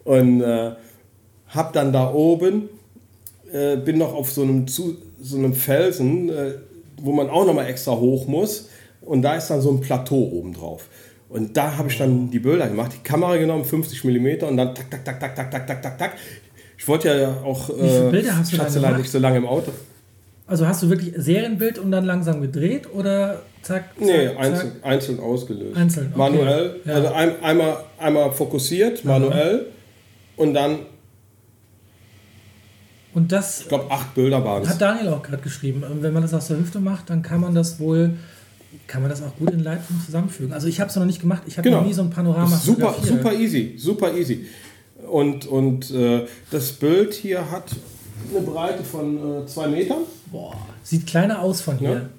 Und 0.06 0.42
äh, 0.42 0.72
habe 1.50 1.70
dann 1.74 1.92
da 1.92 2.14
oben, 2.14 2.70
äh, 3.52 3.76
bin 3.76 3.98
noch 3.98 4.14
auf 4.14 4.32
so 4.32 4.44
einem, 4.44 4.68
zu, 4.68 4.96
so 5.20 5.38
einem 5.38 5.54
Felsen, 5.54 6.30
äh, 6.30 6.54
wo 7.02 7.12
man 7.12 7.30
auch 7.30 7.46
nochmal 7.46 7.68
extra 7.68 7.92
hoch 7.92 8.26
muss. 8.28 8.70
Und 9.02 9.22
da 9.22 9.36
ist 9.36 9.50
dann 9.50 9.60
so 9.60 9.72
ein 9.72 9.82
Plateau 9.82 10.30
oben 10.32 10.54
drauf. 10.54 10.88
Und 11.28 11.58
da 11.58 11.76
habe 11.76 11.90
ich 11.90 11.98
dann 11.98 12.32
die 12.32 12.40
Bilder 12.40 12.70
gemacht, 12.70 12.94
die 12.94 13.04
Kamera 13.04 13.36
genommen, 13.36 13.66
50 13.66 14.02
mm 14.06 14.46
und 14.48 14.56
dann 14.56 14.74
tak, 14.74 14.90
tak, 14.90 15.04
tak, 15.04 15.20
tak, 15.20 15.36
tak, 15.36 15.68
tak, 15.68 15.82
tak, 15.82 15.98
tak. 15.98 16.12
Ich 16.78 16.88
wollte 16.88 17.10
ja 17.10 17.42
auch. 17.44 17.70
Äh, 17.70 17.74
Wie 17.74 17.90
viele 17.90 18.08
äh, 18.08 18.12
Bilder 18.12 18.38
hast 18.38 18.54
du 18.54 18.98
nicht 18.98 19.12
so 19.12 19.20
lange 19.20 19.38
im 19.40 19.46
Auto. 19.46 19.74
Also 20.48 20.68
hast 20.68 20.84
du 20.84 20.90
wirklich 20.90 21.14
Serienbild 21.18 21.80
und 21.80 21.92
dann 21.92 22.06
langsam 22.06 22.42
gedreht 22.42 22.94
oder 22.94 23.42
zack? 23.64 23.96
zack 23.98 24.06
nee, 24.06 24.28
einzeln, 24.28 24.74
zack. 24.74 24.86
einzeln 24.86 25.20
ausgelöst. 25.20 25.76
Einzeln, 25.76 26.08
okay. 26.08 26.18
Manuell. 26.18 26.80
Ja. 26.86 26.94
Also 26.94 27.14
ein, 27.14 27.44
einmal, 27.44 27.78
einmal 27.98 28.32
fokussiert, 28.32 29.04
manuell 29.06 29.56
Aha. 29.56 30.44
und 30.44 30.54
dann. 30.54 30.80
Und 33.16 33.32
das. 33.32 33.62
Ich 33.62 33.70
glaube, 33.70 33.90
acht 33.90 34.14
Bilder 34.14 34.44
waren 34.44 34.62
es. 34.62 34.70
Hat 34.70 34.82
Daniel 34.82 35.10
auch 35.10 35.24
gerade 35.24 35.42
geschrieben. 35.42 35.84
Ähm, 35.84 36.04
wenn 36.04 36.14
man 36.14 36.22
das 36.22 36.34
aus 36.34 36.48
der 36.48 36.58
Hüfte 36.58 36.80
macht, 36.80 37.10
dann 37.10 37.24
kann 37.24 37.42
man 37.42 37.56
das 37.56 37.80
wohl. 37.80 38.14
Kann 38.88 39.02
man 39.02 39.10
das 39.10 39.24
auch 39.24 39.36
gut 39.38 39.52
in 39.52 39.62
Lightroom 39.62 40.00
zusammenfügen? 40.06 40.54
Also 40.54 40.68
ich 40.68 40.80
habe 40.80 40.90
es 40.90 40.96
noch 40.96 41.06
nicht 41.06 41.22
gemacht. 41.22 41.44
Ich 41.48 41.58
habe 41.58 41.68
genau. 41.68 41.80
noch 41.80 41.88
nie 41.88 41.94
so 41.94 42.02
ein 42.04 42.10
Panorama. 42.10 42.56
Super, 42.56 42.94
super 43.02 43.34
easy, 43.34 43.76
super 43.78 44.14
easy. 44.14 44.46
Und, 45.10 45.48
und 45.48 45.92
äh, 45.92 46.26
das 46.52 46.74
Bild 46.74 47.14
hier 47.14 47.50
hat 47.50 47.72
eine 48.30 48.46
Breite 48.46 48.84
von 48.84 49.44
äh, 49.44 49.46
zwei 49.46 49.68
Metern. 49.68 50.04
Boah, 50.32 50.56
sieht 50.84 51.06
kleiner 51.08 51.42
aus 51.42 51.62
von 51.62 51.78
hier. 51.78 52.10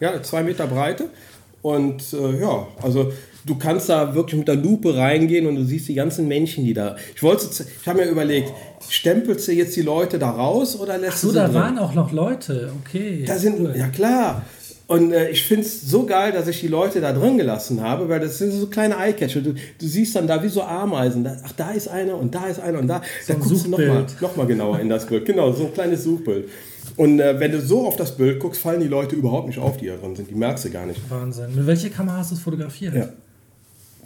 Ja, 0.00 0.12
ja 0.12 0.22
zwei 0.22 0.42
Meter 0.42 0.66
Breite. 0.66 1.08
Und 1.62 2.12
äh, 2.12 2.40
ja, 2.40 2.66
also 2.80 3.12
du 3.44 3.56
kannst 3.56 3.88
da 3.88 4.14
wirklich 4.14 4.38
mit 4.38 4.48
der 4.48 4.54
Lupe 4.56 4.96
reingehen 4.96 5.46
und 5.46 5.56
du 5.56 5.64
siehst 5.64 5.88
die 5.88 5.94
ganzen 5.94 6.28
Männchen, 6.28 6.64
die 6.64 6.74
da. 6.74 6.96
Ich 7.14 7.22
wollte, 7.22 7.46
ich 7.50 7.88
habe 7.88 8.00
mir 8.00 8.06
überlegt, 8.08 8.52
stempelst 8.88 9.48
du 9.48 9.52
jetzt 9.52 9.74
die 9.74 9.82
Leute 9.82 10.18
da 10.18 10.30
raus 10.30 10.78
oder 10.78 10.96
lässt 10.98 11.14
Ach 11.14 11.18
so, 11.18 11.26
du 11.28 11.32
sie 11.32 11.38
da 11.40 11.46
drin? 11.46 11.54
waren 11.54 11.78
auch 11.78 11.94
noch 11.94 12.12
Leute, 12.12 12.72
okay. 12.80 13.24
Da 13.26 13.36
sind, 13.36 13.58
cool. 13.60 13.74
ja 13.76 13.88
klar. 13.88 14.44
Und 14.88 15.12
äh, 15.12 15.30
ich 15.30 15.42
finde 15.42 15.66
es 15.66 15.82
so 15.82 16.06
geil, 16.06 16.30
dass 16.32 16.46
ich 16.46 16.60
die 16.60 16.68
Leute 16.68 17.00
da 17.00 17.12
drin 17.12 17.36
gelassen 17.36 17.80
habe, 17.80 18.08
weil 18.08 18.20
das 18.20 18.38
sind 18.38 18.52
so 18.52 18.68
kleine 18.68 18.96
Eyecatcher. 18.96 19.40
Du, 19.40 19.52
du 19.54 19.86
siehst 19.86 20.14
dann 20.14 20.28
da 20.28 20.40
wie 20.42 20.48
so 20.48 20.62
Ameisen. 20.62 21.24
Da, 21.24 21.36
ach, 21.44 21.52
da 21.52 21.72
ist 21.72 21.88
einer 21.88 22.16
und 22.16 22.32
da 22.32 22.46
ist 22.46 22.60
einer 22.60 22.78
und 22.78 22.86
da. 22.86 23.02
So 23.26 23.32
da 23.32 23.38
guckst 23.40 23.66
du 23.66 23.70
nochmal 23.70 24.06
noch 24.20 24.36
mal 24.36 24.46
genauer 24.46 24.78
in 24.78 24.88
das 24.88 25.06
Bild. 25.06 25.24
Genau, 25.24 25.52
so 25.52 25.66
ein 25.66 25.74
kleines 25.74 26.04
Suchbild. 26.04 26.48
Und 26.96 27.18
äh, 27.18 27.38
wenn 27.40 27.50
du 27.50 27.60
so 27.60 27.86
auf 27.86 27.96
das 27.96 28.16
Bild 28.16 28.38
guckst, 28.38 28.60
fallen 28.60 28.80
die 28.80 28.86
Leute 28.86 29.16
überhaupt 29.16 29.48
nicht 29.48 29.58
auf, 29.58 29.76
die 29.76 29.86
da 29.86 29.96
drin 29.96 30.14
sind. 30.14 30.30
Die 30.30 30.34
merkst 30.34 30.64
du 30.64 30.70
gar 30.70 30.86
nicht. 30.86 31.00
Wahnsinn. 31.10 31.54
Mit 31.54 31.66
welcher 31.66 31.90
Kamera 31.90 32.18
hast 32.18 32.30
du 32.30 32.36
es 32.36 32.40
fotografiert? 32.40 32.94
Ja. 32.94 33.08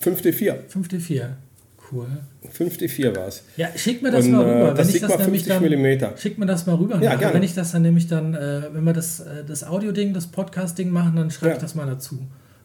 5D4. 0.02 0.54
5D4. 0.72 1.28
Cool. 1.92 2.06
5D4 2.56 3.16
war 3.16 3.26
es. 3.26 3.42
Ja, 3.56 3.68
schick 3.74 4.00
mir 4.02 4.10
das 4.12 4.24
und, 4.24 4.32
mal 4.32 4.44
rüber. 4.44 4.72
Äh, 4.72 4.74
das 4.74 4.94
ich 4.94 5.00
das 5.00 5.12
50 5.12 5.46
dann, 5.46 5.62
mm. 5.64 6.16
Schick 6.18 6.38
mir 6.38 6.46
das 6.46 6.66
mal 6.66 6.76
rüber. 6.76 7.00
Ja, 7.02 7.16
gerne. 7.16 7.34
Wenn 7.34 7.42
ich 7.42 7.54
das 7.54 7.72
dann 7.72 7.82
nämlich 7.82 8.06
dann, 8.06 8.34
äh, 8.34 8.62
wenn 8.72 8.84
wir 8.84 8.92
das, 8.92 9.20
äh, 9.20 9.44
das 9.46 9.64
Audio-Ding, 9.64 10.14
das 10.14 10.28
Podcast-Ding 10.28 10.90
machen, 10.90 11.16
dann 11.16 11.30
schreibe 11.30 11.50
ja. 11.50 11.56
ich 11.56 11.62
das 11.62 11.74
mal 11.74 11.86
dazu. 11.86 12.18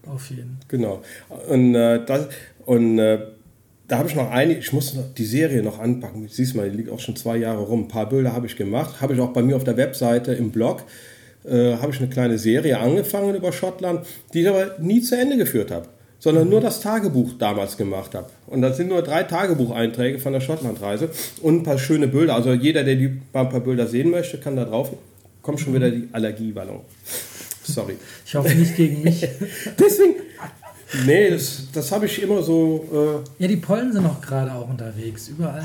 Auf 0.06 0.30
jeden. 0.30 0.60
Genau. 0.68 1.02
Und, 1.50 1.74
äh, 1.74 2.06
das, 2.06 2.28
und 2.66 3.00
äh, 3.00 3.20
da 3.88 3.98
habe 3.98 4.08
ich 4.08 4.16
noch 4.16 4.30
eine, 4.30 4.54
ich 4.54 4.72
muss 4.74 4.94
noch 4.94 5.12
die 5.16 5.26
Serie 5.26 5.64
noch 5.64 5.80
anpacken. 5.80 6.28
Siehst 6.28 6.56
mal, 6.56 6.70
die 6.70 6.78
liegt 6.78 6.92
auch 6.92 7.00
schon 7.00 7.16
zwei 7.16 7.38
Jahre 7.38 7.64
rum. 7.64 7.86
Ein 7.86 7.88
paar 7.88 8.08
Bilder 8.08 8.34
habe 8.34 8.46
ich 8.46 8.56
gemacht. 8.56 9.02
Habe 9.02 9.16
ich 9.16 9.20
auch 9.20 9.34
bei 9.34 9.42
mir 9.42 9.56
auf 9.56 9.64
der 9.64 9.78
Webseite 9.78 10.34
im 10.34 10.52
Blog. 10.52 10.84
Äh, 11.44 11.78
habe 11.78 11.92
ich 11.92 12.00
eine 12.00 12.10
kleine 12.10 12.38
Serie 12.38 12.80
angefangen 12.80 13.34
über 13.34 13.52
Schottland, 13.52 14.06
die 14.34 14.42
ich 14.42 14.50
aber 14.50 14.78
nie 14.80 15.02
zu 15.02 15.18
Ende 15.18 15.38
geführt 15.38 15.72
habe 15.72 15.88
sondern 16.20 16.50
nur 16.50 16.62
das 16.62 16.82
Tagebuch 16.82 17.34
damals 17.38 17.78
gemacht 17.78 18.16
habe. 18.16 18.30
Und 18.48 18.62
das 18.62 18.78
sind 18.78 18.90
nur 18.90 19.02
drei 19.02 19.24
Tagebucheinträge 19.24 20.20
von 20.20 20.34
der 20.34 20.42
Schottlandreise 20.42 21.10
und 21.42 21.58
ein 21.58 21.64
paar 21.64 21.78
schöne 21.78 22.08
Bilder. 22.08 22.36
Also 22.36 22.54
jeder, 22.54 22.84
der 22.84 22.96
die 22.96 23.22
ein 23.34 23.50
paar 23.50 23.60
Bilder 23.60 23.88
sehen 23.88 24.10
möchte, 24.12 24.38
kann 24.38 24.56
da 24.56 24.66
drauf. 24.66 24.92
Kommt 25.42 25.60
schon 25.60 25.74
wieder 25.76 25.92
die 25.92 26.10
Allergiewallung. 26.12 26.82
Sorry. 27.64 27.98
Ich 28.26 28.36
hoffe 28.36 28.54
nicht 28.56 28.76
gegen 28.76 29.04
mich. 29.04 29.28
Deswegen, 29.80 30.16
Nee, 31.06 31.30
das, 31.32 31.64
das 31.74 31.92
habe 31.92 32.06
ich 32.06 32.22
immer 32.22 32.42
so. 32.42 33.24
Äh 33.40 33.44
ja, 33.44 33.48
die 33.48 33.58
Pollen 33.58 33.92
sind 33.92 34.06
auch 34.06 34.22
gerade 34.22 34.54
auch 34.54 34.70
unterwegs, 34.70 35.28
überall. 35.28 35.64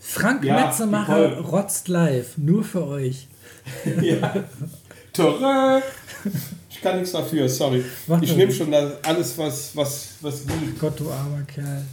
Frank 0.00 0.44
ja, 0.44 0.66
Metzemacher 0.66 1.38
rotzt 1.40 1.88
live, 1.88 2.36
nur 2.36 2.62
für 2.64 2.86
euch. 2.86 3.28
ja. 4.00 4.44
Ich 6.78 6.84
kann 6.84 6.96
nichts 6.98 7.10
dafür, 7.10 7.48
sorry. 7.48 7.84
Mach 8.06 8.22
ich 8.22 8.36
nehme 8.36 8.52
schon 8.52 8.72
alles, 8.72 9.36
was, 9.36 9.74
was, 9.74 10.10
was 10.20 10.46
geht. 10.46 10.78
Gott, 10.78 11.00
du 11.00 11.10
armer 11.10 11.42
Kerl. 11.42 11.84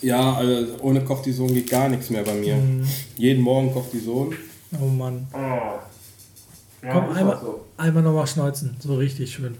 Ja, 0.00 0.34
also 0.34 0.76
ohne 0.80 1.00
kocht 1.00 1.26
die 1.26 1.32
Sohn 1.32 1.52
geht 1.52 1.68
gar 1.68 1.88
nichts 1.88 2.08
mehr 2.10 2.22
bei 2.22 2.34
mir. 2.34 2.54
Mhm. 2.54 2.86
Jeden 3.16 3.42
Morgen 3.42 3.72
kocht 3.72 3.92
die 3.92 3.98
Sohn. 3.98 4.32
Oh 4.80 4.84
Mann. 4.86 5.26
Oh. 5.32 5.36
Ja, 6.86 6.92
Komm, 6.92 7.10
einmal, 7.16 7.40
so. 7.40 7.64
einmal 7.76 8.04
nochmal 8.04 8.28
schnauzen. 8.28 8.76
So 8.78 8.94
richtig 8.94 9.34
schön. 9.34 9.56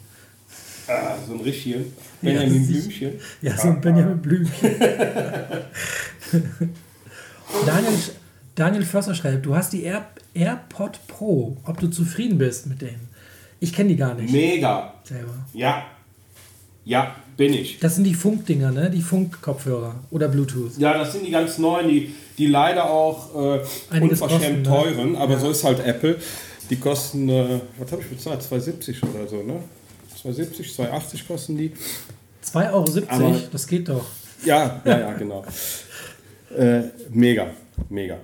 Ah, 0.87 1.17
so 1.27 1.35
ein 1.35 1.41
Richtchen. 1.41 1.93
Benjamin 2.23 2.63
ja, 2.63 2.71
Blümchen. 2.71 3.13
Ja, 3.43 3.57
so 3.57 3.67
ein 3.67 3.81
Benjamin 3.81 4.23
Blümchen. 4.23 4.71
Daniel, 7.67 7.99
Daniel 8.55 8.85
Förster 8.85 9.17
schreibt, 9.17 9.45
du 9.45 9.57
hast 9.57 9.73
die 9.73 9.83
Air, 9.83 10.07
AirPod 10.35 11.01
Pro. 11.09 11.57
Ob 11.65 11.81
du 11.81 11.89
zufrieden 11.89 12.39
bist 12.39 12.69
mit 12.69 12.81
denen? 12.81 13.16
Ich 13.61 13.73
kenne 13.73 13.91
die 13.91 13.97
gar 13.97 14.15
nicht. 14.15 14.33
Mega. 14.33 14.95
Selber. 15.05 15.33
Ja. 15.53 15.85
Ja, 16.85 17.17
bin 17.37 17.53
ich. 17.53 17.81
Das 17.81 17.97
sind 17.97 18.05
die 18.05 18.15
Funkdinger, 18.15 18.71
ne? 18.71 18.91
Die 18.91 19.03
Funkkopfhörer 19.03 19.97
oder 20.11 20.29
Bluetooth. 20.29 20.79
Ja, 20.79 20.97
das 20.97 21.13
sind 21.13 21.27
die 21.27 21.33
ganz 21.33 21.59
neuen, 21.59 21.89
die, 21.89 22.15
die 22.39 22.47
leider 22.47 22.89
auch 22.89 23.35
äh, 23.35 23.99
unverschämt 24.01 24.19
kosten, 24.19 24.57
ne? 24.57 24.63
teuren, 24.63 25.13
ne? 25.13 25.19
aber 25.19 25.33
ja. 25.35 25.41
so 25.41 25.51
ist 25.51 25.65
halt 25.65 25.85
Apple. 25.85 26.17
Die 26.71 26.77
kosten, 26.77 27.29
äh, 27.29 27.61
was 27.79 27.91
habe 27.91 28.03
ich 28.03 28.09
bezahlt? 28.09 28.41
2,70 28.41 29.03
oder 29.03 29.27
so, 29.29 29.43
ne? 29.43 29.61
2,70, 30.23 30.77
2,80 30.77 31.27
kosten 31.27 31.57
die. 31.57 31.73
2,70 32.45 32.73
Euro, 32.73 32.85
aber, 33.09 33.41
das 33.51 33.67
geht 33.67 33.89
doch. 33.89 34.07
Ja, 34.45 34.81
ja, 34.85 34.99
ja, 34.99 35.13
genau. 35.15 35.45
äh, 36.57 36.83
mega, 37.11 37.49
mega. 37.89 38.19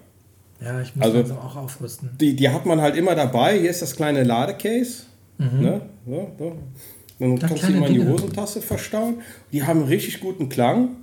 Ja, 0.60 0.80
ich 0.80 0.94
muss 0.94 1.04
also, 1.04 1.34
auch 1.34 1.56
aufrüsten. 1.56 2.10
Die, 2.20 2.36
die 2.36 2.48
hat 2.48 2.64
man 2.66 2.80
halt 2.80 2.96
immer 2.96 3.16
dabei. 3.16 3.58
Hier 3.58 3.70
ist 3.70 3.82
das 3.82 3.96
kleine 3.96 4.22
Ladecase. 4.22 5.04
Mhm. 5.42 5.60
Ne? 5.60 5.80
So, 6.06 6.30
so. 6.38 6.56
Dann 7.18 7.36
da 7.36 7.48
kannst 7.48 7.68
du 7.68 7.72
mal 7.72 7.88
in 7.88 7.94
die 7.94 8.06
Hosentasse 8.06 8.60
verstauen. 8.60 9.22
Die 9.52 9.62
haben 9.62 9.80
einen 9.80 9.88
richtig 9.88 10.20
guten 10.20 10.48
Klang. 10.48 10.96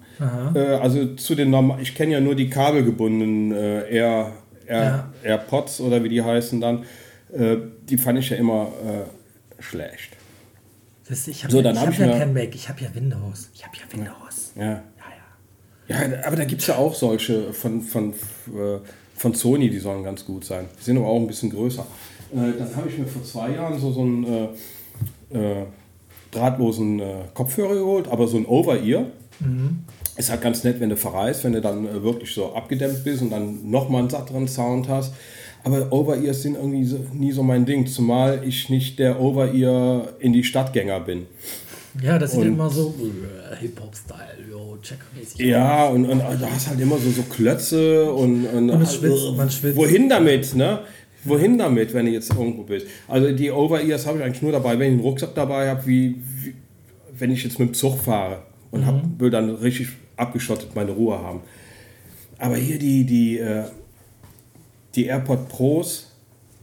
Äh, 0.53 0.59
also 0.59 1.15
zu 1.15 1.35
den 1.35 1.49
normalen, 1.49 1.81
ich 1.81 1.95
kenne 1.95 2.13
ja 2.13 2.19
nur 2.19 2.35
die 2.35 2.49
kabelgebundenen 2.49 3.51
äh, 3.53 3.89
Air, 3.89 4.33
Air, 4.67 4.83
ja. 4.83 5.13
AirPods 5.23 5.79
oder 5.79 6.03
wie 6.03 6.09
die 6.09 6.21
heißen 6.21 6.59
dann. 6.59 6.83
Äh, 7.31 7.57
die 7.89 7.97
fand 7.97 8.19
ich 8.19 8.29
ja 8.29 8.37
immer 8.37 8.67
äh, 8.85 9.61
schlecht. 9.61 10.17
Das, 11.07 11.27
ich 11.27 11.43
habe 11.43 11.51
so, 11.51 11.61
ja, 11.61 11.75
hab 11.75 11.97
ja 11.97 12.17
kein 12.17 12.33
Mac, 12.33 12.53
ich 12.53 12.67
habe 12.69 12.81
ja 12.81 12.93
Windows. 12.93 13.49
Ich 13.53 13.65
habe 13.65 13.75
ja 13.77 13.97
Windows. 13.97 14.51
Ja. 14.55 14.63
Ja, 14.65 14.81
ja. 15.87 15.95
ja 16.17 16.25
aber 16.25 16.35
da 16.35 16.43
gibt 16.43 16.61
es 16.61 16.67
ja 16.67 16.75
auch 16.75 16.93
solche 16.93 17.53
von, 17.53 17.81
von, 17.81 18.11
äh, 18.11 18.79
von 19.15 19.33
Sony, 19.33 19.69
die 19.69 19.79
sollen 19.79 20.03
ganz 20.03 20.25
gut 20.25 20.43
sein. 20.43 20.65
Die 20.79 20.83
sind 20.83 20.97
aber 20.97 21.07
auch 21.07 21.19
ein 21.19 21.27
bisschen 21.27 21.49
größer. 21.49 21.85
Äh, 22.31 22.57
dann 22.57 22.75
habe 22.75 22.89
ich 22.89 22.97
mir 22.97 23.07
vor 23.07 23.23
zwei 23.23 23.51
Jahren 23.51 23.79
so, 23.79 23.91
so 23.91 24.01
einen 24.01 24.25
äh, 24.25 24.47
äh, 25.37 25.65
drahtlosen 26.31 26.99
äh, 26.99 27.13
Kopfhörer 27.33 27.75
geholt, 27.75 28.07
aber 28.07 28.27
so 28.27 28.37
ein 28.37 28.45
Over-Ear. 28.45 29.05
Mhm. 29.39 29.79
Ist 30.17 30.29
halt 30.29 30.41
ganz 30.41 30.63
nett, 30.63 30.79
wenn 30.79 30.89
du 30.89 30.97
verreist, 30.97 31.43
wenn 31.43 31.53
du 31.53 31.61
dann 31.61 32.03
wirklich 32.03 32.33
so 32.33 32.53
abgedämmt 32.53 33.03
bist 33.03 33.21
und 33.21 33.29
dann 33.29 33.69
nochmal 33.69 34.01
einen 34.01 34.09
satteren 34.09 34.47
Sound 34.47 34.89
hast. 34.89 35.13
Aber 35.63 35.91
Over-Ears 35.91 36.41
sind 36.41 36.55
irgendwie 36.55 36.85
so, 36.85 36.99
nie 37.13 37.31
so 37.31 37.43
mein 37.43 37.65
Ding, 37.65 37.87
zumal 37.87 38.41
ich 38.45 38.69
nicht 38.69 38.99
der 38.99 39.19
Over-Ear 39.19 40.09
in 40.19 40.33
die 40.33 40.43
Stadtgänger 40.43 40.99
bin. 40.99 41.25
Ja, 42.01 42.19
das 42.19 42.33
ist 42.33 42.43
immer 42.43 42.69
so 42.69 42.93
Hip-Hop-Style, 43.59 44.49
yo, 44.49 44.77
checkmäßig. 44.81 45.39
Ja, 45.39 45.87
und, 45.87 46.05
und, 46.05 46.21
und, 46.21 46.41
du 46.41 46.49
hast 46.49 46.69
halt 46.69 46.79
immer 46.79 46.97
so, 46.97 47.09
so 47.09 47.23
Klötze 47.23 48.11
und, 48.11 48.45
und, 48.45 48.69
und 48.69 48.87
schwitzt, 48.87 49.35
man 49.35 49.49
schwitzt. 49.49 49.75
Wohin 49.75 50.07
damit, 50.07 50.55
ne? 50.55 50.79
Wohin 51.23 51.57
damit, 51.57 51.93
wenn 51.93 52.05
du 52.05 52.11
jetzt 52.11 52.31
irgendwo 52.31 52.63
bist? 52.63 52.87
Also 53.07 53.31
die 53.31 53.51
Over-Ears 53.51 54.07
habe 54.07 54.19
ich 54.19 54.23
eigentlich 54.23 54.41
nur 54.41 54.51
dabei, 54.51 54.79
wenn 54.79 54.87
ich 54.87 54.93
einen 54.93 55.01
Rucksack 55.01 55.35
dabei 55.35 55.69
habe, 55.69 55.85
wie, 55.85 56.15
wie, 56.15 56.55
wenn 57.17 57.31
ich 57.31 57.43
jetzt 57.43 57.59
mit 57.59 57.69
dem 57.69 57.73
Zug 57.73 57.97
fahre 57.97 58.43
und 58.71 58.81
mhm. 58.81 58.85
hab, 58.85 59.19
will 59.19 59.29
dann 59.29 59.49
richtig 59.55 59.89
abgeschottet 60.15 60.75
meine 60.75 60.91
Ruhe 60.91 61.17
haben. 61.17 61.41
Aber 62.37 62.55
hier 62.55 62.79
die, 62.79 63.05
die, 63.05 63.37
äh, 63.37 63.65
die 64.95 65.05
AirPod 65.05 65.49
Pros 65.49 66.11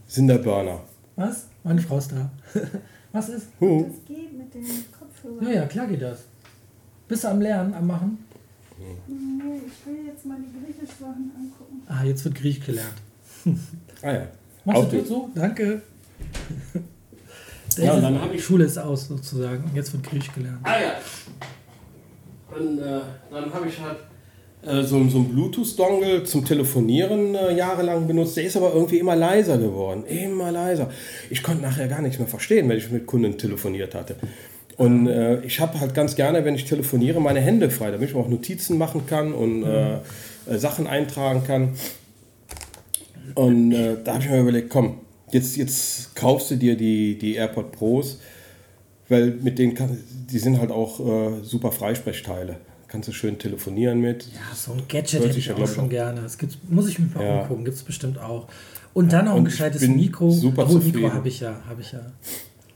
sind 0.07 0.27
der 0.27 0.39
Burner. 0.39 0.81
Was? 1.15 1.47
Meine 1.63 1.81
Frau 1.81 1.97
ist 1.97 2.11
da. 2.11 2.31
Was 3.11 3.29
ist? 3.29 3.47
Huh. 3.59 3.85
Das 3.87 4.05
geht 4.05 4.37
mit 4.37 4.53
den 4.53 4.65
Kopfhörern. 4.97 5.45
Ja, 5.47 5.61
ja, 5.61 5.65
klar 5.65 5.87
geht 5.87 6.01
das. 6.01 6.25
Bist 7.07 7.23
du 7.23 7.29
am 7.29 7.41
Lernen, 7.41 7.73
am 7.73 7.87
Machen? 7.87 8.17
Nee, 9.07 9.61
ich 9.65 9.85
will 9.85 10.05
jetzt 10.05 10.25
mal 10.25 10.37
die 10.37 10.65
Griechisch-Sachen 10.65 11.31
angucken. 11.35 11.81
Ah, 11.87 12.03
jetzt 12.03 12.23
wird 12.25 12.35
Griech 12.35 12.63
gelernt. 12.63 12.93
ah 14.01 14.11
ja. 14.11 14.27
Machst 14.67 14.91
du 14.91 15.05
so? 15.05 15.29
Danke. 15.33 15.81
ja, 17.77 17.93
und 17.93 18.01
dann 18.01 18.21
habe 18.21 18.35
ich 18.35 18.43
Schule 18.43 18.65
ist 18.65 18.77
aus 18.77 19.07
sozusagen. 19.07 19.71
Jetzt 19.73 19.93
wird 19.93 20.03
Griechisch 20.03 20.33
gelernt. 20.33 20.59
Ah 20.63 20.77
ja. 20.77 20.93
Dann, 22.53 22.77
äh, 22.77 23.01
dann 23.31 23.53
habe 23.53 23.67
ich 23.69 23.79
halt 23.79 23.97
äh, 24.63 24.83
so, 24.83 25.01
so 25.07 25.19
einen 25.19 25.29
Bluetooth-Dongle 25.29 26.25
zum 26.25 26.43
Telefonieren 26.43 27.33
äh, 27.35 27.55
jahrelang 27.55 28.07
benutzt. 28.07 28.35
Der 28.35 28.43
ist 28.43 28.57
aber 28.57 28.73
irgendwie 28.73 28.97
immer 28.97 29.15
leiser 29.15 29.57
geworden. 29.57 30.03
Immer 30.03 30.51
leiser. 30.51 30.89
Ich 31.29 31.43
konnte 31.43 31.61
nachher 31.61 31.87
gar 31.87 32.01
nichts 32.01 32.19
mehr 32.19 32.27
verstehen, 32.27 32.67
wenn 32.67 32.77
ich 32.77 32.91
mit 32.91 33.05
Kunden 33.05 33.37
telefoniert 33.37 33.95
hatte. 33.95 34.17
Und 34.75 35.07
äh, 35.07 35.39
ich 35.45 35.61
habe 35.61 35.79
halt 35.79 35.93
ganz 35.93 36.17
gerne, 36.17 36.43
wenn 36.43 36.55
ich 36.55 36.65
telefoniere, 36.65 37.21
meine 37.21 37.39
Hände 37.39 37.69
frei, 37.69 37.91
damit 37.91 38.09
ich 38.09 38.15
auch 38.15 38.27
Notizen 38.27 38.77
machen 38.77 39.05
kann 39.07 39.33
und 39.33 39.63
äh, 39.63 39.93
äh, 39.93 40.57
Sachen 40.57 40.87
eintragen 40.87 41.43
kann. 41.45 41.69
Und 43.35 43.71
äh, 43.71 43.97
da 44.03 44.13
habe 44.13 44.23
ich 44.23 44.29
mir 44.29 44.39
überlegt, 44.39 44.69
komm, 44.69 44.99
jetzt, 45.31 45.57
jetzt 45.57 46.15
kaufst 46.15 46.51
du 46.51 46.55
dir 46.55 46.75
die, 46.75 47.17
die 47.17 47.35
AirPod 47.35 47.71
Pros, 47.71 48.19
weil 49.09 49.31
mit 49.31 49.59
denen 49.59 49.73
kann, 49.73 49.97
die 50.29 50.39
sind 50.39 50.59
halt 50.59 50.71
auch 50.71 50.99
äh, 50.99 51.43
super 51.43 51.71
Freisprechteile. 51.71 52.57
Kannst 52.87 53.09
du 53.09 53.11
schön 53.11 53.37
telefonieren 53.37 53.99
mit. 53.99 54.27
Ja, 54.27 54.55
so 54.55 54.71
ein 54.71 54.83
Gadget 54.87 55.23
hätte 55.23 55.37
ich 55.37 55.51
auch 55.51 55.67
schon 55.67 55.85
auch. 55.85 55.89
gerne. 55.89 56.21
Das 56.21 56.37
gibt's, 56.37 56.57
muss 56.69 56.87
ich 56.87 56.99
mir 56.99 57.07
mal 57.13 57.23
ja. 57.23 57.41
umgucken, 57.41 57.65
gibt 57.65 57.75
es 57.75 57.83
bestimmt 57.83 58.17
auch. 58.17 58.47
Und 58.93 59.11
dann 59.11 59.25
noch 59.25 59.35
ein 59.35 59.45
gescheites 59.45 59.85
Mikro. 59.87 60.31
Super 60.31 60.63
Obwohl, 60.63 60.79
Mikro 60.79 61.13
habe 61.13 61.27
ich 61.27 61.41
ja, 61.41 61.61
habe 61.67 61.81
ich 61.81 61.91
ja. 61.91 61.99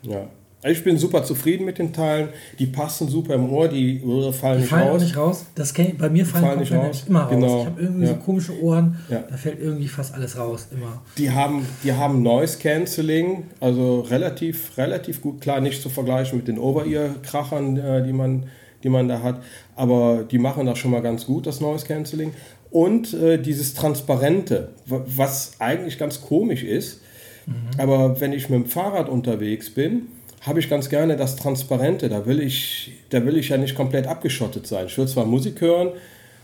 Ja, 0.03 0.27
ich 0.63 0.83
bin 0.83 0.97
super 0.97 1.23
zufrieden 1.23 1.65
mit 1.65 1.79
den 1.79 1.91
Teilen. 1.91 2.29
Die 2.59 2.67
passen 2.67 3.09
super 3.09 3.33
im 3.33 3.51
Ohr, 3.51 3.67
die 3.67 4.01
Ohren 4.03 4.31
fallen 4.31 4.57
die 4.57 4.61
nicht 4.61 4.69
fallen 4.69 4.89
raus. 4.89 5.01
nicht 5.01 5.17
raus. 5.17 5.45
Das 5.55 5.77
ich, 5.77 5.97
bei 5.97 6.09
mir 6.09 6.25
fallen, 6.25 6.45
fallen 6.45 6.59
nicht, 6.59 6.71
raus. 6.71 7.05
immer 7.07 7.21
raus. 7.21 7.31
Genau. 7.31 7.59
Ich 7.61 7.65
habe 7.65 7.81
irgendwie 7.81 8.05
ja. 8.05 8.09
so 8.09 8.15
komische 8.17 8.61
Ohren. 8.61 8.97
Ja. 9.09 9.23
Da 9.27 9.37
fällt 9.37 9.59
irgendwie 9.59 9.87
fast 9.87 10.13
alles 10.13 10.37
raus 10.37 10.67
immer. 10.71 11.01
Die 11.17 11.31
haben, 11.31 11.65
die 11.83 11.93
haben 11.93 12.21
Noise 12.21 12.59
Cancelling, 12.59 13.45
also 13.59 14.01
relativ, 14.01 14.77
relativ 14.77 15.21
gut. 15.21 15.41
Klar, 15.41 15.61
nicht 15.61 15.81
zu 15.81 15.89
vergleichen 15.89 16.37
mit 16.37 16.47
den 16.47 16.59
Over-Ear-Krachern, 16.59 17.77
äh, 17.77 18.03
die 18.03 18.13
man, 18.13 18.45
die 18.83 18.89
man 18.89 19.07
da 19.07 19.23
hat. 19.23 19.41
Aber 19.75 20.23
die 20.29 20.37
machen 20.37 20.67
das 20.67 20.77
schon 20.77 20.91
mal 20.91 21.01
ganz 21.01 21.25
gut, 21.25 21.47
das 21.47 21.59
Noise 21.59 21.87
Cancelling. 21.87 22.33
Und 22.69 23.13
äh, 23.13 23.41
dieses 23.41 23.73
Transparente, 23.73 24.69
was 24.85 25.53
eigentlich 25.59 25.97
ganz 25.97 26.21
komisch 26.21 26.63
ist. 26.63 27.01
Mhm. 27.47 27.53
Aber 27.79 28.21
wenn 28.21 28.31
ich 28.31 28.49
mit 28.49 28.59
dem 28.59 28.65
Fahrrad 28.65 29.09
unterwegs 29.09 29.71
bin, 29.71 30.03
habe 30.41 30.59
ich 30.59 30.69
ganz 30.69 30.89
gerne 30.89 31.15
das 31.15 31.35
Transparente. 31.35 32.09
Da 32.09 32.25
will 32.25 32.41
ich, 32.41 32.91
da 33.09 33.23
will 33.25 33.37
ich 33.37 33.49
ja 33.49 33.57
nicht 33.57 33.75
komplett 33.75 34.07
abgeschottet 34.07 34.67
sein. 34.67 34.87
Ich 34.87 34.97
will 34.97 35.07
zwar 35.07 35.25
Musik 35.25 35.61
hören, 35.61 35.91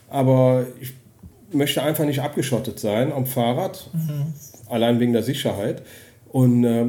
aber 0.09 0.67
ich 0.79 0.93
möchte 1.51 1.81
einfach 1.81 2.05
nicht 2.05 2.21
abgeschottet 2.21 2.79
sein 2.79 3.11
am 3.11 3.25
Fahrrad, 3.25 3.89
mhm. 3.93 4.33
allein 4.69 4.99
wegen 4.99 5.13
der 5.13 5.23
Sicherheit. 5.23 5.81
Und 6.29 6.63
äh, 6.63 6.85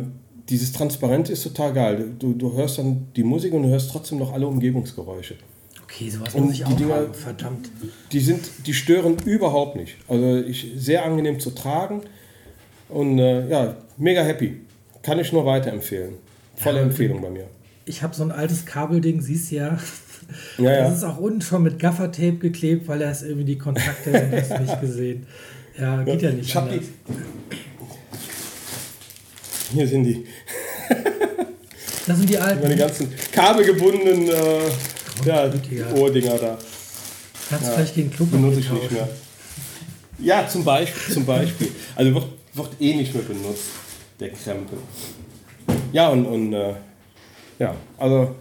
dieses 0.49 0.73
Transparente 0.73 1.33
ist 1.33 1.43
total 1.43 1.73
geil. 1.73 2.13
Du, 2.19 2.35
du 2.35 2.55
hörst 2.55 2.79
dann 2.79 3.09
die 3.17 3.23
Musik 3.23 3.55
und 3.55 3.63
du 3.63 3.69
hörst 3.69 3.91
trotzdem 3.91 4.19
noch 4.19 4.33
alle 4.33 4.47
Umgebungsgeräusche. 4.47 5.37
Okay, 5.85 6.11
sowas 6.11 6.35
muss 6.35 6.53
ich 6.53 6.67
auch 6.67 6.73
Dinger, 6.75 6.97
haben. 6.97 7.15
verdammt. 7.15 7.71
Die, 8.13 8.21
sind, 8.21 8.67
die 8.67 8.75
stören 8.75 9.17
überhaupt 9.25 9.77
nicht. 9.77 9.97
Also 10.07 10.37
ich, 10.37 10.73
sehr 10.77 11.05
angenehm 11.05 11.41
zu 11.41 11.51
tragen 11.51 12.03
und 12.91 13.19
äh, 13.19 13.49
ja, 13.49 13.77
mega 13.97 14.23
happy. 14.23 14.61
Kann 15.03 15.19
ich 15.19 15.33
nur 15.33 15.47
weiterempfehlen. 15.47 16.15
Volle 16.59 16.81
Empfehlung 16.81 17.23
bei 17.23 17.31
mir. 17.31 17.45
Ich 17.85 18.03
habe 18.03 18.15
so 18.15 18.23
ein 18.23 18.33
altes 18.33 18.67
Kabelding, 18.67 19.21
siehst 19.21 19.51
ja. 19.51 19.79
Ja, 20.59 20.73
ja. 20.73 20.85
Das 20.85 20.99
ist 20.99 21.05
auch 21.05 21.17
unten 21.19 21.41
schon 21.41 21.63
mit 21.63 21.79
Gaffertape 21.79 22.37
geklebt, 22.37 22.87
weil 22.87 23.01
er 23.01 23.13
ist 23.13 23.23
irgendwie 23.23 23.47
die 23.47 23.59
Kontakte 23.59 24.11
nicht 24.61 24.81
gesehen. 24.81 25.27
Ja, 25.79 26.03
geht 26.03 26.21
ja, 26.23 26.31
ja 26.31 26.35
nicht. 26.35 26.55
Ich 26.55 26.61
die. 26.61 26.81
Hier 29.75 29.89
sind 29.89 30.05
die. 30.05 30.27
Das 32.07 32.19
sind 32.19 32.29
die 32.29 32.39
alten. 32.39 32.63
Meine 32.63 32.77
ganzen 32.77 33.13
kabelgebundenen 33.33 34.29
äh, 34.29 34.71
ja, 35.25 35.51
Ohrdinger 35.95 36.39
da. 36.39 36.59
Kannst 37.51 37.67
ja, 37.67 37.73
vielleicht 37.73 37.95
gegen 37.95 38.11
Club 38.11 38.31
benutze 38.31 38.61
ich 38.61 38.71
nicht 38.71 38.91
mehr. 38.91 39.09
Ja, 40.19 40.49
zum 40.49 40.65
Beispiel. 40.65 41.15
Zum 41.15 41.25
Beispiel. 41.25 41.69
Also 41.95 42.15
wird, 42.15 42.27
wird 42.55 42.69
eh 42.81 42.95
nicht 42.95 43.15
mehr 43.15 43.23
benutzt, 43.23 43.69
der 44.19 44.31
Krempel. 44.31 44.79
Ja, 45.93 46.09
und, 46.09 46.27
und 46.27 46.53
äh, 46.53 46.75
ja, 47.59 47.75
also 47.97 48.35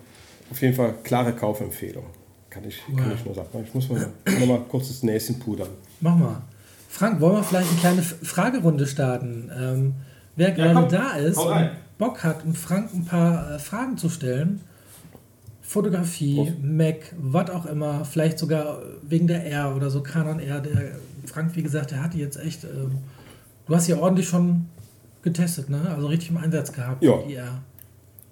auf 0.50 0.62
jeden 0.62 0.74
Fall 0.74 0.96
klare 1.04 1.34
Kaufempfehlung. 1.34 2.06
Kann 2.50 2.64
ich, 2.66 2.82
kann 2.96 3.14
ich 3.14 3.26
nur 3.26 3.36
sagen. 3.36 3.50
Ich 3.66 3.74
muss 3.74 3.90
mal 3.90 4.10
noch 4.40 4.48
mal 4.48 4.62
kurz 4.68 4.88
das 4.88 5.04
Näschen 5.04 5.38
pudern. 5.38 5.70
Mach 6.00 6.16
mal. 6.16 6.42
Frank, 6.90 7.20
wollen 7.20 7.36
wir 7.36 7.44
vielleicht 7.44 7.70
eine 7.70 7.80
kleine 7.80 8.02
Fragerunde 8.02 8.88
starten? 8.88 9.52
Ähm, 9.56 9.94
wer 10.36 10.52
gerade 10.52 10.74
komm, 10.74 10.90
da 10.90 11.12
ist 11.12 11.38
und. 11.38 11.70
Bock 11.98 12.24
hat, 12.24 12.46
um 12.46 12.56
Frank 12.56 12.94
ein 12.94 13.06
paar 13.06 13.56
äh, 13.56 13.60
Fragen 13.60 13.98
zu 13.98 14.10
stellen, 14.10 14.62
Fotografie, 15.62 16.54
Mac, 16.62 17.14
was 17.18 17.50
auch 17.50 17.66
immer, 17.66 18.06
vielleicht 18.06 18.40
sogar 18.40 18.82
wegen 19.02 19.28
der 19.28 19.46
R 19.46 19.76
oder 19.76 19.90
so, 19.90 20.02
Canon 20.02 20.40
R, 20.40 20.62
der 20.62 20.94
Frank, 21.26 21.56
wie 21.56 21.64
gesagt, 21.64 21.92
der 21.92 22.02
hatte 22.02 22.18
jetzt 22.18 22.38
echt, 22.38 22.64
ähm, 22.64 23.00
du 23.68 23.76
hast 23.76 23.88
ja 23.88 23.98
ordentlich 23.98 24.30
schon 24.30 24.68
getestet, 25.32 25.70
ne? 25.70 25.82
Also 25.96 26.08
richtig 26.08 26.30
im 26.30 26.38
Einsatz 26.38 26.72
gehabt, 26.72 27.04
Ja. 27.04 27.20
R. 27.20 27.62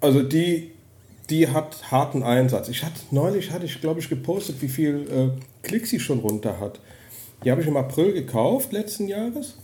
Also 0.02 0.22
die, 0.24 0.72
die 1.30 1.48
hat 1.48 1.92
harten 1.92 2.24
Einsatz. 2.24 2.70
Ich 2.70 2.84
hatte 2.84 3.00
neulich 3.12 3.52
hatte 3.52 3.66
ich 3.66 3.80
glaube 3.82 4.00
ich 4.00 4.10
gepostet, 4.10 4.62
wie 4.62 4.68
viel 4.68 4.96
äh, 5.12 5.42
Klicks 5.68 5.90
sie 5.90 6.00
schon 6.00 6.20
runter 6.20 6.60
hat. 6.60 6.80
Die 7.44 7.52
habe 7.52 7.62
ich 7.62 7.68
im 7.68 7.78
April 7.78 8.14
gekauft 8.14 8.72
letzten 8.72 9.08
Jahres 9.08 9.58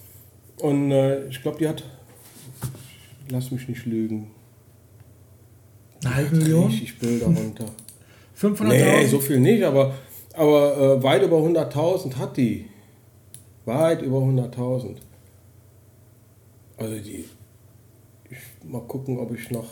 und 0.59 0.91
äh, 0.91 1.25
ich 1.27 1.41
glaube 1.41 1.57
die 1.59 1.67
hat, 1.67 1.83
lass 3.29 3.51
mich 3.51 3.67
nicht 3.67 3.85
lügen, 3.85 4.31
Eine 6.03 6.15
halbe 6.15 6.35
Million? 6.35 6.65
richtig 6.67 6.97
Bilder 6.99 7.27
runter. 7.27 7.65
500.000? 8.39 8.63
Nee, 8.67 9.05
so 9.07 9.19
viel 9.19 9.39
nicht, 9.39 9.63
aber, 9.63 9.93
aber 10.33 10.77
äh, 10.97 11.03
weit 11.03 11.23
über 11.23 11.37
100.000 11.37 12.15
hat 12.17 12.37
die. 12.37 12.65
Weit 13.65 14.01
über 14.01 14.17
100.000. 14.17 14.95
Also 16.81 16.95
die. 16.95 17.25
Ich, 18.29 18.37
mal 18.69 18.81
gucken, 18.81 19.19
ob 19.19 19.33
ich 19.33 19.51
noch 19.51 19.69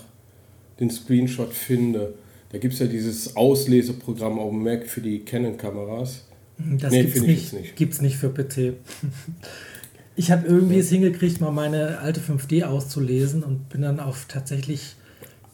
den 0.80 0.90
Screenshot 0.90 1.54
finde. 1.54 2.14
Da 2.52 2.58
gibt 2.58 2.74
es 2.74 2.80
ja 2.80 2.88
dieses 2.88 3.36
Ausleseprogramm 3.36 4.40
auf 4.40 4.50
dem 4.52 4.64
Mac 4.64 4.88
für 4.88 5.02
die 5.02 5.20
Canon-Kameras. 5.20 6.26
Das 6.58 6.92
Nee, 6.92 7.04
gibt's 7.04 7.18
ich 7.18 7.24
nicht, 7.28 7.54
nicht. 7.54 7.76
Gibt's 7.76 8.02
nicht 8.02 8.18
für 8.18 8.30
PC. 8.30 8.74
Ich 10.16 10.32
habe 10.32 10.46
irgendwie 10.48 10.80
es 10.80 10.90
hingekriegt, 10.90 11.40
mal 11.40 11.52
meine 11.52 12.00
alte 12.00 12.20
5D 12.20 12.66
auszulesen 12.66 13.42
und 13.44 13.70
bin 13.70 13.84
dann 13.84 14.02
auf 14.02 14.26
tatsächlich. 14.28 14.96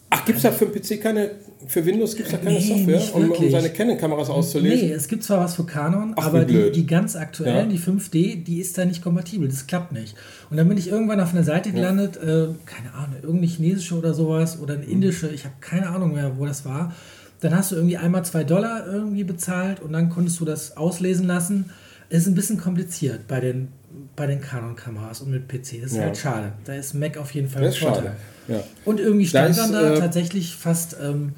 Ach, 0.09 0.25
gibt 0.25 0.37
es 0.37 0.43
da 0.43 0.51
für 0.51 0.65
den 0.65 0.81
PC 0.81 1.01
keine, 1.01 1.31
für 1.67 1.85
Windows 1.85 2.15
gibt 2.15 2.27
es 2.27 2.31
da 2.33 2.37
keine 2.37 2.59
Nee, 2.59 2.67
Software, 2.67 3.15
um, 3.15 3.31
um 3.31 3.49
seine 3.51 3.69
Canon-Kameras 3.69 4.29
auszulesen? 4.29 4.87
Nee, 4.87 4.93
es 4.93 5.07
gibt 5.07 5.23
zwar 5.23 5.39
was 5.39 5.55
für 5.55 5.65
Canon, 5.65 6.13
Ach, 6.17 6.25
aber 6.27 6.45
die, 6.45 6.71
die 6.71 6.85
ganz 6.85 7.15
aktuellen, 7.15 7.69
Ja. 7.69 7.75
die 7.75 7.79
5D, 7.79 8.43
die 8.43 8.59
ist 8.59 8.77
da 8.77 8.85
nicht 8.85 9.01
kompatibel. 9.03 9.47
Das 9.47 9.67
klappt 9.67 9.91
nicht. 9.91 10.15
Und 10.49 10.57
dann 10.57 10.67
bin 10.67 10.77
ich 10.77 10.87
irgendwann 10.89 11.19
auf 11.19 11.33
einer 11.33 11.43
Seite 11.43 11.71
gelandet, 11.71 12.17
äh, 12.17 12.47
keine 12.65 12.93
Ahnung, 12.93 13.15
irgendeine 13.21 13.47
chinesische 13.47 13.95
oder 13.95 14.13
sowas 14.13 14.59
oder 14.59 14.75
Mhm. 14.75 14.81
eine 14.83 14.91
indische, 14.91 15.29
ich 15.29 15.43
habe 15.45 15.55
keine 15.61 15.89
Ahnung 15.89 16.13
mehr, 16.13 16.37
wo 16.37 16.45
das 16.45 16.65
war. 16.65 16.93
Dann 17.41 17.55
hast 17.55 17.71
du 17.71 17.75
irgendwie 17.75 17.97
einmal 17.97 18.23
zwei 18.25 18.43
Dollar 18.43 18.85
irgendwie 18.87 19.23
bezahlt 19.23 19.81
und 19.81 19.93
dann 19.93 20.09
konntest 20.09 20.39
du 20.39 20.45
das 20.45 20.77
auslesen 20.77 21.27
lassen. 21.27 21.69
Ist 22.09 22.27
ein 22.27 22.35
bisschen 22.35 22.57
kompliziert 22.57 23.27
bei 23.27 23.39
den, 23.39 23.67
bei 24.15 24.25
den 24.27 24.39
Canon-Kameras 24.41 25.21
und 25.21 25.31
mit 25.31 25.47
PC. 25.47 25.81
Das 25.81 25.91
ist 25.91 25.97
Ja. 25.97 26.03
halt 26.03 26.17
schade. 26.17 26.51
Da 26.65 26.73
ist 26.75 26.93
Mac 26.93 27.17
auf 27.17 27.31
jeden 27.31 27.49
Fall 27.49 27.63
ein 27.65 27.73
Vorteil. 27.73 27.95
schade. 28.03 28.11
Ja. 28.47 28.63
Und 28.85 28.99
irgendwie 28.99 29.25
stand 29.25 29.57
dann 29.57 29.71
da 29.73 29.93
äh, 29.95 29.99
tatsächlich 29.99 30.55
fast, 30.55 30.95
ähm, 31.03 31.33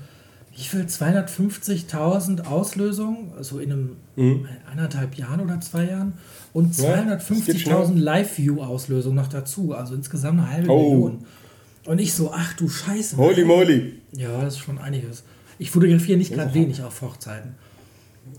wie 0.58 0.64
viel, 0.64 0.82
250.000 0.88 2.46
Auslösungen, 2.48 3.32
also 3.38 3.60
in 3.60 3.72
einem 3.72 3.96
eineinhalb 4.72 5.16
Jahren 5.16 5.40
oder 5.42 5.62
zwei 5.62 5.86
Jahren 5.86 6.14
und 6.54 6.76
Mhm. 6.78 6.84
Ja, 6.84 7.04
das 7.16 7.28
geht 7.28 7.38
250.000 7.68 8.00
Live-View-Auslösungen 8.00 9.16
noch 9.16 9.28
dazu, 9.28 9.74
also 9.74 9.94
insgesamt 9.96 10.40
eine 10.40 10.52
halbe 10.52 10.70
Oh. 10.72 10.94
Million. 10.94 11.26
Und 11.86 12.00
ich 12.02 12.14
so, 12.14 12.32
ach 12.34 12.54
du 12.56 12.68
Scheiße. 12.68 13.16
Holy 13.18 13.46
moly. 13.46 13.94
Ja, 14.14 14.42
das 14.42 14.56
ist 14.56 14.60
schon 14.60 14.78
einiges. 14.80 15.24
Ich 15.60 15.72
fotografiere 15.72 16.18
nicht 16.18 16.34
gerade 16.34 16.54
wenig 16.54 16.82
auf 16.82 17.02
Hochzeiten. 17.02 17.56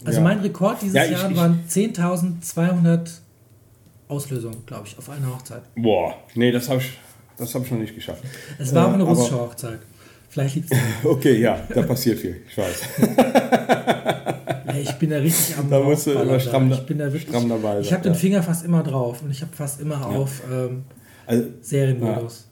Also 0.05 0.19
Ja. 0.19 0.25
mein 0.25 0.41
Rekord 0.41 0.83
dieses 0.83 0.95
Ja, 0.97 1.05
ich- 1.05 1.13
Jahr 1.13 1.31
ich- 1.31 1.37
waren 1.37 1.61
10.200 1.69 3.23
Auslösungen, 4.09 4.67
glaube 4.67 4.87
ich, 4.87 4.99
auf 4.99 5.09
einer 5.09 5.35
Hochzeit. 5.35 5.63
Boah, 5.77 6.15
nee, 6.35 6.51
das 6.51 6.69
habe 6.69 6.81
ich, 6.81 6.91
das 7.37 7.55
hab 7.55 7.65
ich 7.65 7.71
noch 7.71 7.79
nicht 7.79 7.95
geschafft. 7.95 8.23
Es 8.59 8.75
war 8.75 8.87
aber 8.87 8.95
eine 8.95 9.05
Äh, 9.05 9.07
russische 9.07 9.39
Hochzeit. 9.39 9.79
Vielleicht 10.39 10.55
liegt 10.57 10.73
es 10.73 10.79
Okay, 11.05 11.41
ja, 11.41 11.61
da 11.75 11.83
passiert 11.83 12.19
viel, 12.21 12.43
ich 12.49 12.57
weiß. 12.57 12.83
Ja, 14.67 14.75
ich 14.75 14.93
bin 14.99 15.11
da 15.11 15.17
richtig 15.17 15.57
am 15.57 15.71
Da 15.71 15.81
musst 15.81 16.07
du 16.07 16.13
immer 16.13 16.39
stramm 16.39 16.69
da. 16.71 16.77
ich 16.77 16.87
bin 16.87 16.99
da 16.99 17.07
wirklich, 17.07 17.23
stramm 17.23 17.49
dabei 17.49 17.81
Ich 17.81 17.93
habe 17.93 18.03
den 18.03 18.13
ja. 18.13 18.19
Finger 18.19 18.43
fast 18.43 18.65
immer 18.65 18.83
drauf 18.83 19.23
und 19.23 19.31
ich 19.31 19.41
habe 19.41 19.51
fast 19.55 19.81
immer 19.81 20.07
auf 20.07 20.43
ähm, 20.53 20.85
Also, 21.27 21.45
Serienmodus. 21.63 22.47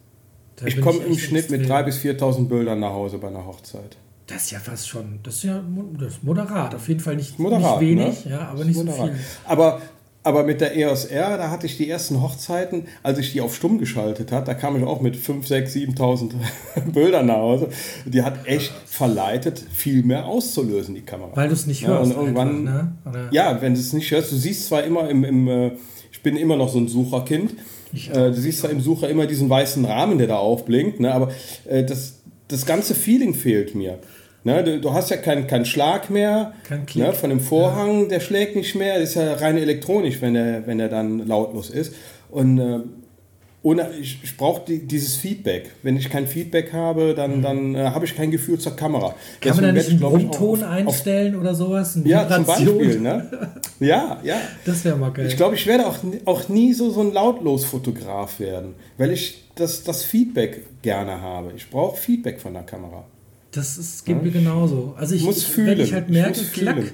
Ich 0.64 0.80
komme 0.80 0.98
im 1.04 1.16
Schnitt 1.18 1.50
mit 1.50 1.60
extrem. 1.60 1.76
3.000 1.76 1.84
bis 1.84 1.98
4.000 1.98 2.48
Bildern 2.48 2.80
nach 2.80 2.92
Hause 2.92 3.18
bei 3.18 3.28
einer 3.28 3.46
Hochzeit. 3.46 3.96
Das 4.26 4.44
ist 4.44 4.50
ja 4.52 4.58
fast 4.58 4.88
schon, 4.88 5.20
das 5.22 5.36
ist 5.36 5.44
ja 5.44 5.62
das 6.00 6.14
ist 6.14 6.24
moderat. 6.24 6.74
Auf 6.74 6.88
jeden 6.88 7.00
Fall 7.00 7.14
nicht, 7.16 7.38
Moderat, 7.38 7.80
nicht 7.80 7.90
wenig, 7.90 8.24
ne? 8.24 8.32
ja, 8.32 8.48
aber 8.48 8.64
nicht 8.64 8.76
so 8.76 8.82
moderat. 8.84 9.10
viel. 9.10 9.18
Aber, 9.44 9.80
aber 10.26 10.42
mit 10.42 10.60
der 10.60 10.76
EOS 10.76 11.04
R, 11.06 11.38
da 11.38 11.50
hatte 11.50 11.66
ich 11.66 11.76
die 11.76 11.88
ersten 11.88 12.20
Hochzeiten, 12.20 12.88
als 13.04 13.18
ich 13.18 13.32
die 13.32 13.40
auf 13.40 13.54
stumm 13.54 13.78
geschaltet 13.78 14.32
hat, 14.32 14.48
da 14.48 14.54
kam 14.54 14.76
ich 14.76 14.82
auch 14.84 15.00
mit 15.00 15.16
5, 15.16 15.46
6, 15.46 15.72
7.000 15.74 16.32
Bildern 16.92 17.26
nach 17.26 17.36
Hause. 17.36 17.68
Die 18.04 18.22
hat 18.22 18.46
echt 18.46 18.72
verleitet, 18.86 19.62
viel 19.72 20.02
mehr 20.02 20.26
auszulösen, 20.26 20.94
die 20.96 21.02
Kamera. 21.02 21.30
Weil 21.34 21.48
du 21.48 21.54
es 21.54 21.66
nicht 21.66 21.82
Ja, 21.82 21.88
hörst. 21.88 22.12
und 22.12 22.18
irgendwann, 22.20 22.66
einfach, 22.68 23.12
ne? 23.12 23.28
Ja, 23.30 23.62
wenn 23.62 23.74
du 23.74 23.80
es 23.80 23.92
nicht 23.92 24.10
hörst, 24.10 24.32
du 24.32 24.36
siehst 24.36 24.66
zwar 24.66 24.82
immer 24.82 25.08
im, 25.08 25.22
im 25.24 25.48
äh, 25.48 25.70
ich 26.10 26.22
bin 26.22 26.36
immer 26.36 26.56
noch 26.56 26.68
so 26.70 26.78
ein 26.78 26.88
Sucherkind, 26.88 27.54
Ich 27.92 28.10
äh, 28.10 28.30
du 28.30 28.34
siehst 28.34 28.58
zwar 28.60 28.70
im 28.70 28.80
Sucher 28.80 29.08
immer 29.08 29.26
diesen 29.26 29.48
weißen 29.48 29.84
Rahmen, 29.84 30.18
der 30.18 30.26
da 30.26 30.36
aufblinkt, 30.38 30.98
ne, 30.98 31.14
aber 31.14 31.30
äh, 31.68 31.84
das, 31.84 32.14
das 32.48 32.66
ganze 32.66 32.94
Feeling 32.96 33.32
fehlt 33.34 33.74
mir. 33.76 33.98
Ne, 34.46 34.62
du, 34.62 34.80
du 34.80 34.92
hast 34.92 35.10
ja 35.10 35.16
keinen 35.16 35.48
kein 35.48 35.64
Schlag 35.64 36.08
mehr 36.08 36.52
Kein 36.68 36.86
ne, 36.94 37.12
von 37.12 37.30
dem 37.30 37.40
Vorhang, 37.40 38.08
der 38.08 38.20
schlägt 38.20 38.54
nicht 38.54 38.76
mehr, 38.76 39.00
das 39.00 39.08
ist 39.10 39.14
ja 39.16 39.34
rein 39.34 39.58
elektronisch, 39.58 40.22
wenn 40.22 40.36
er 40.36 40.64
wenn 40.68 40.78
der 40.78 40.88
dann 40.88 41.26
lautlos 41.26 41.68
ist. 41.68 41.92
Und 42.30 42.58
äh, 42.60 42.78
ohne, 43.62 43.90
ich, 44.00 44.20
ich 44.22 44.36
brauche 44.36 44.62
die, 44.64 44.86
dieses 44.86 45.16
Feedback. 45.16 45.72
Wenn 45.82 45.96
ich 45.96 46.08
kein 46.10 46.28
Feedback 46.28 46.72
habe, 46.72 47.14
dann, 47.16 47.42
dann 47.42 47.74
äh, 47.74 47.86
habe 47.86 48.04
ich 48.04 48.14
kein 48.14 48.30
Gefühl 48.30 48.60
zur 48.60 48.76
Kamera. 48.76 49.08
Mhm. 49.08 49.40
Kann 49.40 49.56
man 49.56 49.64
da 49.64 49.72
Deswegen 49.72 49.96
nicht 49.96 50.04
einen 50.04 50.04
auch 50.04 50.38
Brummton 50.38 50.62
auf- 50.62 50.70
einstellen 50.70 51.34
oder 51.34 51.52
sowas? 51.52 51.98
Ja, 52.04 52.28
zum? 52.28 52.44
Beispiel. 52.46 53.00
Ne? 53.00 53.50
Ja, 53.80 54.20
ja. 54.22 54.36
Das 54.64 54.84
wäre 54.84 54.96
mal 54.96 55.10
geil. 55.10 55.26
Ich 55.26 55.36
glaube, 55.36 55.56
ich 55.56 55.66
werde 55.66 55.86
auch, 55.88 55.96
auch 56.24 56.48
nie 56.48 56.72
so, 56.72 56.90
so 56.90 57.00
ein 57.00 57.12
Lautlos-Fotograf 57.12 58.38
werden, 58.38 58.74
weil 58.96 59.10
ich 59.10 59.42
das, 59.56 59.82
das 59.82 60.04
Feedback 60.04 60.62
gerne 60.82 61.20
habe. 61.20 61.50
Ich 61.56 61.68
brauche 61.68 61.96
Feedback 61.96 62.40
von 62.40 62.52
der 62.54 62.62
Kamera. 62.62 63.04
Das 63.56 63.78
ist, 63.78 64.04
geht 64.04 64.22
mir 64.22 64.30
genauso. 64.30 64.94
Also 64.98 65.14
ich, 65.14 65.22
muss 65.22 65.38
ich, 65.38 65.46
fühlen. 65.46 65.68
wenn 65.68 65.80
ich 65.80 65.92
halt 65.92 66.06
Ich 66.08 66.12
merke, 66.14 66.40
muss 66.40 66.52
klack, 66.52 66.76
fühlen. 66.76 66.90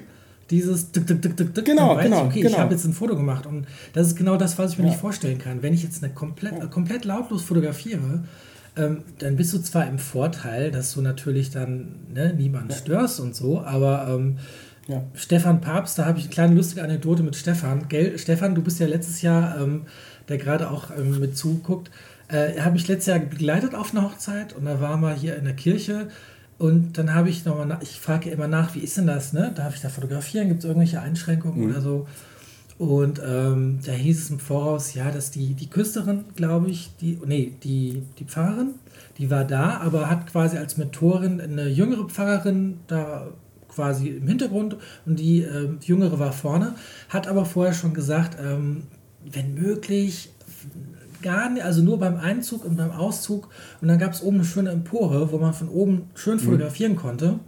dieses 0.51 0.91
Tick, 0.93 1.07
Tick, 1.07 1.23
Tick, 1.23 1.37
Tick, 1.37 1.55
Tick, 1.55 1.65
Genau, 1.65 1.97
weiß 1.97 2.05
genau, 2.05 2.17
ich, 2.23 2.23
okay, 2.31 2.39
ich 2.41 2.47
genau. 2.47 2.59
habe 2.59 2.75
jetzt 2.75 2.85
ein 2.85 2.93
Foto 2.93 3.17
gemacht 3.17 3.47
und 3.47 3.67
das 3.93 4.09
ist 4.09 4.17
genau 4.17 4.37
das, 4.37 4.59
was 4.59 4.73
ich 4.73 4.79
mir 4.79 4.85
nicht 4.85 4.99
vorstellen 4.99 5.39
kann. 5.39 5.63
Wenn 5.63 5.75
ich 5.75 5.83
jetzt 5.83 6.03
eine 6.03 6.13
komplett, 6.13 6.63
äh, 6.63 6.67
komplett 6.69 7.05
lautlos 7.05 7.43
fotografiere, 7.43 8.25
ähm, 8.77 9.03
dann 9.19 9.37
bist 9.37 9.53
du 9.53 9.59
zwar 9.59 9.87
im 9.87 9.99
Vorteil, 9.99 10.71
dass 10.71 10.95
du 10.95 11.03
natürlich 11.03 11.51
dann 11.51 11.97
ne, 12.13 12.33
niemanden 12.35 12.73
störst 12.73 13.21
und 13.21 13.35
so, 13.37 13.61
aber 13.61 14.07
ähm, 14.09 14.39
Ja. 14.89 15.03
Stefan 15.15 15.61
Papst, 15.61 15.99
da 15.99 16.07
habe 16.07 16.19
ich 16.19 16.25
eine 16.25 16.33
kleine 16.35 16.55
lustige 16.55 16.83
Anekdote 16.83 17.23
mit 17.23 17.37
Stefan. 17.37 17.89
Gell, 17.89 18.19
Stefan, 18.19 18.55
du 18.55 18.63
bist 18.63 18.81
ja 18.81 18.87
letztes 18.87 19.23
Jahr, 19.23 19.61
ähm, 19.61 19.83
der 20.29 20.39
gerade 20.39 20.71
auch 20.71 20.91
ähm, 20.97 21.21
mit 21.21 21.37
zuguckt, 21.37 21.91
äh, 22.29 22.55
er 22.57 22.65
hat 22.65 22.73
mich 22.73 22.89
letztes 22.89 23.07
Jahr 23.07 23.19
begleitet 23.21 23.75
auf 23.75 23.93
eine 23.95 24.03
Hochzeit 24.05 24.55
und 24.55 24.65
da 24.65 24.81
waren 24.81 25.01
wir 25.03 25.15
hier 25.15 25.37
in 25.37 25.45
der 25.45 25.55
Kirche 25.55 26.09
und 26.59 26.99
dann 26.99 27.15
habe 27.15 27.29
ich 27.29 27.45
nochmal, 27.45 27.79
ich 27.83 28.01
frage 28.01 28.31
immer 28.31 28.49
nach, 28.49 28.75
wie 28.75 28.81
ist 28.81 28.97
denn 28.97 29.07
das, 29.07 29.33
ne? 29.33 29.53
Darf 29.55 29.75
ich 29.75 29.81
da 29.81 29.89
fotografieren? 29.89 30.49
Gibt 30.49 30.61
es 30.61 30.65
irgendwelche 30.65 31.01
Einschränkungen 31.01 31.71
oder 31.71 31.81
so? 31.81 32.07
Und 32.79 33.21
ähm, 33.25 33.79
da 33.85 33.93
hieß 33.93 34.25
es 34.25 34.31
im 34.31 34.39
Voraus, 34.39 34.95
ja, 34.95 35.11
dass 35.11 35.31
die, 35.31 35.55
die 35.55 35.69
Küsterin, 35.69 36.25
glaube 36.35 36.71
ich, 36.71 36.91
die, 37.01 37.19
nee, 37.25 37.53
die, 37.63 38.03
die 38.19 38.25
Pfarrerin, 38.25 38.75
die 39.19 39.31
war 39.31 39.45
da, 39.45 39.79
aber 39.79 40.09
hat 40.11 40.27
quasi 40.27 40.57
als 40.57 40.77
Mentorin 40.77 41.41
eine 41.41 41.69
jüngere 41.69 42.09
Pfarrerin 42.09 42.81
da 42.87 43.29
quasi 43.69 44.09
im 44.09 44.27
Hintergrund 44.27 44.77
und 45.07 45.19
die 45.19 45.43
ähm, 45.43 45.79
jüngere 45.83 46.19
war 46.19 46.33
vorne, 46.33 46.75
hat 47.09 47.29
aber 47.29 47.45
vorher 47.45 47.75
schon 47.75 47.95
gesagt, 47.95 48.37
ähm, 48.41 48.85
wenn 49.25 49.55
möglich, 49.55 50.31
gar 51.23 51.49
nicht, 51.51 51.65
also 51.65 51.83
nur 51.83 51.99
beim 51.99 52.17
Einzug 52.17 52.65
und 52.65 52.77
beim 52.77 52.91
Auszug. 52.91 53.49
Und 53.81 53.89
dann 53.89 53.99
gab 53.99 54.13
es 54.13 54.23
oben 54.23 54.37
eine 54.39 54.45
schöne 54.45 54.71
Empore, 54.71 55.33
wo 55.33 55.39
man 55.39 55.55
von 55.55 55.69
oben 55.69 56.11
schön 56.15 56.39
fotografieren 56.39 56.97
konnte. 56.97 57.39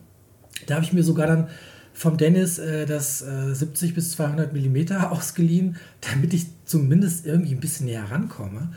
Da 0.67 0.77
habe 0.77 0.85
ich 0.85 0.93
mir 0.93 1.03
sogar 1.03 1.27
dann 1.27 1.49
vom 1.93 2.17
Dennis 2.17 2.59
äh, 2.59 2.87
das 2.87 3.23
äh, 3.23 3.55
70 3.55 3.95
bis 3.95 4.13
200 4.13 4.53
Millimeter 4.53 5.13
ausgeliehen, 5.13 5.77
damit 6.01 6.33
ich 6.35 6.47
zumindest 6.65 7.27
irgendwie 7.27 7.55
ein 7.55 7.61
bisschen 7.61 7.87
näher 7.87 8.11
rankomme. 8.11 8.73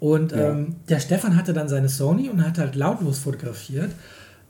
Und 0.00 0.32
Ja. 0.32 0.50
ähm, 0.50 0.76
der 0.88 1.00
Stefan 1.00 1.36
hatte 1.36 1.52
dann 1.52 1.68
seine 1.68 1.88
Sony 1.88 2.28
und 2.28 2.44
hat 2.46 2.58
halt 2.58 2.76
lautlos 2.76 3.18
fotografiert. 3.18 3.90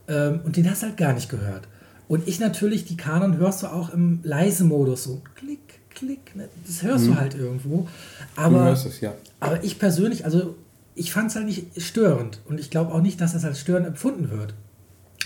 Ähm, 0.07 0.41
und 0.45 0.57
den 0.57 0.71
hast 0.71 0.83
du 0.83 0.87
halt 0.89 0.97
gar 0.97 1.13
nicht 1.15 1.29
gehört. 1.29 1.69
Und 2.07 2.27
ich 2.27 2.41
natürlich, 2.41 2.85
die 2.87 2.97
Canon 2.97 3.37
hörst 3.37 3.63
du 3.63 3.67
auch 3.67 3.93
im 3.93 4.21
leise 4.23 4.65
Modus 4.65 5.05
so 5.05 5.23
klick, 5.35 5.68
klick. 5.99 6.35
Ne? 6.37 6.49
Das 6.67 6.83
hörst 6.83 7.07
du 7.07 7.17
halt 7.17 7.35
irgendwo. 7.35 7.89
Du 8.37 8.43
Aber, 8.43 8.65
hörst 8.65 8.87
es, 8.87 9.01
ja. 9.01 9.15
aber 9.41 9.63
ich 9.65 9.79
persönlich, 9.79 10.25
also 10.25 10.57
ich 10.95 11.13
fand 11.13 11.31
es 11.31 11.37
halt 11.37 11.47
nicht 11.47 11.81
störend. 11.81 12.41
Und 12.47 12.59
ich 12.61 12.71
glaube 12.71 12.93
auch 12.93 13.03
nicht, 13.03 13.21
dass 13.21 13.33
das 13.33 13.45
als 13.45 13.61
störend 13.61 13.87
empfunden 13.87 14.31
wird. 14.31 14.55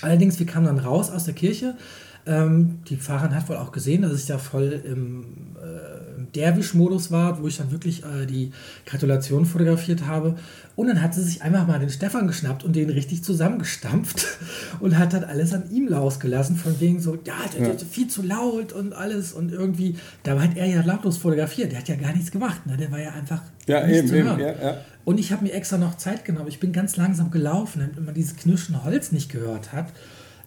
Allerdings, 0.03 0.39
wir 0.39 0.47
kamen 0.47 0.66
dann 0.66 0.78
raus 0.78 1.11
aus 1.11 1.24
der 1.24 1.35
Kirche. 1.35 1.77
Ähm, 2.24 2.81
die 2.89 2.97
Fahrerin 2.97 3.35
hat 3.35 3.49
wohl 3.49 3.57
auch 3.57 3.73
gesehen, 3.73 4.03
dass 4.03 4.12
ich 4.15 4.27
da 4.27 4.39
voll 4.39 4.81
im, 4.85 5.24
äh, 5.61 6.19
im 6.19 6.31
Derwisch-Modus 6.32 7.11
war, 7.11 7.43
wo 7.43 7.49
ich 7.49 7.57
dann 7.57 7.73
wirklich 7.73 8.05
äh, 8.05 8.27
die 8.27 8.53
Gratulation 8.86 9.44
fotografiert 9.44 10.07
habe. 10.07 10.36
Und 10.74 10.86
dann 10.86 11.03
hat 11.03 11.15
sie 11.15 11.23
sich 11.23 11.43
einfach 11.43 11.66
mal 11.66 11.78
den 11.78 11.90
Stefan 11.90 12.27
geschnappt 12.27 12.65
und 12.65 12.74
den 12.74 12.89
richtig 12.90 13.23
zusammengestampft 13.23 14.27
und 14.81 14.99
hat 14.99 15.12
dann 15.12 15.24
alles 15.24 15.53
an 15.53 15.70
ihm 15.70 15.93
rausgelassen, 15.93 16.57
von 16.57 16.81
wegen 16.81 17.01
so, 17.01 17.19
ja, 17.24 17.35
der, 17.59 17.78
viel 17.78 18.09
zu 18.09 18.23
laut 18.23 18.73
und 18.73 18.93
alles 18.94 19.32
und 19.32 19.53
irgendwie, 19.53 19.97
da 20.23 20.40
hat 20.40 20.57
er 20.57 20.66
ja 20.66 20.82
lautlos 20.82 21.19
fotografiert, 21.19 21.73
der 21.73 21.81
hat 21.81 21.89
ja 21.89 21.97
gar 21.97 22.12
nichts 22.12 22.31
gemacht, 22.31 22.66
ne? 22.66 22.77
der 22.77 22.90
war 22.90 23.01
ja 23.01 23.11
einfach 23.12 23.43
Ja, 23.66 23.86
nicht 23.86 23.97
eben, 23.99 24.09
zu 24.09 24.16
eben. 24.16 24.28
hören. 24.28 24.40
Ja, 24.40 24.53
ja. 24.62 24.77
Und 25.05 25.19
ich 25.19 25.32
habe 25.32 25.44
mir 25.44 25.53
extra 25.53 25.78
noch 25.78 25.97
Zeit 25.97 26.24
genommen. 26.24 26.49
Ich 26.49 26.61
bin 26.61 26.73
ganz 26.73 26.97
langsam 26.97 27.31
gelaufen, 27.31 27.81
damit 27.81 28.05
man 28.05 28.15
dieses 28.15 28.36
knirschende 28.36 28.85
Holz 28.85 29.12
nicht 29.12 29.31
gehört 29.31 29.73
hat. 29.73 29.93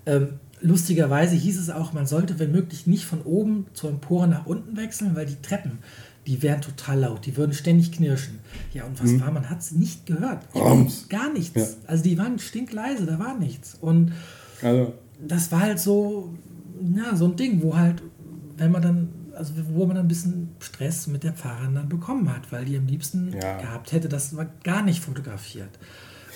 Ähm, 0.05 0.39
lustigerweise 0.61 1.35
hieß 1.35 1.59
es 1.59 1.69
auch, 1.69 1.93
man 1.93 2.05
sollte, 2.05 2.39
wenn 2.39 2.51
möglich, 2.51 2.87
nicht 2.87 3.05
von 3.05 3.21
oben 3.23 3.67
zur 3.73 3.89
Empore 3.89 4.27
nach 4.27 4.45
unten 4.45 4.77
wechseln, 4.77 5.15
weil 5.15 5.25
die 5.25 5.41
Treppen, 5.41 5.79
die 6.27 6.41
wären 6.41 6.61
total 6.61 6.99
laut, 6.99 7.25
die 7.25 7.37
würden 7.37 7.53
ständig 7.53 7.91
knirschen. 7.91 8.39
Ja, 8.73 8.83
und 8.85 9.01
was 9.01 9.19
war, 9.19 9.31
man 9.31 9.49
hat 9.49 9.59
es 9.59 9.71
nicht 9.71 10.05
gehört. 10.05 10.39
Rums. 10.55 11.07
gar 11.09 11.31
nichts. 11.31 11.55
Ja. 11.55 11.67
Also 11.87 12.03
die 12.03 12.17
waren 12.17 12.39
stinkleise, 12.39 13.05
da 13.05 13.19
war 13.19 13.37
nichts. 13.37 13.77
Und 13.79 14.11
Also, 14.61 14.93
das 15.25 15.51
war 15.51 15.61
halt 15.61 15.79
so, 15.79 16.33
ja, 16.95 17.15
so 17.15 17.25
ein 17.25 17.35
Ding, 17.35 17.61
wo 17.61 17.77
halt, 17.77 18.01
wenn 18.57 18.71
man 18.71 18.81
dann, 18.81 19.09
also 19.35 19.53
wo 19.73 19.85
man 19.85 19.95
dann 19.97 20.05
ein 20.05 20.07
bisschen 20.09 20.49
Stress 20.59 21.07
mit 21.07 21.23
der 21.23 21.33
Fahrerin 21.33 21.75
dann 21.75 21.89
bekommen 21.89 22.29
hat, 22.33 22.51
weil 22.51 22.65
die 22.65 22.77
am 22.77 22.87
liebsten 22.87 23.31
Ja. 23.33 23.57
gehabt 23.57 23.91
hätte, 23.91 24.09
das 24.09 24.35
war 24.35 24.47
gar 24.63 24.81
nicht 24.81 25.03
fotografiert. 25.03 25.69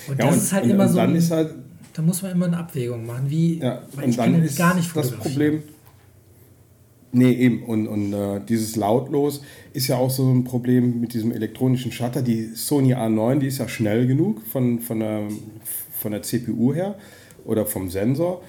Und 0.08 0.18
ja, 0.18 0.26
das 0.26 0.36
und, 0.36 0.42
ist 0.42 0.52
halt 0.52 0.64
und, 0.64 0.70
immer 0.70 0.84
und 0.84 0.90
so, 0.90 0.96
dann 0.96 1.10
ein, 1.10 1.16
ist 1.16 1.30
halt, 1.30 1.54
da 1.94 2.02
muss 2.02 2.22
man 2.22 2.30
immer 2.32 2.46
eine 2.46 2.58
Abwägung 2.58 3.04
machen, 3.06 3.28
wie, 3.28 3.58
ja, 3.58 3.82
und 3.96 4.08
ich 4.08 4.16
dann 4.16 4.42
ist 4.42 4.56
gar 4.56 4.74
nicht 4.74 4.94
das. 4.94 5.10
Problem, 5.12 5.62
nee, 7.12 7.32
eben, 7.32 7.62
und, 7.64 7.86
und 7.88 8.12
äh, 8.12 8.40
dieses 8.48 8.76
Lautlos 8.76 9.42
ist 9.72 9.88
ja 9.88 9.96
auch 9.96 10.10
so 10.10 10.30
ein 10.30 10.44
Problem 10.44 11.00
mit 11.00 11.14
diesem 11.14 11.32
elektronischen 11.32 11.92
Shutter. 11.92 12.22
Die 12.22 12.50
Sony 12.54 12.94
A9, 12.94 13.38
die 13.38 13.46
ist 13.46 13.58
ja 13.58 13.68
schnell 13.68 14.06
genug 14.06 14.42
von, 14.46 14.80
von, 14.80 15.00
der, 15.00 15.22
von 15.92 16.12
der 16.12 16.22
CPU 16.22 16.74
her 16.74 16.96
oder 17.44 17.66
vom 17.66 17.90
Sensor, 17.90 18.42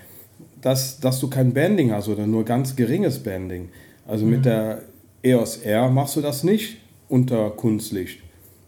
dass, 0.62 1.00
dass 1.00 1.20
du 1.20 1.30
kein 1.30 1.54
Banding 1.54 1.92
hast 1.92 2.08
oder 2.08 2.28
nur 2.28 2.46
ganz 2.46 2.76
geringes 2.76 3.20
Banding. 3.20 3.70
Also 4.08 4.26
Mhm. 4.26 4.32
mit 4.32 4.46
der 4.46 4.84
EOS 5.24 5.58
R 5.58 5.90
machst 5.90 6.16
du 6.16 6.22
das 6.22 6.44
nicht 6.44 6.78
unter 7.10 7.52
Kunstlicht. 7.52 8.20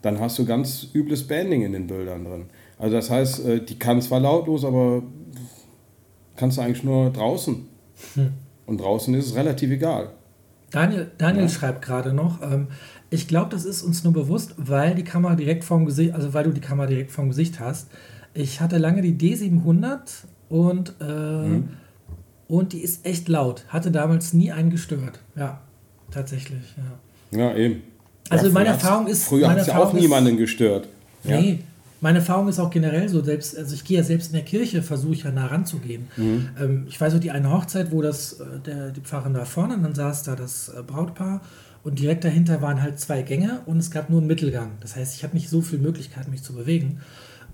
Dann 0.02 0.20
hast 0.20 0.38
du 0.38 0.46
ganz 0.46 0.88
übles 0.94 1.24
Banding 1.28 1.64
in 1.64 1.72
den 1.72 1.88
Bildern 1.88 2.26
drin. 2.26 2.46
Also 2.78 2.96
das 2.96 3.10
heißt, 3.10 3.46
äh, 3.46 3.64
die 3.64 3.80
kann 3.80 4.02
zwar 4.02 4.20
lautlos, 4.20 4.66
aber 4.66 5.04
kannst 6.36 6.58
du 6.58 6.62
eigentlich 6.62 6.84
nur 6.84 7.10
draußen. 7.12 7.66
Hm. 8.16 8.34
Und 8.74 8.80
draußen 8.82 9.14
ist 9.14 9.28
es 9.28 9.36
relativ 9.36 9.70
egal. 9.70 10.10
Daniel, 10.72 11.12
Daniel 11.20 11.48
schreibt 11.48 11.84
gerade 11.84 12.12
noch, 12.12 12.42
ähm, 12.42 12.68
ich 13.12 13.28
glaube, 13.28 13.52
das 13.52 13.66
ist 13.66 13.84
uns 13.84 14.04
nur 14.04 14.14
bewusst, 14.14 14.56
weil 14.58 14.96
die 14.96 15.04
Kamera 15.04 15.36
direkt 15.36 15.64
vorm 15.64 15.86
Gesicht, 15.86 16.16
also 16.16 16.34
weil 16.34 16.46
du 16.46 16.50
die 16.52 16.60
Kamera 16.62 16.88
direkt 16.88 17.12
vorm 17.12 17.30
Gesicht 17.30 17.60
hast. 17.60 17.90
Ich 18.34 18.60
hatte 18.62 18.80
lange 18.80 19.04
die 19.04 19.14
D700 19.14 20.26
und, 20.50 20.96
äh, 21.00 21.04
Mhm. 21.04 21.70
und 22.48 22.74
die 22.74 22.80
ist 22.80 23.06
echt 23.06 23.28
laut. 23.30 23.66
Hatte 23.68 23.92
damals 23.92 24.34
nie 24.34 24.52
einen 24.52 24.72
gestört. 24.72 25.20
Ja, 25.36 25.62
tatsächlich. 26.10 26.64
Ja. 27.32 27.40
Ja, 27.40 27.56
eben. 27.56 27.84
Also 28.32 28.48
ja, 28.48 28.54
meine 28.54 28.70
Erfahrung 28.70 29.06
ist- 29.06 29.26
Früher 29.26 29.52
hat 29.52 29.60
es 29.60 29.68
ja 29.68 29.78
auch 29.78 29.94
niemanden 29.94 30.38
gestört. 30.38 30.88
Ja? 31.24 31.40
Nee, 31.40 31.60
meine 32.04 32.20
Erfahrung 32.20 32.50
ist 32.50 32.60
auch 32.60 32.70
generell 32.70 33.08
so, 33.08 33.24
selbst, 33.24 33.58
also 33.58 33.74
ich 33.74 33.86
gehe 33.86 33.98
ja 33.98 34.04
selbst 34.04 34.28
in 34.28 34.34
der 34.34 34.44
Kirche, 34.44 34.84
versuche 34.84 35.14
ich 35.14 35.24
ja 35.24 35.32
nah 35.32 35.48
ranzugehen. 35.48 36.08
Mhm. 36.18 36.50
Ähm, 36.60 36.86
ich 36.90 37.00
weiß 37.00 37.16
auch 37.16 37.20
die 37.20 37.32
eine 37.32 37.50
Hochzeit, 37.50 37.94
wo 37.94 38.02
das, 38.02 38.42
äh, 38.42 38.60
der, 38.66 38.92
die 38.92 39.00
Pfarrerin 39.00 39.34
da 39.34 39.46
vorne, 39.46 39.76
und 39.76 39.84
dann 39.84 39.96
saß 39.96 40.24
da 40.24 40.36
das 40.36 40.68
äh, 40.68 40.84
Brautpaar 40.86 41.42
und 41.82 42.00
direkt 42.00 42.26
dahinter 42.26 42.62
waren 42.62 42.82
halt 42.82 43.00
zwei 43.00 43.22
Gänge 43.22 43.62
und 43.68 43.78
es 43.78 43.90
gab 43.90 44.10
nur 44.10 44.20
einen 44.20 44.28
Mittelgang. 44.28 44.72
Das 44.82 44.98
heißt, 44.98 45.16
ich 45.16 45.24
habe 45.24 45.34
nicht 45.34 45.50
so 45.50 45.62
viel 45.62 45.80
Möglichkeit, 45.80 46.28
mich 46.28 46.44
zu 46.44 46.54
bewegen. 46.54 47.00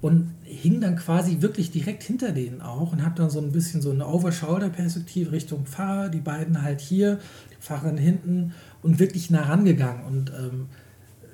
Und 0.01 0.31
hing 0.45 0.80
dann 0.80 0.95
quasi 0.95 1.41
wirklich 1.41 1.71
direkt 1.71 2.03
hinter 2.03 2.31
denen 2.31 2.61
auch 2.61 2.93
und 2.93 3.03
habe 3.03 3.15
dann 3.17 3.30
so 3.30 3.41
ein 3.41 3.51
bisschen 3.51 3.81
so 3.81 3.91
eine 3.91 4.07
Over-Shoulder-Perspektive 4.07 5.34
Richtung 5.34 5.65
Pfarrer, 5.65 6.07
die 6.07 6.21
beiden 6.21 6.61
halt 6.61 6.80
hier, 6.80 7.19
die 7.51 7.61
Pfarrerin 7.61 7.97
hinten 7.97 8.53
und 8.81 8.97
wirklich 8.97 9.30
nah 9.30 9.43
rangegangen. 9.43 10.05
Und 10.05 10.31
ähm, 10.31 10.67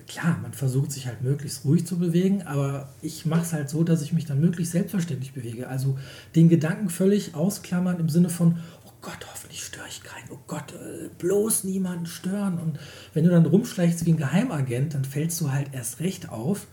klar, 0.07 0.38
man 0.41 0.53
versucht 0.53 0.91
sich 0.91 1.07
halt 1.07 1.22
möglichst 1.22 1.65
ruhig 1.65 1.86
zu 1.86 1.98
bewegen, 1.98 2.44
aber 2.44 2.90
ich 3.02 3.26
mache 3.26 3.41
es 3.41 3.53
halt 3.53 3.69
so, 3.69 3.84
dass 3.84 4.02
ich 4.02 4.14
mich 4.14 4.26
dann 4.26 4.40
möglichst 4.40 4.73
selbstverständlich 4.73 5.34
bewege. 5.34 5.68
Also 5.68 5.98
den 6.36 6.49
Gedanken 6.49 6.90
völlig 6.90 7.36
ausklammern 7.36 7.99
im 7.99 8.10
Sinne 8.10 8.30
von, 8.30 8.57
oh 8.86 8.91
Gott, 9.02 9.19
hoffentlich 9.32 9.64
störe 9.64 9.88
ich 9.90 10.03
keinen, 10.03 10.30
oh 10.32 10.40
Gott, 10.48 10.73
äh, 10.73 11.10
bloß 11.18 11.64
niemanden 11.64 12.06
stören. 12.06 12.60
Und 12.60 12.80
wenn 13.14 13.23
du 13.23 13.32
dann 13.32 13.45
rumschleichst 13.45 14.06
wie 14.06 14.11
ein 14.11 14.18
Geheimagent, 14.18 14.94
dann 14.94 15.06
fällst 15.06 15.41
du 15.41 15.52
halt 15.52 15.73
erst 15.73 15.99
recht 15.99 16.30
auf, 16.30 16.68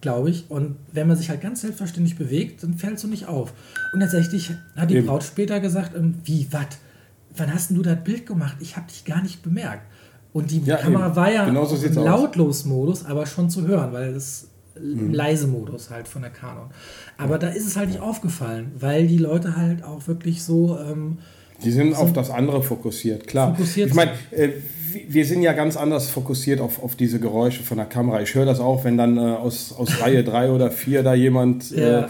glaube 0.00 0.30
ich. 0.30 0.50
Und 0.50 0.76
wenn 0.92 1.06
man 1.06 1.16
sich 1.16 1.30
halt 1.30 1.40
ganz 1.40 1.60
selbstverständlich 1.60 2.16
bewegt, 2.16 2.62
dann 2.62 2.74
fällst 2.74 3.04
du 3.04 3.08
nicht 3.08 3.26
auf. 3.26 3.52
Und 3.92 4.00
tatsächlich 4.00 4.52
hat 4.76 4.90
die 4.90 4.96
Eben. 4.96 5.06
Braut 5.06 5.22
später 5.22 5.60
gesagt, 5.60 5.96
ähm, 5.96 6.16
wie, 6.24 6.48
was? 6.50 6.66
Wann 7.36 7.52
hast 7.52 7.70
denn 7.70 7.76
du 7.76 7.82
das 7.82 8.02
Bild 8.04 8.26
gemacht? 8.26 8.56
Ich 8.60 8.76
habe 8.76 8.86
dich 8.86 9.04
gar 9.04 9.22
nicht 9.22 9.42
bemerkt. 9.42 9.82
Und 10.34 10.50
die 10.50 10.60
Ja, 10.64 10.76
Kamera 10.76 11.06
eben. 11.06 11.16
war 11.16 11.32
ja 11.32 11.44
Genau 11.46 11.64
so 11.64 11.76
im. 11.76 12.04
Lautlos-Modus, 12.04 13.06
aber 13.06 13.24
schon 13.24 13.48
zu 13.48 13.66
hören, 13.66 13.92
weil 13.94 14.12
das 14.12 14.48
Mhm. 14.78 15.14
leise 15.14 15.46
Modus 15.46 15.90
halt 15.90 16.08
von 16.08 16.22
der 16.22 16.32
Canon. 16.32 16.68
Aber 17.16 17.38
da 17.38 17.46
ist 17.48 17.64
es 17.64 17.76
halt 17.76 17.90
nicht 17.90 18.00
aufgefallen, 18.00 18.72
weil 18.76 19.06
die 19.06 19.18
Leute 19.18 19.56
halt 19.56 19.84
auch 19.84 20.08
wirklich 20.08 20.42
so 20.42 20.76
ähm, 20.78 21.18
Die 21.64 21.70
sind 21.70 21.94
auf 21.94 22.12
das 22.12 22.30
andere 22.30 22.60
fokussiert, 22.62 23.28
klar. 23.28 23.54
Fokussiert 23.54 23.90
ich 23.90 23.94
meine, 23.94 24.10
äh, 24.32 24.50
wir- 25.08 25.24
sind 25.26 25.42
ja 25.42 25.52
ganz 25.52 25.76
anders 25.76 26.08
fokussiert 26.10 26.60
auf, 26.60 26.82
auf 26.82 26.94
diese 26.96 27.18
Geräusche 27.20 27.62
von 27.62 27.76
der 27.76 27.86
Kamera. 27.86 28.20
Ich 28.22 28.34
höre 28.34 28.46
das 28.46 28.60
auch, 28.60 28.84
wenn 28.84 28.96
dann 28.96 29.16
äh, 29.16 29.20
aus, 29.20 29.74
aus 29.76 30.00
Reihe 30.00 30.22
3 30.30 30.50
oder 30.50 30.70
4 30.70 31.02
da 31.02 31.14
jemand 31.14 31.70
Ja. 31.70 32.00
äh, 32.02 32.08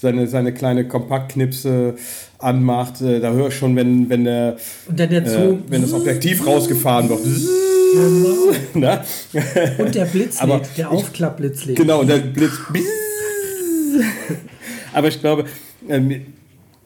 seine, 0.00 0.26
seine 0.26 0.52
kleine 0.52 0.86
Kompaktknipse 0.86 1.94
anmacht. 2.38 3.00
Äh, 3.00 3.20
da 3.20 3.32
höre 3.32 3.48
ich 3.48 3.54
schon, 3.56 3.74
wenn, 3.76 4.08
wenn, 4.10 4.24
der, 4.24 4.56
der 4.88 5.10
äh, 5.10 5.26
Zoo 5.28 5.58
wenn 5.68 5.82
das 5.82 5.92
Objektiv 5.92 6.46
rausgefahren 6.46 7.08
wird. 7.08 7.20
genau, 7.24 8.52
Na? 8.74 9.04
und 9.78 9.94
der 9.94 10.04
Blitzlicht, 10.04 10.42
Aber 10.42 10.58
der 10.58 10.66
ich- 10.76 10.86
Aufklappblitzlicht. 10.86 11.78
Genau, 11.80 12.00
und 12.00 12.10
dann 12.10 12.32
Blitz. 12.32 12.52
Aber 14.92 15.08
ich 15.08 15.20
glaube, 15.20 15.44
ähm, 15.88 16.22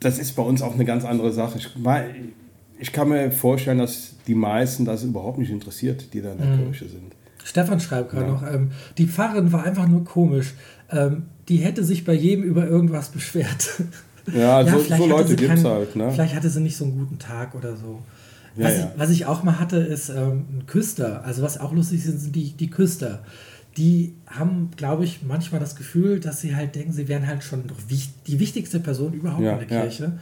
das 0.00 0.18
ist 0.18 0.32
bei 0.36 0.42
uns 0.42 0.62
auch 0.62 0.74
eine 0.74 0.84
ganz 0.84 1.04
andere 1.04 1.32
Sache. 1.32 1.58
Ich, 1.58 1.68
ich 2.78 2.92
kann 2.92 3.08
mir 3.08 3.30
vorstellen, 3.32 3.78
dass 3.78 4.14
die 4.26 4.34
meisten 4.34 4.84
das 4.84 5.02
überhaupt 5.04 5.38
nicht 5.38 5.50
interessiert, 5.50 6.12
die 6.14 6.22
da 6.22 6.32
in 6.32 6.38
der 6.38 6.46
Mhm. 6.46 6.64
Kirche 6.64 6.88
sind. 6.88 7.12
Stefan 7.44 7.80
schreibt 7.80 8.10
gerade 8.10 8.26
Ja. 8.26 8.32
noch, 8.32 8.42
ähm, 8.42 8.70
die 8.98 9.06
Pfarrerin 9.06 9.52
war 9.52 9.64
einfach 9.64 9.88
nur 9.88 10.04
komisch. 10.04 10.54
Ähm, 10.90 11.24
die 11.48 11.56
hätte 11.58 11.82
sich 11.84 12.04
bei 12.04 12.12
jedem 12.12 12.44
über 12.44 12.66
irgendwas 12.66 13.08
beschwert. 13.08 13.82
Ja, 14.34 14.62
so, 14.62 14.72
vielleicht 14.80 14.88
so 14.88 14.94
hatte 14.94 15.06
Leute 15.08 15.36
gibt 15.36 15.54
es 15.54 15.64
halt. 15.64 15.96
Ne? 15.96 16.10
Vielleicht 16.12 16.34
hatte 16.34 16.50
sie 16.50 16.60
nicht 16.60 16.76
so 16.76 16.84
einen 16.84 16.98
guten 16.98 17.18
Tag 17.18 17.54
oder 17.54 17.76
so. 17.76 18.02
Ja, 18.58 18.64
was, 18.66 18.76
ja. 18.76 18.92
Ich, 18.94 19.00
was 19.00 19.10
ich 19.10 19.24
auch 19.24 19.42
mal 19.42 19.58
hatte, 19.58 19.78
ist 19.78 20.10
ähm, 20.10 20.44
ein 20.52 20.64
Küster. 20.66 21.24
Also 21.24 21.40
was 21.40 21.58
auch 21.58 21.72
lustig 21.72 22.04
ist, 22.04 22.20
sind 22.20 22.36
die, 22.36 22.50
die 22.52 22.68
Küster. 22.68 23.22
Die 23.78 24.12
haben, 24.26 24.68
glaube 24.76 25.04
ich, 25.04 25.20
manchmal 25.26 25.60
das 25.60 25.76
Gefühl, 25.76 26.20
dass 26.20 26.42
sie 26.42 26.54
halt 26.54 26.74
denken, 26.74 26.92
sie 26.92 27.08
wären 27.08 27.26
halt 27.26 27.42
schon 27.42 27.62
die 28.26 28.38
wichtigste 28.38 28.80
Person 28.80 29.14
überhaupt 29.14 29.42
Ja, 29.42 29.56
in 29.56 29.66
der 29.66 29.84
ja. 29.86 30.12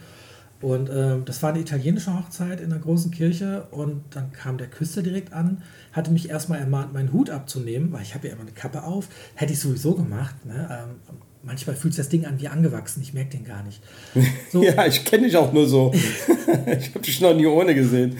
Und 0.61 0.89
ähm, 0.91 1.23
das 1.25 1.43
war 1.43 1.51
eine 1.51 1.59
italienische 1.59 2.11
Hochzeit 2.17 2.59
in 2.61 2.71
einer 2.71 2.81
großen 2.81 3.11
Kirche 3.11 3.67
und 3.71 4.01
dann 4.11 4.31
kam 4.31 4.57
der 4.57 4.67
Küster 4.67 5.03
direkt 5.03 5.31
an, 5.31 5.61
hatte 5.93 6.09
mich 6.11 6.29
erstmal 6.29 6.59
ermahnt, 6.59 6.93
meinen 6.93 7.13
Hut 7.13 7.29
abzunehmen, 7.29 7.91
weil 7.91 8.01
ich 8.01 8.15
habe 8.15 8.27
ja 8.27 8.33
immer 8.33 8.41
eine 8.41 8.51
Kappe 8.53 8.83
auf. 8.83 9.07
Hätte 9.35 9.53
ich 9.53 9.59
sowieso 9.59 9.93
gemacht. 9.93 10.33
Ne? 10.45 10.67
Ähm, 10.71 11.17
manchmal 11.43 11.75
fühlt 11.75 11.93
sich 11.93 12.03
das 12.03 12.09
Ding 12.09 12.25
an 12.25 12.39
wie 12.39 12.47
angewachsen, 12.47 13.01
ich 13.03 13.13
merke 13.13 13.37
den 13.37 13.45
gar 13.45 13.61
nicht. 13.63 13.81
So, 14.51 14.63
Ja, 14.63 14.85
ich 14.87 15.05
kenne 15.05 15.25
dich 15.27 15.37
auch 15.37 15.53
nur 15.53 15.67
so. 15.67 15.93
ich 16.65 16.89
habe 16.89 16.99
dich 17.05 17.21
noch 17.21 17.35
nie 17.35 17.45
ohne 17.45 17.75
gesehen. 17.75 18.17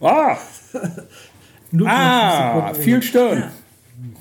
Ah, 0.00 0.36
0,5 1.72 1.86
ah 1.86 2.74
viel. 2.74 3.02
Stirn. 3.02 3.44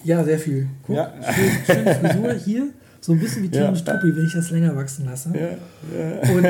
Ja, 0.04 0.24
sehr 0.24 0.40
viel. 0.40 0.70
Guck, 0.84 0.96
Ja. 0.96 1.14
schön, 1.34 1.52
schöne 1.66 1.96
Frisur 1.96 2.34
hier. 2.34 2.70
So 3.00 3.14
ein 3.14 3.20
bisschen 3.20 3.44
wie 3.44 3.50
Tino 3.50 3.66
Ja. 3.66 3.76
Struppi, 3.76 4.16
wenn 4.16 4.26
ich 4.26 4.34
das 4.34 4.50
länger 4.52 4.76
wachsen 4.76 5.06
lasse. 5.06 5.30
Und 5.30 6.46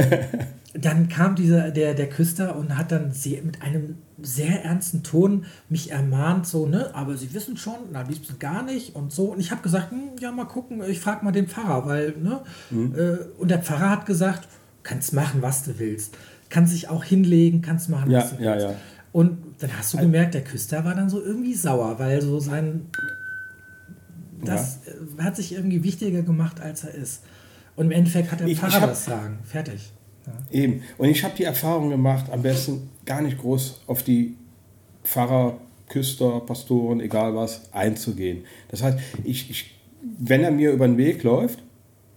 dann 0.79 1.09
kam 1.09 1.35
dieser, 1.35 1.71
der, 1.71 1.93
der 1.93 2.07
Küster 2.09 2.55
und 2.55 2.77
hat 2.77 2.91
dann 2.91 3.11
sehr, 3.11 3.41
mit 3.41 3.61
einem 3.61 3.95
sehr 4.21 4.63
ernsten 4.63 5.03
Ton 5.03 5.45
mich 5.69 5.91
ermahnt, 5.91 6.45
so, 6.47 6.65
ne, 6.67 6.89
aber 6.93 7.17
Sie 7.17 7.33
wissen 7.33 7.57
schon, 7.57 7.75
na, 7.91 8.01
liebsten 8.03 8.37
gar 8.39 8.63
nicht 8.63 8.95
und 8.95 9.11
so. 9.11 9.25
Und 9.25 9.39
ich 9.39 9.51
habe 9.51 9.61
gesagt, 9.61 9.91
hm, 9.91 10.11
ja, 10.19 10.31
mal 10.31 10.45
gucken, 10.45 10.81
ich 10.87 10.99
frage 10.99 11.23
mal 11.25 11.31
den 11.31 11.47
Pfarrer, 11.47 11.85
weil, 11.85 12.13
ne, 12.21 12.41
äh, 12.71 13.39
und 13.39 13.49
der 13.49 13.59
Pfarrer 13.61 13.89
hat 13.91 14.05
gesagt, 14.05 14.47
kannst 14.83 15.13
machen, 15.13 15.41
was 15.41 15.63
du 15.63 15.77
willst. 15.79 16.15
Kannst 16.49 16.73
dich 16.73 16.89
auch 16.89 17.03
hinlegen, 17.03 17.61
kannst 17.61 17.89
machen, 17.89 18.09
Ja, 18.11 18.19
was 18.19 18.37
du 18.37 18.43
ja, 18.43 18.53
willst. 18.53 18.65
ja. 18.67 18.75
Und 19.11 19.37
dann 19.59 19.77
hast 19.77 19.93
du 19.93 19.97
gemerkt, 19.97 20.33
der 20.33 20.43
Küster 20.43 20.85
war 20.85 20.93
dann 20.95 21.09
so 21.09 21.21
irgendwie 21.21 21.53
sauer, 21.55 21.97
weil 21.99 22.21
so 22.21 22.39
sein. 22.39 22.87
Das 24.43 24.79
äh, 24.85 25.21
hat 25.23 25.35
sich 25.35 25.53
irgendwie 25.53 25.83
wichtiger 25.83 26.21
gemacht, 26.21 26.61
als 26.61 26.83
er 26.83 26.93
ist. 26.93 27.23
Und 27.75 27.85
im 27.87 27.91
Endeffekt 27.91 28.31
hat 28.31 28.39
der 28.39 28.47
Ich- 28.47 28.53
ich 28.53 28.59
Pfarrer 28.59 28.81
hab- 28.81 28.89
das 28.89 29.05
Sagen. 29.05 29.39
Fertig. 29.43 29.91
Eben. 30.51 30.81
Und 30.97 31.09
ich 31.09 31.23
habe 31.23 31.33
die 31.37 31.43
Erfahrung 31.43 31.89
gemacht, 31.89 32.25
am 32.31 32.41
besten 32.41 32.89
gar 33.05 33.21
nicht 33.21 33.37
groß 33.39 33.81
auf 33.87 34.03
die 34.03 34.35
Pfarrer, 35.03 35.57
Küster, 35.89 36.41
Pastoren, 36.41 36.99
egal 36.99 37.33
was, 37.35 37.61
einzugehen. 37.73 38.43
Das 38.69 38.83
heißt, 38.83 38.97
ich, 39.23 39.49
ich, 39.49 39.75
wenn 40.19 40.43
er 40.43 40.51
mir 40.51 40.71
über 40.71 40.87
den 40.87 40.97
Weg 40.97 41.23
läuft, 41.23 41.59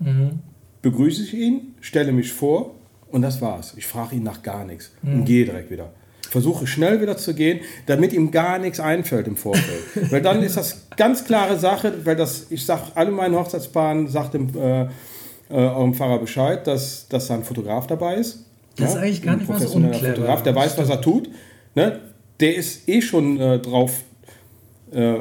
Mhm. 0.02 0.38
begrüße 0.82 1.22
ich 1.22 1.34
ihn, 1.34 1.74
stelle 1.80 2.10
mich 2.12 2.32
vor 2.32 2.74
und 3.12 3.20
das 3.22 3.40
war's. 3.42 3.74
Ich 3.76 3.86
frage 3.86 4.16
ihn 4.16 4.22
nach 4.22 4.42
gar 4.42 4.64
nichts 4.64 4.92
Mhm. 5.02 5.12
und 5.14 5.24
gehe 5.26 5.44
direkt 5.44 5.70
wieder. 5.70 5.92
Versuche 6.30 6.66
schnell 6.66 7.00
wieder 7.02 7.16
zu 7.16 7.34
gehen, 7.34 7.60
damit 7.86 8.12
ihm 8.12 8.30
gar 8.30 8.58
nichts 8.58 8.80
einfällt 8.80 9.26
im 9.26 9.36
Vorfeld. 9.36 9.82
weil 10.12 10.22
dann 10.22 10.42
ist 10.42 10.56
das 10.56 10.86
ganz 10.96 11.24
klare 11.24 11.58
Sache, 11.58 11.92
weil 12.04 12.16
das, 12.16 12.46
ich 12.50 12.64
sage 12.64 12.82
alle 12.94 13.10
meinen 13.10 13.34
Hochzeitspaaren, 13.34 14.08
sagt 14.08 14.34
dem 14.34 14.48
äh, 14.56 14.86
äh, 15.50 15.54
eurem 15.54 15.94
Pfarrer 15.94 16.18
Bescheid, 16.18 16.66
dass, 16.66 17.08
dass 17.08 17.26
da 17.28 17.34
ein 17.34 17.44
Fotograf 17.44 17.86
dabei 17.86 18.16
ist. 18.16 18.44
Das 18.76 18.90
ist 18.90 18.96
eigentlich 18.96 19.22
gar 19.22 19.36
nicht 19.36 19.48
mal 19.48 19.60
so 19.60 19.74
unclever. 19.76 20.14
Fotograf, 20.14 20.42
der 20.42 20.54
weiß, 20.54 20.78
was 20.78 20.88
er 20.88 21.00
tut. 21.00 21.28
Ne? 21.74 22.00
Der 22.40 22.54
ist 22.56 22.88
eh 22.88 23.02
schon 23.02 23.38
äh, 23.38 23.58
drauf 23.58 24.02
äh, 24.92 25.14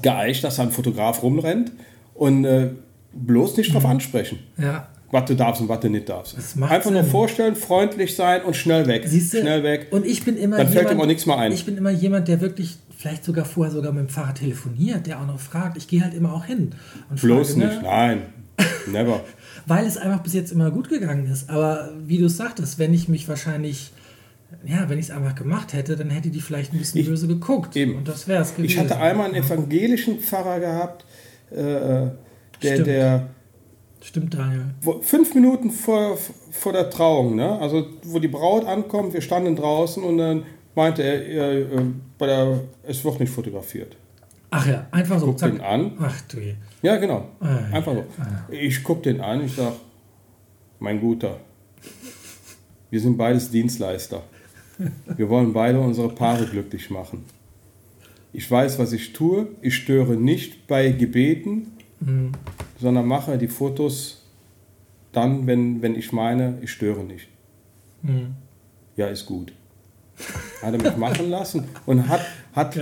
geeicht, 0.00 0.44
dass 0.44 0.56
da 0.56 0.62
ein 0.62 0.70
Fotograf 0.70 1.22
rumrennt 1.22 1.72
und 2.14 2.44
äh, 2.44 2.70
bloß 3.12 3.56
nicht 3.56 3.68
Mhm. 3.70 3.72
drauf 3.74 3.84
ansprechen 3.86 4.38
Ja. 4.58 4.88
was 5.10 5.24
du 5.26 5.34
darfst 5.36 5.60
und 5.60 5.68
was 5.68 5.80
du 5.80 5.88
nicht 5.90 6.08
darfst. 6.08 6.36
Einfach 6.60 6.90
nur 6.90 7.02
Sinn. 7.02 7.10
vorstellen, 7.10 7.54
freundlich 7.56 8.16
sein 8.16 8.42
und 8.42 8.56
schnell 8.56 8.86
weg. 8.86 9.04
Siehst 9.06 9.34
du? 9.34 9.40
Schnell 9.40 9.62
weg. 9.62 9.88
Und 9.90 10.06
ich 10.06 10.24
bin 10.24 10.36
immer 10.36 10.56
Dann 10.56 10.66
fällt 10.68 10.78
jemand, 10.88 10.98
ihm 10.98 11.02
auch 11.02 11.06
nichts 11.06 11.26
mehr 11.26 11.38
ein. 11.38 11.52
Ich 11.52 11.64
bin 11.66 11.76
immer 11.76 11.90
jemand, 11.90 12.28
der 12.28 12.40
wirklich 12.40 12.76
vielleicht 12.96 13.24
sogar 13.24 13.44
vorher 13.44 13.72
sogar 13.72 13.92
mit 13.92 14.04
dem 14.04 14.08
Fahrer 14.08 14.32
telefoniert, 14.34 15.06
der 15.06 15.20
auch 15.20 15.26
noch 15.26 15.38
fragt. 15.40 15.76
Ich 15.76 15.88
gehe 15.88 16.02
halt 16.02 16.14
immer 16.14 16.32
auch 16.32 16.44
hin 16.46 16.70
und 17.10 17.20
Bloß 17.20 17.52
frage, 17.54 17.66
nicht. 17.66 17.82
ne? 17.82 17.88
Nein. 17.88 18.22
Never. 18.86 19.20
weil 19.66 19.86
es 19.86 19.96
einfach 19.96 20.20
bis 20.22 20.32
jetzt 20.34 20.52
immer 20.52 20.70
gut 20.70 20.88
gegangen 20.88 21.30
ist. 21.30 21.48
Aber 21.50 21.90
wie 22.06 22.18
du 22.18 22.28
sagtest, 22.28 22.78
wenn 22.78 22.92
ich 22.94 23.08
mich 23.08 23.28
wahrscheinlich, 23.28 23.92
ja, 24.66 24.88
wenn 24.88 24.98
ich 24.98 25.06
es 25.06 25.10
einfach 25.10 25.34
gemacht 25.34 25.72
hätte, 25.72 25.96
dann 25.96 26.10
hätte 26.10 26.30
die 26.30 26.40
vielleicht 26.40 26.72
ein 26.72 26.78
bisschen 26.78 27.00
Ich- 27.00 27.08
böse 27.08 27.26
geguckt. 27.28 27.76
eben. 27.76 27.96
Und 27.96 28.08
das 28.08 28.26
wäre 28.28 28.42
es 28.42 28.54
gewesen. 28.54 28.72
Ich 28.72 28.78
hatte 28.78 28.98
einmal 28.98 29.26
einen 29.26 29.36
evangelischen 29.42 30.18
Pfarrer 30.20 30.60
gehabt, 30.60 31.04
äh, 31.50 31.60
äh, 31.60 32.10
der, 32.62 32.72
Stimmt. 32.72 32.86
der 32.86 33.26
Stimmt, 34.02 34.34
Daniel. 34.34 34.64
wo, 34.80 35.00
fünf 35.00 35.34
Minuten 35.34 35.70
vor, 35.70 36.18
vor 36.50 36.72
der 36.72 36.90
Trauung, 36.90 37.36
ne? 37.36 37.58
also 37.60 37.86
wo 38.04 38.18
die 38.18 38.26
Braut 38.28 38.64
ankommt, 38.66 39.14
wir 39.14 39.20
standen 39.20 39.54
draußen 39.54 40.02
und 40.02 40.18
dann 40.18 40.42
meinte 40.74 41.02
er, 41.02 41.24
er 41.26 41.52
äh, 41.52 41.66
bei 42.18 42.26
der, 42.26 42.60
es 42.82 43.04
wird 43.04 43.20
nicht 43.20 43.32
fotografiert. 43.32 43.96
Ach 44.54 44.66
ja, 44.66 44.86
einfach 44.90 45.18
so. 45.18 45.26
Guck 45.26 45.38
zack. 45.38 45.52
den 45.52 45.60
an. 45.62 45.92
Ach 45.98 46.20
du. 46.28 46.36
Ja, 46.82 46.96
genau. 46.96 47.28
Ah. 47.40 47.56
Einfach 47.72 47.94
so. 47.94 48.04
Ich 48.50 48.84
gucke 48.84 49.02
den 49.02 49.20
an, 49.22 49.44
ich 49.44 49.54
sage, 49.54 49.76
mein 50.78 51.00
Guter, 51.00 51.40
wir 52.90 53.00
sind 53.00 53.16
beides 53.16 53.50
Dienstleister. 53.50 54.22
Wir 55.16 55.28
wollen 55.30 55.52
beide 55.54 55.80
unsere 55.80 56.10
Paare 56.10 56.44
glücklich 56.46 56.90
machen. 56.90 57.24
Ich 58.34 58.50
weiß, 58.50 58.78
was 58.78 58.92
ich 58.92 59.12
tue. 59.12 59.48
Ich 59.62 59.74
störe 59.76 60.16
nicht 60.16 60.66
bei 60.66 60.90
Gebeten, 60.92 61.72
Mhm. 62.00 62.32
sondern 62.80 63.06
mache 63.06 63.38
die 63.38 63.46
Fotos 63.48 64.22
dann, 65.12 65.46
wenn, 65.46 65.80
wenn 65.82 65.94
ich 65.94 66.12
meine, 66.12 66.58
ich 66.62 66.72
störe 66.72 67.04
nicht. 67.04 67.28
Mhm. 68.02 68.34
Ja, 68.96 69.06
ist 69.06 69.24
gut. 69.26 69.52
Hat 70.62 70.74
er 70.74 70.82
mich 70.82 70.96
machen 70.96 71.30
lassen 71.30 71.64
und 71.86 72.08
hat, 72.08 72.20
hat. 72.54 72.76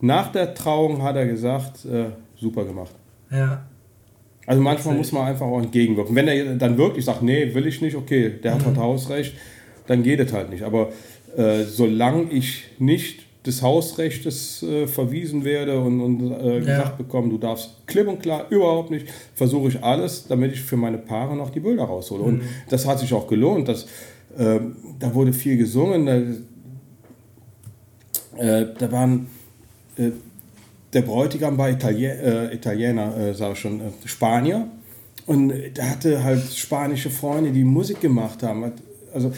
Nach 0.00 0.32
der 0.32 0.54
Trauung 0.54 1.02
hat 1.02 1.16
er 1.16 1.26
gesagt, 1.26 1.84
äh, 1.84 2.06
super 2.36 2.64
gemacht. 2.64 2.94
Ja. 3.30 3.66
Also 4.46 4.62
manchmal 4.62 4.94
muss 4.94 5.10
man 5.12 5.26
einfach 5.26 5.46
auch 5.46 5.60
entgegenwirken. 5.60 6.14
Wenn 6.14 6.28
er 6.28 6.54
dann 6.54 6.78
wirklich 6.78 7.04
sagt, 7.04 7.22
nee, 7.22 7.52
will 7.54 7.66
ich 7.66 7.80
nicht, 7.80 7.96
okay, 7.96 8.30
der 8.42 8.54
hat 8.54 8.64
halt 8.64 8.76
Hausrecht, 8.76 9.34
dann 9.86 10.02
geht 10.02 10.20
es 10.20 10.32
halt 10.32 10.50
nicht. 10.50 10.62
Aber 10.62 10.90
äh, 11.36 11.64
solange 11.64 12.30
ich 12.30 12.64
nicht 12.78 13.26
des 13.44 13.62
Hausrechtes 13.62 14.62
äh, 14.62 14.86
verwiesen 14.86 15.44
werde 15.44 15.80
und, 15.80 16.00
und 16.00 16.32
äh, 16.32 16.60
gesagt 16.60 16.98
bekomme, 16.98 17.28
du 17.28 17.38
darfst 17.38 17.86
klipp 17.86 18.08
und 18.08 18.20
klar 18.20 18.46
überhaupt 18.50 18.90
nicht, 18.90 19.06
versuche 19.34 19.68
ich 19.68 19.82
alles, 19.82 20.26
damit 20.28 20.52
ich 20.52 20.60
für 20.60 20.76
meine 20.76 20.98
Paare 20.98 21.36
noch 21.36 21.50
die 21.50 21.60
Bilder 21.60 21.84
raushole. 21.84 22.22
Und 22.22 22.42
das 22.68 22.86
hat 22.86 22.98
sich 22.98 23.12
auch 23.14 23.26
gelohnt. 23.28 23.68
Das, 23.68 23.84
äh, 24.36 24.60
da 24.98 25.14
wurde 25.14 25.32
viel 25.32 25.56
gesungen. 25.56 26.06
Da, 26.06 26.16
äh, 28.42 28.66
da 28.78 28.92
waren 28.92 29.28
äh, 29.96 30.10
der 30.92 31.02
Bräutigam 31.02 31.58
war 31.58 31.68
Italien, 31.70 32.18
äh, 32.18 32.54
Italiener, 32.54 33.16
äh, 33.16 33.34
sag 33.34 33.52
ich 33.52 33.58
schon, 33.58 33.80
äh, 33.80 33.84
Spanier. 34.04 34.68
Und 35.26 35.52
der 35.76 35.90
hatte 35.90 36.22
halt 36.22 36.42
spanische 36.52 37.10
Freunde, 37.10 37.50
die 37.50 37.64
Musik 37.64 38.00
gemacht 38.00 38.42
haben. 38.44 38.72
Also 39.12 39.32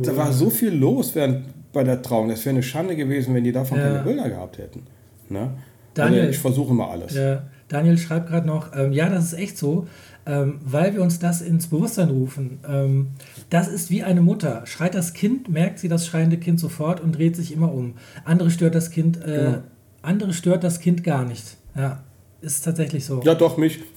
da 0.00 0.16
war 0.16 0.32
so 0.32 0.50
viel 0.50 0.72
los 0.72 1.14
während 1.14 1.46
bei 1.72 1.82
der 1.82 2.00
Trauung. 2.00 2.28
Das 2.28 2.44
wäre 2.44 2.54
eine 2.54 2.62
Schande 2.62 2.94
gewesen, 2.94 3.34
wenn 3.34 3.42
die 3.44 3.50
davon 3.52 3.78
Ja. 3.78 3.84
keine 3.88 4.04
Bilder 4.04 4.28
gehabt 4.28 4.58
hätten. 4.58 4.82
Ne? 5.28 5.50
Daniel. 5.94 6.20
also 6.20 6.30
ich 6.30 6.38
versuche 6.38 6.70
immer 6.72 6.88
alles. 6.90 7.14
Ja, 7.14 7.42
Daniel 7.68 7.98
schreibt 7.98 8.28
gerade 8.28 8.46
noch, 8.46 8.70
ähm, 8.76 8.92
ja, 8.92 9.08
das 9.08 9.24
ist 9.24 9.32
echt 9.38 9.58
so, 9.58 9.86
ähm, 10.26 10.60
weil 10.64 10.94
wir 10.94 11.02
uns 11.02 11.18
das 11.18 11.40
ins 11.42 11.66
Bewusstsein 11.66 12.10
rufen. 12.10 12.60
Ähm, 12.68 13.08
das 13.50 13.66
ist 13.68 13.90
wie 13.90 14.02
eine 14.04 14.20
Mutter. 14.20 14.62
Schreit 14.66 14.94
das 14.94 15.12
Kind, 15.12 15.48
merkt 15.48 15.80
sie 15.80 15.88
das 15.88 16.06
schreiende 16.06 16.36
Kind 16.36 16.60
sofort 16.60 17.00
und 17.00 17.18
dreht 17.18 17.34
sich 17.34 17.52
immer 17.52 17.72
um. 17.72 17.94
Andere 18.24 18.50
stört 18.50 18.74
das 18.76 18.90
Kind, 18.90 19.16
äh, 19.24 19.36
Genau. 19.36 19.58
Andere 20.02 20.32
stört 20.32 20.64
das 20.64 20.80
Kind 20.80 21.02
gar 21.04 21.24
nicht. 21.24 21.56
Ja, 21.76 22.02
ist 22.40 22.64
tatsächlich 22.64 23.04
so. 23.04 23.22
Ja, 23.22 23.34
doch, 23.34 23.56
mich. 23.56 23.80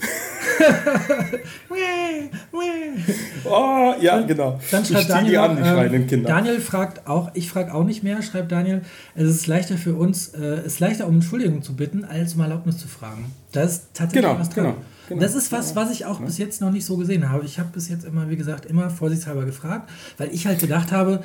Oh, 3.48 3.94
ja, 4.00 4.22
genau. 4.22 4.60
Dann 4.72 4.82
ich 4.84 4.90
schreibt 4.90 5.06
ziehe 5.06 5.16
Daniel, 5.16 5.32
die 5.32 5.38
an, 5.38 5.56
die 5.56 5.62
ähm, 5.62 5.68
schreienden 5.68 6.08
Kinder. 6.08 6.30
Daniel 6.30 6.60
fragt 6.60 7.08
auch, 7.08 7.30
ich 7.36 7.50
frage 7.50 7.74
auch 7.74 7.84
nicht 7.84 8.04
mehr, 8.04 8.22
schreibt 8.24 8.52
Daniel, 8.52 8.82
es 9.14 9.30
ist 9.30 9.48
leichter 9.48 9.78
für 9.78 9.94
uns, 9.96 10.30
äh, 10.30 10.40
es 10.42 10.66
ist 10.74 10.80
leichter 10.80 11.08
um 11.08 11.16
Entschuldigung 11.16 11.62
zu 11.62 11.76
bitten, 11.76 12.06
als 12.06 12.34
um 12.34 12.42
Erlaubnis 12.42 12.78
zu 12.78 12.88
fragen. 12.88 13.32
Das 13.52 13.72
ist 13.74 13.88
tatsächlich 13.94 14.24
Genau, 14.30 14.40
was 14.40 14.50
dran. 14.50 14.64
genau, 14.66 14.78
genau. 15.10 15.22
Das 15.22 15.36
ist 15.36 15.52
was, 15.52 15.76
was 15.76 15.92
ich 15.92 16.06
auch 16.06 16.20
bis 16.22 16.38
jetzt 16.38 16.62
noch 16.62 16.72
nicht 16.72 16.86
so 16.86 16.98
gesehen 16.98 17.30
habe. 17.30 17.46
Ich 17.46 17.60
habe 17.60 17.70
bis 17.72 17.90
jetzt 17.90 18.06
immer, 18.06 18.30
wie 18.30 18.36
gesagt, 18.38 18.66
immer 18.66 18.90
vorsichtshalber 18.90 19.46
gefragt, 19.46 19.90
weil 20.18 20.30
ich 20.34 20.48
halt 20.48 20.60
gedacht 20.60 20.92
habe, 20.92 21.22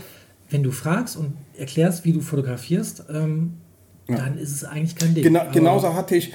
wenn 0.51 0.62
du 0.62 0.73
fragst 0.73 1.16
und 1.16 1.32
erklärst, 1.57 2.05
wie 2.05 2.12
du 2.12 2.20
fotografierst, 2.20 3.05
ähm, 3.12 3.55
dann 4.19 4.39
ist 4.39 4.51
es 4.53 4.65
eigentlich 4.65 4.97
kein 4.97 5.15
Ding. 5.15 5.23
Genau, 5.24 5.41
Aber- 5.41 5.51
genauso 5.53 5.95
hatte 5.95 6.16
ich, 6.16 6.32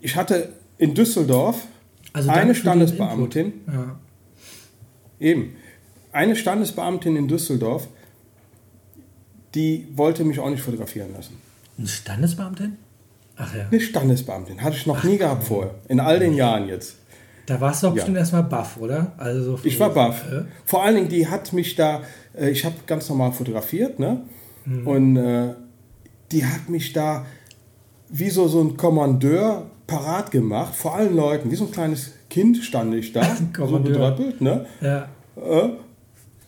ich 0.00 0.16
hatte 0.16 0.50
in 0.78 0.94
Düsseldorf 0.94 1.66
Also 2.12 2.30
eine 2.30 2.54
Standesbeamtin. 2.54 3.52
Ja. 3.66 3.98
eben, 5.20 5.54
eine 6.12 6.36
Standesbeamtin 6.36 7.16
in 7.16 7.28
Düsseldorf, 7.28 7.88
die 9.54 9.86
wollte 9.94 10.24
mich 10.24 10.38
auch 10.38 10.50
nicht 10.50 10.62
fotografieren 10.62 11.12
lassen. 11.14 11.36
Eine 11.78 11.88
Standesbeamtin? 11.88 12.76
Ach 13.36 13.54
ja. 13.54 13.66
Eine 13.70 13.80
Standesbeamtin, 13.80 14.62
hatte 14.62 14.76
ich 14.76 14.86
noch 14.86 15.02
nie 15.04 15.18
gehabt 15.18 15.44
vorher, 15.44 15.74
in 15.88 16.00
all 16.00 16.18
den 16.18 16.34
Jahren 16.34 16.68
jetzt. 16.68 16.96
Da 17.46 17.60
warst 17.60 17.82
du 17.82 17.86
doch 17.88 17.92
Ja. 17.94 17.96
bestimmt 17.96 18.16
erstmal 18.16 18.42
baff, 18.42 18.76
oder? 18.78 19.12
Also 19.18 19.56
so 19.56 19.60
Ich 19.62 19.78
war 19.78 19.90
baff. 19.90 20.24
Äh? 20.32 20.42
Vor 20.64 20.82
allen 20.82 20.96
Dingen, 20.96 21.08
die 21.08 21.28
hat 21.28 21.52
mich 21.52 21.76
da, 21.76 22.02
äh, 22.36 22.50
ich 22.50 22.64
habe 22.64 22.74
ganz 22.86 23.08
normal 23.08 23.32
fotografiert, 23.32 23.98
ne? 24.00 24.22
Mhm. 24.64 24.86
Und 24.86 25.16
äh, 25.16 25.54
die 26.32 26.44
hat 26.44 26.68
mich 26.68 26.92
da 26.92 27.24
wie 28.08 28.30
so, 28.30 28.48
so 28.48 28.60
ein 28.60 28.76
Kommandeur 28.76 29.66
parat 29.86 30.30
gemacht, 30.30 30.74
vor 30.74 30.96
allen 30.96 31.16
Leuten, 31.16 31.50
wie 31.50 31.56
so 31.56 31.64
ein 31.64 31.70
kleines 31.70 32.12
Kind 32.30 32.58
stand 32.58 32.94
ich 32.94 33.12
da, 33.12 33.36
so 33.56 33.78
bedröppelt, 33.78 34.40
ne? 34.40 34.66
Ja. 34.80 35.08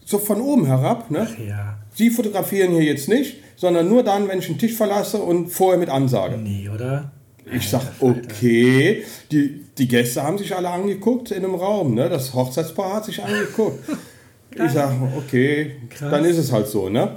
So 0.04 0.18
von 0.18 0.40
oben 0.40 0.66
herab, 0.66 1.10
ne? 1.10 1.28
Ach 1.30 1.38
ja. 1.38 1.78
Sie 1.94 2.10
fotografieren 2.10 2.72
hier 2.72 2.84
jetzt 2.84 3.08
nicht, 3.08 3.38
sondern 3.56 3.88
nur 3.88 4.02
dann, 4.02 4.28
wenn 4.28 4.38
ich 4.38 4.46
den 4.46 4.58
Tisch 4.58 4.74
verlasse 4.74 5.18
und 5.18 5.48
vorher 5.48 5.78
mit 5.78 5.88
Ansage. 5.88 6.36
Nee, 6.38 6.68
oder? 6.68 7.10
Ich 7.52 7.68
sag, 7.68 7.82
okay, 8.00 9.04
die, 9.32 9.64
die 9.76 9.88
Gäste 9.88 10.22
haben 10.22 10.38
sich 10.38 10.54
alle 10.54 10.68
angeguckt 10.68 11.30
in 11.30 11.44
einem 11.44 11.54
Raum, 11.54 11.94
ne? 11.94 12.08
Das 12.08 12.34
Hochzeitspaar 12.34 12.94
hat 12.94 13.04
sich 13.06 13.22
angeguckt. 13.22 13.78
ich 14.54 14.70
sag, 14.70 14.92
okay, 15.16 15.76
Krass. 15.90 16.10
dann 16.10 16.24
ist 16.24 16.36
es 16.36 16.52
halt 16.52 16.68
so, 16.68 16.88
ne? 16.88 17.16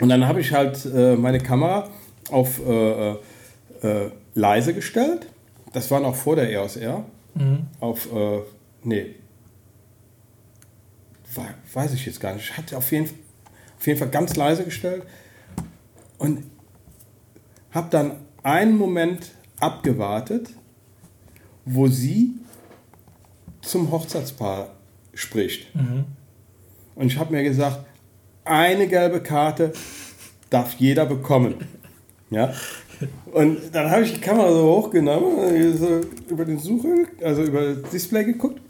Und 0.00 0.08
dann 0.08 0.26
habe 0.26 0.40
ich 0.40 0.52
halt 0.52 0.84
äh, 0.86 1.16
meine 1.16 1.38
Kamera 1.38 1.88
auf 2.30 2.60
äh, 2.66 3.10
äh, 3.12 3.16
äh, 3.82 4.10
leise 4.34 4.74
gestellt. 4.74 5.26
Das 5.72 5.90
war 5.90 6.00
noch 6.00 6.14
vor 6.16 6.36
der 6.36 6.50
EOS 6.50 6.76
R. 6.76 7.04
Auf, 7.80 8.12
äh, 8.12 8.40
nee, 8.84 9.14
Wa- 11.34 11.54
weiß 11.72 11.94
ich 11.94 12.06
jetzt 12.06 12.20
gar 12.20 12.34
nicht. 12.34 12.50
Ich 12.50 12.56
hatte 12.56 12.76
auf 12.76 12.90
jeden, 12.92 13.08
auf 13.78 13.86
jeden 13.86 13.98
Fall 13.98 14.08
ganz 14.10 14.36
leise 14.36 14.64
gestellt 14.64 15.02
und 16.18 16.44
habe 17.72 17.88
dann 17.90 18.12
einen 18.42 18.76
Moment 18.76 19.32
abgewartet, 19.58 20.50
wo 21.64 21.88
sie 21.88 22.34
zum 23.62 23.90
Hochzeitspaar 23.90 24.68
spricht. 25.14 25.74
Und 26.94 27.06
ich 27.06 27.18
habe 27.18 27.32
mir 27.32 27.42
gesagt, 27.42 27.84
eine 28.44 28.86
gelbe 28.88 29.20
Karte 29.20 29.72
darf 30.50 30.74
jeder 30.74 31.06
bekommen. 31.06 31.54
Ja? 32.30 32.52
Und 33.32 33.58
dann 33.72 33.90
habe 33.90 34.02
ich 34.02 34.14
die 34.14 34.20
Kamera 34.20 34.50
so 34.52 34.62
hochgenommen, 34.62 35.76
so 35.76 36.00
über 36.28 36.44
den 36.44 36.58
Suche, 36.58 37.06
also 37.22 37.42
über 37.42 37.74
das 37.74 37.90
Display 37.90 38.24
geguckt. 38.24 38.60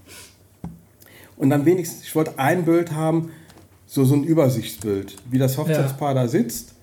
Und 1.37 1.51
dann 1.51 1.65
wenigstens, 1.67 2.05
ich 2.05 2.15
wollte 2.15 2.39
ein 2.39 2.65
Bild 2.65 2.93
haben, 2.93 3.31
so, 3.87 4.05
so 4.05 4.15
ein 4.15 4.25
Übersichtsbild, 4.25 5.17
wie 5.31 5.39
das 5.39 5.59
Hochzeitspaar 5.59 6.15
da 6.15 6.27
sitzt, 6.29 6.75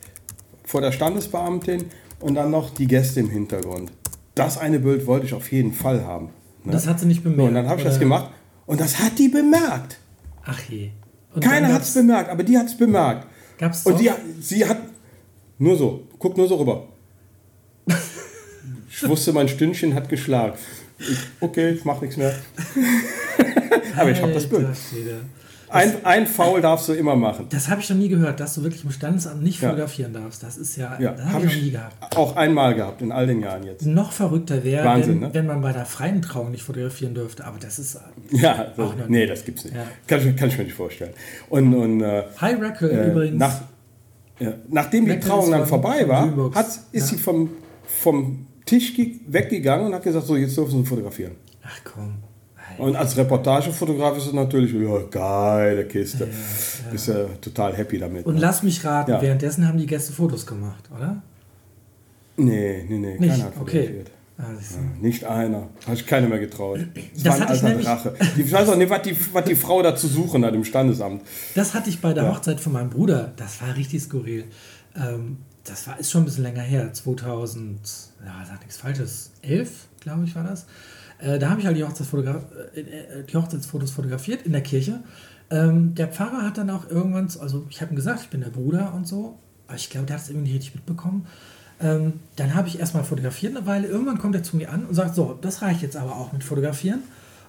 vor 0.64 0.82
der 0.82 0.92
Standesbeamtin 0.92 1.86
und 2.20 2.36
dann 2.36 2.52
noch 2.52 2.70
die 2.70 2.88
Gäste 2.88 3.20
im 3.22 3.30
Hintergrund. 3.30 3.92
Das 4.36 4.58
eine 4.58 4.80
Bild 4.80 5.08
wollte 5.08 5.26
ich 5.26 5.34
auf 5.34 5.52
jeden 5.52 5.74
Fall 5.74 6.06
haben. 6.06 6.30
Ne? 6.64 6.72
Das 6.72 6.88
hat 6.88 7.00
sie 7.00 7.08
nicht 7.08 7.24
So, 7.24 7.30
bemerkt. 7.30 7.50
und 7.50 7.56
dann 7.56 7.68
habe 7.68 7.80
ich 7.82 7.86
das 7.88 8.00
gemacht 8.00 8.30
und 8.66 8.80
das 8.80 9.00
hat 9.00 9.18
die 9.18 9.28
bemerkt. 9.30 9.98
Ach 10.46 10.60
je. 10.70 10.92
Und 11.34 11.44
Keiner 11.44 11.74
hat 11.74 11.84
es 11.84 11.94
bemerkt, 11.94 12.30
aber 12.30 12.44
die 12.44 12.58
hat 12.58 12.68
es 12.68 12.78
bemerkt. 12.78 13.28
Gab's 13.58 13.86
Und 13.86 14.00
die, 14.00 14.10
sie 14.42 14.66
hat 14.66 14.78
nur 15.58 15.78
so, 15.78 16.08
guck 16.18 16.38
nur 16.38 16.48
so 16.48 16.56
rüber. 16.56 16.88
Ich 18.94 19.08
wusste, 19.08 19.32
mein 19.34 19.48
Stündchen 19.48 19.96
hat 19.96 20.10
geschlagen. 20.10 20.54
Ich, 21.00 21.18
okay, 21.40 21.72
ich 21.72 21.86
mache 21.86 22.02
nichts 22.02 22.18
mehr. 22.18 22.36
aber 23.96 24.12
ich 24.12 24.22
habe 24.22 24.34
das 24.34 24.48
Bild. 24.48 24.68
Ein, 25.72 26.06
ein 26.06 26.28
Foul 26.28 26.62
darfst 26.62 26.88
du 26.90 26.94
immer 26.94 27.16
machen. 27.16 27.48
Das 27.50 27.70
habe 27.70 27.82
ich 27.82 27.90
noch 27.90 27.98
nie 27.98 28.10
gehört, 28.10 28.40
dass 28.40 28.56
du 28.56 28.64
wirklich 28.64 28.84
im 28.84 28.92
Standesamt 28.92 29.42
nicht 29.42 29.62
Ja. 29.62 29.70
fotografieren 29.70 30.14
darfst. 30.14 30.44
Das 30.44 30.58
ist 30.58 30.76
ja, 30.76 30.98
Ja, 31.00 31.12
das 31.14 31.22
habe 31.26 31.34
habe 31.34 31.46
ich 31.46 31.56
noch 31.56 31.62
nie 31.64 31.72
gehabt. 31.72 32.18
auch 32.18 32.36
einmal 32.36 32.76
gehabt, 32.76 33.02
in 33.02 33.12
all 33.12 33.26
den 33.28 33.42
Jahren 33.42 33.64
jetzt. 33.64 33.86
Noch 33.86 34.12
verrückter 34.12 34.64
wäre, 34.64 34.84
wenn, 35.08 35.20
ne? 35.20 35.30
wenn 35.34 35.48
man 35.48 35.62
bei 35.62 35.72
der 35.74 35.86
freien 35.86 36.22
Trauung 36.22 36.52
nicht 36.52 36.64
fotografieren 36.64 37.14
dürfte. 37.14 37.46
Aber 37.46 37.58
das 37.60 37.80
ist 37.80 37.98
Ja, 38.32 38.74
so, 38.76 38.84
Auch 38.84 38.96
noch 38.96 39.08
nee, 39.08 39.26
das 39.26 39.46
gibt's 39.46 39.64
nicht. 39.64 39.76
Ja. 39.76 39.84
Kann, 40.08 40.28
ich, 40.28 40.36
kann 40.36 40.50
ich 40.50 40.58
mir 40.58 40.64
nicht 40.66 40.74
vorstellen. 40.76 41.14
Und, 41.50 41.74
und 41.74 42.02
äh, 42.02 42.24
High 42.40 42.62
Rackle 42.62 42.90
äh, 42.92 43.12
übrigens. 43.12 43.40
nach, 43.40 43.62
ja, 44.40 44.54
nachdem 44.70 45.06
die 45.06 45.12
Rackle 45.12 45.28
Trauung 45.30 45.46
ist 45.46 45.52
dann 45.52 45.66
vorbei 45.68 46.08
war, 46.08 46.54
hat, 46.56 46.68
ist 46.92 47.08
sie 47.08 47.18
vom, 47.18 47.50
vom 48.02 48.46
Tisch 48.66 48.94
ge- 48.96 49.20
weggegangen 49.28 49.88
und 49.88 49.94
hat 49.94 50.04
gesagt, 50.04 50.26
so, 50.26 50.36
jetzt 50.36 50.56
dürfen 50.58 50.82
Sie 50.84 50.86
fotografieren. 50.86 51.34
Ach 51.64 51.80
komm. 51.84 52.16
Und 52.82 52.96
als 52.96 53.16
Reportagefotograf 53.16 54.18
ist 54.18 54.26
es 54.28 54.34
natürlich, 54.34 54.74
ja, 54.74 54.98
geile 55.12 55.86
Kiste. 55.86 56.28
Bist 56.92 57.08
ja 57.08 57.26
total 57.40 57.76
happy 57.78 58.00
damit. 58.00 58.26
Und 58.26 58.36
ne? 58.36 58.42
lass 58.42 58.64
mich 58.64 58.84
raten, 58.84 59.12
Ja. 59.12 59.22
währenddessen 59.22 59.68
haben 59.68 59.78
die 59.78 59.86
Gäste 59.86 60.12
Fotos 60.14 60.46
gemacht, 60.48 60.90
oder? 60.96 61.22
Nee, 62.38 62.86
nee, 62.90 62.98
nee, 62.98 63.18
Nicht? 63.20 63.30
keiner 63.32 63.44
hat 63.46 63.54
Okay. 63.60 63.82
fotografiert. 63.84 64.12
Ah, 64.38 64.44
siehst 64.58 64.72
du. 64.72 64.76
Ja, 64.78 64.84
Nicht 65.00 65.24
einer. 65.26 65.68
Habe 65.86 65.94
ich 65.96 66.08
keiner 66.08 66.28
mehr 66.28 66.40
getraut. 66.40 66.80
Das, 67.14 67.24
Das 67.24 67.40
war 67.40 67.48
ein 67.70 67.76
alter 67.76 67.84
Drache. 67.84 68.16
Ich 68.38 68.52
weiß 68.52 68.70
auch 68.70 68.76
nicht, 68.76 68.90
was 68.90 69.02
die, 69.04 69.16
was 69.34 69.46
die 69.46 69.56
Frau 69.56 69.84
da 69.84 69.96
zu 69.96 70.08
suchen 70.08 70.44
hat 70.44 70.56
im 70.56 70.64
Standesamt. 70.64 71.22
Das 71.54 71.76
hatte 71.76 71.90
ich 71.92 72.02
bei 72.02 72.14
der 72.14 72.24
Ja. 72.24 72.32
Hochzeit 72.36 72.60
von 72.60 72.74
meinem 72.74 72.90
Bruder. 72.90 73.34
Das 73.36 73.62
war 73.62 73.76
richtig 73.76 74.02
skurril. 74.02 74.46
Ähm, 74.96 75.38
das 75.66 75.86
war, 75.86 76.00
ist 76.00 76.10
schon 76.10 76.24
ein 76.24 76.26
bisschen 76.26 76.44
länger 76.44 76.62
her. 76.64 76.92
2000, 76.92 77.80
ja, 78.26 78.44
sag 78.48 78.60
nichts 78.62 78.78
Falsches, 78.78 79.32
11, 79.44 79.70
glaube 80.00 80.24
ich, 80.26 80.36
war 80.36 80.44
das. 80.44 80.66
Äh, 81.22 81.40
da 81.40 81.50
habe 81.50 81.60
ich 81.62 81.68
halt 81.68 81.78
die, 81.78 81.84
Hochzeitsfotogra 81.84 82.42
äh, 82.76 82.80
äh, 82.82 83.24
die 83.24 83.38
Hochzeitsfotos 83.38 83.92
fotografiert 83.92 84.44
in 84.44 84.52
der 84.52 84.62
Kirche. 84.62 85.00
Ähm, 85.50 85.96
der 85.96 86.08
Pfarrer 86.08 86.44
hat 86.44 86.58
dann 86.58 86.70
auch 86.70 86.90
irgendwann, 86.90 87.28
also 87.40 87.66
ich 87.70 87.82
habe 87.82 87.94
ihm 87.94 87.96
gesagt, 87.96 88.22
ich 88.22 88.30
bin 88.30 88.42
der 88.42 88.50
Bruder 88.50 88.94
und 88.94 89.08
so, 89.08 89.38
aber 89.68 89.76
ich 89.78 89.90
glaube, 89.90 90.08
der 90.08 90.16
hat 90.18 90.24
es 90.24 90.30
irgendwie 90.30 90.48
nicht 90.50 90.60
richtig 90.60 90.76
mitbekommen. 90.76 91.28
Ähm, 91.80 92.14
dann 92.36 92.54
habe 92.56 92.68
ich 92.68 92.80
erstmal 92.80 93.04
fotografiert 93.04 93.56
eine 93.56 93.66
Weile. 93.66 93.88
Irgendwann 93.88 94.18
kommt 94.18 94.36
er 94.36 94.44
zu 94.44 94.56
mir 94.56 94.72
an 94.72 94.86
und 94.86 94.94
sagt: 94.94 95.16
So, 95.16 95.38
das 95.42 95.62
reicht 95.62 95.82
jetzt 95.82 95.98
aber 95.98 96.16
auch 96.16 96.32
mit 96.32 96.44
Fotografieren. 96.44 97.02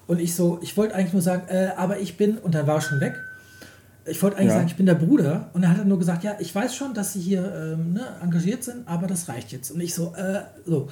Und 0.07 0.19
ich 0.19 0.35
so, 0.35 0.59
ich 0.61 0.75
wollte 0.75 0.95
eigentlich 0.95 1.13
nur 1.13 1.21
sagen, 1.21 1.43
äh, 1.49 1.69
aber 1.77 1.99
ich 1.99 2.17
bin, 2.17 2.37
und 2.39 2.55
dann 2.55 2.67
war 2.67 2.75
er 2.75 2.81
schon 2.81 2.99
weg. 2.99 3.15
Ich 4.05 4.21
wollte 4.21 4.35
eigentlich 4.37 4.49
Ja. 4.49 4.55
sagen, 4.55 4.67
ich 4.67 4.75
bin 4.75 4.85
der 4.85 4.95
Bruder. 4.95 5.49
Und 5.53 5.63
er 5.63 5.69
hat 5.69 5.77
dann 5.79 5.87
nur 5.87 5.99
gesagt, 5.99 6.23
ja, 6.25 6.35
ich 6.39 6.53
weiß 6.53 6.75
schon, 6.75 6.93
dass 6.93 7.13
Sie 7.13 7.21
hier 7.21 7.53
ähm, 7.55 7.93
ne, 7.93 8.01
engagiert 8.21 8.63
sind, 8.63 8.85
aber 8.87 9.07
das 9.07 9.29
reicht 9.29 9.51
jetzt. 9.53 9.71
Und 9.71 9.79
ich 9.79 9.93
so, 9.93 10.13
äh, 10.15 10.41
so. 10.65 10.89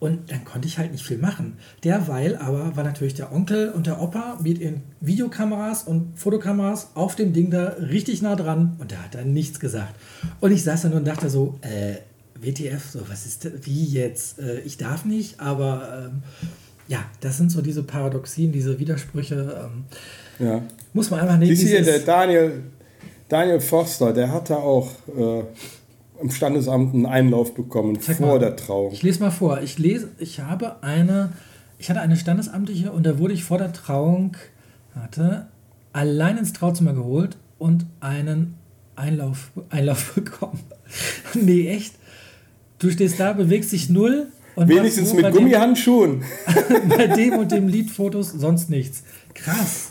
Und 0.00 0.30
dann 0.30 0.44
konnte 0.44 0.68
ich 0.68 0.78
halt 0.78 0.92
nicht 0.92 1.04
viel 1.04 1.18
machen. 1.18 1.56
Derweil 1.82 2.36
aber 2.36 2.76
war 2.76 2.84
natürlich 2.84 3.14
der 3.14 3.32
Onkel 3.32 3.70
und 3.70 3.86
der 3.86 4.00
Opa 4.00 4.38
mit 4.40 4.58
ihren 4.58 4.82
Videokameras 5.00 5.82
und 5.82 6.16
Fotokameras 6.18 6.90
auf 6.94 7.16
dem 7.16 7.32
Ding 7.32 7.50
da 7.50 7.74
richtig 7.80 8.22
nah 8.22 8.36
dran. 8.36 8.76
Und 8.78 8.92
der 8.92 9.02
hat 9.02 9.14
dann 9.16 9.32
nichts 9.32 9.58
gesagt. 9.58 9.94
Und 10.40 10.52
ich 10.52 10.62
saß 10.62 10.82
dann 10.82 10.92
und 10.92 11.04
dachte 11.06 11.28
so, 11.28 11.58
äh, 11.62 11.96
WTF, 12.40 12.90
so, 12.92 13.00
was 13.08 13.26
ist 13.26 13.44
das? 13.44 13.52
Wie 13.62 13.86
jetzt? 13.86 14.38
Äh, 14.38 14.60
ich 14.60 14.76
darf 14.76 15.04
nicht, 15.04 15.40
aber 15.40 16.10
ähm, 16.12 16.22
ja, 16.86 16.98
das 17.20 17.36
sind 17.36 17.50
so 17.50 17.60
diese 17.60 17.82
Paradoxien, 17.82 18.52
diese 18.52 18.78
Widersprüche. 18.78 19.68
Ähm, 19.68 19.84
Ja. 20.46 20.62
muss 20.92 21.10
man 21.10 21.18
einfach 21.18 21.36
nehmen. 21.38 21.48
Siehst 21.56 21.62
du 21.62 21.66
wie 21.66 21.82
hier, 21.82 21.84
der. 21.84 21.98
Daniel, 22.00 22.62
Daniel 23.28 23.60
Forster, 23.60 24.12
der 24.12 24.32
hatte 24.32 24.56
auch 24.56 24.88
äh, 25.08 25.42
im 26.20 26.30
Standesamt 26.30 26.94
einen 26.94 27.06
Einlauf 27.06 27.54
bekommen 27.54 28.00
Zeig 28.00 28.16
vor 28.16 28.26
mal. 28.26 28.38
der 28.38 28.56
Trauung. 28.56 28.92
Ich 28.92 29.02
lese 29.02 29.20
mal 29.20 29.30
vor. 29.30 29.60
Ich 29.62 29.78
lese, 29.78 30.08
ich 30.18 30.40
habe 30.40 30.82
eine, 30.82 31.32
ich 31.78 31.88
hatte 31.90 32.00
eine 32.00 32.16
Standesamtliche 32.16 32.90
und 32.92 33.04
da 33.06 33.18
wurde 33.18 33.34
ich 33.34 33.44
vor 33.44 33.58
der 33.58 33.72
Trauung, 33.72 34.36
warte, 34.94 35.46
allein 35.92 36.36
ins 36.38 36.52
Trauzimmer 36.52 36.92
geholt 36.92 37.36
und 37.58 37.86
einen 38.00 38.54
Einlauf, 38.96 39.50
Einlauf 39.70 40.12
bekommen. 40.14 40.60
nee, 41.34 41.68
echt? 41.68 41.94
Du 42.78 42.90
stehst 42.90 43.18
da, 43.20 43.32
bewegst 43.32 43.72
dich 43.72 43.88
null 43.90 44.26
und 44.56 44.68
Wenigstens 44.68 45.12
mit 45.12 45.22
bei 45.22 45.30
dem- 45.30 45.38
Gummihandschuhen. 45.38 46.22
bei 46.88 47.06
dem 47.08 47.34
und 47.34 47.52
dem 47.52 47.68
Liedfotos 47.68 48.32
sonst 48.32 48.70
nichts. 48.70 49.02
Krass. 49.34 49.90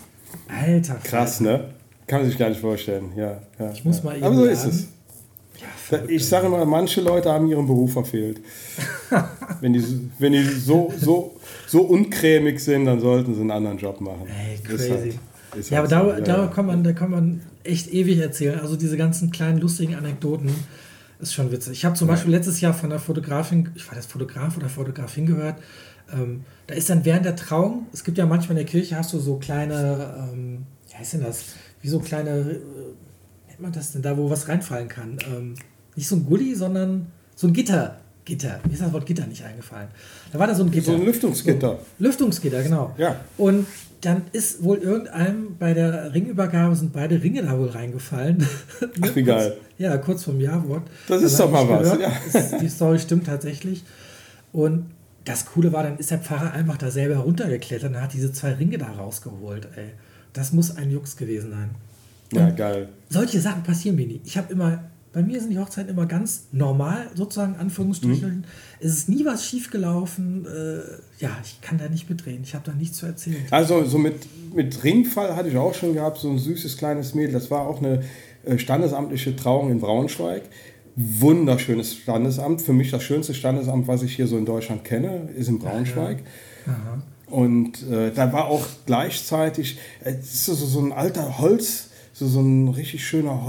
Alter. 0.50 0.96
Krass, 1.04 1.40
ne? 1.40 1.66
Kann 2.06 2.22
man 2.22 2.30
sich 2.30 2.38
gar 2.38 2.50
nicht 2.50 2.60
vorstellen. 2.62 3.12
Ja, 3.16 3.42
ja, 3.60 3.72
Ich 3.72 3.84
muss 3.86 4.00
ja. 4.00 4.04
mal 4.06 4.16
eben 4.18 4.26
Aber 4.26 4.36
so 4.36 4.46
ist 4.46 4.66
es. 4.66 4.88
Da- 5.90 6.04
Ich 6.08 6.28
sage 6.28 6.48
immer, 6.48 6.66
manche 6.66 7.02
Leute 7.02 7.32
haben 7.32 7.48
ihren 7.48 7.66
Beruf 7.66 7.94
verfehlt. 7.94 8.42
wenn 9.62 9.74
die, 9.74 9.84
wenn 10.20 10.34
die 10.34 10.44
so, 10.44 10.94
so, 11.00 11.36
so 11.68 11.82
uncremig 11.82 12.60
sind, 12.60 12.86
dann 12.86 13.00
sollten 13.00 13.34
sie 13.36 13.42
einen 13.42 13.52
anderen 13.52 13.78
Job 13.78 14.02
machen. 14.02 14.28
Ey, 14.28 14.58
crazy. 14.64 14.90
halt- 14.90 15.70
ja, 15.70 15.80
aber 15.80 15.90
halt 15.90 15.92
da, 15.92 16.18
so. 16.18 16.24
da, 16.24 16.38
ja. 16.44 16.48
Kann 16.48 16.66
man, 16.66 16.84
da 16.84 16.92
kann 16.94 17.10
man 17.12 17.42
echt 17.64 17.92
ewig 17.94 18.20
erzählen. 18.20 18.60
Also 18.60 18.76
diese 18.76 18.98
ganzen 18.98 19.32
kleinen 19.32 19.60
lustigen 19.60 19.96
Anekdoten 19.96 20.52
ist 21.20 21.34
schon 21.34 21.52
witzig. 21.52 21.74
Ich 21.74 21.86
habe 21.86 21.96
zum 21.96 22.08
Beispiel 22.08 22.32
letztes 22.32 22.62
Jahr 22.62 22.74
von 22.74 22.92
einer 22.92 23.00
Fotografin, 23.00 23.70
ich 23.76 23.88
war 23.88 23.96
das 23.96 24.06
Fotograf 24.06 24.56
oder 24.58 24.70
Fotografin 24.70 25.26
gehört, 25.26 25.56
ähm, 26.14 26.42
da 26.68 26.76
ist 26.76 26.90
dann 26.90 27.04
während 27.06 27.26
der 27.26 27.36
Trauung, 27.36 27.88
es 27.92 28.04
gibt 28.04 28.18
ja 28.18 28.26
manchmal 28.26 28.52
in 28.58 28.64
der 28.66 28.72
Kirche, 28.72 28.96
hast 28.98 29.14
du 29.14 29.20
so 29.20 29.38
kleine, 29.38 30.30
ähm, 30.32 30.60
wie 30.90 30.96
heißt 30.96 31.14
denn 31.14 31.22
das, 31.24 31.44
wie 31.82 31.88
so 31.90 32.00
kleine, 32.00 32.30
äh, 32.30 32.56
nennt 33.58 33.62
man 33.62 33.72
das 33.72 33.92
denn 33.92 34.02
da, 34.02 34.16
wo 34.18 34.30
was 34.30 34.48
reinfallen 34.48 34.88
kann. 34.88 35.18
Ähm, 35.36 35.56
nicht 35.96 36.08
so 36.08 36.16
ein 36.16 36.26
Gully, 36.26 36.54
sondern 36.56 37.08
so 37.36 37.48
ein 37.48 37.54
Gitter. 37.54 37.98
Gitter. 38.24 38.60
Mir 38.66 38.74
ist 38.74 38.82
das 38.82 38.92
Wort 38.94 39.06
Gitter 39.06 39.26
nicht 39.26 39.44
eingefallen. 39.44 39.88
Da 40.32 40.38
war 40.40 40.48
da 40.48 40.54
so 40.54 40.64
ein 40.64 40.70
Gitter. 40.72 40.92
So 40.92 40.98
ein 40.98 41.06
Lüftungsgitter. 41.06 41.70
So, 41.72 41.80
Lüftungsgitter, 42.04 42.62
genau. 42.62 42.94
Ja. 42.98 43.16
Und 43.38 43.66
dann 44.02 44.24
ist 44.34 44.64
wohl 44.64 44.78
irgendeinem 44.78 45.56
bei 45.58 45.74
der 45.74 46.14
Ringübergabe 46.14 46.76
sind 46.76 46.94
beide 46.94 47.24
Ringe 47.24 47.42
da 47.44 47.58
wohl 47.58 47.70
reingefallen. 47.70 48.46
Ach, 49.02 49.16
wie 49.16 49.24
geil. 49.24 49.58
Ja, 49.78 49.98
kurz 49.98 50.24
vom 50.26 50.40
Jawort. 50.40 50.84
Das 51.08 51.22
ist 51.24 51.40
doch 51.40 51.50
mal 51.50 51.68
was. 51.68 51.98
Es- 52.34 52.58
Die 52.60 52.70
Story 52.70 53.00
stimmt 53.00 53.26
tatsächlich. 53.28 53.84
Und 54.52 54.86
das 55.26 55.46
Coole 55.46 55.72
war, 55.74 55.84
dann 55.84 55.98
ist 55.98 56.12
der 56.12 56.20
Pfarrer 56.20 56.52
einfach 56.52 56.78
da 56.78 56.92
selber 56.92 57.16
runtergeklettert 57.18 57.92
und 57.96 58.02
hat 58.02 58.14
diese 58.14 58.32
zwei 58.34 58.54
Ringe 58.54 58.78
da 58.78 58.88
rausgeholt. 58.92 59.68
Ey. 59.76 59.90
Das 60.34 60.52
muss 60.54 60.76
ein 60.78 60.92
Jux 60.92 61.16
gewesen 61.18 61.52
sein. 61.52 61.70
Ja, 62.34 62.50
geil. 62.50 62.90
Solche 63.10 63.40
Sachen 63.40 63.64
passieren 63.64 63.96
mir 63.96 64.08
nie. 64.08 64.22
Ich 64.26 64.38
habe 64.38 64.52
immer, 64.52 64.84
bei 65.14 65.22
mir 65.22 65.40
sind 65.40 65.52
die 65.52 65.60
Hochzeiten 65.60 65.90
immer 65.90 66.06
ganz 66.06 66.48
normal, 66.52 67.10
sozusagen, 67.16 67.56
Anführungsstrichen. 67.56 68.38
Mhm. 68.38 68.44
Es 68.80 68.94
ist 68.94 69.10
nie 69.10 69.26
was 69.26 69.46
schiefgelaufen. 69.46 70.46
Äh, 70.46 71.24
ja, 71.24 71.32
ich 71.44 71.62
kann 71.62 71.78
da 71.78 71.88
nicht 71.90 72.10
mitreden. 72.10 72.42
Ich 72.44 72.54
habe 72.54 72.66
da 72.66 72.74
nichts 72.74 72.98
zu 72.98 73.06
erzählen. 73.06 73.38
Also 73.50 73.86
so 73.86 73.98
mit, 73.98 74.16
mit 74.54 74.84
Ringfall 74.84 75.36
hatte 75.36 75.50
ich 75.50 75.58
auch 75.58 75.74
schon 75.74 75.94
gehabt, 75.94 76.18
so 76.18 76.30
ein 76.30 76.38
süßes 76.38 76.78
kleines 76.78 77.16
Mädel. 77.16 77.34
Das 77.34 77.50
war 77.50 77.62
auch 77.62 77.80
eine 77.80 78.04
äh, 78.44 78.58
standesamtliche 78.58 79.36
Trauung 79.36 79.72
in 79.72 79.80
Braunschweig. 79.80 80.44
Wunderschönes 80.96 81.96
Standesamt. 81.96 82.62
Für 82.62 82.74
mich 82.74 82.92
das 82.92 83.04
schönste 83.04 83.34
Standesamt, 83.34 83.88
was 83.88 84.04
ich 84.04 84.16
hier 84.16 84.28
so 84.28 84.38
in 84.38 84.46
Deutschland 84.46 84.84
kenne, 84.84 85.30
ist 85.36 85.48
in 85.48 85.60
Braunschweig. 85.60 86.24
Aha. 86.66 87.02
Und 87.28 87.86
äh, 87.90 88.12
da 88.12 88.32
war 88.32 88.48
auch 88.48 88.66
gleichzeitig, 88.86 89.78
äh, 90.04 90.12
es 90.12 90.34
ist 90.34 90.46
so, 90.46 90.54
so 90.56 90.80
ein 90.80 90.92
alter 90.92 91.40
Holz, 91.40 91.87
so, 92.18 92.28
so 92.28 92.42
ein 92.42 92.70
richtig 92.70 93.06
schöner 93.06 93.46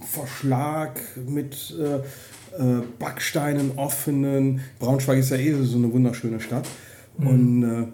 Holzverschlag 0.00 1.00
mit 1.26 1.74
äh, 1.78 1.96
äh, 1.96 2.82
Backsteinen, 2.98 3.72
offenen. 3.76 4.60
Braunschweig 4.78 5.18
ist 5.18 5.30
ja 5.30 5.36
eh 5.36 5.52
so 5.64 5.76
eine 5.76 5.92
wunderschöne 5.92 6.40
Stadt. 6.40 6.66
Und 7.18 7.62
äh, 7.62 7.86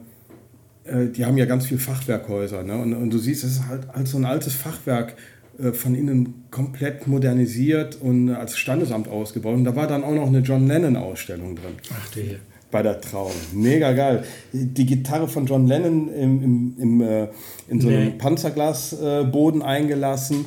äh, 0.91 1.11
die 1.11 1.24
haben 1.24 1.37
ja 1.37 1.47
ganz 1.47 1.66
viele 1.66 1.81
Fachwerkhäuser. 1.81 2.62
Ne? 2.62 2.78
Und, 2.78 2.95
und 2.95 3.11
du 3.11 3.19
siehst, 3.19 3.43
es 3.43 3.55
ist 3.55 3.66
halt, 3.66 3.89
halt 3.93 4.07
so 4.07 4.16
ein 4.16 4.24
altes 4.24 4.55
Fachwerk 4.55 5.16
äh, 5.59 5.73
von 5.73 5.97
innen 5.97 6.45
komplett 6.53 7.09
modernisiert 7.09 8.01
und 8.01 8.31
als 8.31 8.57
Standesamt 8.57 9.09
ausgebaut. 9.09 9.55
Und 9.55 9.65
da 9.65 9.74
war 9.74 9.89
dann 9.89 10.05
auch 10.05 10.15
noch 10.15 10.28
eine 10.28 10.39
John 10.39 10.69
Lennon-Ausstellung 10.69 11.57
drin 11.57 11.73
Ach 11.93 12.09
du 12.12 12.20
je. 12.20 12.37
Bei 12.70 12.82
der 12.82 13.01
Trauung. 13.01 13.32
Mega 13.52 13.92
geil. 13.92 14.24
Die 14.52 14.86
Gitarre 14.86 15.28
von 15.28 15.47
John 15.47 15.66
Lennon 15.66 16.12
im, 16.12 16.42
im, 16.42 16.74
im, 16.78 17.01
äh, 17.01 17.28
in 17.68 17.80
so 17.80 17.88
einem 17.88 18.05
Nee. 18.05 18.10
Panzerglasboden 18.18 19.28
äh, 19.28 19.30
Boden 19.30 19.62
eingelassen. 19.62 20.47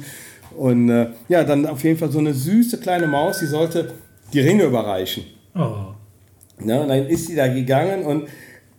Und 0.58 0.90
äh, 0.90 1.08
ja, 1.30 1.44
dann 1.44 1.66
auf 1.66 1.84
jeden 1.84 1.98
Fall 1.98 2.12
so 2.12 2.20
eine 2.20 2.34
süße 2.34 2.80
kleine 2.80 3.08
Maus, 3.08 3.40
die 3.40 3.48
sollte 3.48 3.94
die 4.32 4.40
Ringe 4.40 4.64
überreichen. 4.64 5.24
Oh. 5.56 5.94
Ne? 6.60 6.82
Und 6.82 6.88
dann 6.90 7.08
ist 7.08 7.28
sie 7.28 7.36
da 7.36 7.48
gegangen 7.48 8.04
und 8.04 8.28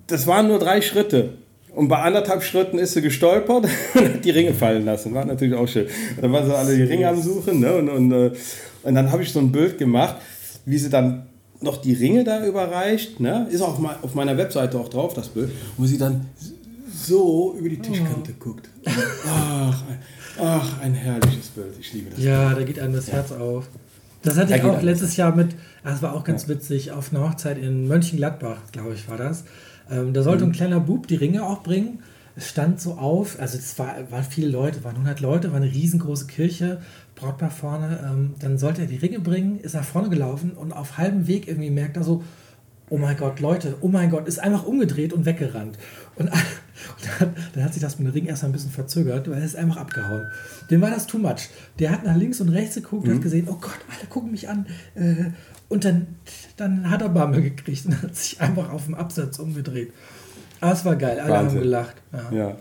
das 0.07 0.27
waren 0.27 0.49
nur 0.49 0.59
drei 0.59 0.81
Schritte. 0.81 1.35
Und 1.75 1.89
bei 1.89 1.99
anderthalb 1.99 2.43
Schritten 2.45 2.79
ist 2.79 2.93
sie 2.95 3.03
gestolpert 3.03 3.67
und 3.95 4.15
hat 4.15 4.25
die 4.25 4.31
Ringe 4.31 4.55
fallen 4.55 4.85
lassen. 4.85 5.13
War 5.15 5.25
natürlich 5.25 5.55
auch 5.55 5.67
schön. 5.67 5.87
Und 5.87 6.23
dann 6.23 6.33
waren 6.33 6.47
sie 6.47 6.57
alle 6.57 6.77
die 6.77 6.83
Ringe 6.85 7.09
am 7.09 7.21
Suchen. 7.21 7.61
Ne? 7.61 7.75
Und, 7.75 7.89
und, 7.89 8.13
äh, 8.13 8.31
und 8.85 8.95
dann 8.95 9.11
habe 9.11 9.23
ich 9.23 9.33
so 9.33 9.41
ein 9.41 9.51
Bild 9.51 9.79
gemacht, 9.79 10.17
wie 10.65 10.79
sie 10.79 10.91
dann 10.91 11.27
noch 11.65 11.79
die 11.79 11.95
Ringe 11.95 12.23
da 12.25 12.45
überreicht. 12.47 13.21
Ne? 13.21 13.49
Ist 13.51 13.63
auch 13.63 13.79
mal 13.79 13.97
auf 14.03 14.15
meiner 14.15 14.37
Webseite 14.37 14.79
auch 14.79 14.89
drauf, 14.89 15.15
das 15.15 15.29
Bild. 15.29 15.51
Wo 15.77 15.85
sie 15.87 15.99
dann 15.99 16.27
so 16.93 17.55
über 17.59 17.69
die 17.69 17.79
Tischkante 17.79 18.33
oh. 18.39 18.45
guckt. 18.45 18.69
Ach, 19.27 19.83
ach, 20.41 20.81
ein 20.81 20.95
herrliches 20.95 21.49
Bild. 21.49 21.75
Ich 21.81 21.93
liebe 21.93 22.11
das. 22.11 22.23
Ja, 22.23 22.49
Bild. 22.49 22.61
da 22.61 22.65
geht 22.65 22.79
einem 22.79 22.95
das 22.95 23.09
ja. 23.09 23.15
Herz 23.15 23.33
auf. 23.33 23.69
Das 24.23 24.37
hatte 24.39 24.51
da 24.51 24.57
ich 24.57 24.63
auch 24.63 24.81
letztes 24.81 25.17
Jahr 25.17 25.35
mit, 25.35 25.55
das 25.83 26.01
war 26.01 26.15
auch 26.15 26.25
ganz 26.25 26.45
ja. 26.45 26.51
witzig, 26.51 26.93
auf 26.93 27.13
einer 27.13 27.29
Hochzeit 27.29 27.59
in 27.59 27.89
Mönchengladbach, 27.89 28.59
glaube 28.73 28.95
ich, 28.95 29.09
war 29.09 29.19
das. 29.19 29.45
Ähm, 29.91 30.15
da 30.15 30.23
sollte 30.23 30.45
mhm. 30.45 30.51
ein 30.51 30.55
kleiner 30.55 30.81
Bub 30.81 31.07
die 31.09 31.17
Ringe 31.17 31.45
auch 31.45 31.63
bringen. 31.63 31.99
Es 32.37 32.49
stand 32.49 32.81
so 32.81 32.95
auf, 32.95 33.39
also 33.39 33.57
es 33.57 33.79
war, 33.79 34.11
waren 34.11 34.25
viele 34.25 34.49
Leute, 34.49 34.83
waren 34.83 34.97
100 34.97 35.21
Leute, 35.21 35.51
war 35.53 35.59
eine 35.59 35.71
riesengroße 35.71 36.27
Kirche, 36.27 36.81
Brautpaar 37.15 37.51
vorne. 37.51 38.01
Ähm, 38.05 38.35
dann 38.41 38.59
sollte 38.59 38.83
er 38.83 38.89
die 38.89 38.97
Ringe 38.97 39.21
bringen, 39.21 39.61
ist 39.61 39.75
nach 39.75 39.85
vorne 39.85 40.09
gelaufen 40.09 40.53
und 40.53 40.73
auf 40.73 40.99
halbem 40.99 41.27
Weg 41.29 41.47
irgendwie 41.47 41.71
merkt 41.71 41.97
er 41.97 42.03
so, 42.03 42.25
oh 42.91 42.99
mein 42.99 43.17
Gott, 43.17 43.41
Leute, 43.41 43.77
oh 43.81 43.89
mein 43.89 44.11
Gott, 44.11 44.27
ist 44.29 44.39
einfach 44.39 44.65
umgedreht 44.65 45.13
und 45.13 45.25
weggerannt. 45.25 45.79
Und, 46.17 46.27
und 46.29 46.33
dann, 47.21 47.35
dann, 47.55 47.65
hat 47.65 47.73
sich 47.73 47.83
das 47.83 47.99
mit 47.99 48.09
dem 48.09 48.13
Ring 48.13 48.27
erst 48.27 48.45
ein 48.45 48.53
bisschen 48.53 48.71
verzögert, 48.71 49.29
weil 49.29 49.39
er 49.39 49.45
ist 49.45 49.57
einfach 49.57 49.77
abgehauen. 49.77 50.27
Dem 50.71 50.81
war 50.81 50.91
das 50.91 51.07
too 51.07 51.19
much. 51.19 51.49
Der 51.79 51.91
hat 51.91 52.05
nach 52.05 52.17
links 52.17 52.41
und 52.41 52.51
rechts 52.51 52.75
geguckt, 52.75 53.07
mhm. 53.07 53.15
hat 53.15 53.23
gesehen, 53.23 53.47
oh 53.49 53.59
Gott, 53.61 53.79
alle 53.97 54.09
gucken 54.09 54.33
mich 54.33 54.49
an. 54.49 54.67
Äh, 54.95 55.31
und 55.69 55.85
dann, 55.85 56.07
dann 56.57 56.91
hat 56.91 57.01
er 57.01 57.09
Bammel 57.09 57.43
gekriegt 57.43 57.87
und 57.87 58.03
hat 58.03 58.15
sich 58.15 58.41
einfach 58.41 58.71
auf 58.71 58.85
dem 58.85 58.95
Absatz 58.95 59.39
umgedreht. 59.39 59.93
Aber 60.65 60.73
es 60.73 60.85
war 60.87 60.97
geil, 60.97 61.21
alle 61.21 61.31
Wahnsinn. 61.31 61.59
haben 61.59 61.63
gelacht. 61.63 61.97
Ja. 62.11 62.37
ja. 62.37 62.57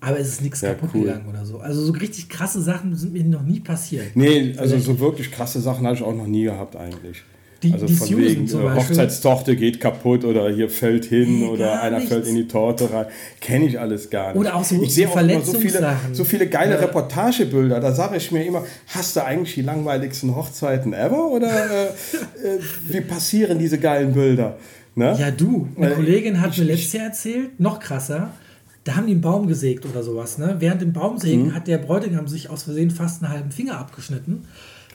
Aber 0.00 0.18
es 0.18 0.28
ist 0.28 0.42
nichts 0.42 0.62
ja, 0.62 0.70
kaputt 0.70 0.90
cool. 0.94 1.02
gegangen 1.02 1.28
oder 1.28 1.44
so. 1.44 1.58
Also 1.58 1.82
so 1.82 1.92
richtig 1.92 2.30
krasse 2.30 2.62
Sachen 2.62 2.94
sind 2.96 3.12
mir 3.12 3.22
noch 3.24 3.42
nie 3.42 3.60
passiert. 3.60 4.14
Nee, 4.14 4.54
also 4.56 4.78
so 4.78 4.98
wirklich 4.98 5.30
krasse 5.30 5.60
Sachen 5.60 5.86
habe 5.86 5.94
ich 5.94 6.02
auch 6.02 6.14
noch 6.14 6.26
nie 6.26 6.44
gehabt 6.44 6.74
eigentlich. 6.74 7.22
Die, 7.62 7.72
also 7.72 7.84
die 7.84 7.92
von 7.92 8.06
Susan 8.06 8.24
wegen, 8.24 8.46
zum 8.46 8.66
äh, 8.66 8.70
Hochzeitstochter 8.76 9.56
geht 9.56 9.78
kaputt 9.78 10.24
oder 10.24 10.48
hier 10.48 10.70
fällt 10.70 11.04
hin 11.04 11.40
nee, 11.40 11.46
oder 11.48 11.82
einer 11.82 11.98
nichts. 11.98 12.12
fällt 12.12 12.26
in 12.28 12.36
die 12.36 12.48
Torte 12.48 12.90
rein. 12.90 13.06
Kenne 13.40 13.66
ich 13.66 13.78
alles 13.78 14.08
gar 14.08 14.28
nicht. 14.28 14.40
Oder 14.40 14.54
auch 14.54 14.64
so 14.64 14.80
Ich 14.80 14.94
sehe 14.94 15.06
auch 15.06 15.16
immer 15.16 15.42
so 15.42 15.58
viele, 15.58 15.96
so 16.12 16.24
viele 16.24 16.46
geile 16.46 16.76
ja. 16.76 16.80
Reportagebilder. 16.80 17.80
Da 17.80 17.92
sage 17.92 18.16
ich 18.16 18.32
mir 18.32 18.46
immer, 18.46 18.64
hast 18.86 19.16
du 19.16 19.24
eigentlich 19.24 19.54
die 19.54 19.62
langweiligsten 19.62 20.34
Hochzeiten 20.34 20.94
ever? 20.94 21.30
Oder 21.30 21.48
äh, 21.48 21.86
äh, 21.88 22.60
wie 22.88 23.00
passieren 23.02 23.58
diese 23.58 23.78
geilen 23.78 24.14
Bilder? 24.14 24.56
Ne? 24.98 25.16
Ja, 25.18 25.30
du. 25.30 25.68
Eine 25.76 25.94
Kollegin 25.94 26.40
hat 26.40 26.58
mir 26.58 26.64
letztes 26.64 26.92
Jahr 26.92 27.06
erzählt, 27.06 27.60
noch 27.60 27.78
krasser, 27.78 28.30
da 28.84 28.96
haben 28.96 29.06
die 29.06 29.12
einen 29.12 29.20
Baum 29.20 29.46
gesägt 29.46 29.86
oder 29.86 30.02
sowas. 30.02 30.38
Ne? 30.38 30.56
Während 30.58 30.80
dem 30.80 30.92
Baumsägen 30.92 31.48
mhm. 31.48 31.54
hat 31.54 31.68
der 31.68 31.78
Bräutigam 31.78 32.26
sich 32.26 32.50
aus 32.50 32.64
Versehen 32.64 32.90
fast 32.90 33.22
einen 33.22 33.32
halben 33.32 33.50
Finger 33.50 33.78
abgeschnitten. 33.78 34.46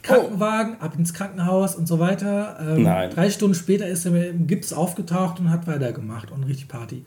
Krankenwagen, 0.02 0.78
oh. 0.80 0.84
ab 0.84 0.96
ins 0.98 1.14
Krankenhaus 1.14 1.76
und 1.76 1.88
so 1.88 2.00
weiter. 2.00 2.58
Ähm, 2.60 2.84
Nein. 2.84 3.12
Drei 3.12 3.30
Stunden 3.30 3.56
später 3.56 3.88
ist 3.88 4.06
er 4.06 4.12
mit 4.12 4.26
dem 4.26 4.48
Gips 4.48 4.74
aufgetaucht 4.74 5.40
und 5.40 5.50
hat 5.50 5.68
weitergemacht 5.68 6.32
und 6.32 6.44
richtig 6.44 6.68
Party. 6.68 7.06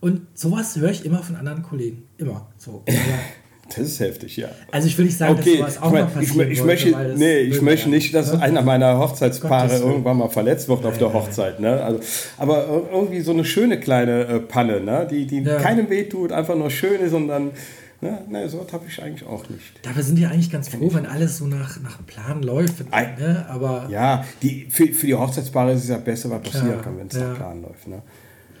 Und 0.00 0.22
sowas 0.34 0.76
höre 0.76 0.90
ich 0.90 1.04
immer 1.04 1.22
von 1.22 1.36
anderen 1.36 1.62
Kollegen. 1.62 2.04
Immer. 2.16 2.46
So. 2.56 2.84
Das 3.76 3.86
ist 3.86 4.00
heftig, 4.00 4.36
ja. 4.36 4.48
Also 4.70 4.88
ich 4.88 4.98
will 4.98 5.04
nicht 5.06 5.16
sagen, 5.16 5.38
okay. 5.38 5.58
dass 5.58 5.74
sowas 5.74 5.82
auch 5.82 5.86
ich 5.86 5.92
mein, 5.92 6.04
noch 6.04 6.14
passieren 6.14 6.50
ich, 6.50 6.58
ich 6.58 6.64
wollte, 6.64 6.90
möchte, 6.90 7.14
Nee, 7.18 7.38
ich 7.38 7.62
möchte 7.62 7.88
nicht, 7.88 8.14
dass 8.14 8.32
ne? 8.32 8.42
einer 8.42 8.62
meiner 8.62 8.98
Hochzeitspaare 8.98 9.78
irgendwann 9.78 10.18
mal 10.18 10.28
verletzt 10.28 10.68
wird 10.68 10.84
auf 10.84 10.98
der 10.98 11.12
Hochzeit. 11.12 11.60
Ne? 11.60 11.82
Also, 11.82 12.00
aber 12.38 12.84
irgendwie 12.92 13.20
so 13.20 13.32
eine 13.32 13.44
schöne 13.44 13.78
kleine 13.78 14.24
äh, 14.24 14.40
Panne, 14.40 14.80
ne? 14.80 15.06
die, 15.10 15.26
die 15.26 15.42
ja. 15.42 15.58
keinem 15.58 15.88
wehtut, 15.88 16.32
einfach 16.32 16.56
nur 16.56 16.70
schön 16.70 17.00
ist 17.00 17.12
und 17.12 17.28
dann 17.28 17.52
Ne, 18.02 18.18
ne, 18.30 18.48
so 18.48 18.66
habe 18.72 18.86
ich 18.88 19.02
eigentlich 19.02 19.28
auch 19.28 19.46
nicht. 19.50 19.78
Dabei 19.82 20.00
sind 20.00 20.18
wir 20.18 20.30
eigentlich 20.30 20.50
ganz 20.50 20.70
froh, 20.70 20.88
wenn 20.94 21.04
alles 21.04 21.36
so 21.36 21.46
nach, 21.46 21.78
nach 21.82 21.98
Plan 22.06 22.42
läuft. 22.42 22.90
Ne? 22.90 23.46
Aber 23.50 23.88
ja, 23.90 24.24
die, 24.40 24.68
für, 24.70 24.86
für 24.86 25.06
die 25.06 25.14
Hochzeitspaare 25.14 25.72
ist 25.72 25.82
es 25.82 25.90
ja 25.90 25.98
besser, 25.98 26.30
was 26.30 26.40
passieren 26.40 26.70
ja, 26.70 26.76
kann, 26.76 26.96
wenn 26.96 27.08
es 27.08 27.16
ja. 27.16 27.28
nach 27.28 27.36
Plan 27.36 27.60
läuft. 27.60 27.88
Ne? 27.88 28.00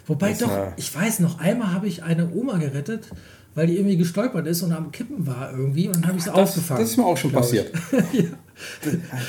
Wobei 0.06 0.30
das, 0.30 0.40
doch, 0.40 0.54
äh, 0.54 0.72
ich 0.76 0.94
weiß 0.94 1.20
noch, 1.20 1.38
einmal 1.40 1.72
habe 1.72 1.88
ich 1.88 2.02
eine 2.02 2.30
Oma 2.34 2.58
gerettet, 2.58 3.08
weil 3.54 3.66
die 3.66 3.76
irgendwie 3.76 3.96
gestolpert 3.96 4.46
ist 4.46 4.62
und 4.62 4.72
am 4.72 4.92
Kippen 4.92 5.26
war 5.26 5.50
irgendwie 5.50 5.88
und 5.88 5.96
dann 5.96 6.06
habe 6.06 6.18
ich 6.18 6.24
sie 6.24 6.32
aufgefangen. 6.32 6.80
Das 6.80 6.90
ist 6.90 6.96
mir 6.96 7.04
auch 7.04 7.16
schon 7.16 7.32
passiert. 7.32 7.72
ja. 8.12 8.24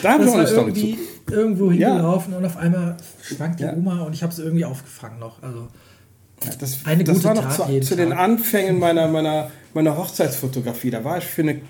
Da 0.01 0.13
habe 0.13 0.23
ich 0.23 0.29
auch 0.29 0.35
eine 0.35 0.47
Story 0.47 0.73
zu. 0.73 1.33
irgendwo 1.33 1.71
hingelaufen 1.71 2.33
ja. 2.33 2.37
und 2.37 2.45
auf 2.45 2.57
einmal 2.57 2.97
schwankt 3.21 3.59
die 3.59 3.65
Oma 3.65 4.01
und 4.01 4.13
ich 4.13 4.21
habe 4.23 4.33
sie 4.33 4.43
irgendwie 4.43 4.65
aufgefangen 4.65 5.19
noch. 5.19 5.41
Also 5.41 5.67
das, 6.59 6.79
eine 6.85 7.03
das 7.03 7.23
war 7.23 7.35
noch 7.35 7.55
Tat 7.55 7.67
zu, 7.67 7.79
zu 7.81 7.95
den 7.95 8.13
Anfängen 8.13 8.79
meiner, 8.79 9.07
meiner, 9.07 9.51
meiner 9.73 9.97
Hochzeitsfotografie. 9.97 10.91
Da 10.91 11.03
war 11.03 11.17
ich 11.17 11.25
für 11.25 11.41
eine, 11.41 11.61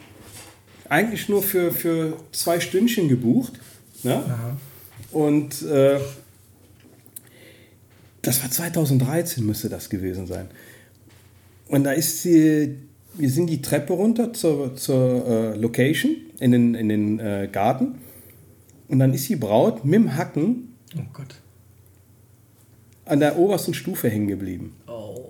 eigentlich 0.89 1.29
nur 1.29 1.43
für, 1.43 1.71
für 1.71 2.17
zwei 2.31 2.59
Stündchen 2.59 3.07
gebucht. 3.07 3.53
Ne? 4.03 4.23
Und 5.11 5.61
äh, 5.63 5.99
das 8.21 8.41
war 8.41 8.51
2013, 8.51 9.45
müsste 9.45 9.69
das 9.69 9.89
gewesen 9.89 10.27
sein. 10.27 10.49
Und 11.71 11.85
da 11.85 11.93
ist 11.93 12.21
sie, 12.21 12.75
wir 13.13 13.29
sind 13.29 13.49
die 13.49 13.61
Treppe 13.61 13.93
runter 13.93 14.33
zur, 14.33 14.75
zur 14.75 15.25
äh, 15.25 15.55
Location 15.55 16.17
in 16.39 16.51
den, 16.51 16.75
in 16.75 16.89
den 16.89 17.19
äh, 17.19 17.47
Garten. 17.49 17.95
Und 18.89 18.99
dann 18.99 19.13
ist 19.13 19.29
die 19.29 19.37
Braut 19.37 19.85
mit 19.85 19.95
dem 19.95 20.17
Hacken 20.17 20.75
oh 20.97 21.01
Gott 21.13 21.35
an 23.05 23.21
der 23.21 23.37
obersten 23.37 23.73
Stufe 23.73 24.09
hängen 24.09 24.27
geblieben. 24.27 24.75
Oh. 24.87 25.29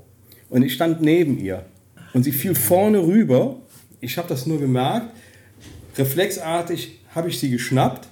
Und 0.50 0.64
ich 0.64 0.74
stand 0.74 1.02
neben 1.02 1.40
ihr. 1.40 1.66
Und 2.14 2.24
sie 2.24 2.32
fiel 2.32 2.56
vorne 2.56 3.00
rüber. 3.00 3.58
Ich 4.00 4.18
habe 4.18 4.28
das 4.28 4.46
nur 4.48 4.60
gemerkt. 4.60 5.16
Reflexartig 5.96 7.00
habe 7.14 7.30
ich 7.30 7.40
sie 7.40 7.50
geschnappt 7.50 8.08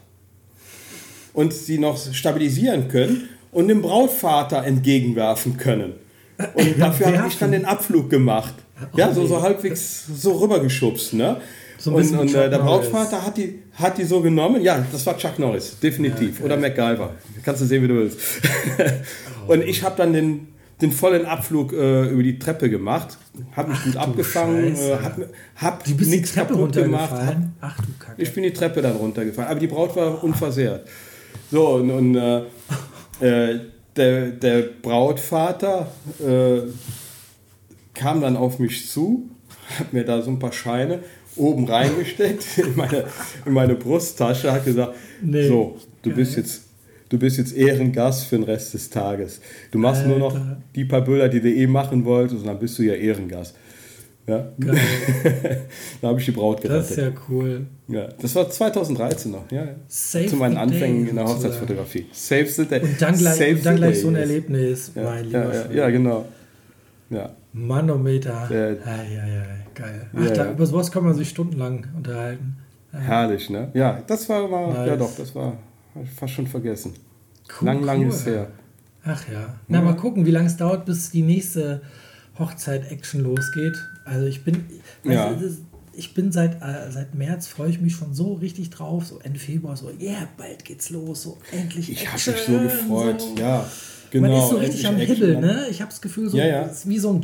und 1.34 1.52
sie 1.52 1.80
noch 1.80 1.98
stabilisieren 2.14 2.90
können 2.90 3.30
und 3.52 3.68
dem 3.68 3.82
Brautvater 3.82 4.64
entgegenwerfen 4.64 5.58
können. 5.58 5.94
Und 6.54 6.80
dafür 6.80 7.18
habe 7.18 7.28
ich 7.28 7.38
dann 7.38 7.52
den 7.52 7.66
Abflug 7.66 8.10
gemacht. 8.10 8.54
Ja, 8.96 9.14
so, 9.14 9.26
so 9.28 9.42
halbwegs 9.42 10.06
so 10.16 10.38
rübergeschubst. 10.38 11.14
Ne? 11.14 11.38
So 11.78 11.92
und, 11.92 12.18
und 12.18 12.34
äh, 12.34 12.50
der 12.50 12.60
Brautvater 12.60 13.26
hat 13.26 13.38
die, 13.38 13.60
hat 13.74 13.98
die 13.98 14.04
so 14.04 14.22
genommen. 14.22 14.62
Ja, 14.62 14.86
das 14.92 15.06
war 15.06 15.18
Chuck 15.18 15.40
Norris, 15.40 15.80
definitiv. 15.80 16.40
Ja, 16.40 16.46
Oder 16.46 16.58
MacGyver. 16.58 17.12
Kannst 17.44 17.62
du 17.62 17.66
sehen, 17.66 17.84
wie 17.84 17.88
du 17.88 17.96
willst. 17.96 18.20
und 19.48 19.64
ich 19.64 19.84
habe 19.84 19.96
dann 19.98 20.12
den, 20.12 20.48
den 20.82 20.92
vollen 20.92 21.26
Abflug 21.26 21.74
äh, 21.74 22.10
über 22.10 22.24
die 22.24 22.38
Treppe 22.38 22.70
gemacht. 22.70 23.18
Habe 23.56 23.70
mich 23.70 23.80
Ach, 23.82 23.86
gut 23.86 23.98
abgefangen. 23.98 24.76
Äh, 24.76 24.98
hab, 25.02 25.18
hab 25.56 25.84
du 25.86 25.96
bist 25.96 26.10
nichts 26.10 26.34
kaputt 26.34 26.74
gemacht. 26.74 27.14
Ach 27.62 27.78
du 27.78 27.88
Kacke. 27.98 28.22
Ich 28.22 28.34
bin 28.34 28.44
die 28.44 28.54
Treppe 28.54 28.82
dann 28.82 28.98
runtergefallen. 28.98 29.50
Aber 29.50 29.60
die 29.60 29.68
Braut 29.68 29.96
war 29.96 30.22
unversehrt. 30.22 30.88
So, 31.50 31.76
und, 31.76 31.92
und 31.92 32.16
äh, 32.16 32.42
äh, 33.22 33.60
der, 34.00 34.28
der 34.30 34.62
Brautvater 34.82 35.92
äh, 36.20 36.62
kam 37.94 38.22
dann 38.22 38.38
auf 38.38 38.60
mich 38.60 38.90
zu, 38.90 39.30
hat 39.78 39.94
mir 39.94 40.06
da 40.06 40.22
so 40.22 40.32
ein 40.32 40.40
paar 40.40 40.54
Scheine 40.54 41.00
oben 41.36 41.66
reingesteckt 41.66 42.58
in 42.58 42.76
meine, 42.76 43.06
in 43.46 43.54
meine 43.54 43.76
Brusttasche, 43.76 44.52
hat 44.52 44.66
gesagt, 44.66 44.96
nee. 45.22 45.48
so, 45.48 45.78
du 46.02 46.12
bist 46.12 46.38
jetzt 46.38 46.64
du 47.10 47.18
bist 47.18 47.38
jetzt 47.38 47.56
Ehrengast 47.56 48.26
für 48.26 48.38
den 48.38 48.44
Rest 48.44 48.74
des 48.76 48.90
Tages. 48.90 49.42
Du 49.72 49.80
machst 49.80 50.04
Alter. 50.04 50.10
nur 50.10 50.20
noch 50.20 50.40
die 50.76 50.86
paar 50.86 51.02
Bilder, 51.02 51.28
die 51.28 51.42
du 51.42 51.52
eh 51.52 51.66
machen 51.68 52.06
wolltest, 52.06 52.42
und 52.42 52.48
dann 52.48 52.60
bist 52.60 52.78
du 52.78 52.84
ja 52.84 52.94
Ehrengast. 52.94 53.56
Ja? 54.28 54.52
da 56.02 56.08
habe 56.08 56.20
ich 56.20 56.26
die 56.26 56.32
Braut 56.32 56.62
gerettet. 56.62 56.84
Das 56.84 56.92
ist 56.92 56.98
ja 56.98 57.12
cool. 57.30 57.66
Ja, 57.88 58.08
das 58.22 58.36
war 58.36 58.50
2013 58.50 59.32
noch, 59.32 59.52
ja. 59.52 59.70
Save 59.88 60.28
Zu 60.28 60.36
meinen 60.36 60.58
Anfängen 60.58 61.08
in 61.08 61.16
der 61.16 61.26
Hochzeitsfotografie. 61.26 62.06
Save 62.12 62.46
the 62.46 62.66
day. 62.66 62.82
Und 62.82 63.02
dann 63.02 63.18
gleich, 63.18 63.56
und 63.56 63.66
dann 63.66 63.76
gleich 63.78 64.02
so 64.02 64.08
ein 64.10 64.16
Erlebnis, 64.16 64.92
ja, 64.94 65.04
mein 65.04 65.26
lieber 65.26 65.54
ja, 65.54 65.72
ja, 65.72 65.90
genau. 65.90 66.26
Ja. 67.10 67.32
Manometer. 67.54 68.48
Ja. 68.52 68.70
Ja, 68.70 69.04
ja, 69.04 69.28
ja, 69.28 69.44
geil. 69.74 70.08
Ach, 70.16 70.24
ja, 70.24 70.32
da, 70.32 70.52
über 70.52 70.66
sowas 70.66 70.92
kann 70.92 71.04
man 71.04 71.16
sich 71.16 71.30
stundenlang 71.30 71.88
unterhalten. 71.96 72.58
Ja. 72.94 73.00
Herrlich, 73.00 73.50
ne? 73.50 73.70
Ja, 73.74 74.04
das 74.06 74.30
war 74.30 74.48
mal, 74.48 74.74
nice. 74.74 74.88
ja 74.88 74.96
doch, 74.96 75.16
das 75.16 75.34
war 75.34 75.58
fast 76.16 76.34
schon 76.34 76.48
vergessen. 76.48 76.94
Cool, 77.60 77.66
lang, 77.66 77.84
lang 77.84 78.02
cool. 78.02 78.10
ist 78.10 78.26
her. 78.26 78.48
Ach 79.04 79.24
ja. 79.32 79.56
Na, 79.68 79.82
mal 79.82 79.96
gucken, 79.96 80.26
wie 80.26 80.32
lange 80.32 80.48
es 80.48 80.58
dauert, 80.58 80.86
bis 80.86 81.10
die 81.10 81.22
nächste 81.24 81.82
Hochzeit-Action 82.38 83.22
losgeht. 83.22 83.78
Also 84.10 84.26
ich 84.26 84.44
bin, 84.44 84.66
ja. 85.04 85.34
du, 85.34 85.58
ich 85.94 86.14
bin 86.14 86.32
seit, 86.32 86.62
äh, 86.62 86.92
seit 86.92 87.14
März 87.14 87.48
freue 87.48 87.70
ich 87.70 87.80
mich 87.80 87.94
schon 87.94 88.14
so 88.14 88.34
richtig 88.34 88.70
drauf, 88.70 89.06
so 89.06 89.20
Ende 89.20 89.40
Februar, 89.40 89.78
so, 89.78 89.92
ja, 90.00 90.12
yeah, 90.12 90.28
bald 90.38 90.66
geht's 90.66 90.90
los, 90.90 91.24
so 91.24 91.38
endlich. 91.52 91.92
Ich 91.92 92.08
habe 92.08 92.16
mich 92.16 92.46
so 92.46 92.60
gefreut, 92.60 93.22
so. 93.22 93.36
ja. 93.40 93.70
Genau, 94.12 94.28
Man 94.28 94.40
ist 94.40 94.50
so 94.50 94.58
richtig 94.58 94.88
am 94.88 94.96
Hibbel, 94.96 95.40
ne? 95.40 95.68
Ich 95.70 95.82
habe 95.82 95.92
das 95.92 96.02
Gefühl, 96.02 96.30
so 96.30 96.38
ja, 96.38 96.48
ja. 96.48 96.72
wie 96.86 96.98
so 96.98 97.14
ein 97.14 97.22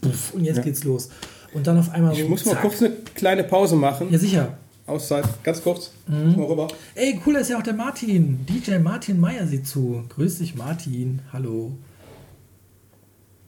Puff, 0.00 0.32
und 0.32 0.44
jetzt 0.44 0.62
geht's 0.62 0.84
los. 0.84 1.10
Und 1.52 1.66
dann 1.66 1.78
auf 1.78 1.90
einmal 1.90 2.14
so. 2.14 2.22
Ich 2.22 2.28
muss 2.28 2.44
zack. 2.44 2.54
mal 2.54 2.60
kurz 2.60 2.80
eine 2.80 2.94
kleine 3.14 3.44
Pause 3.44 3.76
machen. 3.76 4.08
Ja, 4.10 4.18
sicher. 4.18 4.56
Auszeit, 4.86 5.24
ganz 5.42 5.62
kurz. 5.62 5.90
Mhm. 6.06 6.36
Mal 6.36 6.46
rüber. 6.46 6.68
Ey, 6.94 7.20
cool, 7.26 7.36
ist 7.36 7.50
ja 7.50 7.58
auch 7.58 7.62
der 7.62 7.74
Martin. 7.74 8.46
DJ 8.46 8.78
Martin 8.78 9.20
Meyer 9.20 9.46
sieht 9.46 9.66
zu. 9.66 10.04
Grüß 10.08 10.38
dich, 10.38 10.54
Martin. 10.54 11.20
Hallo. 11.32 11.72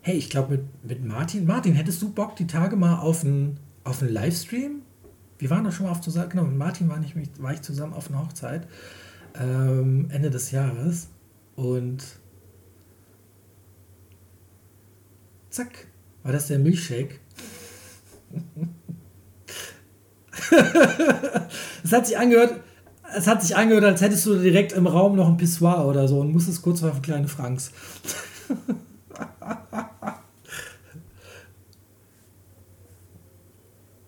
Hey, 0.03 0.16
ich 0.16 0.29
glaube 0.31 0.57
mit, 0.57 0.85
mit 0.85 1.05
Martin. 1.05 1.47
Martin, 1.47 1.74
hättest 1.74 2.03
du 2.03 2.11
Bock 2.11 2.37
die 2.37 2.47
Tage 2.47 2.77
mal 2.77 2.99
auf 2.99 3.24
einen 3.24 3.59
auf 3.85 4.03
Livestream? 4.03 4.83
Wir 5.39 5.49
waren 5.51 5.65
doch 5.65 5.73
schon 5.73 5.87
mal 5.87 5.93
auf 5.93 6.01
zusammen, 6.01 6.29
genau, 6.29 6.45
mit 6.45 6.59
Martin 6.59 6.89
war 6.89 7.01
ich, 7.03 7.15
war 7.41 7.53
ich 7.53 7.62
zusammen 7.62 7.95
auf 7.95 8.11
einer 8.11 8.20
Hochzeit 8.20 8.69
ähm, 9.41 10.09
Ende 10.11 10.31
des 10.31 10.51
Jahres 10.51 11.09
und 11.57 12.05
zack, 15.51 15.87
war 16.23 16.33
das 16.33 16.49
der 16.49 16.59
Milchshake. 16.59 17.20
es 21.85 21.93
hat 21.93 22.07
sich 22.07 22.19
angehört, 22.19 22.61
es 23.16 23.27
hat 23.27 23.43
sich 23.43 23.57
angehört, 23.57 23.85
als 23.85 24.01
hättest 24.01 24.27
du 24.27 24.37
direkt 24.37 24.73
im 24.73 24.87
Raum 24.87 25.16
noch 25.16 25.29
ein 25.29 25.37
Pissoir 25.37 25.87
oder 25.87 26.09
so 26.09 26.20
und 26.20 26.33
musstest 26.33 26.62
kurz 26.62 26.81
für 26.81 26.93
kleine 27.03 27.29
Franks. 27.29 27.73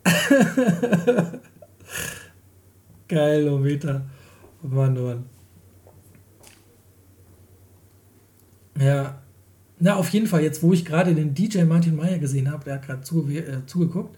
Geil, 3.08 3.44
Lometa. 3.44 4.02
Oh 4.62 4.68
Mann, 4.68 4.98
oh 4.98 5.02
Mann. 5.02 5.24
Ja. 8.78 9.20
Na, 9.78 9.96
auf 9.96 10.08
jeden 10.10 10.26
Fall, 10.26 10.42
jetzt 10.42 10.62
wo 10.62 10.72
ich 10.72 10.84
gerade 10.84 11.14
den 11.14 11.34
DJ 11.34 11.64
Martin 11.64 11.96
Meyer 11.96 12.18
gesehen 12.18 12.50
habe, 12.50 12.64
der 12.64 12.74
hat 12.74 12.86
gerade 12.86 13.02
zuge 13.02 13.38
äh, 13.38 13.66
zugeguckt, 13.66 14.16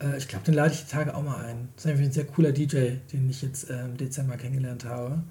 äh, 0.00 0.16
ich 0.16 0.28
glaube, 0.28 0.44
den 0.44 0.54
lade 0.54 0.72
ich 0.72 0.84
die 0.84 0.90
Tage 0.90 1.14
auch 1.14 1.22
mal 1.22 1.44
ein. 1.44 1.68
Das 1.74 1.84
ist 1.84 1.90
einfach 1.90 2.04
ein 2.04 2.12
sehr 2.12 2.26
cooler 2.26 2.52
DJ, 2.52 2.96
den 3.12 3.28
ich 3.28 3.42
jetzt 3.42 3.70
äh, 3.70 3.84
im 3.84 3.96
Dezember 3.96 4.36
kennengelernt 4.36 4.84
habe. 4.84 5.22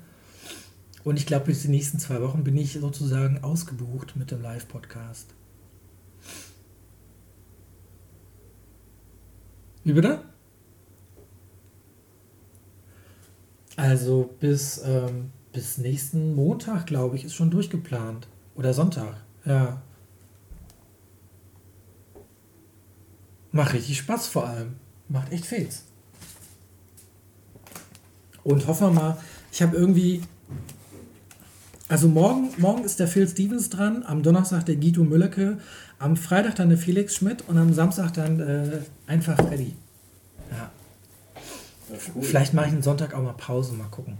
Und 1.04 1.18
ich 1.18 1.26
glaube, 1.26 1.46
bis 1.46 1.62
die 1.62 1.70
nächsten 1.70 2.00
zwei 2.00 2.22
Wochen 2.22 2.44
bin 2.44 2.58
ich 2.58 2.74
sozusagen 2.74 3.44
ausgebucht 3.44 4.16
mit 4.16 4.32
dem 4.32 4.42
Live-Podcast. 4.42 5.28
Wie 9.90 9.94
bitte? 9.94 10.20
Also 13.76 14.36
bis, 14.40 14.80
ähm, 14.86 15.32
bis 15.52 15.80
nächsten 15.80 16.36
Montag, 16.36 16.86
glaube 16.86 17.16
ich, 17.16 17.26
ist 17.26 17.34
schon 17.34 17.49
durchgeplant. 17.49 18.28
Oder 18.53 18.76
Sonntag, 18.76 19.16
ja. 19.45 19.82
Macht 23.52 23.74
richtig 23.74 23.98
Spaß 23.98 24.28
vor 24.28 24.45
allem. 24.45 24.76
Macht 25.07 25.32
echt 25.32 25.48
Fails. 25.48 25.86
Und 28.44 28.68
hoffen 28.68 28.90
wir 28.90 28.94
mal, 28.94 29.18
ich 29.52 29.64
habe 29.64 29.76
irgendwie. 29.76 30.22
Also 31.88 32.07
morgen, 32.07 32.49
morgen 32.60 32.84
ist 32.84 32.99
der 32.99 33.07
Phil 33.07 33.28
Stevens 33.28 33.72
dran, 33.72 34.03
am 34.03 34.22
Donnerstag 34.22 34.68
der 34.68 34.76
Guido 34.76 35.03
Müllecke, 35.03 35.57
am 36.00 36.16
Freitag 36.16 36.56
dann 36.56 36.70
der 36.70 36.78
Felix 36.78 37.16
Schmidt 37.16 37.44
und 37.48 37.58
am 37.58 37.74
Samstag 37.74 38.14
dann 38.14 38.40
äh, 38.40 38.80
einfach 39.06 39.38
Freddy. 39.38 39.76
Ja. 40.50 40.72
ja 41.92 42.00
cool. 42.16 42.24
Vielleicht 42.24 42.54
mache 42.54 42.68
ich 42.68 42.74
einen 42.74 42.82
Sonntag 42.82 43.14
auch 43.14 43.22
mal 43.22 43.34
Pause, 43.34 43.74
mal 43.74 43.90
gucken. 43.90 44.18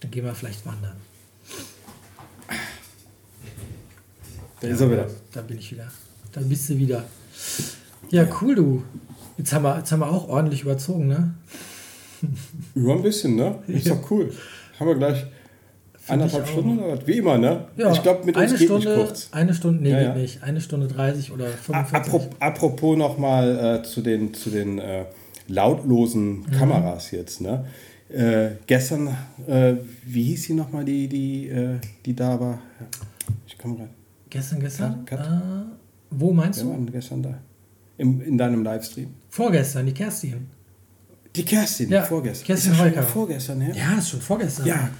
Dann 0.00 0.10
gehen 0.10 0.24
wir 0.24 0.34
vielleicht 0.34 0.66
wandern. 0.66 0.96
Da 4.60 4.68
ist 4.68 4.80
er 4.80 4.90
wieder. 4.90 5.06
Da 5.32 5.42
bin 5.42 5.58
ich 5.58 5.70
wieder. 5.70 5.90
Da 6.32 6.40
bist 6.40 6.68
du 6.68 6.78
wieder. 6.78 7.04
Ja, 8.10 8.26
cool, 8.40 8.54
du. 8.54 8.82
Jetzt 9.36 9.52
haben 9.52 9.62
wir, 9.62 9.78
jetzt 9.78 9.92
haben 9.92 10.00
wir 10.00 10.10
auch 10.10 10.28
ordentlich 10.28 10.62
überzogen, 10.62 11.06
ne? 11.08 11.34
Über 12.74 12.94
ein 12.94 13.02
bisschen, 13.02 13.36
ne? 13.36 13.62
Ist 13.66 13.88
doch 13.88 14.10
cool. 14.10 14.32
Haben 14.78 14.88
wir 14.88 14.94
gleich 14.96 15.26
eineinhalb 16.08 16.46
Stunden 16.46 16.78
oder 16.78 16.98
was? 16.98 17.06
Wie 17.06 17.18
immer, 17.18 17.38
ne? 17.38 17.66
Ja, 17.76 17.92
ich 17.92 18.02
glaube, 18.02 18.24
mit 18.24 18.36
uns 18.36 18.50
eine 18.50 18.58
geht 18.58 18.68
Stunde, 18.68 18.88
nicht 18.88 19.06
kurz. 19.06 19.28
Eine 19.32 19.54
Stunde, 19.54 19.82
nee, 19.82 19.90
ja, 19.90 20.00
ja. 20.00 20.12
geht 20.12 20.22
nicht. 20.22 20.42
Eine 20.42 20.60
Stunde 20.60 20.88
30 20.88 21.32
oder 21.32 21.46
45. 21.46 22.20
Apropos 22.40 22.96
nochmal 22.96 23.80
äh, 23.80 23.82
zu 23.82 24.02
den, 24.02 24.34
zu 24.34 24.50
den 24.50 24.78
äh, 24.78 25.04
lautlosen 25.48 26.40
mhm. 26.40 26.50
Kameras 26.50 27.10
jetzt, 27.10 27.40
ne? 27.40 27.64
Äh, 28.08 28.56
gestern, 28.66 29.08
äh, 29.46 29.74
wie 30.04 30.24
hieß 30.24 30.44
sie 30.44 30.54
nochmal, 30.54 30.84
die, 30.84 31.08
die, 31.08 31.48
äh, 31.48 31.78
die 32.04 32.14
da 32.14 32.38
war? 32.38 32.58
Ich 33.46 33.58
komme 33.58 33.78
rein. 33.78 33.90
Gestern, 34.30 34.60
gestern? 34.60 35.04
Kat, 35.04 35.18
Kat? 35.20 35.28
Äh, 35.28 35.74
wo 36.10 36.32
meinst 36.32 36.60
ja, 36.60 36.66
du? 36.66 36.86
gestern 36.92 37.22
da. 37.22 37.38
Im, 37.96 38.20
in 38.20 38.36
deinem 38.36 38.62
Livestream. 38.62 39.08
Vorgestern, 39.30 39.86
die 39.86 39.94
Kerstin. 39.94 40.48
Die 41.34 41.44
Kerstin, 41.44 41.90
ja, 41.90 42.02
vorgestern. 42.02 42.46
Kerstin 42.46 42.72
ist 42.72 43.08
vorgestern? 43.10 43.60
Ja, 43.60 43.94
das 43.96 44.04
ist 44.04 44.10
schon 44.10 44.20
vorgestern. 44.20 44.66
Ja. 44.66 44.90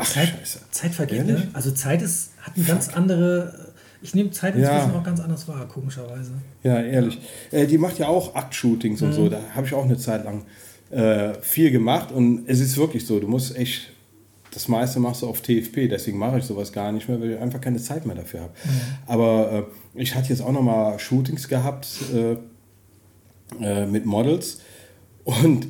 Ach, 0.00 0.08
Zeit, 0.08 0.28
Scheiße. 0.28 0.60
Zeit 0.70 0.94
vergeht, 0.94 1.26
ne? 1.26 1.48
Also 1.52 1.70
Zeit 1.72 2.02
ist, 2.02 2.30
hat 2.40 2.56
eine 2.56 2.64
ganz 2.64 2.88
andere. 2.88 3.72
Ich 4.02 4.14
nehme 4.14 4.30
Zeit 4.30 4.54
inzwischen 4.54 4.92
ja. 4.92 4.98
auch 4.98 5.04
ganz 5.04 5.20
anders 5.20 5.46
wahr, 5.46 5.68
komischerweise. 5.68 6.32
Ja, 6.62 6.80
ehrlich. 6.80 7.18
Äh, 7.50 7.66
die 7.66 7.76
macht 7.76 7.98
ja 7.98 8.08
auch 8.08 8.34
Aktshootings 8.34 9.02
mhm. 9.02 9.06
und 9.06 9.12
so. 9.12 9.28
Da 9.28 9.40
habe 9.54 9.66
ich 9.66 9.74
auch 9.74 9.84
eine 9.84 9.98
Zeit 9.98 10.24
lang 10.24 10.46
äh, 10.90 11.34
viel 11.42 11.70
gemacht. 11.70 12.10
Und 12.10 12.48
es 12.48 12.60
ist 12.60 12.78
wirklich 12.78 13.06
so, 13.06 13.20
du 13.20 13.28
musst 13.28 13.56
echt 13.56 13.92
das 14.52 14.68
meiste 14.68 15.00
machst 15.00 15.22
du 15.22 15.28
auf 15.28 15.40
TFP, 15.40 15.88
deswegen 15.88 16.18
mache 16.18 16.38
ich 16.38 16.44
sowas 16.44 16.72
gar 16.72 16.92
nicht 16.92 17.08
mehr, 17.08 17.20
weil 17.20 17.32
ich 17.32 17.38
einfach 17.38 17.60
keine 17.60 17.78
Zeit 17.78 18.06
mehr 18.06 18.16
dafür 18.16 18.40
habe. 18.40 18.52
Mhm. 18.64 18.70
Aber 19.06 19.68
äh, 19.94 20.00
ich 20.00 20.14
hatte 20.14 20.30
jetzt 20.30 20.42
auch 20.42 20.52
noch 20.52 20.62
mal 20.62 20.98
Shootings 20.98 21.48
gehabt 21.48 21.88
äh, 22.12 22.36
äh, 23.62 23.86
mit 23.86 24.06
Models 24.06 24.60
und 25.24 25.68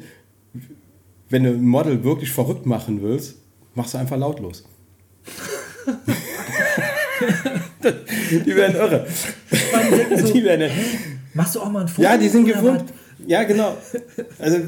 wenn 1.28 1.44
du 1.44 1.50
ein 1.50 1.66
Model 1.66 2.02
wirklich 2.04 2.32
verrückt 2.32 2.66
machen 2.66 3.02
willst, 3.02 3.36
machst 3.74 3.94
du 3.94 3.98
einfach 3.98 4.16
lautlos. 4.16 4.64
die 8.44 8.56
werden 8.56 8.76
irre. 8.76 9.06
So, 10.16 10.32
die 10.32 10.44
werden, 10.44 10.70
machst 11.34 11.54
du 11.54 11.60
auch 11.60 11.70
mal 11.70 11.82
ein 11.82 11.88
Foto? 11.88 12.02
Ja, 12.02 12.16
die 12.16 12.28
sind 12.28 12.46
gewohnt. 12.46 12.84
Ja, 13.26 13.42
genau. 13.44 13.76
Also 14.38 14.58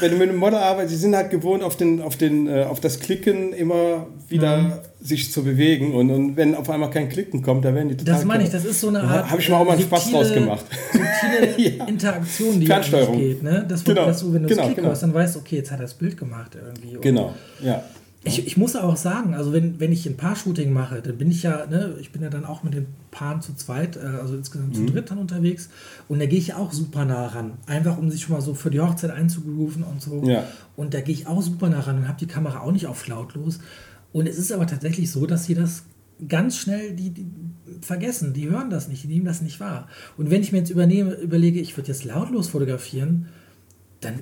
wenn 0.00 0.10
du 0.12 0.16
mit 0.16 0.28
einem 0.28 0.38
Model 0.38 0.58
arbeitest, 0.58 0.94
die 0.94 0.98
sind 0.98 1.16
halt 1.16 1.30
gewohnt, 1.30 1.62
auf, 1.62 1.76
den, 1.76 2.00
auf, 2.00 2.16
den, 2.16 2.46
äh, 2.46 2.64
auf 2.64 2.80
das 2.80 3.00
Klicken 3.00 3.52
immer 3.52 4.06
wieder 4.28 4.58
mhm. 4.58 4.72
sich 5.00 5.32
zu 5.32 5.42
bewegen. 5.42 5.94
Und, 5.94 6.10
und 6.10 6.36
wenn 6.36 6.54
auf 6.54 6.68
einmal 6.70 6.90
kein 6.90 7.08
Klicken 7.08 7.42
kommt, 7.42 7.64
da 7.64 7.74
werden 7.74 7.88
die 7.88 7.96
total. 7.96 8.14
Das 8.14 8.24
meine 8.24 8.44
ich, 8.44 8.50
das 8.50 8.64
ist 8.64 8.80
so 8.80 8.88
eine 8.88 9.02
Art. 9.02 9.30
Habe 9.30 9.40
ich 9.40 9.48
mir 9.48 9.56
auch 9.56 9.64
mal 9.64 9.72
einen 9.72 9.82
Spaß 9.82 10.10
draus 10.10 10.32
gemacht. 10.32 10.64
Subtile 10.92 11.54
ja. 11.78 11.84
Interaktion, 11.86 12.60
die 12.60 12.66
Fernsteuerung. 12.66 13.18
geht. 13.18 13.42
Ne? 13.42 13.64
Das, 13.68 13.84
genau. 13.84 14.06
dass 14.06 14.20
du, 14.20 14.32
wenn 14.32 14.42
du 14.42 14.48
genau, 14.48 14.62
das 14.62 14.66
Klick 14.66 14.76
genau. 14.76 14.90
hast, 14.90 15.02
dann 15.02 15.14
weißt 15.14 15.34
du, 15.36 15.40
okay, 15.40 15.56
jetzt 15.56 15.70
hat 15.70 15.78
er 15.80 15.82
das 15.82 15.94
Bild 15.94 16.16
gemacht 16.16 16.52
irgendwie. 16.54 16.98
Genau, 17.00 17.34
ja. 17.60 17.82
Ich, 18.24 18.46
ich 18.46 18.56
muss 18.56 18.74
auch 18.74 18.96
sagen, 18.96 19.34
also 19.34 19.52
wenn, 19.52 19.78
wenn 19.78 19.92
ich 19.92 20.04
ein 20.06 20.16
Paar-Shooting 20.16 20.72
mache, 20.72 21.00
dann 21.02 21.16
bin 21.18 21.30
ich 21.30 21.44
ja, 21.44 21.66
ne, 21.66 21.94
ich 22.00 22.10
bin 22.10 22.20
ja 22.20 22.28
dann 22.28 22.44
auch 22.44 22.64
mit 22.64 22.74
den 22.74 22.86
Paaren 23.12 23.40
zu 23.40 23.54
zweit, 23.54 23.96
äh, 23.96 24.00
also 24.00 24.34
insgesamt 24.34 24.74
zu 24.74 24.82
mhm. 24.82 24.86
dritt 24.88 25.10
dann 25.10 25.18
unterwegs 25.18 25.68
und 26.08 26.18
da 26.18 26.26
gehe 26.26 26.38
ich 26.38 26.48
ja 26.48 26.56
auch 26.56 26.72
super 26.72 27.04
nah 27.04 27.28
ran. 27.28 27.52
Einfach 27.66 27.96
um 27.96 28.10
sich 28.10 28.22
schon 28.22 28.34
mal 28.34 28.42
so 28.42 28.54
für 28.54 28.70
die 28.70 28.80
Hochzeit 28.80 29.12
einzugrooven 29.12 29.84
und 29.84 30.02
so. 30.02 30.24
Ja. 30.24 30.44
Und 30.76 30.94
da 30.94 31.00
gehe 31.00 31.14
ich 31.14 31.28
auch 31.28 31.40
super 31.42 31.68
nah 31.68 31.80
ran 31.80 31.98
und 31.98 32.08
habe 32.08 32.18
die 32.18 32.26
Kamera 32.26 32.60
auch 32.60 32.72
nicht 32.72 32.86
auf 32.86 33.06
lautlos. 33.06 33.60
Und 34.12 34.26
es 34.26 34.36
ist 34.36 34.50
aber 34.50 34.66
tatsächlich 34.66 35.12
so, 35.12 35.26
dass 35.26 35.44
sie 35.44 35.54
das 35.54 35.84
ganz 36.26 36.56
schnell 36.56 36.94
die, 36.94 37.10
die, 37.10 37.26
vergessen, 37.80 38.32
die 38.32 38.48
hören 38.48 38.70
das 38.70 38.88
nicht, 38.88 39.04
die 39.04 39.08
nehmen 39.08 39.26
das 39.26 39.42
nicht 39.42 39.60
wahr. 39.60 39.88
Und 40.16 40.30
wenn 40.30 40.42
ich 40.42 40.50
mir 40.50 40.58
jetzt 40.58 40.70
übernehme, 40.70 41.14
überlege, 41.14 41.60
ich 41.60 41.76
würde 41.76 41.88
jetzt 41.88 42.04
lautlos 42.04 42.48
fotografieren, 42.48 43.28
dann, 44.00 44.20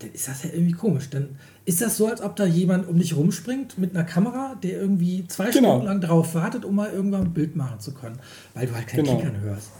dann 0.00 0.10
ist 0.12 0.28
das 0.28 0.42
ja 0.42 0.50
irgendwie 0.52 0.72
komisch. 0.72 1.08
Dann 1.08 1.30
ist 1.66 1.82
das 1.82 1.96
so, 1.96 2.06
als 2.06 2.22
ob 2.22 2.36
da 2.36 2.46
jemand 2.46 2.88
um 2.88 2.96
dich 2.96 3.16
rumspringt 3.16 3.76
mit 3.76 3.94
einer 3.94 4.04
Kamera, 4.04 4.56
der 4.62 4.80
irgendwie 4.80 5.26
zwei 5.26 5.50
genau. 5.50 5.70
Stunden 5.70 5.86
lang 5.86 6.00
drauf 6.00 6.34
wartet, 6.34 6.64
um 6.64 6.76
mal 6.76 6.90
irgendwann 6.92 7.22
ein 7.22 7.34
Bild 7.34 7.56
machen 7.56 7.80
zu 7.80 7.92
können? 7.92 8.18
Weil 8.54 8.68
du 8.68 8.74
halt 8.74 8.86
kein 8.86 9.04
genau. 9.04 9.18
Klickern 9.18 9.40
hörst. 9.40 9.70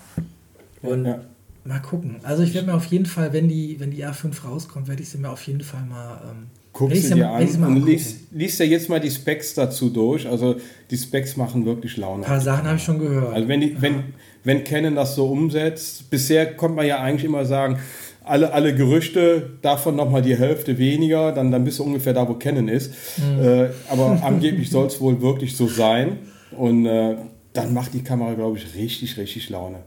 Und 0.82 1.04
ja. 1.04 1.20
mal 1.64 1.78
gucken. 1.78 2.16
Also 2.24 2.42
ich 2.42 2.54
werde 2.54 2.66
mir 2.66 2.74
auf 2.74 2.86
jeden 2.86 3.06
Fall, 3.06 3.32
wenn 3.32 3.48
die, 3.48 3.78
wenn 3.78 3.92
die 3.92 4.04
R5 4.04 4.44
rauskommt, 4.44 4.88
werde 4.88 5.00
ich 5.00 5.08
sie 5.08 5.18
mir 5.18 5.30
auf 5.30 5.46
jeden 5.46 5.62
Fall 5.62 5.84
mal. 5.84 6.20
Ähm, 6.28 6.46
Guckst 6.72 7.10
du 7.10 7.14
dir 7.14 7.30
an 7.30 7.64
und 7.64 7.86
liest, 7.86 8.32
liest 8.32 8.58
ja 8.58 8.66
jetzt 8.66 8.90
mal 8.90 9.00
die 9.00 9.10
Specs 9.10 9.54
dazu 9.54 9.88
durch. 9.88 10.28
Also 10.28 10.56
die 10.90 10.98
Specs 10.98 11.36
machen 11.36 11.64
wirklich 11.64 11.96
Laune. 11.96 12.24
Ein 12.24 12.28
paar 12.28 12.40
Sachen 12.40 12.66
habe 12.66 12.76
ich 12.76 12.82
schon 12.82 12.98
gehört. 12.98 13.32
Also 13.32 13.48
wenn, 13.48 13.60
die, 13.60 13.72
ja. 13.72 13.80
wenn, 13.80 14.04
wenn 14.44 14.64
Canon 14.64 14.96
das 14.96 15.14
so 15.14 15.28
umsetzt, 15.28 16.10
bisher 16.10 16.54
konnte 16.54 16.76
man 16.76 16.86
ja 16.86 17.00
eigentlich 17.00 17.24
immer 17.24 17.46
sagen, 17.46 17.78
alle, 18.26 18.52
alle 18.52 18.74
Gerüchte, 18.74 19.50
davon 19.62 19.96
nochmal 19.96 20.20
die 20.20 20.36
Hälfte 20.36 20.78
weniger, 20.78 21.32
dann, 21.32 21.52
dann 21.52 21.64
bist 21.64 21.78
du 21.78 21.84
ungefähr 21.84 22.12
da, 22.12 22.28
wo 22.28 22.34
Canon 22.34 22.68
ist. 22.68 22.92
Mhm. 23.18 23.44
Äh, 23.44 23.68
aber 23.88 24.20
angeblich 24.22 24.68
soll 24.68 24.88
es 24.88 25.00
wohl 25.00 25.22
wirklich 25.22 25.56
so 25.56 25.68
sein. 25.68 26.18
Und 26.50 26.86
äh, 26.86 27.16
dann 27.52 27.72
macht 27.72 27.94
die 27.94 28.02
Kamera, 28.02 28.34
glaube 28.34 28.58
ich, 28.58 28.74
richtig, 28.74 29.16
richtig 29.16 29.48
Laune. 29.48 29.78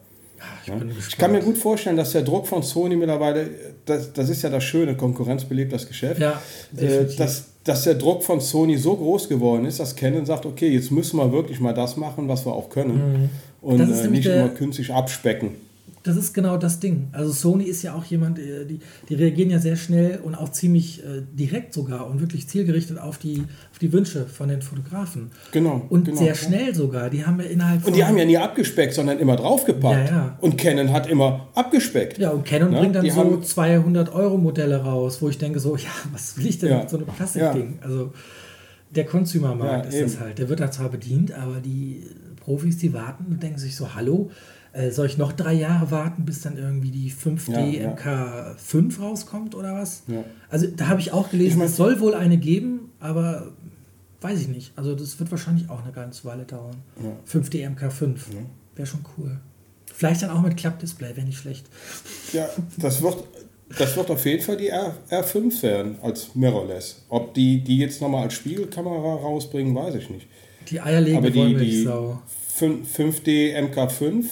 Ich, 0.66 1.08
ich, 1.10 1.18
kann 1.18 1.34
mir 1.34 1.42
gut 1.42 1.58
vorstellen, 1.58 1.98
dass 1.98 2.14
der 2.14 2.22
Druck 2.22 2.48
von 2.48 2.64
Sony 2.64 2.96
mittlerweile, 2.96 3.50
das, 3.86 4.14
das 4.14 4.30
ist 4.30 4.42
ja 4.42 4.50
das 4.50 4.64
Schöne, 4.64 4.96
Konkurrenz 4.96 5.44
belebt 5.44 5.74
das 5.74 5.86
Geschäft, 5.86 6.22
ja, 6.22 6.42
äh, 6.78 7.06
dass, 7.18 7.48
dass 7.66 7.84
der 7.84 7.96
Druck 7.96 8.24
von 8.24 8.40
Sony 8.40 8.78
so 8.78 8.96
groß 8.96 9.28
geworden 9.28 9.66
ist, 9.66 9.82
dass 9.82 9.98
Canon 9.98 10.26
sagt, 10.26 10.46
okay, 10.46 10.70
jetzt 10.70 10.92
müssen 10.92 11.18
wir 11.18 11.34
wirklich 11.34 11.60
mal 11.60 11.74
das 11.74 11.98
machen, 11.98 12.30
was 12.30 12.46
wir 12.46 12.54
auch 12.54 12.70
können. 12.70 12.96
Mhm. 12.96 13.30
Und 13.62 13.82
äh, 13.82 14.08
nicht 14.08 14.28
immer 14.28 14.48
künstlich 14.48 14.94
abspecken 14.94 15.69
das 16.04 16.16
ist 16.16 16.34
genau 16.34 16.56
das 16.58 16.80
Ding. 16.80 17.10
Also 17.12 17.32
Sony 17.34 17.66
ist 17.66 17.84
ja 17.84 17.94
auch 17.94 18.06
jemand, 18.06 18.40
äh, 18.40 18.66
die, 18.66 18.80
die 19.10 19.16
reagieren 19.16 19.50
ja 19.50 19.60
sehr 19.60 19.76
schnell 19.76 20.20
und 20.24 20.34
auch 20.36 20.50
ziemlich 20.50 21.04
äh, 21.04 21.22
direkt 21.34 21.74
sogar 21.74 22.08
und 22.10 22.22
wirklich 22.22 22.48
zielgerichtet 22.48 22.98
auf 23.00 23.18
die, 23.18 23.44
auf 23.72 23.80
die 23.80 23.92
Wünsche 23.92 24.26
von 24.26 24.48
den 24.50 24.62
Fotografen. 24.62 25.32
Genau. 25.52 25.86
Und 25.90 26.06
genau, 26.06 26.18
sehr 26.18 26.28
ja. 26.30 26.36
schnell 26.36 26.74
sogar. 26.74 27.10
Die 27.10 27.26
haben 27.26 27.40
ja 27.40 27.46
innerhalb 27.48 27.86
Und 27.86 27.96
die 27.96 28.06
haben 28.06 28.18
ja 28.18 28.26
nie 28.26 28.38
abgespeckt, 28.38 28.94
sondern 28.94 29.20
immer 29.20 29.36
draufgepackt. 29.36 30.10
Ja, 30.10 30.16
ja. 30.16 30.38
Und 30.40 30.58
Canon 30.58 30.94
hat 30.94 31.08
immer 31.10 31.50
abgespeckt. 31.56 32.18
Ja, 32.18 32.30
und 32.32 32.46
Canon 32.46 32.72
Ne? 32.72 32.80
bringt 32.80 32.96
dann 32.96 33.04
Die 33.04 33.10
so 33.12 33.18
haben- 33.18 33.44
200 33.44 34.14
Euro 34.14 34.38
Modelle 34.38 34.78
raus, 34.84 35.22
wo 35.22 35.28
ich 35.30 35.38
denke 35.38 35.60
so, 35.60 35.76
ja, 35.76 35.90
was 36.14 36.38
will 36.38 36.48
ich 36.48 36.60
denn 36.60 36.78
mit 36.78 36.90
so 36.90 36.98
einem 36.98 37.08
Plastikding? 37.08 37.80
Also 37.82 38.14
der 38.96 39.06
Consumermarkt 39.06 39.88
ist 39.90 39.96
eben. 39.96 40.04
das 40.06 40.20
halt. 40.20 40.38
Der 40.40 40.50
wird 40.50 40.60
da 40.62 40.72
zwar 40.72 40.90
bedient, 40.90 41.32
aber 41.34 41.60
die 41.60 42.04
Profis, 42.40 42.78
die 42.78 42.94
warten 42.94 43.26
und 43.30 43.44
denken 43.44 43.60
sich 43.60 43.76
so, 43.76 43.94
hallo, 43.94 44.32
äh, 44.74 44.92
soll 44.92 45.08
ich 45.08 45.18
noch 45.18 45.32
drei 45.34 45.54
Jahre 45.54 45.90
warten, 45.92 46.26
bis 46.26 46.42
dann 46.42 46.58
irgendwie 46.58 46.92
die 46.92 47.12
5D 47.12 47.52
Ja, 47.52 47.66
ja. 47.66 47.96
MK5 47.96 49.00
rauskommt 49.02 49.56
oder 49.56 49.74
was? 49.76 50.04
Ja. 50.08 50.24
Also 50.50 50.68
da 50.68 50.88
habe 50.88 51.00
ich 51.02 51.12
auch 51.12 51.30
gelesen, 51.32 51.52
Ich 51.54 51.58
mein- 51.58 51.68
es 51.68 51.76
soll 51.76 52.00
wohl 52.00 52.14
eine 52.14 52.38
geben, 52.38 52.92
aber 53.00 53.52
weiß 54.22 54.40
ich 54.42 54.48
nicht. 54.48 54.72
Also 54.76 54.96
das 54.96 55.20
wird 55.20 55.32
wahrscheinlich 55.32 55.70
auch 55.70 55.82
eine 55.84 55.92
ganze 55.92 56.26
Weile 56.26 56.44
dauern. 56.44 56.76
5D 57.26 57.64
MK5, 57.66 58.18
wäre 58.76 58.86
schon 58.86 59.02
cool. 59.18 59.40
Vielleicht 59.94 60.22
dann 60.22 60.30
auch 60.30 60.42
mit 60.42 60.56
Klappdisplay, 60.56 61.16
wäre 61.16 61.26
nicht 61.26 61.40
schlecht. 61.40 61.66
Ja, 62.32 62.48
das 62.78 63.02
wird, 63.02 63.18
das 63.78 63.96
wird 63.98 64.10
auf 64.12 64.26
jeden 64.26 64.42
Fall 64.44 64.58
die 64.58 64.70
R, 64.70 64.96
R5 65.10 65.62
werden 65.64 65.98
als 66.02 66.36
Mirrorless. 66.36 67.04
Ob 67.10 67.34
die 67.34 67.62
die 67.64 67.78
jetzt 67.80 68.02
nochmal 68.02 68.24
als 68.24 68.34
Spiegelkamera 68.36 69.16
rausbringen, 69.16 69.74
weiß 69.76 69.96
ich 69.96 70.10
nicht. 70.10 70.28
Die 70.70 70.80
eierlegende 70.80 71.18
Aber 71.28 71.32
die, 71.32 71.40
die 71.56 71.86
Wollmilchsau. 71.86 72.22
5, 72.56 72.88
5D 72.98 73.56
MK5, 73.58 74.26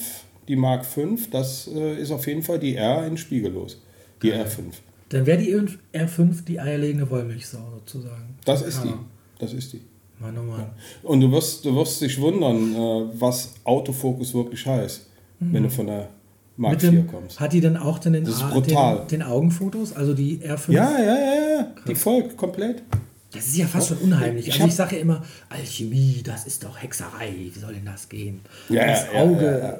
die 0.48 0.56
Mark 0.56 0.84
5, 0.84 1.30
das 1.30 1.68
äh, 1.72 2.00
ist 2.00 2.10
auf 2.10 2.26
jeden 2.26 2.42
Fall 2.42 2.58
die 2.58 2.74
R 2.74 3.06
in 3.06 3.16
spiegellos. 3.16 3.80
Die 4.22 4.32
R5. 4.32 4.62
Dann 5.10 5.26
wäre 5.26 5.38
die 5.38 5.54
R5 5.54 6.44
die 6.44 6.58
eierlegende 6.58 7.08
Wollmilchsau 7.08 7.58
sozusagen. 7.76 8.36
Das 8.44 8.62
ist 8.62 8.82
die. 8.82 8.88
Ja. 8.88 8.98
Das 9.38 9.52
ist 9.52 9.72
die. 9.72 9.80
Mann, 10.18 10.36
oh 10.36 10.42
Mann. 10.42 10.66
Und 11.04 11.20
du 11.20 11.30
wirst, 11.30 11.64
du 11.64 11.74
wirst 11.76 12.00
dich 12.00 12.20
wundern, 12.20 12.74
äh, 12.74 13.20
was 13.20 13.54
Autofokus 13.62 14.34
wirklich 14.34 14.66
heißt, 14.66 15.06
wenn 15.38 15.62
du 15.62 15.70
von 15.70 15.86
der 15.86 16.08
Mark 16.56 16.72
Mit 16.72 16.80
4 16.80 16.90
dem, 16.90 17.06
kommst. 17.06 17.38
hat 17.38 17.52
die 17.52 17.60
dann 17.60 17.76
auch 17.76 18.00
dann 18.00 18.14
den, 18.14 18.24
Das 18.24 18.34
ist 18.34 18.50
brutal. 18.50 18.98
den, 19.00 19.20
den 19.20 19.22
Augenfotos, 19.22 19.92
also 19.92 20.12
die 20.14 20.38
R5? 20.38 20.72
Ja, 20.72 20.90
ja, 20.98 21.04
ja, 21.04 21.50
ja. 21.58 21.74
Die 21.86 21.94
folgt 21.94 22.36
komplett. 22.36 22.82
Das 23.30 23.46
ist 23.46 23.56
ja 23.58 23.66
fast 23.66 23.88
schon 23.88 23.98
unheimlich. 23.98 24.48
Ich 24.48 24.54
also 24.54 24.66
ich 24.66 24.74
sage 24.74 24.96
ja 24.96 25.02
immer, 25.02 25.22
Alchemie, 25.50 26.22
das 26.24 26.46
ist 26.46 26.64
doch 26.64 26.80
Hexerei. 26.82 27.34
Wie 27.54 27.60
soll 27.60 27.74
denn 27.74 27.84
das 27.84 28.08
gehen? 28.08 28.40
Ja, 28.70 28.86
das 28.86 29.06
ja, 29.12 29.20
Auge, 29.20 29.44
ja, 29.44 29.58
ja. 29.58 29.78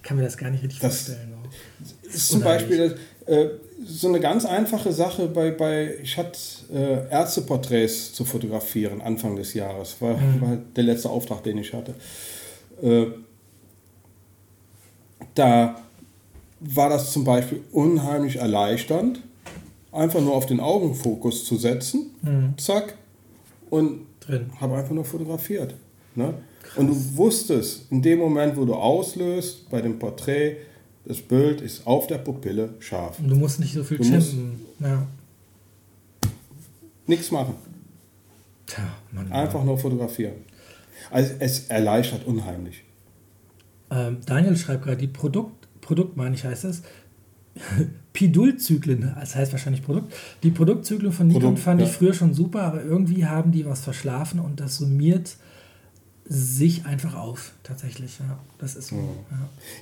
Ich 0.00 0.08
kann 0.08 0.16
mir 0.16 0.22
das 0.24 0.36
gar 0.36 0.50
nicht 0.50 0.62
richtig 0.62 0.80
Das- 0.80 1.02
vorstellen. 1.06 1.34
ist 2.02 2.28
zum 2.28 2.40
Unheimlich. 2.42 2.68
Beispiel 2.78 2.98
äh, 3.26 3.48
so 3.86 4.08
eine 4.08 4.20
ganz 4.20 4.44
einfache 4.44 4.92
Sache 4.92 5.26
bei, 5.28 5.50
bei 5.50 5.94
ich 6.02 6.16
hatte 6.18 6.38
äh, 6.72 7.10
Ärzteporträts 7.10 8.12
zu 8.12 8.24
fotografieren 8.24 9.00
Anfang 9.00 9.36
des 9.36 9.54
Jahres. 9.54 9.96
War, 10.00 10.14
war 10.40 10.58
der 10.76 10.84
letzte 10.84 11.08
Auftrag, 11.10 11.42
den 11.44 11.58
ich 11.58 11.72
hatte. 11.72 11.94
Äh, 12.82 13.06
da 15.34 15.80
war 16.60 16.88
das 16.90 17.12
zum 17.12 17.24
Beispiel 17.24 17.62
unheimlich 17.72 18.36
erleichternd, 18.36 19.20
einfach 19.92 20.20
nur 20.20 20.34
auf 20.34 20.46
den 20.46 20.60
Augenfokus 20.60 21.44
zu 21.44 21.56
setzen, 21.56 22.10
zack, 22.58 22.94
und 23.70 24.06
habe 24.60 24.76
einfach 24.76 24.92
nur 24.92 25.04
fotografiert. 25.04 25.74
Ne? 26.14 26.34
Und 26.76 26.88
du 26.88 27.16
wusstest, 27.16 27.90
in 27.90 28.02
dem 28.02 28.18
Moment, 28.18 28.56
wo 28.56 28.64
du 28.64 28.74
auslöst, 28.74 29.68
bei 29.70 29.80
dem 29.80 29.98
Porträt, 29.98 30.56
das 31.04 31.20
Bild 31.20 31.60
ist 31.60 31.86
auf 31.86 32.06
der 32.06 32.18
Pupille 32.18 32.74
scharf. 32.78 33.18
Und 33.18 33.28
du 33.28 33.36
musst 33.36 33.58
nicht 33.60 33.74
so 33.74 33.82
viel 33.82 33.98
Du 33.98 34.04
chimpen. 34.04 34.60
Ja. 34.78 35.06
Nichts 37.06 37.30
machen. 37.30 37.54
Tja, 38.66 38.84
Mann. 39.10 39.32
Einfach 39.32 39.64
nur 39.64 39.78
fotografieren. 39.78 40.34
Also 41.10 41.34
es 41.40 41.66
erleichtert 41.66 42.26
unheimlich. 42.26 42.84
Ähm, 43.90 44.18
Daniel 44.24 44.56
schreibt 44.56 44.84
gerade, 44.84 44.98
die 44.98 45.08
Produkt, 45.08 45.66
Produkt 45.80 46.16
meine 46.16 46.36
ich 46.36 46.44
heißt 46.44 46.64
es, 46.66 46.82
Pidul-Zyklen, 48.12 49.14
das 49.18 49.34
heißt 49.34 49.50
wahrscheinlich 49.50 49.82
Produkt. 49.82 50.14
Die 50.44 50.50
Produktzyklen 50.50 51.10
von 51.10 51.26
Nikon 51.26 51.42
Produkt, 51.42 51.58
fand 51.60 51.82
ich 51.82 51.88
ja. 51.88 51.94
früher 51.94 52.14
schon 52.14 52.34
super, 52.34 52.62
aber 52.62 52.84
irgendwie 52.84 53.26
haben 53.26 53.50
die 53.50 53.66
was 53.66 53.80
verschlafen 53.80 54.38
und 54.38 54.60
das 54.60 54.76
summiert 54.76 55.36
sich 56.32 56.86
einfach 56.86 57.16
auf, 57.16 57.52
tatsächlich. 57.64 58.20
Ja, 58.20 58.38
das 58.58 58.76
ist 58.76 58.88
so. 58.88 58.96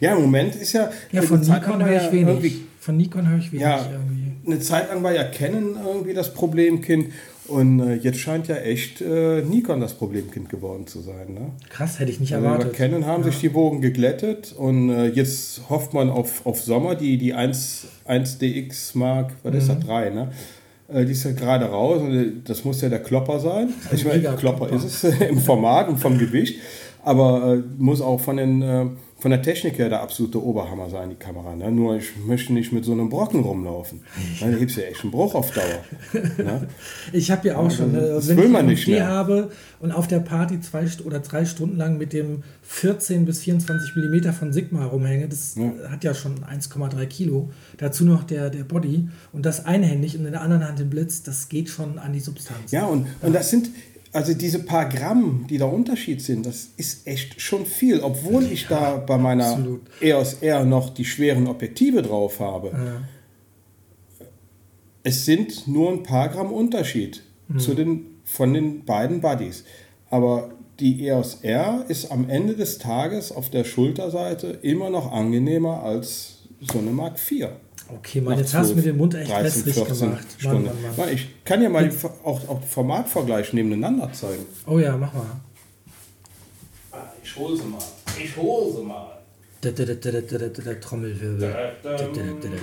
Ja, 0.00 0.08
Ja, 0.08 0.16
im 0.16 0.22
Moment 0.22 0.54
ist 0.56 0.72
ja. 0.72 0.90
ja 1.12 1.20
eine 1.20 1.22
von 1.28 1.40
Nikon 1.40 1.84
höre 1.84 1.96
ich 1.96 2.02
ja 2.04 2.12
wenig. 2.12 2.54
Von 2.80 2.96
Nikon 2.96 3.28
höre 3.28 3.38
ich 3.38 3.52
wenig 3.52 3.62
Ja, 3.62 3.86
irgendwie. 3.92 4.32
eine 4.46 4.58
Zeit 4.60 4.88
lang 4.88 5.02
war 5.02 5.12
ja 5.12 5.24
Canon 5.24 5.76
irgendwie 5.84 6.14
das 6.14 6.32
Problemkind 6.32 7.12
und 7.48 7.80
äh, 7.80 7.94
jetzt 7.96 8.18
scheint 8.20 8.48
ja 8.48 8.56
echt 8.56 9.02
äh, 9.02 9.42
Nikon 9.42 9.80
das 9.82 9.92
Problemkind 9.94 10.48
geworden 10.48 10.86
zu 10.86 11.00
sein. 11.00 11.34
Ne? 11.34 11.50
Krass, 11.68 11.98
hätte 11.98 12.10
ich 12.12 12.20
nicht 12.20 12.32
Also 12.34 12.46
bei 12.46 12.52
erwartet. 12.52 12.72
Canon 12.74 13.04
haben 13.04 13.24
sich 13.24 13.38
die 13.40 13.52
Wogen 13.52 13.82
geglättet 13.82 14.54
und 14.56 14.88
äh, 14.88 15.06
jetzt 15.08 15.68
hofft 15.68 15.92
man 15.92 16.08
auf, 16.08 16.46
auf 16.46 16.62
Sommer, 16.62 16.94
die, 16.94 17.18
die 17.18 17.34
1, 17.34 17.88
1DX 18.08 18.96
Mark, 18.96 19.32
was 19.42 19.54
ist 19.54 19.64
Mhm. 19.68 19.74
das, 19.74 19.80
3, 19.86 20.10
ne? 20.10 20.32
Äh, 20.88 21.04
Die 21.04 21.12
ist 21.12 21.24
ja 21.24 21.32
gerade 21.32 21.66
raus 21.66 22.00
und 22.02 22.14
äh, 22.14 22.32
das 22.44 22.64
muss 22.64 22.80
ja 22.80 22.88
der 22.88 23.02
Klopper 23.02 23.38
sein. 23.38 23.72
Ich 23.92 24.04
meine, 24.04 24.34
Klopper. 24.36 24.70
ist 24.72 24.84
es 24.84 25.04
im 25.28 25.38
Format 25.38 25.88
und 25.88 25.98
vom 25.98 26.18
Gewicht, 26.18 26.60
aber 27.04 27.54
äh, 27.54 27.62
muss 27.76 28.00
auch 28.00 28.20
von, 28.20 28.36
den, 28.38 28.62
äh, 28.62 28.86
von 29.18 29.30
der 29.32 29.42
Technik 29.42 29.78
her 29.78 29.88
der 29.88 30.00
absolute 30.00 30.42
Oberhammer 30.42 30.88
sein, 30.90 31.10
die 31.10 31.16
Kamera. 31.16 31.56
Ne? 31.56 31.72
Nur 31.72 31.96
ich 31.96 32.16
möchte 32.24 32.52
nicht 32.52 32.72
mit 32.72 32.84
so 32.84 32.92
einem 32.92 33.08
Brocken 33.08 33.40
rumlaufen. 33.40 34.02
Weil 34.40 34.52
da 34.52 34.58
gibt 34.58 34.70
es 34.70 34.76
ja 34.76 34.84
echt 34.84 35.02
einen 35.02 35.10
Bruch 35.10 35.34
auf 35.34 35.50
Dauer. 35.50 35.84
Ne? 36.38 36.68
Ich 37.12 37.30
habe 37.30 37.48
ja 37.48 37.56
auch 37.56 37.70
schon, 37.70 37.94
äh, 37.94 38.00
das 38.00 38.28
wenn 38.28 38.36
will 38.36 38.44
ich 38.46 38.50
man 38.50 38.66
nicht 38.66 38.86
mehr. 38.86 39.06
habe 39.06 39.50
und 39.80 39.92
auf 39.92 40.06
der 40.06 40.20
Party 40.20 40.60
zwei 40.60 40.86
oder 41.04 41.20
drei 41.20 41.44
Stunden 41.46 41.76
lang 41.76 41.98
mit 41.98 42.12
dem 42.12 42.42
14 42.62 43.24
bis 43.24 43.40
24 43.40 43.96
Millimeter 43.96 44.32
von 44.32 44.52
Sigma 44.52 44.84
rumhänge, 44.86 45.28
das 45.28 45.56
Ja. 45.56 45.90
hat 45.90 46.04
ja 46.04 46.14
schon 46.14 46.44
1,3 46.44 47.06
Kilo. 47.06 47.50
Dazu 47.78 48.04
noch 48.04 48.24
der, 48.24 48.50
der 48.50 48.64
Body 48.64 49.08
und 49.32 49.46
das 49.46 49.64
einhändig 49.66 50.18
und 50.18 50.26
in 50.26 50.32
der 50.32 50.42
anderen 50.42 50.66
Hand 50.66 50.78
den 50.78 50.90
Blitz, 50.90 51.22
das 51.22 51.48
geht 51.48 51.68
schon 51.70 51.98
an 51.98 52.12
die 52.12 52.20
Substanz. 52.20 52.70
Ja, 52.70 52.86
und, 52.86 53.06
und 53.22 53.32
das 53.34 53.50
sind, 53.50 53.70
also 54.12 54.34
diese 54.34 54.60
paar 54.60 54.88
Gramm, 54.88 55.46
die 55.48 55.58
da 55.58 55.66
Unterschied 55.66 56.22
sind, 56.22 56.46
das 56.46 56.70
ist 56.76 57.06
echt 57.06 57.40
schon 57.40 57.66
viel. 57.66 58.00
Obwohl 58.00 58.44
ich 58.44 58.66
da 58.66 58.96
bei 58.96 59.18
meiner 59.18 59.46
absolut. 59.46 59.82
EOS 60.00 60.34
R 60.42 60.64
noch 60.64 60.90
die 60.90 61.04
schweren 61.04 61.46
Objektive 61.46 62.02
drauf 62.02 62.40
habe. 62.40 63.02
Es 65.02 65.24
sind 65.24 65.68
nur 65.68 65.90
ein 65.92 66.02
paar 66.02 66.28
Gramm 66.28 66.52
Unterschied 66.52 67.22
zu 67.56 67.74
den, 67.74 68.20
von 68.24 68.52
den 68.52 68.84
beiden 68.84 69.20
Buddies. 69.20 69.64
Aber 70.10 70.50
die 70.80 71.06
EOS 71.06 71.40
R 71.42 71.84
ist 71.88 72.10
am 72.10 72.28
Ende 72.28 72.54
des 72.54 72.78
Tages 72.78 73.32
auf 73.32 73.50
der 73.50 73.64
Schulterseite 73.64 74.58
immer 74.62 74.90
noch 74.90 75.12
angenehmer 75.12 75.82
als 75.82 76.48
so 76.60 76.78
eine 76.78 76.90
Mark 76.90 77.18
IV. 77.30 77.48
Okay, 77.88 78.20
Mann, 78.20 78.38
jetzt 78.38 78.52
hast 78.54 78.70
du 78.70 78.74
mir 78.74 78.82
12, 78.82 78.92
den 78.92 78.96
Mund 78.98 79.14
echt 79.14 79.30
13, 79.30 79.44
wässrig 79.66 79.74
14 79.74 80.08
gemacht. 80.10 80.26
Mann. 80.42 80.52
Mann, 80.52 80.64
Mann. 80.64 80.96
Mann, 80.96 81.08
Ich 81.08 81.44
kann 81.44 81.62
ja 81.62 81.68
mal 81.70 81.90
auch, 82.22 82.48
auch 82.48 82.62
Formatvergleich 82.62 83.52
nebeneinander 83.54 84.12
zeigen. 84.12 84.44
Oh 84.66 84.78
ja, 84.78 84.96
mach 84.96 85.12
mal. 85.14 85.26
Ich 87.22 87.36
hole 87.36 87.56
sie 87.56 87.64
mal. 87.64 87.78
Ich 88.22 88.36
hole 88.36 88.72
sie 88.76 88.82
mal. 88.82 89.18
Der, 89.62 89.72
der, 89.72 89.94
der 89.94 90.80
Trommelwirbel. 90.80 91.72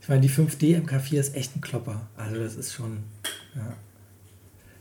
Ich 0.00 0.08
meine, 0.08 0.20
die 0.20 0.30
5D 0.30 0.86
MK4 0.86 1.18
ist 1.18 1.34
echt 1.34 1.56
ein 1.56 1.60
Klopper. 1.60 2.06
Also 2.16 2.36
das 2.38 2.54
ist 2.54 2.72
schon. 2.74 2.98
Ja. 3.56 3.74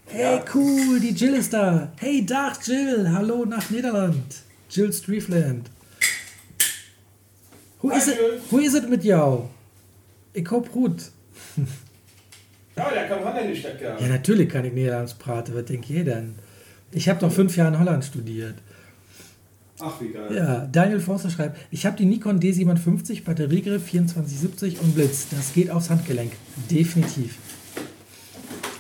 Hey, 0.05 0.39
cool, 0.53 0.99
die 0.99 1.15
Jill 1.15 1.33
ist 1.33 1.51
da. 1.51 1.91
Hey, 1.97 2.23
Dag 2.23 2.59
Jill, 2.63 3.09
hallo 3.11 3.43
nach 3.43 3.71
Niederland. 3.71 4.23
Jill 4.69 4.93
Streefland. 4.93 5.71
Hoe 7.85 7.95
is 7.95 8.05
het, 8.05 8.19
hoe 8.49 8.63
is 8.63 8.73
het 8.73 8.89
met 8.89 9.03
jou? 9.03 9.39
Ik 10.31 10.47
hoop 10.47 10.69
goed. 10.71 11.11
Ja, 12.75 12.89
der 12.89 13.07
kann 13.07 13.23
Holländisch, 13.23 13.61
der 13.61 13.75
Kerl. 13.75 14.01
Ja, 14.01 14.07
natürlich 14.07 14.49
kann 14.49 14.65
ich 14.65 14.73
Niederlands 14.73 15.13
praten. 15.13 15.53
Was 15.55 15.65
denkt 15.65 15.89
ihr 15.89 16.03
denn? 16.03 16.35
Ich 16.91 17.07
habe 17.07 17.19
doch 17.19 17.31
fünf 17.31 17.55
Jahre 17.55 17.73
in 17.73 17.79
Holland 17.79 18.03
studiert. 18.03 18.55
Ach, 19.79 20.01
wie 20.01 20.09
geil. 20.09 20.35
Ja, 20.35 20.67
Daniel 20.71 20.99
Forster 20.99 21.29
schreibt, 21.29 21.57
ich 21.69 21.85
habe 21.85 21.95
die 21.97 22.05
Nikon 22.05 22.39
D750, 22.39 23.23
Batteriegriff 23.23 23.83
2470 23.89 24.79
und 24.81 24.95
Blitz. 24.95 25.27
Das 25.29 25.53
geht 25.53 25.69
aufs 25.69 25.89
Handgelenk. 25.89 26.31
Definitiv. 26.71 27.37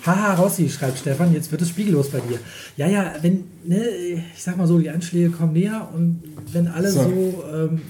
Haha, 0.05 0.33
Rossi, 0.35 0.69
schreibt 0.69 0.97
Stefan, 0.99 1.33
jetzt 1.33 1.51
wird 1.51 1.61
es 1.61 1.69
spiegellos 1.69 2.09
bei 2.09 2.19
dir. 2.21 2.39
Ja, 2.77 2.87
ja, 2.87 3.13
wenn, 3.21 3.43
ne, 3.65 3.87
ich 4.35 4.41
sag 4.43 4.57
mal 4.57 4.67
so, 4.67 4.79
die 4.79 4.89
Anschläge 4.89 5.29
kommen 5.29 5.53
näher 5.53 5.89
und 5.93 6.21
wenn 6.53 6.67
alle 6.67 6.91
so, 6.91 7.03
So. 7.03 7.43
ähm, 7.53 7.81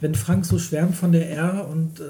wenn 0.00 0.14
Frank 0.14 0.44
so 0.44 0.58
schwärmt 0.58 0.94
von 0.94 1.12
der 1.12 1.30
R 1.30 1.68
und 1.70 2.00
äh, 2.00 2.04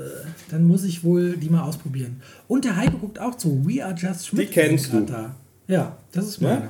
dann 0.50 0.64
muss 0.64 0.84
ich 0.84 1.04
wohl 1.04 1.36
die 1.36 1.48
mal 1.48 1.62
ausprobieren. 1.62 2.20
Und 2.48 2.64
der 2.64 2.76
Heiko 2.76 2.98
guckt 2.98 3.18
auch 3.20 3.36
zu. 3.36 3.64
We 3.66 3.84
are 3.84 3.94
just 3.96 4.26
Schmidt. 4.28 4.48
Die 4.48 4.52
kennst 4.52 4.92
du. 4.92 5.00
Da. 5.00 5.34
Ja, 5.68 5.96
das 6.12 6.26
ist 6.26 6.40
Ja? 6.40 6.48
meine. 6.48 6.68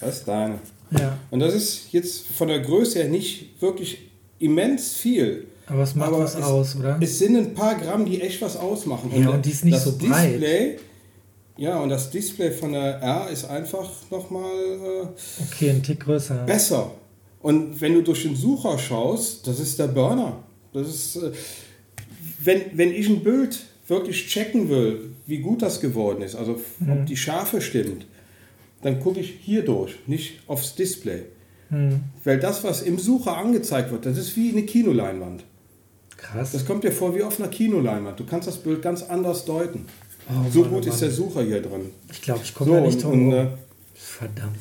Das 0.00 0.16
ist 0.18 0.28
deine. 0.28 0.58
Ja. 0.98 1.16
Und 1.30 1.40
das 1.40 1.54
ist 1.54 1.92
jetzt 1.92 2.26
von 2.28 2.48
der 2.48 2.60
Größe 2.60 2.98
her 3.00 3.08
nicht 3.08 3.60
wirklich 3.60 3.98
immens 4.38 4.92
viel. 4.94 5.46
Aber 5.66 5.82
es 5.82 5.94
macht 5.94 6.12
was 6.12 6.34
es, 6.34 6.42
aus, 6.42 6.76
oder? 6.76 6.98
Es 7.00 7.18
sind 7.18 7.36
ein 7.36 7.54
paar 7.54 7.74
Gramm, 7.76 8.04
die 8.04 8.20
echt 8.20 8.42
was 8.42 8.56
ausmachen. 8.56 9.10
Ja, 9.14 9.30
und 9.30 9.44
die 9.46 9.50
ist 9.50 9.64
nicht 9.64 9.76
das 9.76 9.84
so 9.84 9.96
breit. 9.96 10.32
Display, 10.34 10.78
ja, 11.56 11.78
und 11.78 11.88
das 11.88 12.10
Display 12.10 12.50
von 12.50 12.72
der 12.72 12.96
R 13.00 13.30
ist 13.30 13.44
einfach 13.46 13.88
nochmal 14.10 14.50
äh, 14.52 15.06
Okay, 15.50 15.70
ein 15.70 15.82
Tick 15.82 16.00
größer. 16.00 16.44
besser. 16.44 16.90
Und 17.44 17.80
wenn 17.82 17.92
du 17.92 18.02
durch 18.02 18.22
den 18.22 18.36
Sucher 18.36 18.78
schaust, 18.78 19.46
das 19.46 19.60
ist 19.60 19.78
der 19.78 19.88
Burner. 19.88 20.42
Das 20.72 20.88
ist, 20.88 21.16
äh, 21.16 21.30
wenn, 22.42 22.62
wenn 22.72 22.90
ich 22.90 23.06
ein 23.08 23.22
Bild 23.22 23.58
wirklich 23.86 24.26
checken 24.28 24.70
will, 24.70 25.10
wie 25.26 25.38
gut 25.40 25.60
das 25.60 25.80
geworden 25.82 26.22
ist, 26.22 26.36
also 26.36 26.58
Mhm. 26.78 26.92
ob 26.92 27.06
die 27.06 27.18
Schärfe 27.18 27.60
stimmt, 27.60 28.06
dann 28.82 28.98
gucke 28.98 29.20
ich 29.20 29.34
hier 29.42 29.62
durch, 29.62 29.94
nicht 30.06 30.40
aufs 30.46 30.74
Display. 30.74 31.24
Hm, 31.68 32.00
Weil 32.24 32.38
das, 32.40 32.64
was 32.64 32.80
im 32.80 32.98
Sucher 32.98 33.36
angezeigt 33.36 33.90
wird, 33.92 34.06
das 34.06 34.16
ist 34.16 34.34
wie 34.36 34.50
eine 34.50 34.62
Kinoleinwand. 34.62 35.44
krass. 36.16 36.52
Das 36.52 36.64
kommt 36.64 36.82
dir 36.84 36.92
vor 36.92 37.14
wie 37.14 37.22
auf 37.22 37.38
einer 37.38 37.48
Kinoleinwand. 37.50 38.18
Du 38.18 38.24
kannst 38.24 38.48
das 38.48 38.56
Bild 38.56 38.80
ganz 38.80 39.02
anders 39.02 39.44
deuten. 39.44 39.84
Oh, 40.30 40.50
so 40.50 40.60
Mann, 40.62 40.70
gut 40.70 40.84
oh 40.86 40.88
ist 40.88 41.00
der 41.02 41.08
Mann. 41.08 41.16
Sucher 41.18 41.42
hier 41.42 41.60
drin. 41.60 41.90
Ich 42.10 42.22
glaube, 42.22 42.40
ich 42.42 42.54
komme 42.54 42.70
So, 42.70 42.76
da 42.76 42.80
nicht 42.82 42.94
und, 42.96 43.02
drum 43.02 43.28
und, 43.28 43.34
rum. 43.34 43.46
äh, 43.46 43.48
Verdammt. 43.94 44.56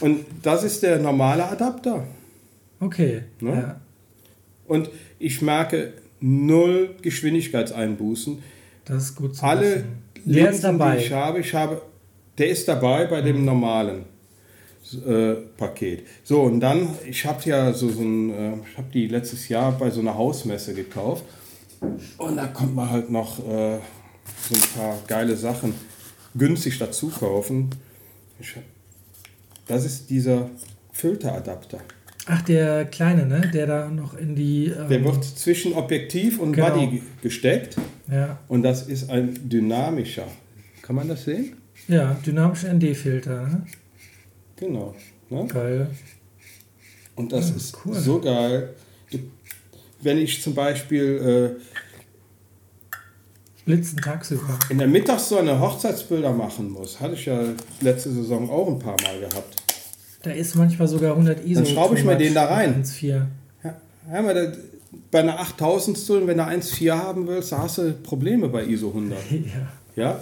und 0.00 0.24
das 0.42 0.64
ist 0.64 0.82
der 0.82 0.98
normale 0.98 1.44
Adapter. 1.48 2.04
Okay. 2.80 3.22
Ne? 3.40 3.52
Ja. 3.52 3.80
Und 4.66 4.90
ich 5.18 5.42
merke 5.42 5.94
null 6.20 6.94
Geschwindigkeitseinbußen. 7.02 8.42
Das 8.84 9.04
ist 9.04 9.16
gut 9.16 9.36
zu 9.36 9.44
Alle 9.44 9.76
wissen. 9.76 10.02
Der 10.24 10.50
ist 10.50 10.64
dabei. 10.64 10.96
die 10.96 11.04
ich 11.04 11.12
habe, 11.12 11.40
ich 11.40 11.54
habe, 11.54 11.82
der 12.38 12.48
ist 12.48 12.66
dabei 12.66 13.06
bei 13.06 13.20
dem 13.20 13.44
normalen 13.44 14.04
äh, 15.06 15.34
Paket. 15.56 16.06
So, 16.24 16.42
und 16.42 16.60
dann, 16.60 16.88
ich 17.08 17.24
habe 17.24 17.42
ja 17.44 17.72
so, 17.72 17.88
so 17.88 18.02
ein, 18.02 18.30
äh, 18.30 18.52
ich 18.70 18.78
habe 18.78 18.88
die 18.92 19.08
letztes 19.08 19.48
Jahr 19.48 19.72
bei 19.72 19.90
so 19.90 20.00
einer 20.00 20.16
Hausmesse 20.16 20.74
gekauft. 20.74 21.24
Und 22.18 22.36
da 22.36 22.46
kommt 22.46 22.74
man 22.74 22.90
halt 22.90 23.10
noch 23.10 23.38
äh, 23.38 23.78
so 24.48 24.54
ein 24.54 24.60
paar 24.76 24.98
geile 25.06 25.36
Sachen 25.36 25.74
günstig 26.36 26.78
dazu 26.78 27.08
kaufen. 27.08 27.70
Ich, 28.40 28.54
das 29.66 29.84
ist 29.84 30.10
dieser 30.10 30.50
Filteradapter. 30.92 31.80
Ach, 32.28 32.42
der 32.42 32.84
kleine, 32.86 33.24
ne? 33.26 33.50
Der 33.54 33.66
da 33.66 33.88
noch 33.88 34.14
in 34.18 34.34
die. 34.34 34.66
Ähm, 34.66 34.88
Der 34.88 35.04
wird 35.04 35.24
zwischen 35.24 35.72
Objektiv 35.74 36.38
und 36.40 36.52
Genau. 36.52 36.70
Body 36.70 36.86
ge- 36.88 37.02
gesteckt. 37.22 37.76
ja, 38.10 38.38
Und 38.48 38.62
das 38.62 38.88
ist 38.88 39.08
ein 39.10 39.48
dynamischer. 39.48 40.26
Kann 40.82 40.96
man 40.96 41.08
das 41.08 41.24
sehen? 41.24 41.56
ja, 41.88 42.16
dynamischer 42.26 42.72
ND-Filter. 42.72 43.42
Ne? 43.46 43.66
Genau. 44.56 44.94
Ne? 45.30 45.46
Geil. 45.46 45.88
Und 47.14 47.32
das 47.32 47.50
Ja, 47.50 47.56
ist 47.56 47.76
cool. 47.84 47.94
so 47.94 48.20
geil. 48.20 48.74
Wenn 50.02 50.18
ich 50.18 50.42
zum 50.42 50.54
Beispiel 50.54 51.56
Blitzen 53.64 53.98
tagsüber. 53.98 54.58
äh, 54.68 54.72
in 54.72 54.78
der 54.78 54.86
Mittagssonne 54.88 55.58
Hochzeitsbilder 55.60 56.32
machen 56.32 56.70
muss, 56.70 57.00
hatte 57.00 57.14
ich 57.14 57.26
ja 57.26 57.40
letzte 57.80 58.10
Saison 58.12 58.48
auch 58.50 58.68
ein 58.68 58.78
paar 58.78 58.96
Mal 59.02 59.20
gehabt. 59.20 59.62
Da 60.26 60.32
ist 60.32 60.56
manchmal 60.56 60.88
sogar 60.88 61.12
100 61.12 61.44
ISO. 61.46 61.60
Dann 61.60 61.72
schraube 61.72 61.96
ich 61.96 62.04
much 62.04 62.16
den 62.16 62.34
da 62.34 62.46
rein. 62.46 62.78
mit 62.78 62.86
1.4. 62.86 63.06
Ja, 63.62 63.76
ja, 64.12 64.34
da, 64.34 64.52
bei 65.12 65.20
einer 65.20 65.38
8000 65.38 66.26
wenn 66.26 66.38
du 66.38 66.42
1,4 66.42 66.92
haben 66.92 67.28
willst, 67.28 67.52
da 67.52 67.58
hast 67.58 67.78
du 67.78 67.92
Probleme 67.92 68.48
bei 68.48 68.64
ISO 68.64 68.88
100. 68.88 69.18
Ja. 69.94 70.02
Ja? 70.02 70.20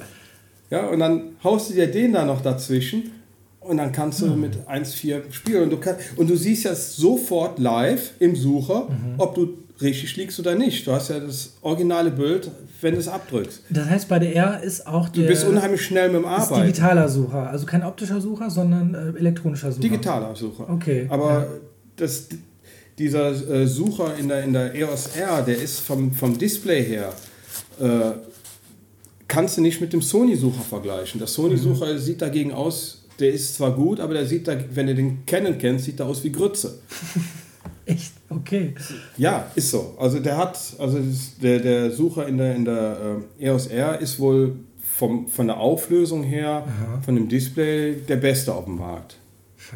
Ja, 0.70 0.86
und 0.88 0.98
dann 0.98 1.36
haust 1.42 1.70
du 1.70 1.74
dir 1.74 1.90
den 1.90 2.12
da 2.12 2.26
noch 2.26 2.42
dazwischen 2.42 3.12
und 3.60 3.78
dann 3.78 3.92
kannst 3.92 4.20
du 4.20 4.26
mit 4.26 4.58
1,4 4.68 5.32
spielen. 5.32 5.64
Und 5.64 5.70
du, 5.70 5.78
kann, 5.78 5.96
und 6.16 6.28
du 6.28 6.36
siehst 6.36 6.64
ja 6.64 6.74
sofort 6.74 7.58
live 7.58 8.12
im 8.18 8.36
Sucher, 8.36 8.88
ob 9.16 9.34
du 9.34 9.56
richtig 9.80 10.16
liegst 10.16 10.38
oder 10.38 10.54
nicht. 10.54 10.86
Du 10.86 10.92
hast 10.92 11.10
ja 11.10 11.18
das 11.20 11.54
originale 11.62 12.10
Bild, 12.10 12.50
wenn 12.80 12.94
du 12.94 13.00
es 13.00 13.08
abdrückst. 13.08 13.62
Das 13.70 13.88
heißt, 13.88 14.08
bei 14.08 14.18
der 14.18 14.34
R 14.34 14.62
ist 14.62 14.86
auch 14.86 15.08
Du 15.08 15.20
der. 15.20 15.28
bist 15.28 15.44
unheimlich 15.44 15.82
schnell 15.82 16.08
mit 16.08 16.16
dem 16.22 16.26
Arbeiten. 16.26 16.66
digitaler 16.66 17.08
Sucher. 17.08 17.48
Also 17.50 17.66
kein 17.66 17.82
optischer 17.82 18.20
Sucher, 18.20 18.50
sondern 18.50 18.94
äh, 18.94 19.18
elektronischer 19.18 19.70
Sucher. 19.72 19.82
Digitaler 19.82 20.34
Sucher. 20.36 20.68
Okay, 20.70 21.06
Aber 21.10 21.30
ja. 21.40 21.46
das, 21.96 22.28
dieser 22.98 23.30
äh, 23.50 23.66
Sucher 23.66 24.16
in 24.16 24.28
der, 24.28 24.44
in 24.44 24.52
der 24.52 24.74
EOS 24.74 25.16
R, 25.16 25.42
der 25.42 25.60
ist 25.60 25.80
vom, 25.80 26.12
vom 26.12 26.38
Display 26.38 26.84
her, 26.84 27.12
äh, 27.80 28.12
kannst 29.26 29.56
du 29.56 29.60
nicht 29.62 29.80
mit 29.80 29.92
dem 29.92 30.02
Sony-Sucher 30.02 30.62
vergleichen. 30.62 31.18
Der 31.18 31.26
Sony-Sucher 31.26 31.98
sieht 31.98 32.22
dagegen 32.22 32.52
aus, 32.52 33.00
der 33.18 33.32
ist 33.32 33.54
zwar 33.56 33.74
gut, 33.74 33.98
aber 33.98 34.14
der 34.14 34.26
sieht, 34.26 34.46
da, 34.46 34.56
wenn 34.72 34.86
du 34.86 34.94
den 34.94 35.24
Canon 35.26 35.58
kennst, 35.58 35.86
sieht 35.86 35.98
er 36.00 36.06
aus 36.06 36.22
wie 36.22 36.30
Grütze. 36.30 36.78
Echt? 37.86 38.12
Okay. 38.30 38.74
Ja, 39.16 39.46
ist 39.54 39.70
so. 39.70 39.94
Also 39.98 40.18
der 40.20 40.36
hat, 40.36 40.58
also 40.78 40.98
der, 41.42 41.58
der 41.60 41.90
Sucher 41.90 42.26
in 42.26 42.38
der, 42.38 42.54
in 42.56 42.64
der 42.64 42.96
äh, 43.38 43.44
EOS 43.46 43.66
R 43.66 44.00
ist 44.00 44.18
wohl 44.18 44.56
vom, 44.82 45.28
von 45.28 45.46
der 45.48 45.58
Auflösung 45.58 46.22
her, 46.22 46.66
von 47.04 47.14
dem 47.16 47.28
Display, 47.28 47.96
der 48.08 48.16
beste 48.16 48.54
auf 48.54 48.64
dem 48.64 48.76
Markt. 48.78 49.16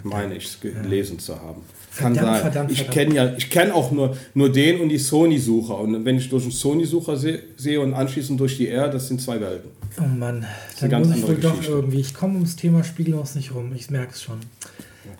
Meine 0.05 0.37
ich 0.37 0.61
gelesen 0.61 1.19
zu 1.19 1.35
haben. 1.35 1.63
Kann 1.97 2.15
Verdammt, 2.15 2.35
sein. 2.35 2.43
verdammt, 2.43 2.71
ich 2.71 2.79
verdammt. 2.85 2.95
kenne 2.95 3.15
ja, 3.15 3.35
ich 3.37 3.51
kenne 3.51 3.75
auch 3.75 3.91
nur, 3.91 4.17
nur 4.35 4.53
den 4.53 4.81
und 4.81 4.91
die 4.91 4.99
Sony-Sucher. 4.99 5.79
Und 5.79 6.05
wenn 6.05 6.17
ich 6.19 6.29
durch 6.29 6.45
den 6.45 6.53
Sony-Sucher 6.53 7.17
se 7.17 7.41
sehe 7.57 7.81
und 7.81 7.95
anschließend 7.95 8.39
durch 8.39 8.57
die 8.59 8.69
R, 8.69 8.89
das 8.89 9.09
sind 9.09 9.21
zwei 9.21 9.41
Welten. 9.41 9.71
Oh 9.99 10.03
Mann, 10.07 10.47
dann 10.81 10.91
ganz 10.91 11.09
muss 11.09 11.17
ich 11.17 11.27
wohl 11.27 11.35
doch 11.37 11.63
irgendwie. 11.67 12.01
Ich 12.01 12.15
komme 12.15 12.35
ums 12.35 12.55
Thema 12.55 12.85
Spiegellos 12.85 13.35
nicht 13.35 13.53
rum. 13.55 13.73
Ich 13.75 13.91
merke 13.91 14.13
es 14.13 14.23
schon. 14.23 14.39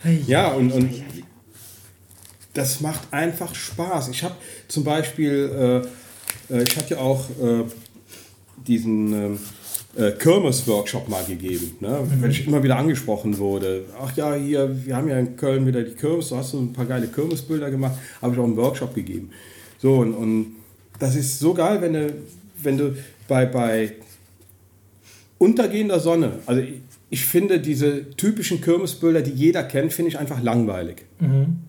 Hey, 0.01 0.23
Ja, 0.29 0.53
und, 0.53 0.71
und 0.71 0.89
das 2.59 2.81
macht 2.81 3.13
einfach 3.13 3.55
Spaß. 3.55 4.09
Ich 4.09 4.23
habe 4.25 4.35
zum 4.67 4.85
Beispiel, 4.85 5.85
äh, 6.51 6.55
äh, 6.55 6.63
ich 6.65 6.77
hatte 6.77 6.95
ja 6.95 7.01
auch 7.01 7.25
äh, 7.31 7.65
diesen 8.67 9.13
ähm, 9.13 9.39
äh, 9.97 10.11
Kirmes-Workshop 10.13 11.09
mal 11.09 11.25
gegeben, 11.25 11.77
ne? 11.81 12.01
wenn 12.21 12.31
ich 12.31 12.47
immer 12.47 12.63
wieder 12.63 12.77
angesprochen 12.77 13.39
wurde. 13.39 13.85
Ach 14.01 14.15
ja, 14.17 14.35
hier, 14.35 14.85
wir 14.85 14.97
haben 14.97 15.09
ja 15.09 15.19
in 15.19 15.37
Köln 15.37 15.67
wieder 15.67 15.83
die 15.83 15.95
Kirmes, 15.95 16.29
du 16.29 16.37
hast 16.37 16.51
so 16.51 16.59
ein 16.59 16.73
paar 16.73 16.85
geile 16.85 17.07
Kirmesbilder 17.07 17.71
gemacht, 17.71 17.97
habe 18.21 18.35
ich 18.35 18.41
auch 18.41 18.45
einen 18.45 18.57
Workshop 18.57 18.95
gegeben. 18.95 19.31
So, 19.79 19.99
und, 19.99 20.15
und 20.15 20.57
das 20.99 21.15
ist 21.15 21.39
so 21.39 21.55
geil, 21.55 21.81
wenn 21.81 21.93
du, 21.93 22.13
wenn 22.63 22.77
du 22.77 22.97
bei, 23.29 23.47
bei 23.47 23.93
untergehender 25.39 26.01
Sonne, 26.01 26.33
also 26.47 26.61
ich, 26.61 26.81
ich 27.11 27.25
finde 27.25 27.61
diese 27.61 28.11
typischen 28.11 28.61
Kirmesbilder, 28.61 29.23
die 29.23 29.31
jeder 29.31 29.63
kennt, 29.63 29.93
finde 29.93 30.11
ich 30.11 30.19
einfach 30.19 30.43
langweilig. 30.43 31.05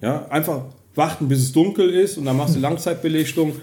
Ja, 0.02 0.28
einfach 0.30 0.66
warten, 0.96 1.28
bis 1.28 1.40
es 1.40 1.52
dunkel 1.52 1.90
ist 1.90 2.18
und 2.18 2.26
dann 2.26 2.38
machst 2.38 2.56
du 2.56 2.60
Langzeitbelichtung. 2.60 3.54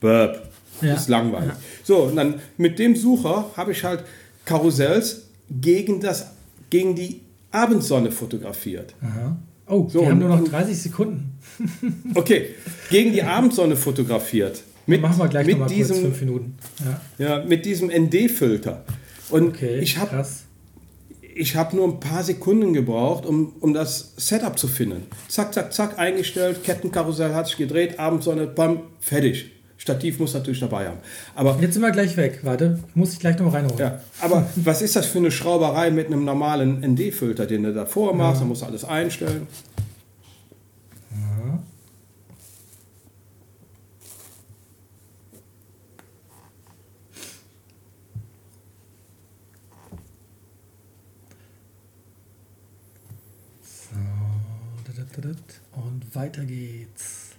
Burp. 0.00 0.42
Ja. 0.80 0.94
Ist 0.94 1.08
langweilig. 1.08 1.52
So, 1.82 2.04
und 2.04 2.16
dann 2.16 2.34
mit 2.56 2.78
dem 2.78 2.94
Sucher 2.94 3.50
habe 3.56 3.72
ich 3.72 3.82
halt 3.82 4.04
Karussells 4.44 5.22
gegen, 5.50 6.00
das, 6.00 6.26
gegen 6.70 6.94
die 6.94 7.20
Abendsonne 7.50 8.10
fotografiert. 8.12 8.94
Aha. 9.02 9.36
Oh, 9.66 9.88
So, 9.88 10.00
wir 10.02 10.10
haben 10.10 10.18
nur 10.20 10.28
noch 10.28 10.38
und- 10.38 10.52
30 10.52 10.78
Sekunden. 10.80 11.32
Okay, 12.14 12.54
gegen 12.90 13.12
die 13.12 13.22
Abendsonne 13.22 13.74
fotografiert. 13.76 14.62
Mit, 14.86 15.02
Machen 15.02 15.18
wir 15.18 15.28
gleich 15.28 15.46
mit 15.46 15.58
nochmal 15.58 15.68
kurz 15.68 15.88
diesem, 15.88 15.96
fünf 16.02 16.20
Minuten. 16.20 16.56
Ja. 17.18 17.26
ja, 17.38 17.44
mit 17.44 17.66
diesem 17.66 17.90
ND-Filter. 17.90 18.84
Und 19.30 19.48
Okay, 19.48 19.80
ich 19.80 19.98
habe. 19.98 20.24
Ich 21.38 21.54
habe 21.54 21.76
nur 21.76 21.86
ein 21.86 22.00
paar 22.00 22.24
Sekunden 22.24 22.72
gebraucht, 22.72 23.24
um, 23.24 23.52
um 23.60 23.72
das 23.72 24.12
Setup 24.16 24.58
zu 24.58 24.66
finden. 24.66 25.06
Zack, 25.28 25.54
zack, 25.54 25.72
zack, 25.72 25.98
eingestellt, 25.98 26.64
Kettenkarussell 26.64 27.32
hat 27.34 27.46
sich 27.46 27.56
gedreht, 27.56 27.98
Abendsonne, 27.98 28.46
bam, 28.46 28.80
fertig. 29.00 29.52
Stativ 29.76 30.18
muss 30.18 30.34
natürlich 30.34 30.58
dabei 30.58 30.88
haben. 30.88 30.98
Aber, 31.36 31.56
Jetzt 31.60 31.74
sind 31.74 31.82
wir 31.82 31.92
gleich 31.92 32.16
weg. 32.16 32.40
Warte, 32.42 32.80
muss 32.94 33.12
ich 33.12 33.20
gleich 33.20 33.38
noch 33.38 33.54
reinholen. 33.54 33.78
ja, 33.78 34.00
aber 34.20 34.48
was 34.56 34.82
ist 34.82 34.96
das 34.96 35.06
für 35.06 35.18
eine 35.18 35.30
Schrauberei 35.30 35.92
mit 35.92 36.08
einem 36.08 36.24
normalen 36.24 36.80
ND-Filter, 36.80 37.46
den 37.46 37.62
du 37.62 37.72
davor 37.72 38.12
machst? 38.12 38.40
Da 38.40 38.44
musst 38.44 38.62
du 38.62 38.66
alles 38.66 38.84
einstellen. 38.84 39.46
Und 55.18 56.14
weiter 56.14 56.44
geht's. 56.44 57.30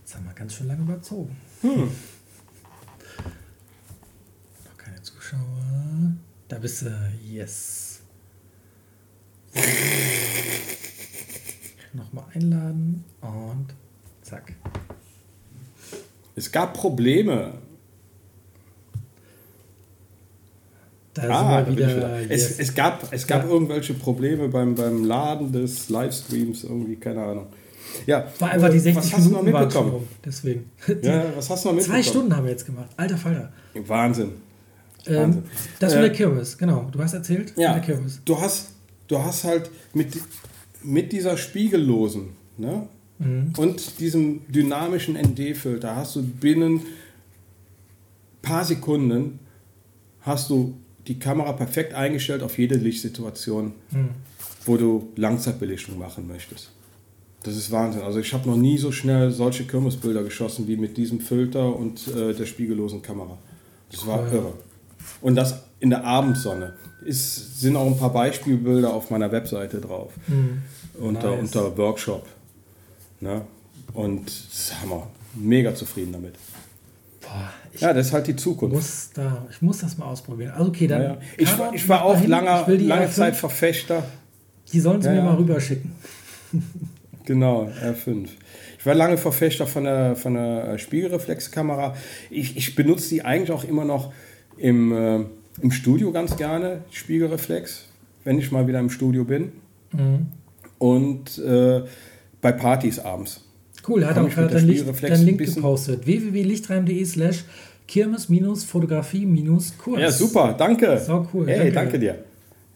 Jetzt 0.00 0.14
haben 0.14 0.26
wir 0.26 0.34
ganz 0.34 0.54
schön 0.54 0.66
lange 0.66 0.82
überzogen. 0.82 1.34
Hm. 1.62 1.90
Noch 4.66 4.76
keine 4.76 5.00
Zuschauer. 5.00 6.12
Da 6.48 6.58
bist 6.58 6.82
du. 6.82 7.12
Yes. 7.22 8.02
Nochmal 11.94 12.24
einladen 12.34 13.04
und 13.22 13.66
zack. 14.22 14.52
Es 16.36 16.50
gab 16.50 16.74
Probleme. 16.74 17.52
Da 21.14 21.22
Ah, 21.30 21.66
wieder. 21.70 22.20
yes. 22.22 22.30
Es, 22.30 22.58
es 22.58 22.74
gab, 22.74 23.12
es 23.12 23.24
gab 23.26 23.44
Ja. 23.44 23.50
irgendwelche 23.50 23.94
Probleme 23.94 24.48
beim, 24.48 24.74
beim 24.74 25.04
Laden 25.04 25.52
des 25.52 25.88
Livestreams, 25.88 26.64
irgendwie, 26.64 26.96
keine 26.96 27.22
Ahnung. 27.22 27.46
Ja, 28.06 28.26
War 28.40 28.50
einfach 28.50 28.70
die 28.70 28.78
äh, 28.78 28.80
60 28.80 28.96
was 28.96 29.12
hast 29.12 29.26
du 29.26 29.30
noch 29.30 29.42
mitbekommen? 29.42 30.08
Deswegen. 30.24 30.70
Ja, 31.02 31.24
was 31.36 31.48
hast 31.50 31.64
du 31.64 31.68
noch 31.68 31.76
mitbekommen? 31.76 32.02
Zwei 32.02 32.10
Stunden 32.10 32.34
haben 32.36 32.44
wir 32.44 32.50
jetzt 32.50 32.66
gemacht. 32.66 32.88
Alter 32.96 33.16
Falter. 33.16 33.52
Wahnsinn. 33.86 34.32
Ähm, 35.06 35.16
Wahnsinn. 35.16 35.42
das 35.78 35.92
Äh, 35.92 35.96
mit 35.96 36.04
der 36.06 36.12
Kirmes, 36.16 36.58
genau. 36.58 36.88
Du 36.90 36.98
hast 37.00 37.14
erzählt? 37.14 37.52
Ja, 37.56 37.74
Mit 37.76 37.86
der 37.86 37.94
Kirmes. 37.94 38.20
du 38.24 38.40
hast, 38.40 38.70
du 39.06 39.18
hast 39.22 39.44
halt 39.44 39.70
mit, 39.92 40.16
mit 40.84 41.12
dieser 41.12 41.36
spiegellosen 41.36 42.28
ne? 42.58 42.88
Mhm. 43.18 43.52
und 43.56 44.00
diesem 44.00 44.40
dynamischen 44.48 45.14
ND-Filter 45.16 45.96
hast 45.96 46.16
du 46.16 46.22
binnen 46.22 46.82
paar 48.42 48.64
Sekunden 48.64 49.38
hast 50.20 50.50
du 50.50 50.74
die 51.06 51.18
Kamera 51.18 51.52
perfekt 51.52 51.92
eingestellt 51.94 52.42
auf 52.42 52.58
jede 52.58 52.76
Lichtsituation, 52.76 53.72
Mhm. 53.92 54.08
wo 54.64 54.76
du 54.76 55.08
Langzeitbelichtung 55.16 55.98
machen 55.98 56.26
möchtest. 56.26 56.70
Das 57.42 57.56
ist 57.56 57.70
Wahnsinn. 57.70 58.00
Also 58.02 58.20
ich 58.20 58.32
habe 58.32 58.48
noch 58.48 58.56
nie 58.56 58.78
so 58.78 58.90
schnell 58.90 59.30
solche 59.30 59.64
Kirmesbilder 59.64 60.22
geschossen 60.22 60.66
wie 60.66 60.76
mit 60.78 60.96
diesem 60.96 61.20
Filter 61.20 61.76
und 61.76 62.08
äh, 62.08 62.32
der 62.32 62.46
spiegellosen 62.46 63.02
Kamera. 63.02 63.36
Das 63.92 64.06
war 64.06 64.20
Cool. 64.26 64.32
irre. 64.34 64.52
Und 65.20 65.34
das 65.34 65.62
in 65.84 65.90
der 65.90 66.02
Abendsonne. 66.04 66.72
Es 67.06 67.60
sind 67.60 67.76
auch 67.76 67.86
ein 67.86 67.98
paar 67.98 68.10
Beispielbilder 68.12 68.90
auf 68.92 69.10
meiner 69.10 69.30
Webseite 69.30 69.82
drauf. 69.82 70.12
Unter, 70.98 71.30
Nice. 71.32 71.40
unter 71.40 71.76
Workshop. 71.76 72.26
Ne? 73.20 73.42
Und 73.92 74.26
das 74.26 74.34
ist 74.70 74.80
Hammer. 74.80 75.06
Mega 75.34 75.74
zufrieden 75.74 76.12
damit. 76.12 76.36
Boah, 77.20 77.50
Ja, 77.78 77.92
das 77.92 78.06
ist 78.06 78.12
halt 78.14 78.26
die 78.28 78.36
Zukunft. 78.36 78.74
muss 78.74 79.10
da, 79.12 79.44
ich 79.50 79.60
muss 79.60 79.78
das 79.80 79.98
mal 79.98 80.06
ausprobieren. 80.06 80.52
Also 80.52 80.68
okay, 80.70 80.86
dann. 80.86 81.02
Ja. 81.02 81.18
Ich, 81.36 81.50
war, 81.50 81.58
Canon, 81.66 81.74
ich 81.74 81.88
war 81.90 82.02
auch 82.04 82.14
mal 82.14 82.20
hin. 82.20 82.30
lange, 82.30 82.60
Ich 82.62 82.66
will 82.68 82.78
die 82.78 82.86
lange 82.86 83.06
R5, 83.06 83.10
Zeit 83.12 83.36
Verfechter. 83.36 84.02
Die 84.72 84.80
sollen 84.80 85.02
sie 85.02 85.08
Ja, 85.08 85.12
mir 85.14 85.18
ja. 85.18 85.24
mal 85.26 85.34
rüberschicken. 85.36 85.92
Genau, 87.26 87.70
R5. 87.82 88.28
Ich 88.78 88.84
war 88.84 88.94
lange 88.94 89.16
Verfechter 89.16 89.66
von 89.66 89.84
der, 89.84 90.14
von 90.14 90.34
der 90.34 90.74
äh, 90.74 90.78
Spiegelreflexkamera. 90.78 91.94
Ich, 92.28 92.54
ich 92.58 92.74
benutze 92.74 93.08
die 93.08 93.24
eigentlich 93.24 93.50
auch 93.50 93.64
immer 93.64 93.86
noch 93.86 94.12
im, 94.58 94.92
äh, 94.92 95.24
im 95.60 95.70
Studio 95.70 96.12
ganz 96.12 96.36
gerne, 96.36 96.80
Spiegelreflex, 96.90 97.86
wenn 98.24 98.38
ich 98.38 98.50
mal 98.52 98.66
wieder 98.66 98.80
im 98.80 98.90
Studio 98.90 99.24
bin. 99.24 99.52
Mhm. 99.92 100.26
Und 100.78 101.38
äh, 101.38 101.82
bei 102.40 102.52
Partys 102.52 102.98
abends. 102.98 103.42
Cool, 103.86 104.04
hat 104.06 104.16
auch 104.18 104.28
gerade 104.28 104.54
dein, 104.54 104.66
Licht, 104.66 104.84
dein 105.02 105.12
ein 105.12 105.24
Link 105.24 105.38
gepostet. 105.38 106.06
www.lichtreim.de 106.06 107.04
slash 107.04 107.44
kirmes-fotografie-kurs. 107.86 110.00
Ja, 110.00 110.10
super, 110.10 110.54
danke. 110.56 110.98
So 110.98 111.26
cool, 111.32 111.46
Hey, 111.46 111.56
danke. 111.58 111.72
danke 111.72 111.98
dir. 111.98 112.24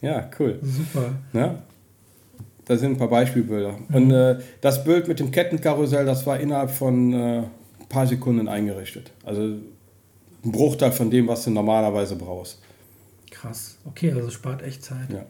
Ja, 0.00 0.30
cool. 0.38 0.58
Super. 0.62 1.12
Ne? 1.32 1.58
Da 2.64 2.76
sind 2.76 2.92
ein 2.92 2.98
paar 2.98 3.08
Beispielbilder. 3.08 3.78
Und 3.92 4.10
äh, 4.10 4.38
das 4.60 4.84
Bild 4.84 5.08
mit 5.08 5.18
dem 5.18 5.30
Kettenkarussell, 5.30 6.04
das 6.04 6.26
war 6.26 6.38
innerhalb 6.38 6.70
von 6.70 7.12
äh, 7.14 7.38
ein 7.38 7.86
paar 7.88 8.06
Sekunden 8.06 8.46
eingerichtet. 8.46 9.10
Also 9.24 9.40
ein 9.42 9.62
Bruchteil 10.52 10.92
von 10.92 11.10
dem, 11.10 11.26
was 11.26 11.44
du 11.44 11.50
normalerweise 11.50 12.14
brauchst. 12.16 12.60
Krass. 13.40 13.78
Okay, 13.84 14.12
also 14.12 14.30
spart 14.30 14.62
echt 14.62 14.82
Zeit. 14.84 15.10
Ja. 15.12 15.26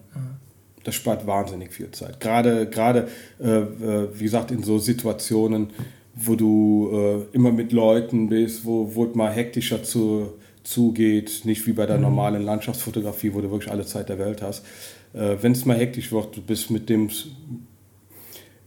Das 0.84 0.94
spart 0.94 1.26
wahnsinnig 1.26 1.72
viel 1.72 1.90
Zeit. 1.90 2.20
Gerade, 2.20 2.68
gerade 2.68 3.08
äh, 3.40 3.48
äh, 3.48 4.08
wie 4.14 4.24
gesagt, 4.24 4.50
in 4.50 4.62
so 4.62 4.78
Situationen, 4.78 5.70
wo 6.14 6.34
du 6.34 6.90
äh, 6.92 7.36
immer 7.36 7.52
mit 7.52 7.72
Leuten 7.72 8.28
bist, 8.28 8.64
wo, 8.64 8.94
wo 8.94 9.04
es 9.04 9.14
mal 9.14 9.30
hektischer 9.30 9.82
zu, 9.82 10.32
zugeht, 10.62 11.42
nicht 11.44 11.66
wie 11.66 11.72
bei 11.72 11.86
der 11.86 11.98
normalen 11.98 12.42
Landschaftsfotografie, 12.42 13.34
wo 13.34 13.40
du 13.40 13.50
wirklich 13.50 13.70
alle 13.70 13.84
Zeit 13.84 14.08
der 14.08 14.18
Welt 14.18 14.42
hast. 14.42 14.64
Äh, 15.12 15.36
Wenn 15.40 15.52
es 15.52 15.64
mal 15.64 15.76
hektisch 15.76 16.10
wird, 16.12 16.36
du 16.36 16.42
bist 16.42 16.70
mit 16.70 16.88
dem, 16.88 17.10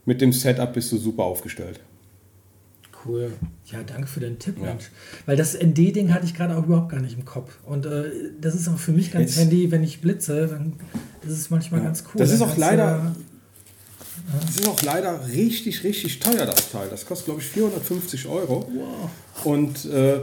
mit 0.06 0.22
dem 0.22 0.34
Setup 0.34 0.74
bist 0.74 0.92
du 0.92 0.98
super 0.98 1.24
aufgestellt. 1.24 1.80
Cool. 3.06 3.32
Ja, 3.72 3.80
danke 3.84 4.08
für 4.08 4.20
den 4.20 4.38
Tipp, 4.40 4.58
Ja. 4.60 4.66
Mensch. 4.66 4.92
Weil 5.26 5.36
das 5.38 5.56
ND-Ding 5.56 6.14
hatte 6.14 6.26
ich 6.26 6.34
gerade 6.36 6.56
auch 6.58 6.64
überhaupt 6.66 6.90
gar 6.90 7.00
nicht 7.02 7.18
im 7.18 7.26
Kopf. 7.26 7.58
Und 7.66 7.86
äh, 7.86 8.04
das 8.40 8.54
ist 8.56 8.68
auch 8.68 8.78
für 8.78 8.92
mich 8.92 9.12
ganz 9.12 9.32
Jetzt- 9.32 9.40
handy, 9.40 9.72
wenn 9.72 9.84
ich 9.84 10.02
blitze, 10.02 10.48
dann 10.48 10.74
ist 11.26 11.32
es 11.38 11.50
manchmal 11.50 11.82
ganz 11.82 12.04
cool. 12.06 12.20
Das 12.20 12.32
ist 12.32 12.42
auch 12.42 12.54
du 12.54 12.60
leider- 12.60 12.86
da- 12.86 13.16
Das 14.46 14.56
ist 14.56 14.68
auch 14.68 14.82
leider 14.84 15.20
richtig, 15.28 15.84
richtig 15.84 16.20
teuer, 16.20 16.46
das 16.46 16.72
Teil. 16.72 16.88
Das 16.90 17.06
kostet, 17.06 17.26
glaube 17.26 17.42
ich, 17.42 17.48
450 17.48 18.28
Euro. 18.28 18.70
Und 19.44 19.86
äh, 19.86 20.20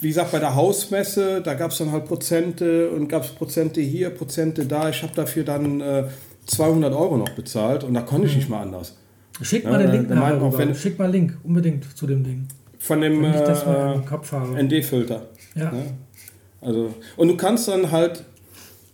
wie 0.00 0.08
gesagt, 0.08 0.32
bei 0.32 0.38
der 0.38 0.54
Hausmesse, 0.54 1.42
da 1.42 1.54
gab 1.54 1.72
es 1.72 1.78
dann 1.78 1.92
halt 1.92 2.06
Prozente 2.06 2.88
und 2.90 3.08
gab 3.08 3.24
es 3.24 3.30
Prozente 3.30 3.80
hier, 3.80 4.10
Prozente 4.10 4.64
da. 4.64 4.88
Ich 4.88 5.02
habe 5.02 5.12
dafür 5.14 5.44
dann 5.44 5.80
äh, 5.80 6.04
200 6.46 6.94
Euro 6.94 7.16
noch 7.18 7.28
bezahlt 7.30 7.84
und 7.84 7.94
da 7.94 8.00
konnte 8.02 8.26
ich 8.28 8.36
nicht 8.36 8.48
mal 8.48 8.62
anders. 8.62 8.94
Schick 9.42 9.64
mal 9.64 9.78
den 9.78 9.90
Link 9.92 10.10
meint 10.10 10.42
auch, 10.42 10.56
wenn- 10.58 10.74
Schick 10.74 10.98
mal 10.98 11.10
Link, 11.10 11.36
unbedingt 11.44 11.96
zu 11.96 12.06
dem 12.06 12.24
Ding. 12.24 12.46
Von 12.78 13.00
dem 13.00 13.20
mal 13.20 13.34
äh. 13.34 14.62
ND-Filter. 14.62 15.26
Ja. 15.54 15.70
Ne? 15.72 15.84
Also, 16.60 16.94
und 17.16 17.28
du 17.28 17.36
kannst 17.36 17.68
dann 17.68 17.90
halt 17.90 18.24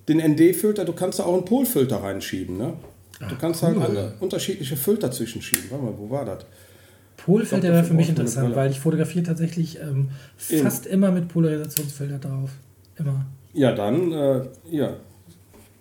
den 0.08 0.18
ND-Filter, 0.20 0.84
du 0.84 0.92
kannst 0.92 1.18
da 1.18 1.24
auch 1.24 1.34
einen 1.34 1.44
Polfilter 1.44 2.02
reinschieben. 2.02 2.56
Ne? 2.58 2.74
Du 3.20 3.24
Ah, 3.26 3.38
kannst 3.40 3.62
cool. 3.62 3.68
halt 3.80 3.80
alle 3.90 4.14
unterschiedliche 4.20 4.76
Filter 4.76 5.10
zwischenschieben. 5.10 5.70
Warte 5.70 5.84
mal, 5.84 5.94
wo 5.96 6.10
war 6.10 6.24
das? 6.24 6.44
Polfilter 7.16 7.72
wäre 7.72 7.84
für 7.84 7.94
mich 7.94 8.06
du 8.06 8.12
interessant, 8.12 8.54
weil 8.54 8.70
ich 8.70 8.80
fotografiere 8.80 9.24
tatsächlich 9.24 9.78
ähm, 9.80 10.10
fast 10.36 10.86
immer 10.86 11.10
mit 11.10 11.28
Polarisationsfilter 11.28 12.18
drauf. 12.18 12.50
Immer. 12.96 13.24
Ja, 13.54 13.72
dann, 13.72 14.12
äh, 14.12 14.42
ja. 14.70 14.96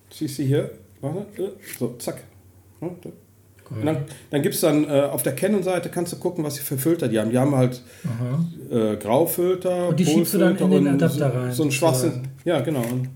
Siehst 0.10 0.38
du 0.40 0.44
hier? 0.44 0.72
Warte, 1.02 1.42
äh, 1.42 1.50
so, 1.78 1.96
zack. 1.98 2.24
Cool. 2.80 2.92
Und 3.80 3.86
dann, 3.86 3.98
dann 4.30 4.42
gibt 4.42 4.56
es 4.56 4.62
dann 4.62 4.86
äh, 4.86 5.02
auf 5.02 5.24
der 5.24 5.34
Canon-Seite, 5.34 5.90
kannst 5.90 6.14
du 6.14 6.18
gucken, 6.18 6.44
was 6.44 6.56
sie 6.56 6.62
für 6.62 6.78
Filter 6.78 7.08
die 7.08 7.20
haben. 7.20 7.32
Die 7.32 7.38
haben 7.38 7.56
halt 7.56 7.82
äh, 8.72 8.96
Graufilter, 8.98 9.90
Und 9.90 10.00
die 10.00 10.06
schiebst 10.06 10.34
du 10.34 10.38
dann 10.38 10.58
in 10.58 10.72
den 10.72 10.88
Adapter 10.88 11.32
so, 11.32 11.38
rein, 11.38 11.52
So 11.52 11.64
ein 11.64 11.72
schwarzen. 11.72 12.28
Ja, 12.46 12.62
genau. 12.62 12.82
Und 12.82 13.10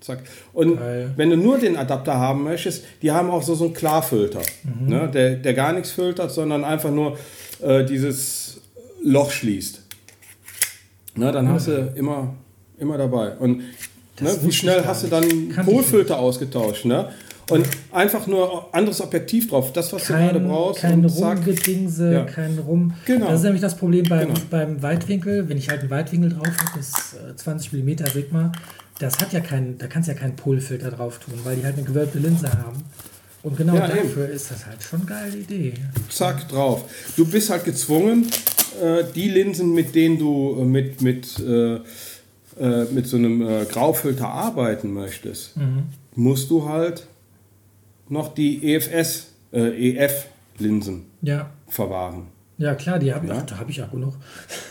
zack. 0.00 0.20
Und 0.52 0.76
Geil. 0.76 1.12
wenn 1.16 1.30
du 1.30 1.36
nur 1.36 1.58
den 1.58 1.76
Adapter 1.76 2.14
haben 2.14 2.44
möchtest, 2.44 2.84
die 3.02 3.10
haben 3.10 3.30
auch 3.30 3.42
so, 3.42 3.54
so 3.54 3.64
einen 3.66 3.74
Klarfilter. 3.74 4.40
Mhm. 4.64 4.88
Ne? 4.88 5.10
Der, 5.12 5.36
der 5.36 5.54
gar 5.54 5.72
nichts 5.72 5.90
filtert, 5.90 6.30
sondern 6.30 6.64
einfach 6.64 6.90
nur 6.90 7.18
äh, 7.62 7.84
dieses 7.84 8.60
Loch 9.02 9.30
schließt. 9.30 9.82
Na, 11.16 11.32
dann 11.32 11.48
hast 11.48 11.68
du 11.68 11.92
immer, 11.96 12.34
immer 12.78 12.96
dabei. 12.96 13.36
Und 13.36 13.58
ne, 14.20 14.36
wie 14.42 14.52
schnell 14.52 14.84
hast 14.84 15.04
du 15.04 15.08
dann 15.08 15.24
Polfilter 15.64 16.18
ausgetauscht. 16.18 16.84
Ne? 16.84 17.10
Und 17.50 17.66
einfach 17.92 18.26
nur 18.26 18.72
anderes 18.74 19.00
Objektiv 19.00 19.48
drauf. 19.48 19.72
Das, 19.72 19.92
was 19.92 20.06
du 20.06 20.12
gerade 20.12 20.38
Kein, 20.38 20.48
brauchst. 20.48 20.80
kein. 20.80 21.04
Rumgedingse, 21.04 22.12
Ja. 22.12 22.24
kein 22.24 22.58
Rum. 22.58 22.94
Genau. 23.06 23.26
Das 23.28 23.40
ist 23.40 23.44
nämlich 23.44 23.62
das 23.62 23.76
Problem 23.76 24.04
beim, 24.08 24.28
Genau. 24.28 24.40
beim 24.50 24.82
Weitwinkel. 24.82 25.48
Wenn 25.48 25.56
ich 25.58 25.68
halt 25.68 25.80
einen 25.80 25.90
Weitwinkel 25.90 26.30
drauf 26.30 26.46
habe, 26.46 26.70
das 26.78 27.14
äh, 27.14 27.36
20 27.36 27.72
mm 27.72 28.06
Sigma, 28.12 28.52
das 28.98 29.18
hat 29.18 29.32
ja 29.32 29.40
keinen, 29.40 29.78
da 29.78 29.86
kannst 29.86 30.08
du 30.08 30.12
ja 30.12 30.18
keinen 30.18 30.36
Polfilter 30.36 30.90
drauf 30.90 31.18
tun, 31.18 31.34
weil 31.44 31.56
die 31.56 31.64
halt 31.64 31.76
eine 31.76 31.84
gewölbte 31.86 32.18
Linse 32.18 32.50
haben. 32.52 32.82
Und 33.42 33.56
genau 33.56 33.74
Ja, 33.74 33.88
dafür 33.88 34.28
ist 34.28 34.50
das 34.50 34.66
halt 34.66 34.82
schon 34.82 35.00
eine 35.00 35.08
geile 35.08 35.36
Idee. 35.38 35.72
zack, 36.10 36.46
drauf. 36.48 36.84
Du 37.16 37.24
bist 37.24 37.48
halt 37.48 37.64
gezwungen, 37.64 38.26
äh, 38.82 39.02
die 39.14 39.28
Linsen, 39.28 39.72
mit 39.72 39.94
denen 39.94 40.18
du 40.18 40.58
äh, 40.60 40.64
mit, 40.64 41.00
mit, 41.00 41.38
äh, 41.40 41.78
mit 42.92 43.06
so 43.06 43.16
einem 43.16 43.42
Graufilter 43.70 44.28
arbeiten 44.28 44.92
möchtest, 44.92 45.56
Mhm. 45.56 45.84
musst 46.14 46.50
du 46.50 46.68
halt 46.68 47.06
noch 48.10 48.34
die 48.34 48.74
EFS, 48.74 49.28
äh, 49.52 49.90
EF-Linsen 49.96 51.06
Ja, 51.22 51.50
verwahren. 51.68 52.26
ja 52.58 52.74
klar, 52.74 52.98
die 52.98 53.12
habe 53.14 53.24
ich, 53.26 53.32
Ja. 53.32 53.40
da 53.42 53.58
habe 53.58 53.70
ich 53.70 53.76
ja 53.78 53.86
genug. 53.86 54.14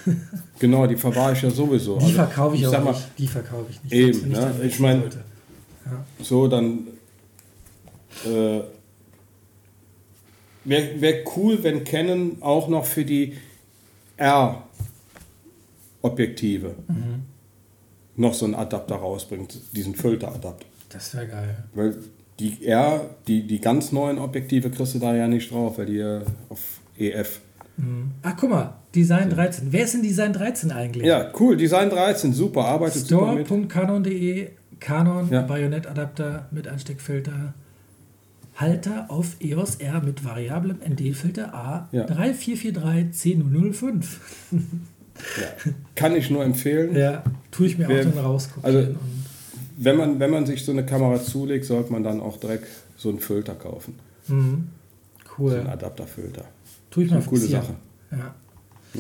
Genau, 0.60 0.86
die 0.88 0.98
verwahre 0.98 1.32
ich 1.34 1.42
ja 1.42 1.50
sowieso. 1.50 1.98
Die 1.98 2.04
Also, 2.04 2.16
verkaufe 2.16 2.56
ich, 2.58 2.64
sag 2.68 2.80
auch 2.82 2.84
mal, 2.84 2.92
nicht. 2.92 3.08
Die 3.18 3.28
verkaufe 3.28 3.66
ich 3.70 3.82
nicht. 3.84 3.94
Eben, 3.94 4.30
ne? 4.30 4.52
Ich 4.58 4.64
wechseln 4.64 4.82
mein- 4.84 5.00
sollte. 5.02 5.24
Ja. 5.86 6.06
So, 6.22 6.48
dann 6.50 6.88
äh, 8.26 8.60
wäre 10.66 11.02
wär 11.02 11.24
cool, 11.38 11.64
wenn 11.64 11.84
Canon 11.86 12.38
auch 12.42 12.68
noch 12.68 12.86
für 12.86 13.06
die 13.06 13.38
R-Objektive 16.02 16.76
Mhm. 16.88 17.24
noch 18.18 18.34
so 18.34 18.44
einen 18.46 18.56
Adapter 18.56 18.96
rausbringt, 18.96 19.58
diesen 19.74 19.96
Filteradapter. 19.96 20.66
Das 20.90 21.14
wäre 21.16 21.28
geil. 21.28 21.64
Weil 21.74 21.98
die 22.40 22.66
R, 22.66 23.02
die, 23.28 23.46
die 23.46 23.60
ganz 23.60 23.92
neuen 23.92 24.18
Objektive 24.18 24.70
kriegst 24.70 24.96
du 24.96 25.00
da 25.00 25.14
ja 25.16 25.28
nicht 25.28 25.52
drauf, 25.52 25.78
weil 25.78 25.88
die 25.88 25.98
ja 25.98 26.22
auf 26.50 26.80
EF. 26.98 27.42
Ach, 28.24 28.36
guck 28.38 28.50
mal, 28.50 28.74
Design 28.94 29.30
13. 29.30 29.68
Wer 29.72 29.86
ist 29.86 29.94
denn 29.94 30.02
Design 30.04 30.34
13 30.34 30.72
eigentlich? 30.72 31.06
Ja, 31.06 31.32
cool, 31.40 31.56
Design 31.56 31.90
13, 31.90 32.34
super, 32.34 32.66
arbeitet 32.66 33.08
super 33.08 33.34
mit. 33.34 33.46
Store.canon.de 33.48 34.50
Canon 34.82 35.30
Ja. 35.30 35.42
Bayonettadapter 35.44 36.48
mit 36.52 36.68
Ansteckfilter. 36.68 37.54
Halter 38.56 39.06
auf 39.10 39.38
EOS 39.40 39.76
R 39.76 40.02
mit 40.04 40.26
variablem 40.26 40.80
ND-Filter 40.86 41.54
A 41.54 41.88
Ja. 41.94 42.04
3443 42.06 44.20
Ja. 44.52 45.72
Kann 45.96 46.16
ich 46.16 46.30
nur 46.30 46.44
empfehlen. 46.44 46.96
Ja, 46.96 47.24
tue 47.52 47.68
ich 47.68 47.78
mir 47.78 47.88
Wer- 47.88 48.02
auch 48.08 48.12
dann 48.14 48.24
rauskopieren. 48.26 48.76
also- 48.78 48.90
und 48.90 48.98
Wenn, 49.82 49.96
man, 49.98 50.20
wenn 50.20 50.30
man 50.30 50.46
sich 50.46 50.66
so 50.66 50.72
eine 50.74 50.86
Kamera 50.86 51.22
zulegt, 51.24 51.66
sollte 51.66 51.92
man 51.92 52.04
dann 52.04 52.20
auch 52.20 52.38
direkt 52.38 52.66
so 52.98 53.10
einen 53.10 53.20
Filter 53.20 53.54
kaufen. 53.56 53.96
Mhm. 54.28 54.68
So 55.24 55.44
Cool. 55.44 55.56
einen 55.56 55.68
Adapterfilter. 55.68 56.44
Tue 56.92 57.06
ich 57.06 57.10
mal 57.12 57.18
Eine 57.18 57.26
coole 57.26 57.40
fixieren. 57.42 57.64
Sache. 57.66 57.76
Ja. 58.12 58.36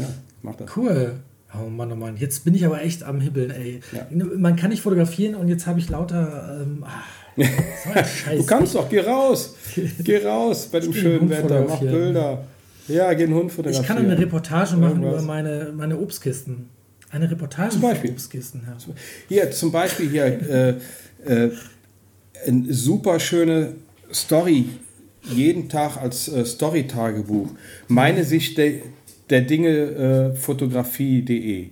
Ja, 0.02 0.08
mach 0.42 0.56
das. 0.56 0.70
Cool. 0.78 1.14
Oh 1.54 1.68
Mann, 1.70 1.92
oh 1.92 1.96
Mann. 1.96 2.16
Jetzt 2.16 2.46
bin 2.46 2.54
ich 2.56 2.66
aber 2.66 2.82
echt 2.82 3.04
am 3.04 3.20
Hibbeln, 3.20 3.50
ey. 3.52 3.82
Ja. 3.92 4.08
Man 4.38 4.56
kann 4.56 4.70
nicht 4.70 4.82
fotografieren 4.84 5.36
und 5.36 5.48
jetzt 5.50 5.66
habe 5.68 5.80
ich 5.80 5.90
lauter. 5.90 6.62
Ähm, 6.62 6.86
ah, 6.86 7.04
so. 8.30 8.38
Du 8.38 8.46
kannst 8.46 8.76
doch, 8.76 8.88
geh 8.88 9.00
raus. 9.02 9.56
Geh 10.04 10.24
raus 10.26 10.68
bei 10.72 10.80
dem 10.80 10.92
Ich 10.92 11.00
schönen 11.00 11.30
Wetter, 11.30 11.66
mach. 11.68 11.80
Bilder. 11.80 12.46
Ja, 12.88 13.14
geh 13.14 13.24
einen 13.26 13.34
Hund 13.34 13.48
ich 13.50 13.54
fotografieren. 13.54 13.86
kann 13.86 13.98
eine 14.06 14.18
Reportage 14.18 14.76
machen 14.78 15.02
Irgendwas. 15.02 15.14
über 15.14 15.22
meine, 15.24 15.74
meine 15.76 15.98
Obstkisten. 16.00 16.70
Eine 17.12 17.30
Reportage 17.30 17.72
Zum 17.72 17.82
Beispiel. 17.82 18.12
Obstkisten. 18.12 18.62
Ja. 18.66 18.94
Hier, 19.28 19.52
zum 19.52 19.72
Beispiel 19.72 20.10
hier, 20.10 20.26
äh, 20.26 20.70
äh, 21.26 21.52
eine 22.48 22.74
super 22.74 23.20
schöne 23.20 23.76
Story, 24.14 24.70
jeden 25.24 25.70
Tag 25.70 25.98
als 25.98 26.28
äh, 26.28 26.46
Story-Tagebuch. 26.46 27.50
Meine 27.88 28.24
Sicht 28.24 28.58
der, 28.58 28.74
der 29.30 29.42
Dinge 29.42 29.70
äh, 29.70 30.36
Fotografie.de. 30.36 31.70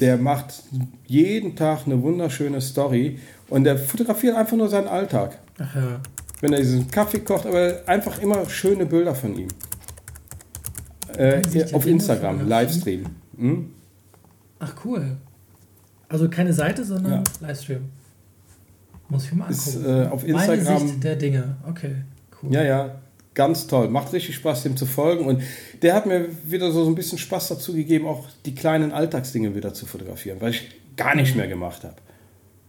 Der 0.00 0.16
macht 0.16 0.62
jeden 1.06 1.56
Tag 1.56 1.86
eine 1.86 2.00
wunderschöne 2.00 2.60
Story 2.60 3.18
und 3.48 3.64
der 3.64 3.76
fotografiert 3.76 4.36
einfach 4.36 4.56
nur 4.56 4.68
seinen 4.68 4.86
Alltag. 4.86 5.38
Ach 5.58 5.74
ja. 5.74 6.00
Wenn 6.40 6.52
er 6.52 6.60
diesen 6.60 6.88
Kaffee 6.88 7.18
kocht, 7.18 7.46
aber 7.46 7.82
einfach 7.86 8.22
immer 8.22 8.48
schöne 8.48 8.86
Bilder 8.86 9.14
von 9.14 9.36
ihm. 9.36 9.48
Äh, 11.16 11.42
auf 11.72 11.84
Instagram? 11.84 12.48
Livestream. 12.48 13.06
Hm? 13.36 13.70
Ach 14.60 14.74
cool. 14.84 15.16
Also 16.08 16.28
keine 16.28 16.52
Seite, 16.52 16.84
sondern 16.84 17.12
Ja. 17.12 17.46
Livestream. 17.46 17.84
Muss 19.08 19.24
ich 19.24 19.32
mir 19.32 19.38
mal 19.38 19.50
Ist, 19.50 19.76
angucken. 19.76 20.02
äh, 20.02 20.06
auf 20.08 20.24
Instagram- 20.26 20.64
Meine 20.64 20.88
Sicht 20.88 21.04
der 21.04 21.16
Dinge. 21.16 21.56
Okay, 21.68 21.94
cool. 22.42 22.52
Ja, 22.52 22.62
ja, 22.62 22.94
ganz 23.34 23.66
toll. 23.66 23.88
Macht 23.88 24.12
richtig 24.12 24.34
Spaß, 24.36 24.64
dem 24.64 24.76
zu 24.76 24.84
folgen. 24.86 25.24
Und 25.24 25.42
der 25.82 25.94
hat 25.94 26.06
mir 26.06 26.26
wieder 26.44 26.70
so, 26.72 26.84
so 26.84 26.90
ein 26.90 26.94
bisschen 26.94 27.18
Spaß 27.18 27.48
dazu 27.48 27.72
gegeben, 27.72 28.06
auch 28.06 28.26
die 28.44 28.54
kleinen 28.54 28.92
Alltagsdinge 28.92 29.54
wieder 29.54 29.72
zu 29.72 29.86
fotografieren, 29.86 30.40
weil 30.40 30.50
ich 30.50 30.68
gar 30.96 31.14
nicht 31.14 31.36
mehr 31.36 31.46
gemacht 31.48 31.84
habe. 31.84 31.94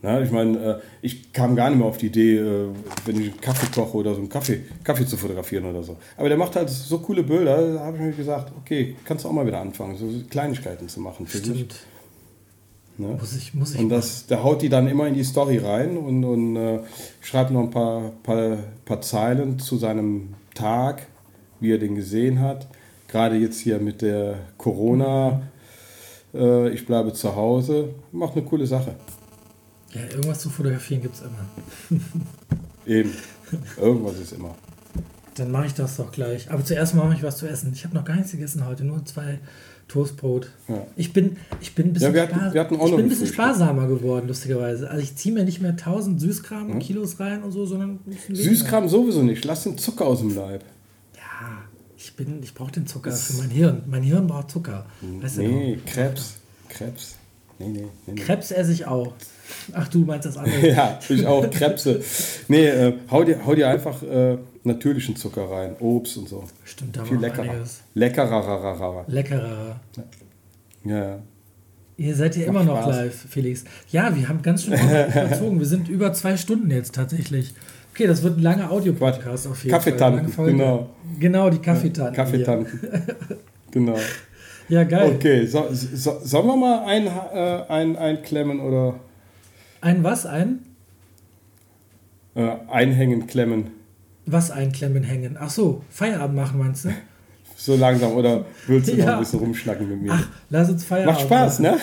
Na, 0.01 0.21
ich 0.21 0.31
meine, 0.31 0.57
äh, 0.57 0.79
ich 1.01 1.33
kam 1.33 1.55
gar 1.57 1.69
nicht 1.69 1.79
mehr 1.79 1.87
auf 1.87 1.97
die 1.97 2.07
Idee, 2.07 2.37
äh, 2.37 2.67
wenn 3.05 3.19
ich 3.19 3.31
einen 3.31 3.41
Kaffee 3.41 3.67
koche 3.73 3.97
oder 3.97 4.13
so 4.13 4.19
einen 4.19 4.29
Kaffee, 4.29 4.61
Kaffee 4.83 5.05
zu 5.05 5.17
fotografieren 5.17 5.65
oder 5.65 5.83
so. 5.83 5.97
Aber 6.15 6.29
der 6.29 6.37
macht 6.37 6.55
halt 6.55 6.69
so 6.69 6.99
coole 6.99 7.23
Bilder, 7.23 7.73
da 7.73 7.79
habe 7.81 7.97
ich 7.97 8.03
mir 8.03 8.11
gesagt, 8.13 8.53
okay, 8.57 8.95
kannst 9.03 9.25
du 9.25 9.29
auch 9.29 9.33
mal 9.33 9.45
wieder 9.45 9.59
anfangen, 9.59 9.97
so 9.97 10.07
Kleinigkeiten 10.29 10.87
zu 10.87 11.01
machen 11.01 11.27
für 11.27 11.39
dich. 11.39 11.53
Stimmt. 11.53 11.75
Ne? 12.97 13.17
Muss 13.19 13.35
ich, 13.35 13.53
muss 13.53 13.73
ich 13.73 13.79
Und 13.79 13.89
das, 13.89 14.27
der 14.27 14.43
haut 14.43 14.61
die 14.61 14.69
dann 14.69 14.87
immer 14.87 15.07
in 15.07 15.13
die 15.13 15.23
Story 15.23 15.57
rein 15.57 15.97
und, 15.97 16.23
und 16.23 16.55
äh, 16.55 16.79
schreibt 17.21 17.51
noch 17.51 17.61
ein 17.61 17.71
paar, 17.71 18.11
paar, 18.23 18.57
paar 18.85 19.01
Zeilen 19.01 19.59
zu 19.59 19.77
seinem 19.77 20.33
Tag, 20.53 21.07
wie 21.59 21.73
er 21.73 21.77
den 21.77 21.95
gesehen 21.95 22.39
hat. 22.39 22.67
Gerade 23.09 23.35
jetzt 23.35 23.59
hier 23.59 23.79
mit 23.79 24.01
der 24.01 24.35
Corona, 24.57 25.41
äh, 26.33 26.69
ich 26.69 26.85
bleibe 26.85 27.11
zu 27.13 27.35
Hause, 27.35 27.89
macht 28.11 28.35
eine 28.35 28.45
coole 28.45 28.65
Sache. 28.65 28.95
Ja, 29.93 30.01
irgendwas 30.01 30.39
zu 30.39 30.49
fotografieren 30.49 31.01
gibt 31.01 31.15
es 31.15 31.21
immer. 31.21 31.99
Eben, 32.85 33.11
irgendwas 33.77 34.17
ist 34.19 34.33
immer. 34.33 34.55
Dann 35.35 35.51
mache 35.51 35.67
ich 35.67 35.73
das 35.73 35.95
doch 35.97 36.11
gleich. 36.11 36.51
Aber 36.51 36.63
zuerst 36.63 36.95
mache 36.95 37.13
ich 37.15 37.23
was 37.23 37.37
zu 37.37 37.47
essen. 37.47 37.71
Ich 37.73 37.85
habe 37.85 37.95
noch 37.95 38.03
gar 38.05 38.15
nichts 38.15 38.31
gegessen 38.31 38.65
heute, 38.65 38.83
nur 38.83 39.03
zwei 39.05 39.39
Toastbrot. 39.87 40.51
Ja. 40.67 40.85
Ich 40.95 41.13
bin, 41.13 41.37
ich 41.61 41.73
bin 41.73 41.87
ein 41.87 41.93
bisschen, 41.93 42.13
Ja, 42.13 42.21
hatten- 42.27 42.75
ich 42.75 42.79
bin 42.79 42.79
ein 42.79 42.79
bisschen 42.79 43.09
Frühstück. 43.09 43.27
sparsamer 43.33 43.87
geworden, 43.87 44.27
lustigerweise. 44.27 44.89
Also 44.89 45.01
ich 45.01 45.15
ziehe 45.15 45.33
mir 45.33 45.43
nicht 45.45 45.61
mehr 45.61 45.71
1000 45.71 46.19
Süßkram 46.19 46.77
Kilos 46.79 47.19
rein 47.19 47.41
und 47.43 47.51
so, 47.51 47.65
sondern. 47.65 47.99
Süßkram 48.31 48.89
sowieso 48.89 49.23
nicht, 49.23 49.43
lass 49.45 49.63
den 49.63 49.77
Zucker 49.77 50.05
aus 50.05 50.19
dem 50.19 50.35
Leib. 50.35 50.63
Ja, 51.15 51.63
ich 51.97 52.15
bin, 52.15 52.43
ich 52.43 52.53
brauche 52.53 52.71
den 52.71 52.85
Zucker 52.85 53.11
für 53.11 53.37
mein 53.37 53.49
Hirn. 53.49 53.83
Mein 53.87 54.03
Hirn 54.03 54.27
braucht 54.27 54.51
Zucker. 54.51 54.85
Weißt 55.21 55.37
du 55.37 55.41
Nee, 55.41 55.79
Krebs, 55.85 56.35
Krebs. 56.67 57.15
Nee, 57.57 57.69
nee, 57.69 57.81
nee. 58.05 58.13
nee. 58.13 58.21
Krebs 58.21 58.51
esse 58.51 58.71
ich 58.73 58.85
auch. 58.85 59.13
Ach, 59.73 59.87
du 59.87 59.99
meinst 59.99 60.25
das 60.25 60.37
andere. 60.37 60.67
Ja, 60.67 60.99
ich 61.07 61.25
auch, 61.25 61.49
Krebse. 61.49 62.01
Nee, 62.47 62.67
äh, 62.67 62.93
hau, 63.09 63.23
dir, 63.23 63.45
hau 63.45 63.55
dir 63.55 63.69
einfach 63.69 64.01
äh, 64.03 64.37
natürlichen 64.63 65.15
Zucker 65.15 65.49
rein, 65.49 65.75
Obst 65.79 66.17
und 66.17 66.29
so. 66.29 66.43
Stimmt, 66.63 66.97
da 66.97 67.03
Viel 67.05 67.17
war 67.17 67.21
leckerer. 67.29 67.51
einiges. 67.51 67.81
Leckerer. 67.93 69.05
Leckerer. 69.07 69.79
Ja, 70.85 70.97
ja. 70.97 71.19
Ihr 71.97 72.15
seid 72.15 72.37
ja 72.37 72.45
immer 72.45 72.63
noch 72.63 72.81
Spaß. 72.81 72.95
live, 72.95 73.25
Felix. 73.29 73.65
Ja, 73.89 74.15
wir 74.15 74.29
haben 74.29 74.41
ganz 74.41 74.63
schön 74.63 74.73
überzogen. 75.11 75.59
Wir 75.59 75.67
sind 75.67 75.89
über 75.89 76.13
zwei 76.13 76.37
Stunden 76.37 76.71
jetzt 76.71 76.95
tatsächlich. 76.95 77.53
Okay, 77.93 78.07
das 78.07 78.23
wird 78.23 78.37
ein 78.37 78.41
langer 78.41 78.71
Audio-Podcast 78.71 79.47
auf 79.47 79.61
jeden 79.65 79.75
Kaffeetanten, 79.75 80.29
Fall. 80.29 80.51
Genau. 80.51 80.89
Genau, 81.19 81.49
die 81.49 81.57
Kaffeetanten. 81.57 82.15
Kaffeetanten. 82.15 82.79
genau. 83.71 83.97
Ja, 84.69 84.83
geil. 84.83 85.13
Okay, 85.15 85.45
so, 85.45 85.67
so, 85.71 86.19
sollen 86.23 86.47
wir 86.47 86.55
mal 86.55 86.85
ein, 86.85 87.07
äh, 87.07 87.63
ein, 87.67 87.97
einklemmen 87.97 88.61
oder 88.61 88.99
Ein 89.81 90.03
was? 90.03 90.25
Ein? 90.25 90.59
äh, 92.35 92.51
einhängen, 92.69 93.27
klemmen? 93.27 93.71
Was 94.25 94.51
einklemmen, 94.51 95.03
hängen. 95.03 95.35
Ach 95.39 95.49
so, 95.49 95.81
Feierabend 95.89 96.35
machen, 96.35 96.59
meinst 96.59 96.85
du? 96.85 96.89
So 97.61 97.75
langsam 97.75 98.13
oder 98.13 98.45
willst 98.67 98.87
du 98.87 98.93
noch 98.95 99.05
Ja. 99.05 99.13
ein 99.15 99.19
bisschen 99.19 99.39
rumschnacken 99.39 99.89
mit 99.89 100.01
mir? 100.01 100.13
Ach, 100.13 100.29
lass 100.49 100.69
uns 100.69 100.85
Feierabend 100.85 101.13
Macht 101.15 101.25
Spaß, 101.25 101.59
machen. 101.59 101.77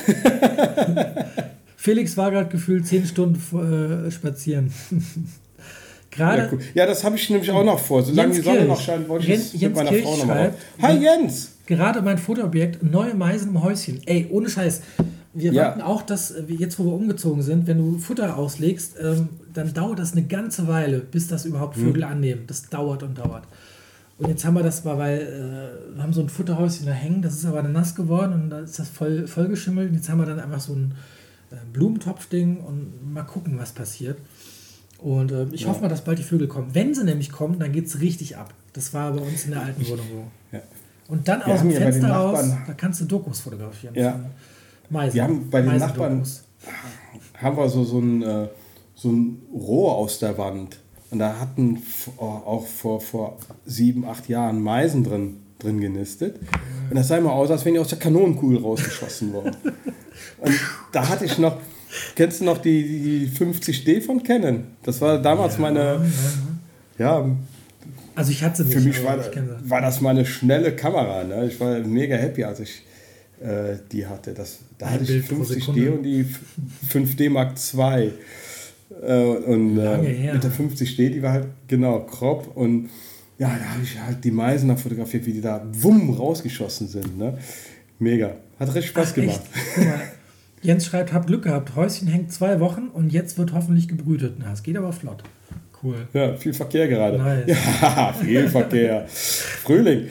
ne? 0.94 1.26
Felix 1.76 2.16
war 2.16 2.30
gerade 2.30 2.48
gefühlt 2.48 2.86
zehn 2.86 3.04
Stunden 3.04 4.06
äh, 4.06 4.10
spazieren. 4.10 4.72
gerade. 6.10 6.42
Ja, 6.44 6.48
cool. 6.50 6.58
ja, 6.72 6.86
das 6.86 7.04
habe 7.04 7.16
ich 7.16 7.28
nämlich 7.28 7.50
auch 7.50 7.62
noch 7.62 7.78
vor. 7.78 8.02
Solange 8.02 8.28
Jens 8.32 8.36
die 8.38 8.42
Sonne 8.42 8.56
Kirch. 8.60 8.68
noch 8.68 8.80
scheint, 8.80 9.06
wollte 9.06 9.24
ich 9.24 9.30
Jens- 9.32 9.52
mit 9.52 9.60
Jens 9.62 9.76
meiner 9.76 9.90
Kirch 9.90 10.02
Frau 10.04 10.16
nochmal 10.16 10.54
Hi 10.80 10.96
Jens! 10.98 11.52
Gerade 11.66 12.00
mein 12.00 12.16
Fotoobjekt, 12.16 12.82
neue 12.82 13.12
Meisen 13.14 13.50
im 13.50 13.62
Häuschen. 13.62 14.00
Ey, 14.06 14.26
ohne 14.30 14.48
Scheiß. 14.48 14.80
Wir 15.36 15.52
Ja. 15.52 15.64
warten 15.66 15.82
auch, 15.82 16.02
dass 16.02 16.30
äh, 16.30 16.44
jetzt, 16.48 16.78
wo 16.78 16.84
wir 16.84 16.92
umgezogen 16.94 17.42
sind, 17.42 17.66
wenn 17.66 17.78
du 17.78 17.98
Futter 17.98 18.36
auslegst, 18.36 18.96
ähm, 19.00 19.28
dann 19.52 19.72
dauert 19.74 19.98
das 19.98 20.12
eine 20.12 20.22
ganze 20.22 20.66
Weile, 20.66 21.00
bis 21.00 21.28
das 21.28 21.44
überhaupt 21.44 21.76
Vögel 21.76 22.04
annehmen. 22.04 22.44
Das 22.46 22.68
dauert 22.68 23.02
und 23.02 23.18
dauert. 23.18 23.44
Und 24.18 24.28
jetzt 24.28 24.46
haben 24.46 24.54
wir 24.54 24.62
das 24.62 24.82
mal, 24.84 24.96
weil 24.96 25.18
äh, 25.20 25.94
wir 25.96 26.02
haben 26.02 26.12
so 26.14 26.22
ein 26.22 26.30
Futterhäuschen 26.30 26.86
da 26.86 26.92
hängen, 26.92 27.20
das 27.20 27.34
ist 27.34 27.44
aber 27.44 27.62
dann 27.62 27.72
nass 27.72 27.94
geworden 27.94 28.32
und 28.32 28.50
da 28.50 28.60
ist 28.60 28.78
das 28.78 28.88
voll, 28.88 29.26
voll 29.26 29.48
geschimmelt. 29.48 29.90
Und 29.90 29.96
jetzt 29.96 30.08
haben 30.08 30.18
wir 30.18 30.26
dann 30.26 30.40
einfach 30.40 30.60
so 30.60 30.72
ein 30.72 30.94
äh, 31.50 31.56
Blumentopfding 31.72 32.58
und 32.60 33.12
mal 33.12 33.24
gucken, 33.24 33.58
was 33.58 33.72
passiert. 33.72 34.16
Und 34.98 35.32
äh, 35.32 35.46
ich 35.52 35.66
hoffe 35.66 35.82
mal, 35.82 35.88
dass 35.88 36.00
bald 36.02 36.18
die 36.18 36.22
Vögel 36.22 36.48
kommen. 36.48 36.70
Wenn 36.72 36.94
sie 36.94 37.04
nämlich 37.04 37.30
kommen, 37.30 37.58
dann 37.58 37.72
geht 37.72 37.86
es 37.86 38.00
richtig 38.00 38.38
ab. 38.38 38.54
Das 38.72 38.94
war 38.94 39.12
bei 39.12 39.20
uns 39.20 39.44
in 39.44 39.50
der 39.50 39.62
alten 39.62 39.86
Wohnung 39.86 40.06
so. 40.10 40.56
Ja. 40.56 40.62
Und 41.08 41.28
dann 41.28 41.40
Wir 41.40 41.48
aus 41.48 41.60
dem 41.60 41.70
ja 41.70 41.80
Fenster 41.80 42.08
raus, 42.10 42.44
da 42.66 42.72
kannst 42.72 43.02
du 43.02 43.04
Dokus 43.04 43.40
fotografieren. 43.40 43.94
Ja. 43.94 44.18
Meisen. 44.90 45.14
Wir 45.14 45.22
haben 45.24 45.50
bei 45.50 45.60
den 45.60 45.70
Meisendokus. 45.70 46.44
haben 47.40 47.56
wir 47.56 47.68
so, 47.68 47.84
so, 47.84 47.98
ein, 47.98 48.22
äh, 48.22 48.48
so 48.94 49.10
ein 49.10 49.42
Rohr 49.52 49.96
aus 49.96 50.18
der 50.18 50.36
Wand. 50.38 50.78
Und 51.10 51.20
da 51.20 51.38
hatten 51.38 51.82
oh, 52.16 52.24
auch 52.24 52.66
vor, 52.66 53.00
vor 53.00 53.38
sieben, 53.64 54.04
acht 54.04 54.28
Jahren 54.28 54.60
Meisen 54.60 55.04
drin, 55.04 55.36
drin 55.58 55.80
genistet. 55.80 56.38
Und 56.90 56.96
das 56.96 57.08
sah 57.08 57.16
immer 57.16 57.32
aus, 57.32 57.50
als 57.50 57.64
wenn 57.64 57.74
die 57.74 57.80
aus 57.80 57.88
der 57.88 57.98
Kanonenkugel 57.98 58.58
rausgeschossen 58.58 59.32
worden. 59.32 59.56
Und 60.38 60.54
da 60.92 61.08
hatte 61.08 61.24
ich 61.24 61.38
noch, 61.38 61.58
kennst 62.14 62.40
du 62.40 62.44
noch 62.44 62.58
die, 62.58 63.28
die 63.28 63.30
50D 63.30 64.02
von 64.02 64.22
Canon? 64.22 64.64
Das 64.82 65.00
war 65.00 65.20
damals 65.20 65.58
meine, 65.58 66.04
ja, 66.98 67.28
Also 68.14 68.30
ich 68.30 68.42
hatte 68.42 68.64
sie 68.64 68.74
nicht. 68.74 68.78
für 68.78 68.88
mich 68.88 69.04
war, 69.04 69.18
war 69.64 69.80
das 69.80 70.00
meine 70.00 70.26
schnelle 70.26 70.74
Kamera. 70.74 71.22
Ne? 71.24 71.46
Ich 71.46 71.60
war 71.60 71.78
mega 71.80 72.16
happy, 72.16 72.44
als 72.44 72.60
ich 72.60 72.82
äh, 73.40 73.76
die 73.90 74.06
hatte. 74.06 74.32
Das, 74.34 74.58
da 74.78 74.86
Ein 74.86 74.92
hatte 74.94 75.04
ich 75.04 75.08
Bild 75.08 75.28
pro 75.28 75.34
50D 75.44 75.46
Sekunde. 75.46 75.92
und 75.92 76.02
die 76.02 76.26
5D 76.92 77.30
Mark 77.30 77.54
II. 77.74 78.12
Äh, 79.02 79.22
und 79.22 79.78
äh, 79.78 80.32
mit 80.32 80.44
der 80.44 80.50
50D, 80.50 81.10
die 81.10 81.22
war 81.22 81.32
halt 81.32 81.48
genau 81.68 82.00
crop. 82.00 82.56
Und 82.56 82.88
ja, 83.38 83.48
da 83.48 83.64
habe 83.72 83.82
ich 83.82 83.98
halt 84.00 84.24
die 84.24 84.30
Meisen 84.30 84.68
da 84.68 84.76
fotografiert, 84.76 85.26
wie 85.26 85.32
die 85.32 85.40
da 85.40 85.66
wumm 85.72 86.14
rausgeschossen 86.14 86.88
sind. 86.88 87.18
Ne? 87.18 87.38
Mega. 87.98 88.36
Hat 88.58 88.68
richtig 88.68 88.88
Spaß 88.88 89.08
Ach, 89.10 89.14
gemacht. 89.14 89.42
Jens 90.62 90.86
schreibt, 90.86 91.12
hab 91.12 91.26
Glück 91.26 91.44
gehabt. 91.44 91.76
Häuschen 91.76 92.08
hängt 92.08 92.32
zwei 92.32 92.60
Wochen 92.60 92.88
und 92.88 93.12
jetzt 93.12 93.38
wird 93.38 93.52
hoffentlich 93.52 93.88
gebrütet. 93.88 94.36
Na, 94.38 94.52
es 94.52 94.62
geht 94.62 94.76
aber 94.76 94.92
flott. 94.92 95.22
Cool. 95.82 96.08
Ja, 96.14 96.34
viel 96.36 96.54
Verkehr 96.54 96.88
gerade. 96.88 97.18
Nice. 97.18 97.56
Ja, 97.82 98.12
viel 98.20 98.48
Verkehr. 98.48 99.06
Frühling. 99.08 100.06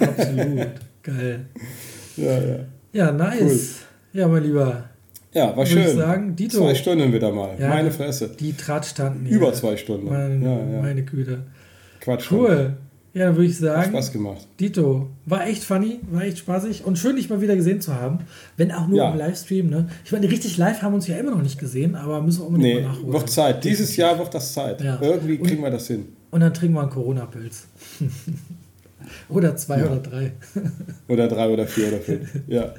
Absolut. 0.00 0.68
Geil. 1.02 1.46
Ja, 2.16 2.38
ja. 2.40 2.56
Ja, 2.92 3.12
nice. 3.12 3.76
Ja, 4.12 4.28
mein 4.28 4.42
Lieber. 4.42 4.84
Ja, 5.32 5.56
war 5.56 5.64
schön. 5.64 5.82
ich 5.82 5.88
sagen, 5.94 6.36
Dito. 6.36 6.58
Zwei 6.58 6.74
Stunden 6.74 7.12
wieder 7.12 7.32
mal. 7.32 7.56
Ja, 7.58 7.68
Meine 7.70 7.90
Fresse. 7.90 8.28
Die 8.38 8.52
Trat 8.52 8.84
standen 8.84 9.24
Über 9.26 9.52
zwei 9.54 9.76
Stunden. 9.78 10.06
Meine, 10.10 10.44
Ja, 10.44 10.58
ja. 10.74 10.82
meine 10.82 11.02
Güte. 11.02 11.38
Quatsch. 12.00 12.30
Cool. 12.30 12.74
Ja, 13.14 13.26
dann 13.26 13.36
würde 13.36 13.46
ich 13.46 13.52
Hat 13.56 13.60
sagen, 13.60 13.90
Spaß 13.90 14.12
gemacht. 14.12 14.46
Dito, 14.58 15.10
war 15.26 15.46
echt 15.46 15.64
funny, 15.64 16.00
war 16.10 16.22
echt 16.22 16.38
spaßig 16.38 16.84
und 16.84 16.98
schön, 16.98 17.16
dich 17.16 17.28
mal 17.28 17.40
wieder 17.42 17.56
gesehen 17.56 17.80
zu 17.80 17.94
haben. 17.94 18.20
Wenn 18.56 18.72
auch 18.72 18.86
nur 18.88 18.98
Ja. 18.98 19.10
im 19.12 19.18
Livestream. 19.18 19.68
Ne? 19.68 19.88
Ich 20.04 20.12
meine, 20.12 20.30
richtig 20.30 20.56
live 20.56 20.80
haben 20.80 20.92
wir 20.92 20.96
uns 20.96 21.06
ja 21.06 21.16
immer 21.16 21.30
noch 21.30 21.42
nicht 21.42 21.58
gesehen, 21.58 21.94
aber 21.94 22.22
müssen 22.22 22.40
wir 22.40 22.46
unbedingt 22.48 22.74
Nee, 22.76 22.82
mal 22.82 22.88
nachholen. 22.88 23.12
wird 23.12 23.30
Zeit. 23.30 23.64
Dieses 23.64 23.96
Jahr 23.96 24.18
wird 24.18 24.32
das 24.34 24.52
Zeit. 24.54 24.80
Ja. 24.82 24.98
Irgendwie 25.00 25.36
Und- 25.36 25.46
kriegen 25.46 25.62
wir 25.62 25.70
das 25.70 25.86
hin. 25.88 26.06
Und 26.30 26.40
dann 26.40 26.54
trinken 26.54 26.74
wir 26.74 26.80
einen 26.82 26.90
Corona-Pilz. 26.90 27.66
oder 29.28 29.56
zwei 29.56 29.84
oder 29.84 29.96
drei. 29.98 30.32
Oder 31.08 31.28
drei 31.28 31.48
oder 31.48 31.66
vier 31.66 31.88
oder 31.88 31.98
fünf. 31.98 32.28
Ja, 32.48 32.74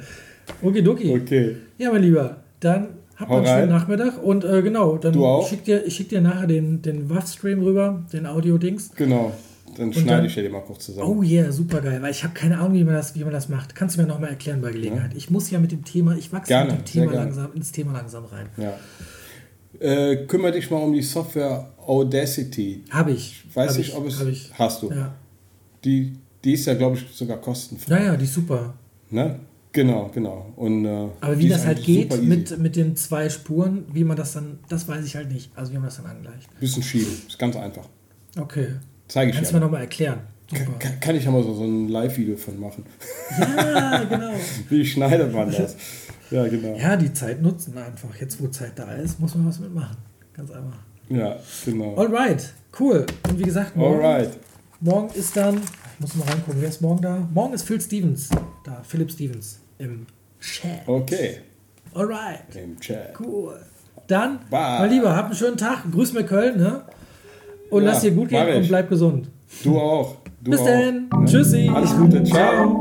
Okidoki. 0.62 1.12
okay. 1.14 1.56
Ja, 1.78 1.92
mein 1.92 2.02
Lieber, 2.04 2.38
dann 2.60 2.88
habt 3.16 3.30
Hau 3.30 3.38
einen 3.38 3.46
schönen 3.46 3.60
rein. 3.60 3.70
Nachmittag 3.70 4.24
und 4.24 4.44
äh, 4.44 4.62
genau, 4.62 4.98
dann 4.98 5.14
Du 5.14 5.26
auch? 5.26 5.48
schick 5.48 5.64
dir, 5.64 5.86
ich 5.86 5.96
schick 5.96 6.10
dir 6.10 6.22
nachher 6.22 6.48
den, 6.48 6.82
den 6.82 7.10
WAV-Stream 7.10 7.62
rüber, 7.62 8.04
den 8.12 8.26
Audio-Dings. 8.26 8.92
Genau. 8.96 9.32
Dann 9.78 9.88
Und 9.88 9.94
schneide 9.96 10.18
dann- 10.18 10.26
ich 10.26 10.34
dir 10.36 10.44
den 10.44 10.52
mal 10.52 10.62
kurz 10.62 10.86
zusammen. 10.86 11.08
Oh 11.20 11.24
yeah, 11.24 11.52
super 11.52 11.82
geil, 11.82 12.00
weil 12.02 12.12
ich 12.12 12.24
habe 12.24 12.34
keine 12.34 12.60
Ahnung, 12.60 12.74
wie 12.76 12.84
man, 12.84 12.94
das, 12.96 13.16
wie 13.16 13.24
man 13.24 13.34
das 13.34 13.50
macht. 13.50 13.74
Kannst 13.76 13.98
du 13.98 14.02
mir 14.02 14.08
nochmal 14.08 14.30
erklären 14.30 14.62
bei 14.62 14.72
Gelegenheit? 14.72 15.12
Ich 15.16 15.30
muss 15.32 15.50
ja 15.52 15.60
mit 15.60 15.72
dem 15.72 15.84
Thema, 15.84 16.16
ich 16.16 16.32
wachse 16.32 16.50
Gerne, 16.50 16.74
mit 16.74 16.82
dem 16.82 16.86
Thema 16.86 17.14
langsam, 17.14 17.54
ins 17.56 17.72
Thema 17.72 17.94
langsam 17.94 18.26
rein. 18.26 18.48
Ja. 18.58 18.74
Äh, 19.80 20.26
kümmere 20.28 20.52
dich 20.52 20.70
mal 20.70 20.78
um 20.78 20.94
die 20.94 21.02
Software 21.02 21.72
Audacity. 21.86 22.84
Habe 22.92 23.12
ich. 23.12 23.44
Weiß 23.54 23.72
hab 23.72 23.78
nicht, 23.78 23.96
ob 23.96 24.08
es 24.08 24.22
ich. 24.22 24.52
hast 24.54 24.84
du. 24.84 24.90
Ja. 24.92 25.16
Die, 25.84 26.14
die 26.44 26.54
ist 26.54 26.66
ja, 26.66 26.74
glaube 26.74 26.98
ich, 26.98 27.06
sogar 27.16 27.38
kostenfrei. 27.38 27.96
Naja, 28.00 28.18
die 28.18 28.26
ist 28.26 28.34
super. 28.34 28.74
Ne? 29.10 29.40
Genau, 29.72 30.10
genau. 30.14 30.54
Und, 30.56 30.86
äh, 30.86 31.08
Aber 31.20 31.40
wie 31.40 31.50
das 31.50 31.66
halt 31.66 31.84
geht 31.84 32.22
mit, 32.22 32.58
mit 32.60 32.76
den 32.76 32.96
zwei 32.96 33.28
Spuren, 33.30 33.86
wie 33.92 34.04
man 34.04 34.16
das 34.16 34.34
dann, 34.34 34.60
das 34.70 34.88
weiß 34.88 35.04
ich 35.06 35.16
halt 35.16 35.32
nicht. 35.32 35.52
Also 35.56 35.72
wie 35.72 35.78
man 35.78 35.86
das 35.86 35.98
dann 35.98 36.06
angleicht. 36.06 36.48
Bisschen 36.60 36.84
schieben. 36.84 37.12
Ist 37.28 37.40
ganz 37.40 37.56
einfach. 37.56 37.88
Okay. 38.40 38.68
Zeige 39.08 39.32
ich 39.32 39.36
Kannst 39.36 39.52
du 39.52 39.56
dir. 39.56 39.60
mir 39.60 39.66
nochmal 39.66 39.82
erklären? 39.82 40.20
Kann, 40.80 41.00
kann 41.00 41.16
ich 41.16 41.24
ja 41.26 41.32
mal 41.32 41.42
so, 41.42 41.56
so 41.56 41.64
ein 41.64 41.88
Live-Video 41.90 42.38
von 42.38 42.60
machen. 42.60 42.86
Ja, 43.40 44.04
genau. 44.04 44.34
Wie 44.70 44.86
schneidet 44.86 45.34
man 45.34 45.52
das? 45.52 45.76
Ja, 46.30 46.48
genau. 46.48 46.78
Ja, 46.78 46.96
die 46.96 47.12
Zeit 47.14 47.42
nutzen 47.42 47.76
einfach. 47.78 48.16
Jetzt, 48.20 48.40
wo 48.42 48.48
Zeit 48.48 48.74
da 48.76 48.92
ist, 48.94 49.20
muss 49.20 49.34
man 49.34 49.48
was 49.48 49.60
mitmachen. 49.60 49.98
Ganz 50.34 50.52
einfach. 50.52 50.78
Ja, 51.10 51.38
genau. 51.66 51.96
Alright, 51.96 52.54
cool. 52.80 53.06
Und 53.28 53.40
wie 53.40 53.44
gesagt, 53.44 53.76
morgen, 53.76 54.04
Alright. 54.04 54.38
morgen 54.80 55.10
ist 55.16 55.36
dann, 55.36 55.60
muss 56.04 56.16
mal 56.16 56.28
reingucken, 56.28 56.62
wer 56.62 56.70
ist 56.70 56.82
morgen 56.82 57.02
da? 57.02 57.28
Morgen 57.34 57.54
ist 57.54 57.64
Phil 57.64 57.80
Stevens 57.80 58.30
da, 58.66 58.82
Philip 58.84 59.10
Stevens 59.12 59.60
im 59.78 60.06
Chat. 60.40 60.86
Okay. 60.88 61.38
Alright, 61.94 62.56
Im 62.56 62.80
Chat. 62.80 63.14
cool. 63.20 63.60
Dann, 64.08 64.40
Bye. 64.50 64.80
mein 64.80 64.90
Lieber, 64.90 65.16
habt 65.16 65.28
einen 65.28 65.36
schönen 65.36 65.58
Tag. 65.58 65.90
Grüß 65.92 66.14
mir 66.14 66.26
Köln, 66.26 66.58
ne? 66.58 66.82
Und 67.70 67.84
Ja, 67.84 67.92
lass 67.92 68.02
dir 68.02 68.12
gut 68.12 68.30
gehen 68.30 68.56
und 68.56 68.68
bleib 68.68 68.90
gesund. 68.90 69.30
Du 69.64 69.80
auch. 69.80 70.18
Du 70.42 70.52
Bis 70.52 70.64
dann. 70.64 71.08
Ne? 71.10 71.26
Tschüssi. 71.26 71.72
Alles 71.74 71.96
Gute. 71.96 72.22
Ciao. 72.24 72.80